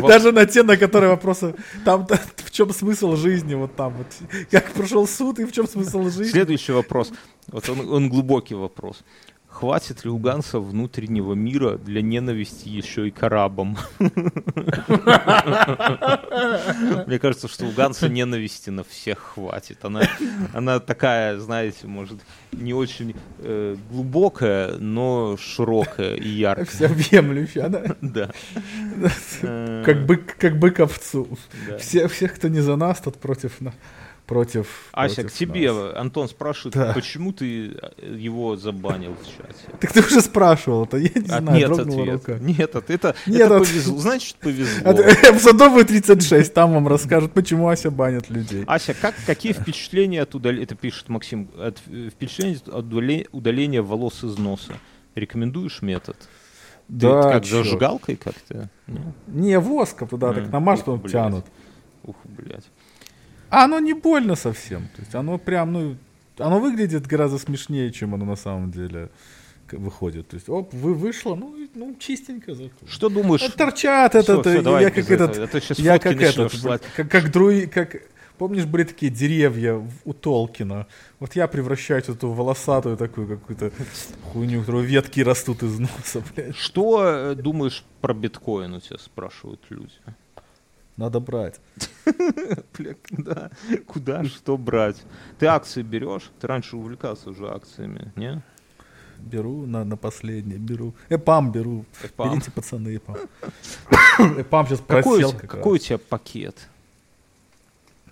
даже 0.00 0.32
на 0.32 0.46
те, 0.46 0.62
на 0.62 0.76
которые 0.76 1.10
вопросы. 1.10 1.54
Там 1.84 2.06
в 2.36 2.50
чем 2.50 2.72
смысл 2.72 3.16
жизни, 3.16 3.54
вот 3.54 3.74
там 3.74 3.94
вот. 3.94 4.06
Как 4.50 4.70
прошел 4.72 5.08
суд 5.08 5.40
и 5.40 5.44
в 5.44 5.52
чем 5.52 5.66
смысл 5.66 6.04
жизни. 6.04 6.30
Следующий 6.30 6.72
вопрос. 6.72 7.12
Вот 7.48 7.68
он, 7.68 7.92
он 7.92 8.08
глубокий 8.08 8.54
вопрос. 8.54 9.02
Хватит 9.54 10.04
ли 10.04 10.10
у 10.10 10.18
Ганса 10.18 10.58
внутреннего 10.58 11.34
мира 11.34 11.78
для 11.78 12.02
ненависти 12.02 12.68
еще 12.68 13.06
и 13.06 13.12
к 13.12 13.22
арабам? 13.22 13.78
Мне 17.06 17.20
кажется, 17.20 17.46
что 17.46 17.64
у 17.66 17.70
Ганса 17.70 18.08
ненависти 18.08 18.70
на 18.70 18.82
всех 18.82 19.18
хватит. 19.20 19.84
Она, 19.84 20.02
она 20.52 20.80
такая, 20.80 21.38
знаете, 21.38 21.86
может, 21.86 22.18
не 22.50 22.74
очень 22.74 23.14
э, 23.38 23.76
глубокая, 23.90 24.76
но 24.78 25.36
широкая 25.38 26.16
и 26.16 26.28
яркая. 26.28 26.66
Всеобъемлющая, 26.66 27.68
да? 27.68 27.96
Да. 28.00 28.30
Как 29.84 30.04
бык, 30.04 30.36
как 30.36 30.58
бык 30.58 30.80
овцу. 30.80 31.28
Все, 31.78 32.08
всех, 32.08 32.34
кто 32.34 32.48
не 32.48 32.60
за 32.60 32.74
нас, 32.74 32.98
тот 32.98 33.20
против 33.20 33.60
на- 33.60 33.72
против. 34.26 34.88
Ася, 34.92 35.16
против 35.16 35.30
к 35.32 35.34
тебе 35.34 35.72
нас. 35.72 35.94
Антон 35.96 36.28
спрашивает, 36.28 36.74
Да. 36.74 36.92
почему 36.94 37.32
ты 37.32 37.76
его 38.00 38.56
забанил 38.56 39.14
в 39.14 39.26
чате? 39.26 39.78
Так 39.80 39.92
ты 39.92 40.00
уже 40.00 40.20
спрашивал, 40.20 40.84
это 40.84 40.96
я 40.96 41.10
не 41.14 41.28
А, 41.28 41.38
знаю, 41.40 41.58
нет 41.58 41.70
ответа. 41.78 42.12
рука. 42.12 42.38
Нет, 42.40 42.76
от- 42.76 42.90
это, 42.90 43.14
Нет 43.26 43.40
это 43.42 43.56
от- 43.56 43.66
повезло. 43.68 43.98
Значит, 43.98 44.36
повезло. 44.36 44.92
В 44.92 45.38
Садовую 45.40 45.84
36, 45.84 46.52
там 46.54 46.72
вам 46.72 46.88
расскажут, 46.88 47.32
почему 47.32 47.68
Ася 47.68 47.90
банит 47.90 48.30
людей. 48.30 48.64
Ася, 48.66 48.94
как, 48.94 49.14
какие 49.26 49.52
впечатления 49.52 50.22
от 50.22 50.34
удаления, 50.34 50.64
это 50.64 50.74
пишет 50.74 51.08
Максим, 51.08 51.48
от, 51.58 51.78
впечатления 52.10 52.58
от 52.66 52.84
удале- 52.86 53.28
удаления 53.32 53.82
волос 53.82 54.24
из 54.24 54.38
носа? 54.38 54.72
Рекомендуешь 55.14 55.82
метод? 55.82 56.16
Ты 56.18 56.28
Да, 56.88 57.22
как 57.32 57.44
зажигалкой 57.46 58.16
как-то? 58.16 58.68
Не? 59.26 59.58
Воском 59.58 60.08
туда 60.08 60.32
так 60.32 60.50
он 60.92 61.00
блядь. 61.00 61.12
тянут. 61.12 61.44
Ух, 62.02 62.16
блядь. 62.24 62.64
А 63.54 63.64
оно 63.64 63.78
не 63.78 63.94
больно 63.94 64.34
совсем. 64.34 64.82
То 64.96 65.02
есть 65.02 65.14
оно 65.14 65.38
прям, 65.38 65.72
ну, 65.72 65.96
оно 66.38 66.58
выглядит 66.58 67.06
гораздо 67.06 67.38
смешнее, 67.38 67.92
чем 67.92 68.14
оно 68.14 68.24
на 68.24 68.36
самом 68.36 68.72
деле 68.72 69.10
выходит. 69.70 70.28
То 70.28 70.34
есть, 70.34 70.48
оп, 70.48 70.74
вы 70.74 70.94
вышло, 70.94 71.36
ну, 71.36 71.54
ну 71.74 71.96
чистенько 71.98 72.54
зато. 72.54 72.74
Что 72.88 73.08
думаешь? 73.08 73.42
А 73.42 73.50
Торчат 73.50 74.16
этот, 74.16 74.40
всё, 74.40 74.58
э, 74.58 74.62
давай 74.62 74.82
я 74.84 74.90
как 74.90 75.08
этого, 75.08 75.30
этот, 75.30 75.42
а 75.44 75.46
то 75.46 75.60
щас 75.60 75.78
я 75.78 75.98
как 75.98 76.20
этот, 76.20 76.52
слать. 76.52 76.82
как, 76.96 77.08
как 77.08 77.30
друи, 77.30 77.66
как, 77.66 77.96
помнишь, 78.38 78.64
были 78.64 78.84
такие 78.84 79.12
деревья 79.12 79.80
у 80.04 80.12
Толкина? 80.12 80.86
Вот 81.20 81.36
я 81.36 81.46
превращаюсь 81.46 82.06
в 82.06 82.10
эту 82.10 82.30
волосатую 82.30 82.96
такую 82.96 83.28
какую-то 83.28 83.70
хуйню, 84.32 84.58
у 84.58 84.60
которой 84.62 84.84
ветки 84.84 85.20
растут 85.20 85.62
из 85.62 85.78
носа, 85.78 86.22
блядь. 86.34 86.56
Что 86.56 87.04
э, 87.06 87.34
думаешь 87.36 87.84
про 88.00 88.14
биткоин 88.14 88.74
у 88.74 88.80
тебя 88.80 88.98
спрашивают 88.98 89.60
люди? 89.70 89.94
Надо 90.96 91.20
брать. 91.20 91.60
Да. 93.10 93.50
Куда 93.86 94.24
что 94.24 94.56
брать? 94.56 95.02
Ты 95.38 95.46
акции 95.46 95.82
берешь? 95.82 96.30
Ты 96.40 96.46
раньше 96.46 96.76
увлекался 96.76 97.30
уже 97.30 97.48
акциями, 97.48 98.12
не? 98.16 98.42
Беру 99.18 99.64
на, 99.64 99.84
на 99.84 99.96
последнее, 99.96 100.58
беру. 100.58 100.94
Эпам 101.08 101.50
беру. 101.50 101.86
Эпам. 102.02 102.30
Берите, 102.30 102.50
пацаны, 102.50 102.96
эпам. 102.96 103.16
Эпам 104.38 104.66
сейчас 104.66 104.80
Какой, 104.80 105.02
просел 105.02 105.32
как 105.32 105.50
какой 105.50 105.76
у 105.76 105.78
тебя 105.78 105.98
пакет? 105.98 106.68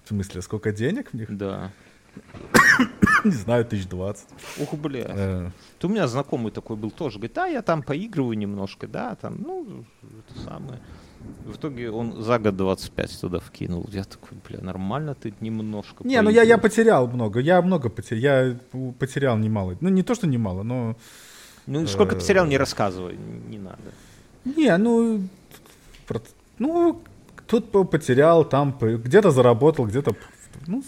В 0.05 0.09
смысле, 0.09 0.43
сколько 0.43 0.72
денег 0.72 1.11
в 1.11 1.14
них? 1.14 1.37
Да. 1.37 1.70
Не 3.24 3.30
знаю, 3.30 3.64
тысяч 3.64 3.87
двадцать. 3.87 4.28
Ух, 4.59 4.74
бля. 4.74 5.07
Э, 5.09 5.51
Ты 5.78 5.87
у 5.87 5.91
меня 5.91 6.09
знакомый 6.09 6.51
такой 6.51 6.76
был 6.76 6.91
тоже. 6.91 7.18
Говорит, 7.18 7.35
да, 7.35 7.47
я 7.47 7.62
там 7.62 7.83
поигрываю 7.83 8.37
немножко, 8.39 8.87
да, 8.87 9.14
там, 9.16 9.37
ну, 9.39 9.85
это 10.03 10.41
самое. 10.41 10.80
В 11.44 11.56
итоге 11.56 11.90
он 11.90 12.22
за 12.22 12.38
год 12.38 12.56
25 12.56 13.20
туда 13.20 13.38
вкинул. 13.38 13.88
Я 13.92 14.04
такой, 14.04 14.38
бля, 14.48 14.60
нормально 14.60 15.14
ты 15.14 15.34
немножко 15.40 16.04
Не, 16.04 16.22
ну 16.22 16.30
я, 16.30 16.42
я 16.42 16.56
поигрываешь». 16.56 16.62
потерял 16.62 17.06
много. 17.08 17.40
Я 17.40 17.62
много 17.62 17.88
потерял. 17.88 18.46
Я 18.46 18.56
потерял 18.98 19.36
немало. 19.38 19.76
Ну, 19.80 19.88
не 19.88 20.02
то, 20.02 20.14
что 20.14 20.26
немало, 20.26 20.62
но... 20.62 20.96
Ну, 21.66 21.86
сколько 21.86 22.14
э, 22.16 22.18
потерял, 22.18 22.46
не 22.46 22.58
рассказывай, 22.58 23.16
не 23.48 23.58
надо. 23.58 23.78
Не, 24.44 24.76
ну... 24.78 25.20
Ну, 26.58 27.03
тут 27.46 27.70
по- 27.70 27.84
потерял, 27.84 28.44
там 28.44 28.76
где-то 28.80 29.30
заработал, 29.30 29.86
где-то... 29.86 30.14
Ну, 30.66 30.82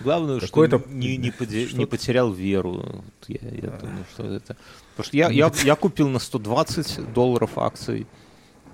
Главное, 0.00 0.40
что 0.40 0.66
не, 0.88 1.16
не, 1.16 1.30
поде- 1.30 1.66
что-то- 1.66 1.78
не 1.78 1.86
потерял 1.86 2.32
веру. 2.32 3.04
Я, 3.26 3.38
я 3.50 3.70
думаю, 3.70 4.04
что 4.12 4.24
это... 4.24 4.56
Потому 4.96 5.06
что 5.06 5.16
я, 5.16 5.30
я, 5.30 5.52
я 5.64 5.74
купил 5.76 6.08
на 6.08 6.18
120 6.18 7.12
долларов 7.12 7.58
акций. 7.58 8.06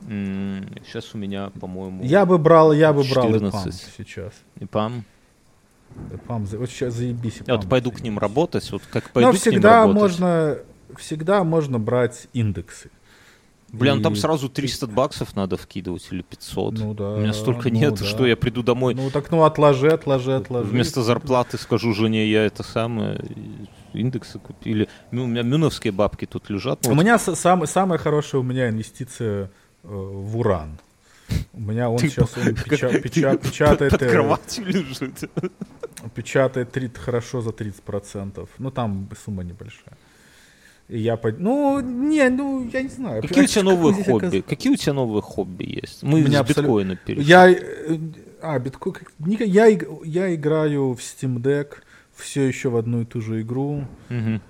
Сейчас 0.06 1.14
у 1.14 1.18
меня, 1.18 1.51
по-моему, 1.60 2.05
Я 2.05 2.26
бы 2.26 2.39
брал, 2.39 2.72
я 2.72 2.93
бы 2.93 3.02
брал 3.05 3.31
и 3.31 3.32
14. 3.35 3.74
сейчас. 3.97 4.32
Ипам, 6.12 6.47
за- 6.47 6.59
вот 6.59 6.70
сейчас 6.70 6.94
заебись. 6.94 7.39
Я 7.47 7.55
вот 7.55 7.60
ипам 7.62 7.70
пойду 7.70 7.93
к 7.93 8.01
ним 8.02 8.18
работать. 8.18 8.70
Вот 8.72 8.82
как 8.90 9.10
пойду 9.10 9.28
Но 9.28 9.32
к 9.32 9.35
ним 9.35 9.40
всегда 9.40 9.81
работать. 9.82 10.01
можно, 10.02 10.59
всегда 10.98 11.44
можно 11.44 11.78
брать 11.78 12.26
индексы. 12.32 12.90
Бля, 13.72 13.97
ну 13.97 14.02
там 14.02 14.14
сразу 14.14 14.48
300 14.48 14.86
баксов 14.86 15.35
надо 15.35 15.56
вкидывать 15.56 16.06
или 16.12 16.22
500. 16.22 16.74
Ну 16.78 16.94
да, 16.94 17.10
У 17.14 17.20
меня 17.20 17.32
столько 17.32 17.70
ну 17.70 17.74
нет, 17.74 17.94
да. 17.98 18.05
что 18.05 18.24
я 18.24 18.36
приду 18.36 18.62
домой. 18.62 18.94
Ну 18.94 19.10
так, 19.10 19.32
ну 19.32 19.43
отложи, 19.43 19.89
отложи, 19.89 20.32
отложи. 20.35 20.68
Вместо 20.70 21.02
зарплаты 21.02 21.59
скажу 21.59 21.93
жене, 21.93 22.28
я 22.31 22.44
это 22.44 22.62
самое, 22.62 23.20
индексы 23.93 24.39
купили. 24.39 24.89
Ну, 25.10 25.24
у 25.24 25.26
меня 25.26 25.43
мюновские 25.43 25.93
бабки 25.93 26.24
тут 26.24 26.51
лежат. 26.51 26.86
У 26.86 26.90
вот 26.90 27.01
меня 27.02 27.18
с- 27.18 27.35
самый, 27.35 27.66
самая 27.66 27.98
хорошая 27.98 28.40
у 28.40 28.44
меня 28.44 28.68
инвестиция 28.68 29.51
в 29.85 30.36
уран. 30.39 30.78
У 31.52 31.61
меня 31.61 31.89
он 31.90 31.98
Ты 31.98 32.09
сейчас 32.09 32.31
по- 32.31 32.40
он 32.40 32.47
печа- 32.48 33.01
печа- 33.02 33.36
печатает, 33.36 33.93
под 33.93 34.02
э, 34.02 34.11
кроватью 34.11 34.65
лежит. 34.66 35.31
печатает 36.15 36.73
30, 36.73 36.98
хорошо 36.98 37.40
за 37.40 37.51
30%. 37.51 38.48
Ну 38.59 38.70
там 38.70 39.09
сумма 39.24 39.43
небольшая. 39.44 39.97
И 40.89 40.98
я 40.98 41.16
под... 41.16 41.40
Ну, 41.40 41.81
не, 41.81 42.28
ну, 42.28 42.69
я 42.70 42.82
не 42.82 42.89
знаю. 42.90 43.23
Какие 43.23 43.40
у 43.40 43.44
А 43.44 43.47
тебя 43.47 43.62
новые 43.62 44.05
хобби? 44.05 44.27
оказ- 44.27 44.43
Какие 44.47 44.73
у 44.73 44.77
тебя 44.77 44.93
новые 44.93 45.23
хобби 45.23 45.65
есть? 45.81 46.02
Мы 46.02 46.20
У 46.20 46.24
меня 46.24 46.44
с 46.44 46.48
биткоина 46.48 46.97
перешли. 46.97 47.24
Я, 47.24 47.51
э, 47.51 47.56
а, 48.43 48.59
биткоин, 48.59 48.94
как- 48.94 49.12
ника- 49.19 49.44
я, 49.47 49.66
я 50.05 50.35
играю 50.35 50.93
в 50.93 50.98
Steam 50.98 51.36
Deck 51.40 51.69
все 52.15 52.43
еще 52.43 52.69
в 52.69 52.77
одну 52.77 53.01
и 53.01 53.05
ту 53.06 53.23
же 53.23 53.40
игру. 53.40 53.86
Мгм. 54.11 54.43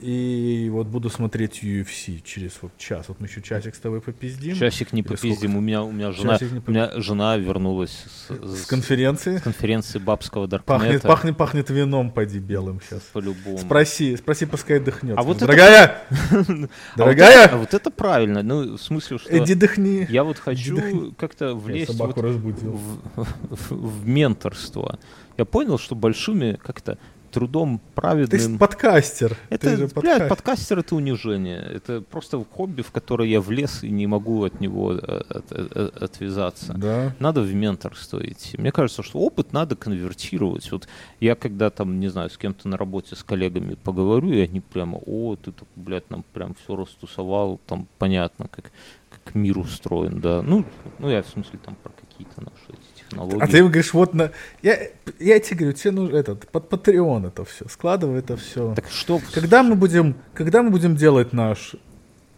И 0.00 0.68
вот 0.72 0.86
буду 0.86 1.10
смотреть 1.10 1.62
UFC 1.62 2.22
через 2.24 2.52
вот 2.62 2.72
час. 2.78 3.08
Вот 3.08 3.20
мы 3.20 3.26
еще 3.26 3.42
часик 3.42 3.74
с 3.74 3.78
тобой 3.78 4.00
попиздим. 4.00 4.56
Часик 4.56 4.92
не 4.94 5.02
попиздим. 5.02 5.54
У 5.56 5.60
меня, 5.60 5.82
у 5.82 5.92
меня 5.92 6.12
жена, 6.12 6.38
Часик 6.38 6.52
не 6.52 6.62
у 6.66 6.70
меня 6.70 6.90
жена 7.00 7.36
вернулась 7.36 8.04
с, 8.28 8.34
С 8.34 8.62
с 8.62 8.66
конференции. 8.66 9.38
конференции 9.38 9.98
бабского 9.98 10.46
Пахнет, 10.48 10.66
Даркнета. 10.66 11.08
пахнет, 11.08 11.36
пахнет 11.36 11.70
вином, 11.70 12.10
поди 12.10 12.38
белым 12.38 12.80
сейчас. 12.80 13.02
По-любому. 13.12 13.58
Спроси, 13.58 14.16
спроси, 14.16 14.46
пускай 14.46 14.80
дыхнет. 14.80 15.16
А 15.18 15.22
вот 15.22 15.36
это- 15.36 15.46
Дорогая! 15.46 15.98
А 16.10 16.36
вот 16.36 16.70
Дорогая! 16.96 17.44
это- 17.44 17.54
а 17.54 17.58
вот 17.58 17.74
это 17.74 17.90
правильно. 17.90 18.42
Ну, 18.42 18.76
в 18.76 18.82
смысле, 18.82 19.18
что 19.18 19.36
Иди 19.44 19.54
дыхни. 19.54 20.06
я 20.10 20.24
вот 20.24 20.38
хочу 20.38 21.12
как-то 21.18 21.54
влезть 21.54 21.94
в- 21.98 23.70
в 23.70 24.06
менторство. 24.06 24.98
Я 25.36 25.44
понял, 25.44 25.78
что 25.78 25.94
большими 25.94 26.58
как-то 26.62 26.98
трудом 27.32 27.78
Ты 27.78 27.94
праведным... 28.00 28.54
ж 28.56 28.58
подкастер. 28.58 29.36
Это, 29.50 29.70
Ты 29.70 29.76
же 29.76 29.76
блядь, 29.86 29.94
подкастер. 29.94 30.28
подкастер 30.28 30.78
это 30.78 30.94
унижение. 30.94 31.58
Это 31.60 32.00
просто 32.00 32.44
хобби, 32.44 32.82
в 32.82 32.90
которое 32.92 33.28
я 33.28 33.40
влез 33.40 33.82
и 33.82 33.90
не 33.90 34.06
могу 34.06 34.44
от 34.44 34.60
него 34.60 34.92
э, 34.94 34.96
от- 35.28 35.52
от- 35.52 36.02
отвязаться. 36.02 36.74
Да. 36.74 37.14
Надо 37.18 37.40
в 37.40 37.52
менторство 37.54 38.18
идти. 38.24 38.58
Мне 38.58 38.70
кажется, 38.70 39.02
что 39.02 39.18
опыт 39.18 39.52
надо 39.52 39.74
конвертировать. 39.76 40.70
Вот 40.70 40.86
я 41.20 41.34
когда 41.34 41.70
там, 41.70 41.98
не 42.00 42.08
знаю, 42.08 42.30
с 42.30 42.36
кем-то 42.36 42.68
на 42.68 42.76
работе, 42.76 43.16
с 43.16 43.24
коллегами 43.24 43.74
поговорю, 43.74 44.32
и 44.32 44.40
они 44.40 44.60
прямо, 44.60 44.98
о, 45.06 45.36
ты, 45.36 45.52
так, 45.52 45.66
блядь, 45.76 46.10
нам 46.10 46.24
прям 46.32 46.54
все 46.54 46.76
растусовал, 46.76 47.58
там 47.66 47.86
понятно, 47.98 48.46
как, 48.48 48.70
как 49.10 49.34
мир 49.34 49.58
устроен, 49.58 50.20
да. 50.20 50.42
Ну, 50.42 50.64
ну, 50.98 51.08
я 51.08 51.22
в 51.22 51.28
смысле 51.28 51.58
там 51.64 51.76
про 51.82 51.90
какие-то 51.92 52.40
наши 52.42 52.78
технологии. 53.12 53.42
А 53.42 53.46
ты 53.46 53.58
ему 53.58 53.68
говоришь, 53.68 53.92
вот 53.94 54.14
на... 54.14 54.32
Я, 54.62 54.78
я 55.18 55.38
тебе 55.40 55.56
говорю, 55.58 55.72
тебе 55.76 55.90
нужно 55.92 56.16
этот, 56.16 56.48
под 56.50 56.68
Patreon 56.70 57.28
это 57.28 57.44
все, 57.44 57.68
складывай 57.68 58.18
это 58.18 58.36
все. 58.36 58.74
Так 58.74 58.88
что... 58.90 59.20
Когда 59.32 59.62
мы 59.62 59.74
будем, 59.74 60.16
когда 60.34 60.62
мы 60.62 60.70
будем 60.70 60.96
делать 60.96 61.32
наш 61.32 61.74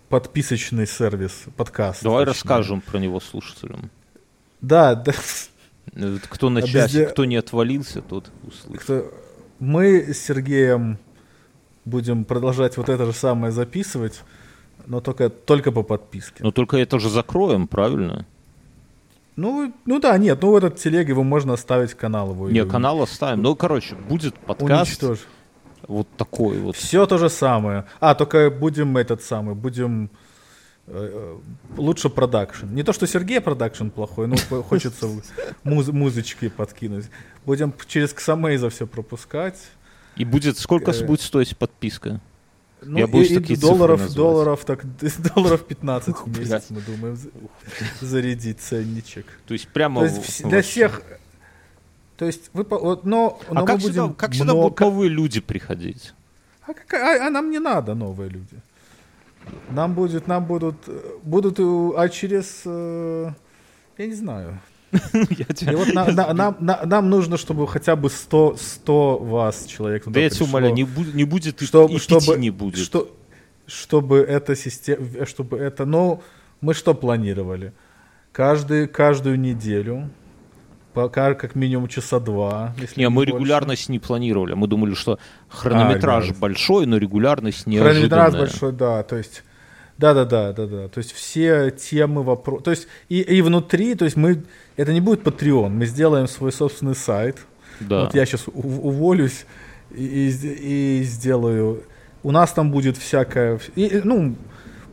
подписочный 0.09 0.87
сервис, 0.87 1.45
подкаст? 1.57 2.03
Давай 2.03 2.25
точнее? 2.25 2.33
расскажем 2.33 2.81
про 2.81 2.99
него 2.99 3.21
слушателям. 3.21 3.91
Да, 4.61 4.95
да. 4.95 5.13
Э, 5.93 6.19
Кто 6.29 6.51
на 6.51 6.61
А 6.61 6.63
часе, 6.63 7.01
везде- 7.01 7.07
кто 7.07 7.25
не 7.25 7.37
отвалился, 7.37 8.01
тот 8.03 8.31
услышит. 8.47 8.83
Кто- 8.83 9.11
Мы 9.61 10.13
с 10.15 10.19
Сергеем 10.19 10.99
будем 11.85 12.25
продолжать 12.25 12.77
вот 12.77 12.89
это 12.89 13.07
же 13.07 13.13
самое 13.13 13.53
записывать, 13.53 14.23
но 14.87 15.01
только, 15.01 15.29
только 15.31 15.73
по 15.73 15.83
подписке. 15.83 16.43
Но 16.43 16.51
только 16.51 16.77
это 16.79 16.99
же 16.99 17.09
закроем, 17.11 17.69
правильно? 17.69 18.27
Ну, 19.37 19.73
ну 19.85 19.99
да, 19.99 20.17
нет, 20.19 20.41
ну 20.43 20.53
в 20.53 20.57
этот 20.57 20.77
телег 20.77 21.09
его 21.09 21.23
можно 21.25 21.55
оставить 21.55 21.95
канал 21.95 22.31
его. 22.31 22.51
Не, 22.51 22.65
канал 22.65 23.03
оставим. 23.03 23.43
Ну, 23.43 23.57
короче, 23.57 23.95
будет 23.97 24.35
подкаст 24.39 24.91
Уничтожь. 25.03 25.27
вот 25.89 26.09
такой 26.17 26.59
вот. 26.59 26.77
Все 26.77 27.05
то 27.07 27.19
же 27.19 27.29
самое. 27.29 27.85
А, 28.01 28.15
только 28.15 28.51
будем 28.51 28.97
этот 28.97 29.23
самый, 29.23 29.55
будем 29.57 30.11
э, 30.87 30.93
э, 31.13 31.37
лучше 31.77 32.11
продакшн. 32.11 32.67
Не 32.73 32.83
то, 32.85 32.93
что 32.93 33.07
Сергей 33.07 33.41
продакшн 33.41 33.89
плохой, 33.89 34.29
но 34.29 34.37
хо- 34.49 34.63
хочется 34.63 35.09
муз- 35.65 35.89
музычки 35.93 36.49
подкинуть. 36.49 37.07
Будем 37.45 37.75
через 37.89 38.13
Ксамейза 38.13 38.71
все 38.71 38.87
пропускать. 38.87 39.59
И 40.17 40.25
будет, 40.25 40.59
сколько 40.59 40.93
Э, 40.93 41.05
будет 41.07 41.23
стоить 41.23 41.57
подписка? 41.59 42.21
Ну, 42.85 42.99
Я 42.99 43.07
боюсь 43.07 43.31
и 43.31 43.35
такие 43.37 43.59
долларов, 43.59 44.13
долларов, 44.15 44.65
так, 44.65 44.85
долларов 45.35 45.65
15 45.65 46.09
Ух, 46.09 46.27
в 46.27 46.39
месяц, 46.39 46.67
мы 46.71 46.81
думаем, 46.81 47.17
за- 47.17 47.31
зарядить 48.01 48.61
ценничек. 48.61 49.27
То 49.47 49.55
есть 49.55 49.69
прямо... 49.69 50.01
То 50.01 50.07
есть 50.07 50.45
для 50.49 50.63
всех... 50.63 51.03
То 52.17 52.27
есть 52.27 52.51
вы... 52.53 52.65
вот, 52.65 53.05
но, 53.05 53.41
А 53.49 53.55
но 53.55 53.61
мы 53.61 53.67
как, 53.67 53.81
будем 53.81 54.05
сюда, 54.05 54.15
как 54.17 54.35
сюда 54.35 54.53
будут 54.55 54.79
новые 54.81 55.09
люди 55.09 55.41
приходить? 55.41 56.15
А, 56.67 56.73
какая- 56.75 57.21
а- 57.23 57.27
а 57.27 57.31
нам 57.31 57.51
не 57.51 57.59
надо 57.59 57.95
новые 57.95 58.31
люди. 58.31 58.57
Нам 59.71 59.95
будет, 59.95 60.27
нам 60.27 60.45
будут, 60.45 60.77
будут, 61.23 61.59
а 61.59 62.09
через, 62.09 62.63
э, 62.65 63.33
я 63.99 64.07
не 64.07 64.15
знаю. 64.15 64.59
Я 65.31 65.45
тебя- 65.55 65.73
И 65.73 65.75
вот 65.77 65.93
на- 65.95 66.07
на- 66.13 66.33
нам, 66.33 66.57
на- 66.61 66.83
нам 66.85 67.11
нужно, 67.11 67.37
чтобы 67.37 67.67
хотя 67.69 67.97
бы 67.97 68.09
100, 68.11 68.57
100 68.59 69.19
вас 69.19 69.67
человек 69.67 70.05
туда 70.05 70.15
Да 70.15 70.21
я 70.21 70.29
тебя 70.31 70.39
пришло. 70.39 70.47
умоляю, 70.59 70.75
не, 70.75 70.85
будет, 70.85 71.15
не 71.15 71.25
будет 71.25 71.63
и, 71.63 71.67
Чтобы- 71.67 71.95
и 71.95 71.99
чтобы- 71.99 72.21
пяти 72.27 72.39
не 72.41 72.51
будет. 72.51 72.79
Что, 72.85 73.15
чтобы 73.67 74.19
эта 74.19 74.55
система, 74.57 75.27
чтобы 75.27 75.59
это, 75.59 75.85
ну, 75.87 76.23
мы 76.61 76.75
что 76.75 76.95
планировали? 76.95 77.73
Каждый, 78.33 78.89
каждую 78.89 79.39
неделю, 79.39 80.11
пока 80.93 81.35
как 81.35 81.55
минимум 81.55 81.89
часа 81.89 82.21
два. 82.21 82.75
Если 82.81 83.01
Не, 83.01 83.09
мы 83.09 83.17
больше. 83.25 83.33
регулярность 83.33 83.89
не 83.89 83.99
планировали. 83.99 84.55
Мы 84.55 84.67
думали, 84.67 84.95
что 84.95 85.19
хронометраж 85.49 86.25
регулярность. 86.25 86.41
большой, 86.41 86.87
но 86.87 86.97
регулярность 86.99 87.67
неожиданная. 87.67 88.09
Хронометраж 88.09 88.33
большой, 88.35 88.73
да, 88.73 89.03
то 89.03 89.17
есть, 89.17 89.43
да, 89.99 90.15
да, 90.15 90.25
да, 90.25 90.53
да, 90.53 90.67
да, 90.67 90.89
то 90.89 90.99
есть 90.99 91.13
все 91.13 91.71
темы, 91.71 92.23
вопросы, 92.25 92.65
то 92.65 92.71
есть 92.73 92.89
и, 93.09 93.21
и 93.21 93.41
внутри, 93.43 93.95
то 93.95 94.05
есть 94.05 94.17
мы, 94.17 94.43
это 94.77 94.93
не 94.93 95.01
будет 95.01 95.23
Patreon, 95.23 95.69
мы 95.71 95.87
сделаем 95.87 96.27
свой 96.29 96.53
собственный 96.53 96.95
сайт, 96.97 97.39
Да. 97.81 98.05
вот 98.05 98.15
я 98.15 98.27
сейчас 98.27 98.45
уволюсь 98.53 99.47
и, 99.91 100.29
и, 100.29 101.01
и 101.01 101.03
сделаю, 101.05 101.83
у 102.23 102.31
нас 102.31 102.53
там 102.53 102.71
будет 102.71 102.97
всякое, 102.97 103.61
и, 103.77 103.87
и, 103.87 104.01
ну, 104.05 104.35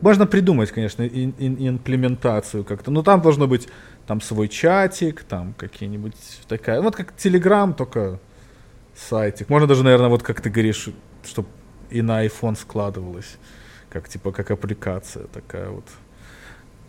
можно 0.00 0.26
придумать, 0.26 0.70
конечно, 0.72 1.02
ин- 1.02 1.34
ин- 1.38 1.68
имплементацию 1.68 2.64
как-то, 2.64 2.90
но 2.90 3.02
там 3.02 3.20
должно 3.22 3.46
быть 3.46 3.68
там 4.06 4.20
свой 4.20 4.48
чатик, 4.48 5.22
там 5.22 5.54
какие-нибудь 5.56 6.16
такая, 6.48 6.80
вот 6.82 6.96
как 6.96 7.12
Telegram, 7.16 7.72
только 7.72 8.18
сайтик. 8.96 9.48
Можно 9.48 9.68
даже, 9.68 9.84
наверное, 9.84 10.08
вот 10.08 10.22
как 10.22 10.40
ты 10.40 10.50
говоришь, 10.50 10.88
чтобы 11.24 11.48
и 11.90 12.02
на 12.02 12.24
iPhone 12.26 12.56
складывалось, 12.58 13.36
как 13.90 14.08
типа 14.08 14.32
как 14.32 14.50
аппликация 14.50 15.26
такая 15.26 15.68
вот. 15.68 15.84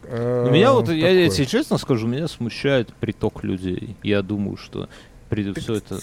Но 0.10 0.50
меня 0.50 0.74
вот, 0.74 0.90
я, 0.90 1.10
я 1.10 1.24
Такое. 1.26 1.30
тебе 1.30 1.46
честно 1.46 1.78
скажу, 1.78 2.08
меня 2.08 2.28
смущает 2.28 2.94
приток 2.94 3.44
людей. 3.44 3.96
Я 4.04 4.22
думаю, 4.22 4.58
что 4.58 4.90
при, 5.30 5.54
все 5.54 5.76
это... 5.76 6.00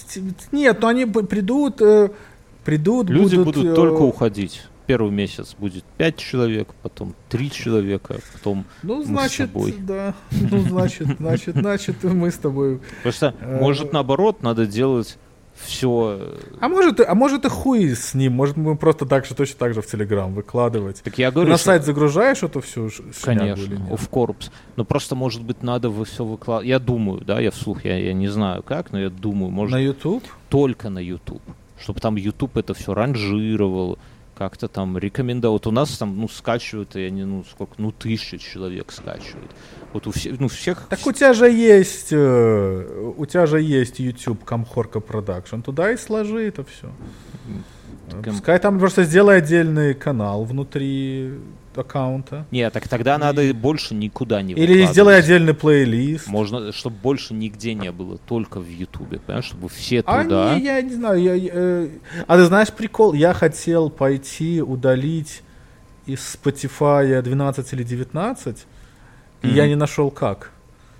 Нет, 0.52 0.80
но 0.80 0.88
они 0.88 1.06
придут, 1.06 1.80
э, 1.80 2.10
придут, 2.64 3.08
Люди 3.10 3.36
будут, 3.36 3.56
будут 3.56 3.72
э, 3.72 3.74
только 3.74 4.00
уходить. 4.00 4.62
Первый 4.86 5.12
месяц 5.12 5.54
будет 5.56 5.84
5 5.98 6.16
человек, 6.16 6.68
потом 6.82 7.14
3 7.28 7.50
человека, 7.50 8.16
потом... 8.32 8.64
Ну, 8.82 9.02
с 9.02 9.06
значит, 9.06 9.52
собой. 9.52 9.74
да. 9.78 10.14
Ну, 10.32 10.60
значит, 10.62 11.06
значит, 11.18 11.56
значит, 11.56 12.02
мы 12.02 12.30
с 12.30 12.38
тобой. 12.38 12.80
Просто, 13.02 13.34
Э, 13.40 13.60
может, 13.60 13.92
наоборот, 13.92 14.42
надо 14.42 14.66
делать 14.66 15.16
все... 15.64 16.34
А 16.60 16.68
может, 16.68 17.00
а 17.00 17.14
может 17.14 17.44
и 17.44 17.48
хуй 17.48 17.94
с 17.94 18.14
ним, 18.14 18.32
может 18.32 18.56
мы 18.56 18.76
просто 18.76 19.06
так 19.06 19.26
же, 19.26 19.34
точно 19.34 19.56
так 19.58 19.74
же 19.74 19.82
в 19.82 19.86
Телеграм 19.86 20.32
выкладывать. 20.34 21.02
Так 21.02 21.18
я 21.18 21.30
говорю, 21.30 21.50
на 21.50 21.56
что- 21.56 21.66
сайт 21.66 21.84
загружаешь 21.84 22.42
эту 22.42 22.60
всю 22.60 22.90
Конечно, 23.22 23.74
of 23.90 24.08
course. 24.10 24.50
Но 24.76 24.84
просто, 24.84 25.14
может 25.14 25.42
быть, 25.42 25.62
надо 25.62 25.90
все 26.04 26.24
выкладывать. 26.24 26.68
Я 26.68 26.78
думаю, 26.78 27.20
да, 27.24 27.40
я 27.40 27.50
вслух, 27.50 27.84
я, 27.84 27.96
я 27.98 28.12
не 28.12 28.28
знаю 28.28 28.62
как, 28.62 28.92
но 28.92 29.00
я 29.00 29.10
думаю, 29.10 29.50
может, 29.50 29.72
На 29.72 29.78
YouTube? 29.80 30.24
только 30.48 30.88
на 30.90 30.98
YouTube. 30.98 31.42
Чтобы 31.78 32.00
там 32.00 32.16
YouTube 32.16 32.56
это 32.56 32.74
все 32.74 32.92
ранжировал, 32.94 33.98
как-то 34.36 34.68
там 34.68 34.96
рекомендовать. 34.96 35.66
У 35.66 35.70
нас 35.70 35.98
там, 35.98 36.18
ну, 36.18 36.26
скачивают, 36.28 36.96
и 36.96 37.00
они, 37.02 37.24
ну, 37.24 37.44
сколько, 37.50 37.74
ну, 37.76 37.92
тысяча 37.92 38.38
человек 38.38 38.90
скачивают. 38.90 39.50
Вот 39.92 40.06
у 40.06 40.12
всех, 40.12 40.38
ну, 40.38 40.48
всех... 40.48 40.86
Так 40.88 41.04
у 41.06 41.12
тебя 41.12 41.32
же 41.32 41.50
есть, 41.50 42.08
э, 42.12 43.12
у 43.16 43.26
тебя 43.26 43.46
же 43.46 43.60
есть 43.60 43.98
YouTube 43.98 44.44
Камхорка 44.44 45.00
Продакшн, 45.00 45.60
туда 45.60 45.90
и 45.90 45.96
сложи 45.96 46.46
это 46.46 46.64
все. 46.64 46.90
Так, 48.08 48.24
Пускай 48.24 48.58
там 48.58 48.78
просто 48.78 49.04
сделай 49.04 49.38
отдельный 49.38 49.94
канал 49.94 50.44
внутри 50.44 51.34
аккаунта. 51.74 52.46
Нет, 52.50 52.72
так 52.72 52.88
тогда 52.88 53.18
надо 53.18 53.52
больше 53.54 53.94
никуда 53.94 54.42
не 54.42 54.54
Или 54.54 54.84
сделай 54.86 55.18
отдельный 55.18 55.54
плейлист. 55.54 56.26
Можно, 56.26 56.72
чтобы 56.72 56.96
больше 56.96 57.34
нигде 57.34 57.74
не 57.74 57.92
было, 57.92 58.18
только 58.18 58.60
в 58.60 58.68
Ютубе, 58.68 59.18
понимаешь, 59.18 59.46
чтобы 59.46 59.68
все 59.68 60.00
А 60.06 60.24
туда... 60.24 60.54
не, 60.54 60.64
я 60.64 60.82
не 60.82 60.94
знаю. 60.94 61.22
Я, 61.22 61.36
э, 61.36 61.88
а 62.26 62.36
ты 62.36 62.44
знаешь 62.44 62.72
прикол? 62.72 63.12
Я 63.12 63.32
хотел 63.32 63.90
пойти 63.90 64.60
удалить 64.62 65.42
из 66.06 66.20
Spotify 66.20 67.22
12 67.22 67.72
или 67.72 67.82
19, 67.82 68.66
и 69.42 69.46
Мгм. 69.48 69.56
я 69.56 69.68
не 69.68 69.74
нашел 69.76 70.10
как. 70.10 70.50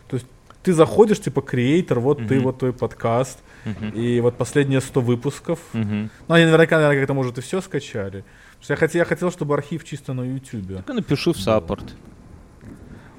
То 0.09 0.17
есть 0.17 0.27
ты 0.63 0.73
заходишь, 0.73 1.21
типа, 1.21 1.41
креатор, 1.43 2.01
вот 2.01 2.19
ты, 2.27 2.37
Мгм. 2.37 2.45
вот 2.45 2.59
твой 2.59 2.73
подкаст, 2.73 3.39
Мгм. 3.65 3.91
и 3.91 4.21
вот 4.21 4.37
последние 4.37 4.81
100 4.81 5.01
выпусков. 5.01 5.59
Мгм. 5.73 6.11
Ну, 6.29 6.35
они 6.35 6.45
наверняка, 6.47 6.77
наверное, 6.77 6.99
как-то, 7.01 7.15
может, 7.15 7.39
и 7.39 7.41
все 7.41 7.61
скачали. 7.61 8.25
Потому 8.51 8.63
что 8.65 8.73
я 8.73 8.77
хотел, 8.77 8.99
я 9.01 9.05
хотел, 9.05 9.31
чтобы 9.31 9.55
архив 9.55 9.85
чисто 9.85 10.13
на 10.13 10.23
YouTube. 10.23 10.77
Так 10.77 10.91
и 10.91 10.93
напиши 10.95 11.33
в 11.33 11.41
саппорт. 11.41 11.95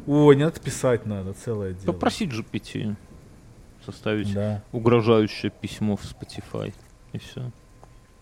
Ой, 0.07 0.35
не 0.35 0.43
надо 0.45 0.59
писать 0.59 1.05
надо, 1.05 1.33
целое 1.33 1.73
дело. 1.73 1.93
Попроси 1.93 2.25
GPT 2.25 2.95
составить 3.85 4.33
Да. 4.33 4.63
угрожающее 4.71 5.51
письмо 5.51 5.95
в 5.95 6.03
Spotify. 6.03 6.73
И 7.13 7.17
все. 7.19 7.51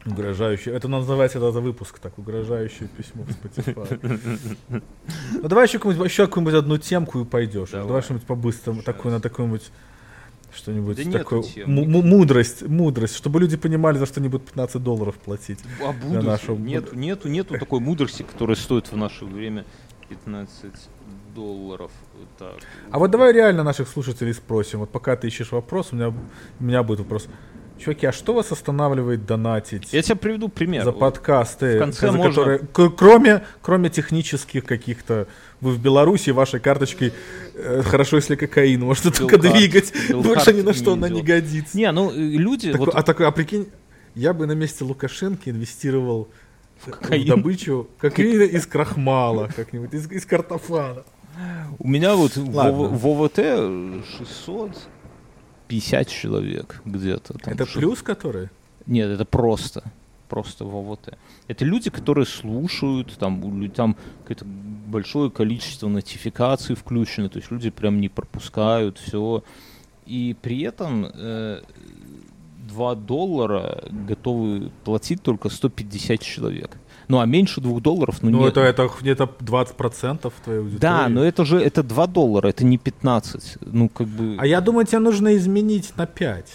Угрожающее. 0.05 0.73
Это 0.73 0.87
называется 0.87 1.39
этот 1.39 1.55
выпуск 1.55 1.99
так, 1.99 2.17
угрожающее 2.17 2.87
письмо 2.87 3.23
в 3.23 3.29
Spotify. 3.29 4.81
Ну 5.33 5.47
давай 5.47 5.65
еще 5.67 5.77
какую-нибудь, 5.77 6.09
еще 6.09 6.25
какую-нибудь 6.25 6.53
одну 6.55 6.77
темку 6.77 7.19
и 7.21 7.25
пойдешь. 7.25 7.71
Давай. 7.71 7.87
Давай, 7.87 8.01
что-нибудь 8.01 8.25
по-быстрому, 8.27 8.81
такую 8.81 9.13
на 9.13 9.19
такую-нибудь 9.19 9.71
что-нибудь 10.53 11.11
Да 11.11 11.19
такое. 11.19 11.43
мудрость, 11.67 12.63
мудрость, 12.67 13.15
чтобы 13.15 13.39
люди 13.39 13.55
понимали, 13.57 13.97
за 13.99 14.05
что 14.07 14.19
они 14.19 14.29
будут 14.29 14.47
15 14.47 14.81
долларов 14.83 15.15
платить. 15.17 15.59
А 15.85 15.91
будут? 15.91 16.23
нашего- 16.23 16.57
Нету, 16.57 16.95
нету, 16.95 17.27
нету 17.27 17.57
такой 17.59 17.79
мудрости, 17.79 18.23
которая 18.23 18.55
стоит 18.55 18.91
в 18.91 18.97
наше 18.97 19.25
время 19.25 19.65
15 20.09 20.89
долларов. 21.35 21.91
Так. 22.39 22.55
А 22.89 22.97
вот 22.99 23.11
давай 23.11 23.31
реально 23.31 23.63
наших 23.63 23.87
слушателей 23.87 24.33
спросим. 24.33 24.79
Вот 24.79 24.89
пока 24.89 25.15
ты 25.15 25.27
ищешь 25.27 25.51
вопрос, 25.51 25.89
у 25.91 25.95
меня, 25.95 26.09
у 26.09 26.63
меня 26.63 26.81
будет 26.83 26.99
вопрос. 26.99 27.27
Чуваки, 27.79 28.05
а 28.05 28.11
что 28.11 28.33
вас 28.33 28.51
останавливает 28.51 29.25
донатить? 29.25 29.93
Я 29.93 30.01
тебе 30.01 30.15
приведу 30.15 30.49
пример. 30.49 30.83
за 30.83 30.91
подкасты, 30.91 31.75
в 31.77 31.79
конце 31.79 32.07
за 32.11 32.17
можно- 32.17 32.29
которые, 32.29 32.59
к- 32.59 32.89
кроме, 32.89 33.43
кроме 33.61 33.89
технических 33.89 34.65
каких-то, 34.65 35.27
вы 35.61 35.71
в 35.71 35.79
Беларуси 35.81 36.31
вашей 36.31 36.59
карточкой 36.59 37.13
э, 37.55 37.81
хорошо, 37.83 38.17
если 38.17 38.35
кокаин 38.35 38.81
можно 38.81 39.11
только 39.11 39.37
двигать, 39.37 39.93
больше 40.13 40.53
ни 40.53 40.61
на 40.61 40.73
что 40.73 40.93
она 40.93 41.07
не 41.09 41.21
годится. 41.21 41.77
Не, 41.77 41.91
ну 41.91 42.11
э, 42.11 42.15
люди... 42.15 42.71
Такой- 42.71 42.85
вот- 42.87 42.95
а 42.95 43.01
такой, 43.03 43.27
а 43.27 43.31
прикинь, 43.31 43.67
я 44.15 44.33
бы 44.33 44.45
на 44.45 44.53
месте 44.53 44.83
Лукашенко 44.83 45.49
инвестировал 45.49 46.27
в, 46.85 46.91
кокаин. 46.91 47.27
добычу 47.27 47.87
кокаина 47.99 48.43
из 48.43 48.65
крахмала, 48.65 49.49
как-нибудь, 49.55 49.93
из, 49.93 50.11
из 50.11 50.25
картофана. 50.25 51.03
У 51.77 51.87
меня 51.87 52.15
вот 52.15 52.35
в, 52.35 52.51
в 52.51 53.07
ОВТ 53.07 53.37
650 55.69 56.07
человек 56.07 56.81
где-то. 56.85 57.33
там 57.37 57.53
Это 57.53 57.65
что- 57.65 57.79
плюс 57.79 58.01
который? 58.01 58.49
Нет, 58.85 59.09
это 59.09 59.25
просто. 59.25 59.83
Просто 60.27 60.63
в 60.65 60.75
ОВТ. 60.75 61.17
Это 61.47 61.65
люди, 61.65 61.89
которые 61.89 62.25
слушают, 62.25 63.15
там, 63.17 63.69
там 63.71 63.95
какое-то 64.21 64.45
большое 64.45 65.31
количество 65.31 65.87
нотификаций 65.87 66.75
включено, 66.75 67.29
то 67.29 67.39
есть 67.39 67.51
люди 67.51 67.69
прям 67.71 67.99
не 67.99 68.09
пропускают 68.09 68.99
все. 68.99 69.43
И 70.05 70.35
при 70.39 70.61
этом 70.61 71.07
э, 71.13 71.61
2 72.67 72.95
доллара 72.95 73.83
готовы 73.89 74.71
платить 74.83 75.21
только 75.23 75.49
150 75.49 76.19
человек. 76.21 76.77
Ну, 77.09 77.19
а 77.19 77.25
меньше 77.25 77.59
2 77.59 77.79
долларов, 77.79 78.21
ну, 78.21 78.29
Ну, 78.29 78.39
нет. 78.41 78.49
это, 78.55 78.61
это 78.61 78.89
где-то 79.01 79.23
20% 79.39 80.31
твоей 80.43 80.59
аудитории. 80.59 80.79
Да, 80.79 81.09
но 81.09 81.23
это 81.23 81.43
же 81.43 81.57
это 81.59 81.81
2 81.81 82.05
доллара, 82.07 82.47
это 82.49 82.63
не 82.63 82.77
15. 82.77 83.57
Ну, 83.61 83.89
как 83.89 84.07
бы... 84.07 84.35
А 84.37 84.45
я 84.45 84.61
думаю, 84.61 84.85
тебе 84.85 84.99
нужно 84.99 85.35
изменить 85.35 85.91
на 85.97 86.05
5. 86.05 86.45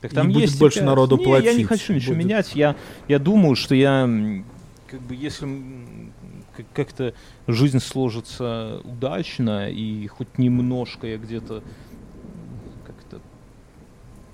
Так 0.00 0.12
И 0.12 0.14
там 0.14 0.28
будет 0.28 0.42
есть 0.42 0.58
больше 0.60 0.78
опять- 0.78 0.86
народу 0.86 1.16
не, 1.18 1.24
я 1.24 1.28
не 1.38 1.42
платить. 1.64 1.66
хочу 1.66 1.92
ничего 1.92 2.14
Будет. 2.14 2.24
менять. 2.24 2.54
Я, 2.54 2.76
я 3.08 3.18
думаю, 3.18 3.56
что 3.56 3.74
я, 3.74 4.08
как 4.86 5.00
бы, 5.02 5.14
если 5.16 5.48
как-то 6.72 7.12
жизнь 7.48 7.80
сложится 7.80 8.80
удачно, 8.84 9.68
и 9.70 10.06
хоть 10.06 10.38
немножко 10.38 11.06
я 11.06 11.18
где-то 11.18 11.62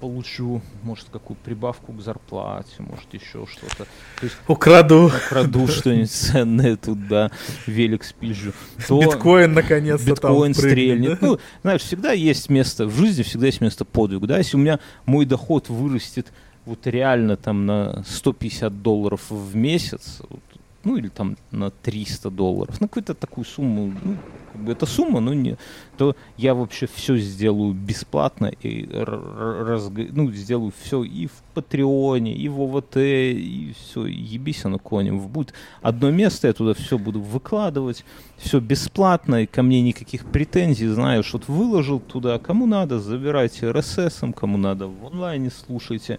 получу, 0.00 0.62
может, 0.82 1.06
какую 1.10 1.36
прибавку 1.36 1.92
к 1.92 2.00
зарплате, 2.00 2.74
может, 2.78 3.12
еще 3.12 3.46
что-то. 3.46 3.84
То 4.20 4.24
есть 4.24 4.36
Украду 4.48 5.06
украду 5.06 5.66
что-нибудь 5.66 6.10
ценное 6.10 6.76
тут, 6.76 7.08
да, 7.08 7.30
велик 7.66 8.04
спизжу. 8.04 8.52
То... 8.86 9.00
биткоин 9.00 9.52
наконец-то 9.52 10.10
биткоин 10.10 10.54
стрельнет. 10.54 11.20
да? 11.20 11.26
Ну, 11.26 11.38
знаешь, 11.62 11.82
всегда 11.82 12.12
есть 12.12 12.48
место, 12.48 12.86
в 12.86 12.96
жизни 12.96 13.22
всегда 13.22 13.46
есть 13.46 13.60
место 13.60 13.84
подвигу, 13.84 14.26
да, 14.26 14.38
если 14.38 14.56
у 14.56 14.60
меня 14.60 14.78
мой 15.04 15.24
доход 15.24 15.68
вырастет 15.68 16.32
вот 16.64 16.86
реально 16.86 17.36
там 17.36 17.64
на 17.64 18.04
150 18.06 18.82
долларов 18.82 19.22
в 19.30 19.54
месяц, 19.54 20.20
вот, 20.28 20.40
ну 20.84 20.96
или 20.96 21.08
там 21.08 21.36
на 21.50 21.70
300 21.70 22.30
долларов, 22.30 22.80
на 22.80 22.88
какую-то 22.88 23.14
такую 23.14 23.44
сумму, 23.44 23.92
ну, 24.02 24.16
как 24.56 24.64
бы 24.64 24.72
это 24.72 24.86
сумма, 24.86 25.20
но 25.20 25.34
не, 25.34 25.56
то 25.98 26.16
я 26.38 26.54
вообще 26.54 26.86
все 26.86 27.18
сделаю 27.18 27.74
бесплатно 27.74 28.46
и 28.46 28.86
р- 28.90 29.14
р- 29.14 29.68
разг- 29.68 30.10
ну, 30.12 30.30
сделаю 30.32 30.72
все 30.82 31.04
и 31.04 31.26
в 31.26 31.42
Патреоне, 31.52 32.34
и 32.34 32.48
в 32.48 32.60
ОВТ, 32.60 32.96
и 32.96 33.74
все, 33.78 34.06
ебись 34.06 34.64
оно 34.64 34.78
конем. 34.78 35.20
Будет 35.20 35.52
одно 35.82 36.10
место, 36.10 36.46
я 36.46 36.54
туда 36.54 36.72
все 36.72 36.98
буду 36.98 37.20
выкладывать, 37.20 38.04
все 38.38 38.60
бесплатно, 38.60 39.42
и 39.42 39.46
ко 39.46 39.62
мне 39.62 39.82
никаких 39.82 40.24
претензий, 40.24 40.88
знаю, 40.88 41.22
что 41.22 41.40
выложил 41.46 42.00
туда, 42.00 42.38
кому 42.38 42.66
надо, 42.66 42.98
забирайте 42.98 43.66
RSS, 43.66 44.32
кому 44.32 44.56
надо 44.56 44.88
в 44.88 45.06
онлайне 45.06 45.50
слушайте, 45.50 46.18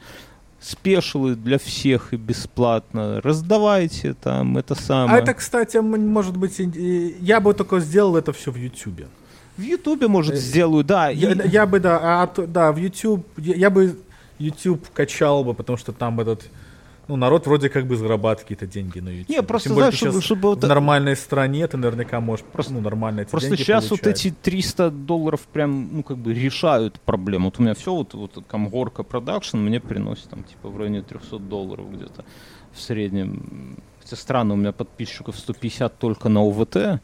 спешилы 0.60 1.36
для 1.36 1.58
всех 1.58 2.14
и 2.14 2.18
бесплатно, 2.18 3.22
раздавайте 3.22 4.14
там 4.14 4.58
это 4.58 4.76
самое. 4.76 5.20
А 5.20 5.22
это, 5.24 5.34
кстати, 5.34 5.78
может 5.78 6.36
быть, 6.38 6.60
я 6.60 7.40
бы 7.40 7.54
только 7.54 7.80
сделал 7.80 8.16
это 8.18 8.34
все 8.34 8.52
в 8.52 8.56
Ютубе. 8.58 9.08
В 9.58 9.62
Ютубе, 9.62 10.08
может, 10.08 10.36
Э, 10.36 10.38
сделаю, 10.38 10.84
да. 10.84 11.12
и- 11.12 11.18
Я, 11.18 11.32
я 11.44 11.66
бы, 11.66 11.80
да, 11.80 12.00
а, 12.24 12.32
да, 12.48 12.72
в 12.72 12.78
YouTube, 12.78 13.26
я, 13.38 13.56
я 13.56 13.70
бы 13.70 13.98
YouTube 14.40 14.88
качал 14.94 15.44
бы, 15.44 15.54
потому 15.54 15.78
что 15.78 15.94
там 15.94 16.20
этот, 16.20 16.44
ну, 17.08 17.16
народ 17.16 17.48
вроде 17.48 17.70
как 17.70 17.88
бы 17.88 17.96
зарабатывает 17.96 18.42
какие-то 18.42 18.68
деньги 18.68 19.00
на 19.00 19.10
YouTube. 19.10 19.30
Не, 19.30 19.42
просто, 19.44 19.70
Тем 19.70 19.76
более, 19.76 19.92
знаешь, 19.92 20.00
чтобы, 20.00 20.22
чтобы 20.22 20.50
вот- 20.50 20.64
в 20.64 20.68
нормальной 20.68 21.16
стране 21.16 21.68
ты 21.68 21.78
наверняка 21.78 22.20
можешь, 22.20 22.46
Просто- 22.46 22.74
ну, 22.74 22.82
нормально 22.82 23.22
эти 23.22 23.30
Просто 23.30 23.56
сейчас 23.58 23.90
вот 23.90 24.02
получать. 24.02 24.26
эти 24.26 24.36
300 24.42 24.90
долларов 24.92 25.42
прям, 25.54 25.90
ну, 25.98 26.04
как 26.04 26.18
бы 26.18 26.34
решают 26.34 27.00
проблему. 27.02 27.46
Вот 27.46 27.60
у 27.60 27.64
меня 27.64 27.74
все, 27.74 27.94
вот, 27.94 28.14
вот 28.14 28.44
Камгорка 28.48 29.04
продакшн 29.04 29.58
мне 29.58 29.80
приносит 29.80 30.30
там, 30.30 30.44
типа, 30.44 30.70
в 30.70 30.78
районе 30.78 31.02
300 31.02 31.40
долларов 31.40 31.92
где-то 31.92 32.26
в 32.74 32.82
среднем. 32.82 33.78
Хотя 34.02 34.16
странно, 34.16 34.54
у 34.54 34.58
меня 34.58 34.72
подписчиков 34.72 35.38
150 35.38 35.98
только 36.00 36.30
на 36.30 36.42
ОВТ. 36.42 37.02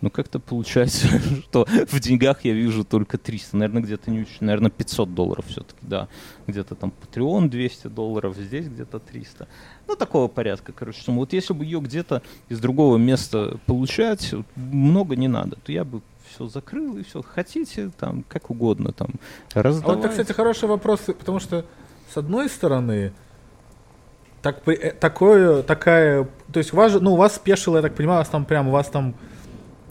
Ну, 0.00 0.10
как-то 0.10 0.38
получается, 0.38 1.08
что 1.48 1.66
в 1.66 1.98
деньгах 2.00 2.44
я 2.44 2.52
вижу 2.52 2.84
только 2.84 3.18
300. 3.18 3.56
Наверное, 3.56 3.82
где-то 3.82 4.10
не 4.10 4.20
очень. 4.20 4.38
Наверное, 4.40 4.70
500 4.70 5.14
долларов 5.14 5.46
все-таки, 5.48 5.80
да. 5.82 6.08
Где-то 6.46 6.74
там 6.74 6.92
Patreon 7.02 7.48
200 7.48 7.88
долларов, 7.88 8.36
здесь 8.36 8.68
где-то 8.68 9.00
300. 9.00 9.48
Ну, 9.86 9.96
такого 9.96 10.28
порядка, 10.28 10.72
короче. 10.72 11.02
сумма. 11.02 11.20
Вот 11.20 11.32
если 11.32 11.52
бы 11.52 11.64
ее 11.64 11.80
где-то 11.80 12.22
из 12.48 12.60
другого 12.60 12.96
места 12.96 13.58
получать, 13.66 14.34
много 14.54 15.16
не 15.16 15.28
надо, 15.28 15.56
то 15.56 15.72
я 15.72 15.84
бы 15.84 16.02
все 16.28 16.46
закрыл 16.46 16.96
и 16.96 17.02
все. 17.02 17.22
Хотите, 17.22 17.90
там, 17.98 18.24
как 18.28 18.50
угодно, 18.50 18.92
там, 18.92 19.08
А 19.54 19.62
раздавать. 19.62 19.96
вот 19.96 20.04
это, 20.04 20.08
кстати, 20.10 20.32
хороший 20.32 20.68
вопрос, 20.68 21.00
потому 21.00 21.40
что, 21.40 21.64
с 22.12 22.16
одной 22.16 22.48
стороны, 22.48 23.12
так, 24.42 24.66
э, 24.68 24.92
такое, 24.92 25.62
такая, 25.62 26.28
то 26.52 26.58
есть 26.58 26.72
у 26.72 26.76
вас 26.76 26.94
ну, 27.00 27.14
у 27.14 27.16
вас 27.16 27.36
спешило, 27.36 27.76
я 27.76 27.82
так 27.82 27.94
понимаю, 27.94 28.18
у 28.18 28.20
вас 28.20 28.28
там 28.28 28.44
прям, 28.44 28.68
у 28.68 28.70
вас 28.70 28.88
там 28.88 29.14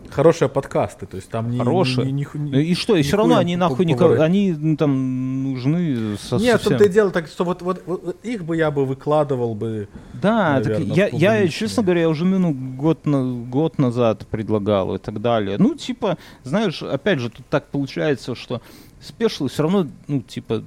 хорошие 0.10 0.50
подкасты, 0.50 1.06
то 1.06 1.18
есть 1.18 1.30
там 1.30 1.50
не... 1.52 1.58
Хорошие. 1.60 2.12
не- 2.12 2.12
не- 2.12 2.28
не- 2.34 2.52
Ну 2.52 2.60
И 2.60 2.74
что, 2.76 2.96
и 2.96 3.02
все 3.02 3.18
равно 3.18 3.38
они 3.38 3.56
нахуй 3.56 3.86
не... 3.86 3.96
Они 3.96 4.52
ну, 4.52 4.76
там 4.78 5.44
нужны 5.54 6.18
со- 6.18 6.38
Нет, 6.38 6.62
совсем. 6.62 6.78
тут 6.78 6.88
и 6.88 6.90
дело 6.90 7.12
так, 7.12 7.28
что 7.28 7.44
вот, 7.44 7.62
вот, 7.62 7.84
вот- 7.86 8.18
их 8.24 8.44
бы 8.46 8.58
я 8.58 8.72
бы 8.72 8.86
выкладывал 8.86 9.56
бы. 9.56 9.88
Да, 10.14 10.62
так 10.62 10.80
наверно, 10.80 10.94
я, 10.94 11.08
я, 11.08 11.48
честно 11.48 11.84
говоря, 11.84 12.02
я 12.02 12.10
уже 12.10 12.26
ну, 12.26 12.54
год, 12.54 13.06
на, 13.06 13.46
год 13.46 13.78
назад 13.78 14.28
предлагал 14.28 14.96
и 14.96 14.98
так 15.00 15.22
далее. 15.22 15.58
Ну, 15.60 15.76
типа, 15.76 16.18
знаешь, 16.44 16.82
опять 16.82 17.20
же, 17.20 17.30
тут 17.30 17.46
так 17.48 17.68
получается, 17.68 18.36
что 18.36 18.62
спешлы 19.02 19.50
все 19.50 19.64
равно, 19.64 19.88
ну, 20.08 20.22
типа, 20.22 20.64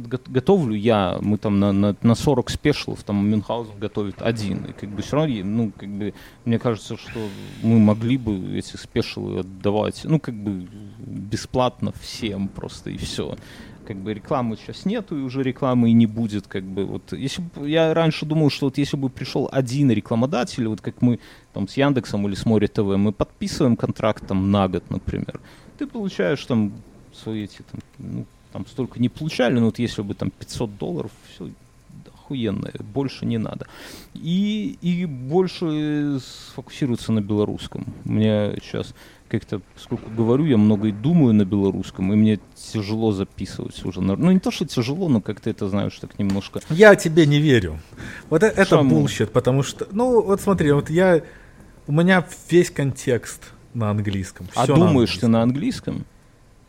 готовлю 0.00 0.74
я, 0.74 1.18
мы 1.20 1.38
там 1.38 1.58
на, 1.60 1.72
на, 1.72 1.96
на 2.02 2.14
40 2.14 2.50
спешлов, 2.50 3.02
там 3.02 3.28
Мюнхгаузен 3.28 3.78
готовит 3.78 4.22
один, 4.22 4.64
и 4.64 4.72
как 4.72 4.90
бы 4.90 5.02
все 5.02 5.16
равно, 5.16 5.34
ну, 5.44 5.72
как 5.76 5.88
бы, 5.88 6.14
мне 6.44 6.58
кажется, 6.58 6.96
что 6.96 7.28
мы 7.62 7.78
могли 7.78 8.16
бы 8.16 8.58
эти 8.58 8.76
спешлы 8.76 9.40
отдавать, 9.40 10.02
ну, 10.04 10.20
как 10.20 10.34
бы, 10.34 10.66
бесплатно 10.98 11.92
всем 12.00 12.48
просто, 12.48 12.90
и 12.90 12.96
все 12.96 13.36
как 13.86 13.96
бы 13.98 14.12
рекламы 14.12 14.56
сейчас 14.56 14.84
нету, 14.84 15.16
и 15.16 15.22
уже 15.22 15.42
рекламы 15.42 15.90
и 15.90 15.92
не 15.92 16.06
будет, 16.06 16.46
как 16.46 16.64
бы, 16.64 16.84
вот, 16.84 17.12
если 17.12 17.42
бы, 17.42 17.70
я 17.70 17.94
раньше 17.94 18.26
думал, 18.26 18.50
что 18.50 18.66
вот 18.66 18.78
если 18.78 18.96
бы 18.96 19.08
пришел 19.08 19.48
один 19.52 19.90
рекламодатель, 19.90 20.66
вот 20.66 20.80
как 20.80 21.00
мы 21.00 21.20
там 21.52 21.68
с 21.68 21.76
Яндексом 21.76 22.26
или 22.26 22.34
с 22.34 22.44
Море 22.44 22.66
ТВ, 22.66 22.96
мы 22.96 23.12
подписываем 23.12 23.76
контракт 23.76 24.26
там 24.26 24.50
на 24.50 24.68
год, 24.68 24.90
например, 24.90 25.40
ты 25.78 25.86
получаешь 25.86 26.44
там 26.44 26.72
свои 27.14 27.44
эти, 27.44 27.62
там, 27.70 27.80
ну, 27.98 28.26
там 28.56 28.66
столько 28.66 28.98
не 28.98 29.10
получали, 29.10 29.58
но 29.58 29.66
вот 29.66 29.78
если 29.78 30.00
бы 30.00 30.14
там 30.14 30.30
500 30.30 30.78
долларов, 30.78 31.10
все 31.28 31.50
охуенно, 32.14 32.70
больше 32.94 33.26
не 33.26 33.36
надо. 33.36 33.66
И, 34.14 34.78
и 34.80 35.04
больше 35.04 36.18
сфокусироваться 36.20 37.12
на 37.12 37.20
белорусском. 37.20 37.84
Мне 38.04 38.56
сейчас 38.62 38.94
как-то, 39.28 39.60
поскольку 39.74 40.08
говорю, 40.08 40.46
я 40.46 40.56
много 40.56 40.88
и 40.88 40.92
думаю 40.92 41.34
на 41.34 41.44
белорусском, 41.44 42.10
и 42.14 42.16
мне 42.16 42.38
тяжело 42.72 43.12
записывать 43.12 43.84
уже. 43.84 44.00
Ну, 44.00 44.30
не 44.30 44.40
то, 44.40 44.50
что 44.50 44.64
тяжело, 44.64 45.10
но 45.10 45.20
как-то 45.20 45.50
это, 45.50 45.68
знаешь, 45.68 45.98
так 45.98 46.18
немножко... 46.18 46.60
Я 46.70 46.96
тебе 46.96 47.26
не 47.26 47.40
верю. 47.40 47.78
Вот 48.30 48.42
это, 48.42 48.58
это 48.58 48.82
bullshit, 48.82 49.32
потому 49.32 49.62
что... 49.62 49.86
Ну, 49.92 50.22
вот 50.22 50.40
смотри, 50.40 50.72
вот 50.72 50.88
я... 50.88 51.20
У 51.86 51.92
меня 51.92 52.26
весь 52.50 52.70
контекст 52.70 53.52
на 53.74 53.90
английском. 53.90 54.46
А 54.54 54.66
думаешь 54.66 55.14
на 55.16 55.20
ты 55.20 55.28
на 55.28 55.42
английском? 55.42 56.06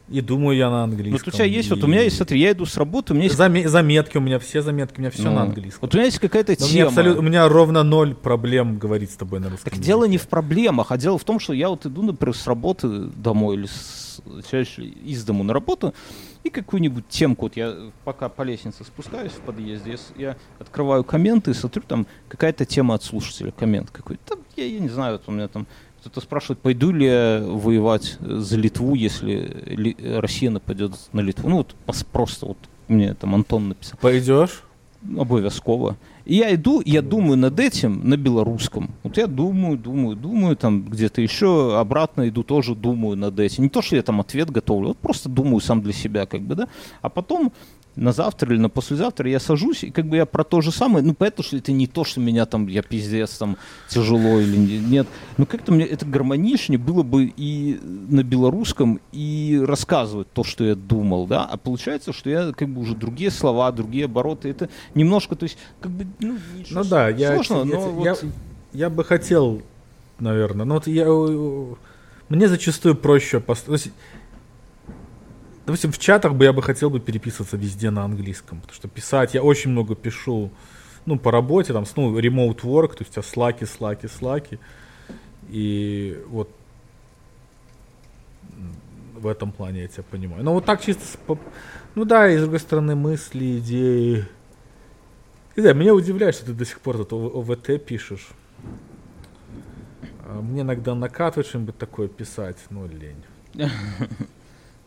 И 0.10 0.22
думаю 0.22 0.58
я 0.58 0.70
на 0.70 0.84
английском. 0.84 1.22
Вот 1.26 1.34
у 1.34 1.36
тебя 1.36 1.46
есть, 1.46 1.70
и... 1.70 1.74
вот 1.74 1.84
у 1.84 1.88
меня 1.88 2.02
есть, 2.02 2.16
смотри, 2.16 2.40
я 2.40 2.52
иду 2.52 2.66
с 2.66 2.78
работы, 2.78 3.14
у 3.14 3.16
меня 3.16 3.26
есть... 3.26 3.38
Заме- 3.38 3.68
заметки 3.68 4.18
у 4.18 4.22
меня, 4.22 4.40
все 4.40 4.62
заметки, 4.62 5.00
у 5.00 5.02
меня 5.02 5.12
все 5.12 5.24
ну, 5.24 5.34
на 5.34 5.42
английском. 5.42 5.80
Вот 5.82 5.94
у 5.94 5.98
меня 5.98 6.06
есть 6.06 6.20
какая-то 6.20 6.56
тема. 6.56 6.90
Абсолют... 6.90 7.18
У 7.18 7.22
меня 7.22 7.48
ровно 7.50 7.84
ноль 7.84 8.16
проблем 8.16 8.78
говорить 8.78 9.12
с 9.12 9.16
тобой 9.16 9.40
на 9.40 9.50
русском 9.50 9.66
Так 9.66 9.74
языке. 9.74 9.88
дело 9.88 10.06
не 10.06 10.18
в 10.18 10.28
проблемах, 10.28 10.92
а 10.92 10.98
дело 10.98 11.18
в 11.18 11.24
том, 11.26 11.40
что 11.40 11.54
я 11.54 11.70
вот 11.70 11.86
иду, 11.86 12.04
например, 12.04 12.36
с 12.36 12.48
работы 12.48 12.88
домой 12.88 13.58
или 13.58 13.66
с... 13.66 14.22
из 15.04 15.26
дому 15.26 15.44
на 15.44 15.54
работу, 15.54 15.94
и 16.44 16.50
какую-нибудь 16.50 17.10
темку, 17.10 17.48
вот 17.48 17.58
я 17.58 17.76
пока 18.06 18.30
по 18.30 18.44
лестнице 18.44 18.86
спускаюсь 18.86 19.34
в 19.34 19.42
подъезде, 19.42 19.98
я, 20.18 20.30
я 20.30 20.38
открываю 20.60 21.04
комменты 21.04 21.52
и 21.52 21.54
смотрю, 21.54 21.84
там 21.86 22.08
какая-то 22.30 22.64
тема 22.64 22.96
от 22.96 23.04
слушателя, 23.04 23.52
коммент 23.52 23.92
какой-то, 23.92 24.40
я, 24.56 24.66
я 24.66 24.80
не 24.80 24.88
знаю, 24.88 25.14
вот 25.14 25.24
у 25.28 25.32
меня 25.32 25.50
там 25.50 25.68
кто-то 26.00 26.22
спрашивает, 26.22 26.60
пойду 26.60 26.92
ли 26.92 27.06
я 27.06 27.44
воевать 27.46 28.18
за 28.20 28.58
Литву, 28.58 28.96
если 28.96 30.18
Россия 30.20 30.50
нападет 30.50 30.94
на 31.14 31.22
Литву. 31.22 31.50
Ну 31.50 31.58
вот 31.58 31.76
просто 32.12 32.48
вот 32.48 32.58
мне 32.88 33.14
там 33.14 33.36
Антон 33.36 33.70
написал. 33.70 33.98
Пойдешь? 34.02 34.64
Обовязково. 35.18 35.96
И 36.26 36.36
я 36.36 36.54
иду, 36.54 36.82
я 36.84 37.02
думаю 37.02 37.38
над 37.38 37.58
этим 37.60 38.10
на 38.10 38.18
белорусском. 38.18 38.92
Вот 39.04 39.16
я 39.16 39.28
думаю, 39.28 39.78
думаю, 39.78 40.18
думаю, 40.18 40.58
там 40.58 40.84
где-то 40.84 41.22
еще 41.22 41.78
обратно 41.80 42.28
иду, 42.28 42.44
тоже 42.44 42.76
думаю 42.76 43.16
над 43.16 43.40
этим. 43.40 43.64
Не 43.64 43.70
то, 43.70 43.82
что 43.82 43.96
я 43.96 44.02
там 44.02 44.20
ответ 44.20 44.50
готовлю, 44.50 44.90
вот 44.90 44.98
просто 44.98 45.30
думаю 45.30 45.62
сам 45.62 45.82
для 45.82 45.94
себя, 45.94 46.26
как 46.26 46.42
бы, 46.42 46.56
да. 46.56 46.68
А 47.02 47.10
потом 47.10 47.54
на 47.98 48.12
завтра 48.12 48.54
или 48.54 48.62
на 48.62 48.70
послезавтра 48.70 49.30
я 49.30 49.40
сажусь, 49.40 49.84
и 49.84 49.90
как 49.90 50.06
бы 50.06 50.18
я 50.18 50.26
про 50.26 50.44
то 50.44 50.62
же 50.62 50.72
самое, 50.72 51.04
ну, 51.04 51.14
поэтому 51.14 51.44
что 51.44 51.58
это 51.58 51.72
не 51.72 51.88
то, 51.88 52.04
что 52.04 52.20
меня 52.20 52.46
там, 52.46 52.68
я 52.68 52.84
пиздец, 52.84 53.38
там, 53.38 53.58
тяжело 53.90 54.40
или 54.40 54.56
нет. 54.56 55.08
Ну, 55.38 55.46
как-то 55.46 55.72
мне 55.72 55.84
это 55.84 56.06
гармоничнее 56.06 56.78
было 56.78 57.04
бы 57.04 57.34
и 57.36 57.80
на 57.82 58.24
белорусском, 58.24 59.02
и 59.12 59.60
рассказывать 59.66 60.32
то, 60.32 60.44
что 60.44 60.64
я 60.64 60.76
думал, 60.76 61.26
да, 61.26 61.44
а 61.44 61.58
получается, 61.58 62.14
что 62.14 62.30
я 62.30 62.54
как 62.54 62.70
бы 62.70 62.82
уже 62.82 62.96
другие 62.96 63.32
слова, 63.32 63.72
другие 63.72 64.06
обороты, 64.06 64.50
это 64.50 64.70
немножко, 64.94 65.36
то 65.36 65.44
есть, 65.44 65.58
как 65.82 65.92
бы, 65.92 66.06
ну, 66.20 66.38
ну 66.70 66.84
да, 66.84 67.12
сложно, 67.18 67.56
я, 67.56 67.64
но 67.64 67.72
я, 67.72 67.80
вот... 67.80 68.06
я, 68.06 68.16
я 68.74 68.90
бы 68.92 69.04
хотел, 69.04 69.64
наверное, 70.20 70.66
но 70.66 70.76
вот 70.76 70.86
я, 70.86 71.08
мне 72.30 72.48
зачастую 72.48 72.96
проще, 72.96 73.40
пост 73.40 73.68
допустим, 75.68 75.92
в 75.92 76.00
чатах 76.00 76.34
бы 76.34 76.46
я 76.46 76.54
бы 76.54 76.64
хотел 76.64 76.90
бы 76.90 77.02
переписываться 77.02 77.58
везде 77.58 77.90
на 77.90 78.06
английском, 78.06 78.62
потому 78.62 78.74
что 78.74 78.88
писать, 78.88 79.34
я 79.34 79.44
очень 79.44 79.70
много 79.70 79.96
пишу, 79.96 80.50
ну, 81.06 81.20
по 81.20 81.30
работе, 81.30 81.74
там, 81.74 81.86
ну, 81.98 82.18
remote 82.18 82.62
work, 82.62 82.94
то 82.94 83.00
есть 83.00 83.12
у 83.12 83.14
тебя 83.16 83.22
слаки, 83.22 83.66
слаки, 83.66 84.08
слаки, 84.08 84.60
и 85.50 86.24
вот 86.30 86.50
в 89.14 89.28
этом 89.28 89.52
плане 89.52 89.82
я 89.82 89.88
тебя 89.90 90.04
понимаю. 90.10 90.42
Но 90.42 90.54
вот 90.54 90.64
так 90.64 90.82
чисто, 90.82 91.04
ну 91.96 92.06
да, 92.06 92.30
и 92.30 92.38
с 92.38 92.42
другой 92.42 92.60
стороны 92.62 92.96
мысли, 92.96 93.58
идеи. 93.58 94.26
Не 95.58 95.62
знаю, 95.62 95.76
меня 95.76 95.94
удивляет, 95.94 96.36
что 96.36 96.46
ты 96.46 96.54
до 96.54 96.64
сих 96.64 96.80
пор 96.80 97.04
тут 97.04 97.12
ОВТ 97.12 97.86
пишешь. 97.86 98.30
А 100.26 100.40
мне 100.42 100.62
иногда 100.62 100.96
накатывает 100.96 101.48
что-нибудь 101.48 101.78
такое 101.78 102.08
писать, 102.08 102.58
ну 102.70 102.88
лень. 102.88 103.22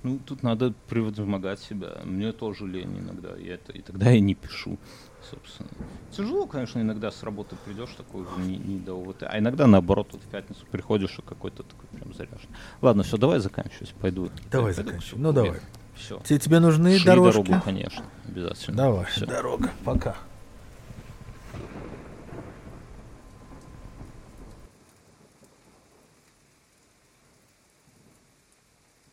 Ну, 0.02 0.18
тут 0.18 0.42
надо 0.42 0.72
превозмогать 0.88 1.60
себя. 1.60 1.98
Мне 2.04 2.32
тоже 2.32 2.66
лень 2.66 2.98
иногда, 3.00 3.36
и, 3.36 3.46
это, 3.46 3.72
и 3.72 3.82
тогда 3.82 4.10
я 4.10 4.20
не 4.20 4.34
пишу, 4.34 4.78
собственно. 5.30 5.68
Тяжело, 6.10 6.46
конечно, 6.46 6.80
иногда 6.80 7.10
с 7.10 7.22
работы 7.22 7.56
придешь 7.66 7.90
такой 7.96 8.24
не, 8.38 8.56
не 8.56 8.78
до 8.78 8.94
ОВТ, 8.94 9.24
а 9.24 9.38
иногда 9.38 9.66
наоборот, 9.66 10.08
вот 10.12 10.22
в 10.22 10.26
пятницу 10.26 10.64
приходишь 10.70 11.18
и 11.18 11.22
какой-то 11.22 11.64
такой 11.64 11.86
прям 11.90 12.14
заряжен. 12.14 12.48
Ладно, 12.80 13.02
все, 13.02 13.18
давай 13.18 13.40
заканчивать, 13.40 13.92
пойду. 14.00 14.30
Давай 14.50 14.72
заканчивай, 14.72 15.20
ну 15.20 15.32
давай. 15.32 15.60
Все. 15.94 16.18
Тебе, 16.24 16.38
тебе 16.38 16.60
нужны 16.60 16.96
Шли 16.96 17.04
дорожки? 17.04 17.42
дорогу, 17.42 17.62
конечно, 17.62 18.04
обязательно. 18.26 18.76
Давай, 18.78 19.04
все. 19.04 19.26
дорога, 19.26 19.70
пока. 19.84 20.16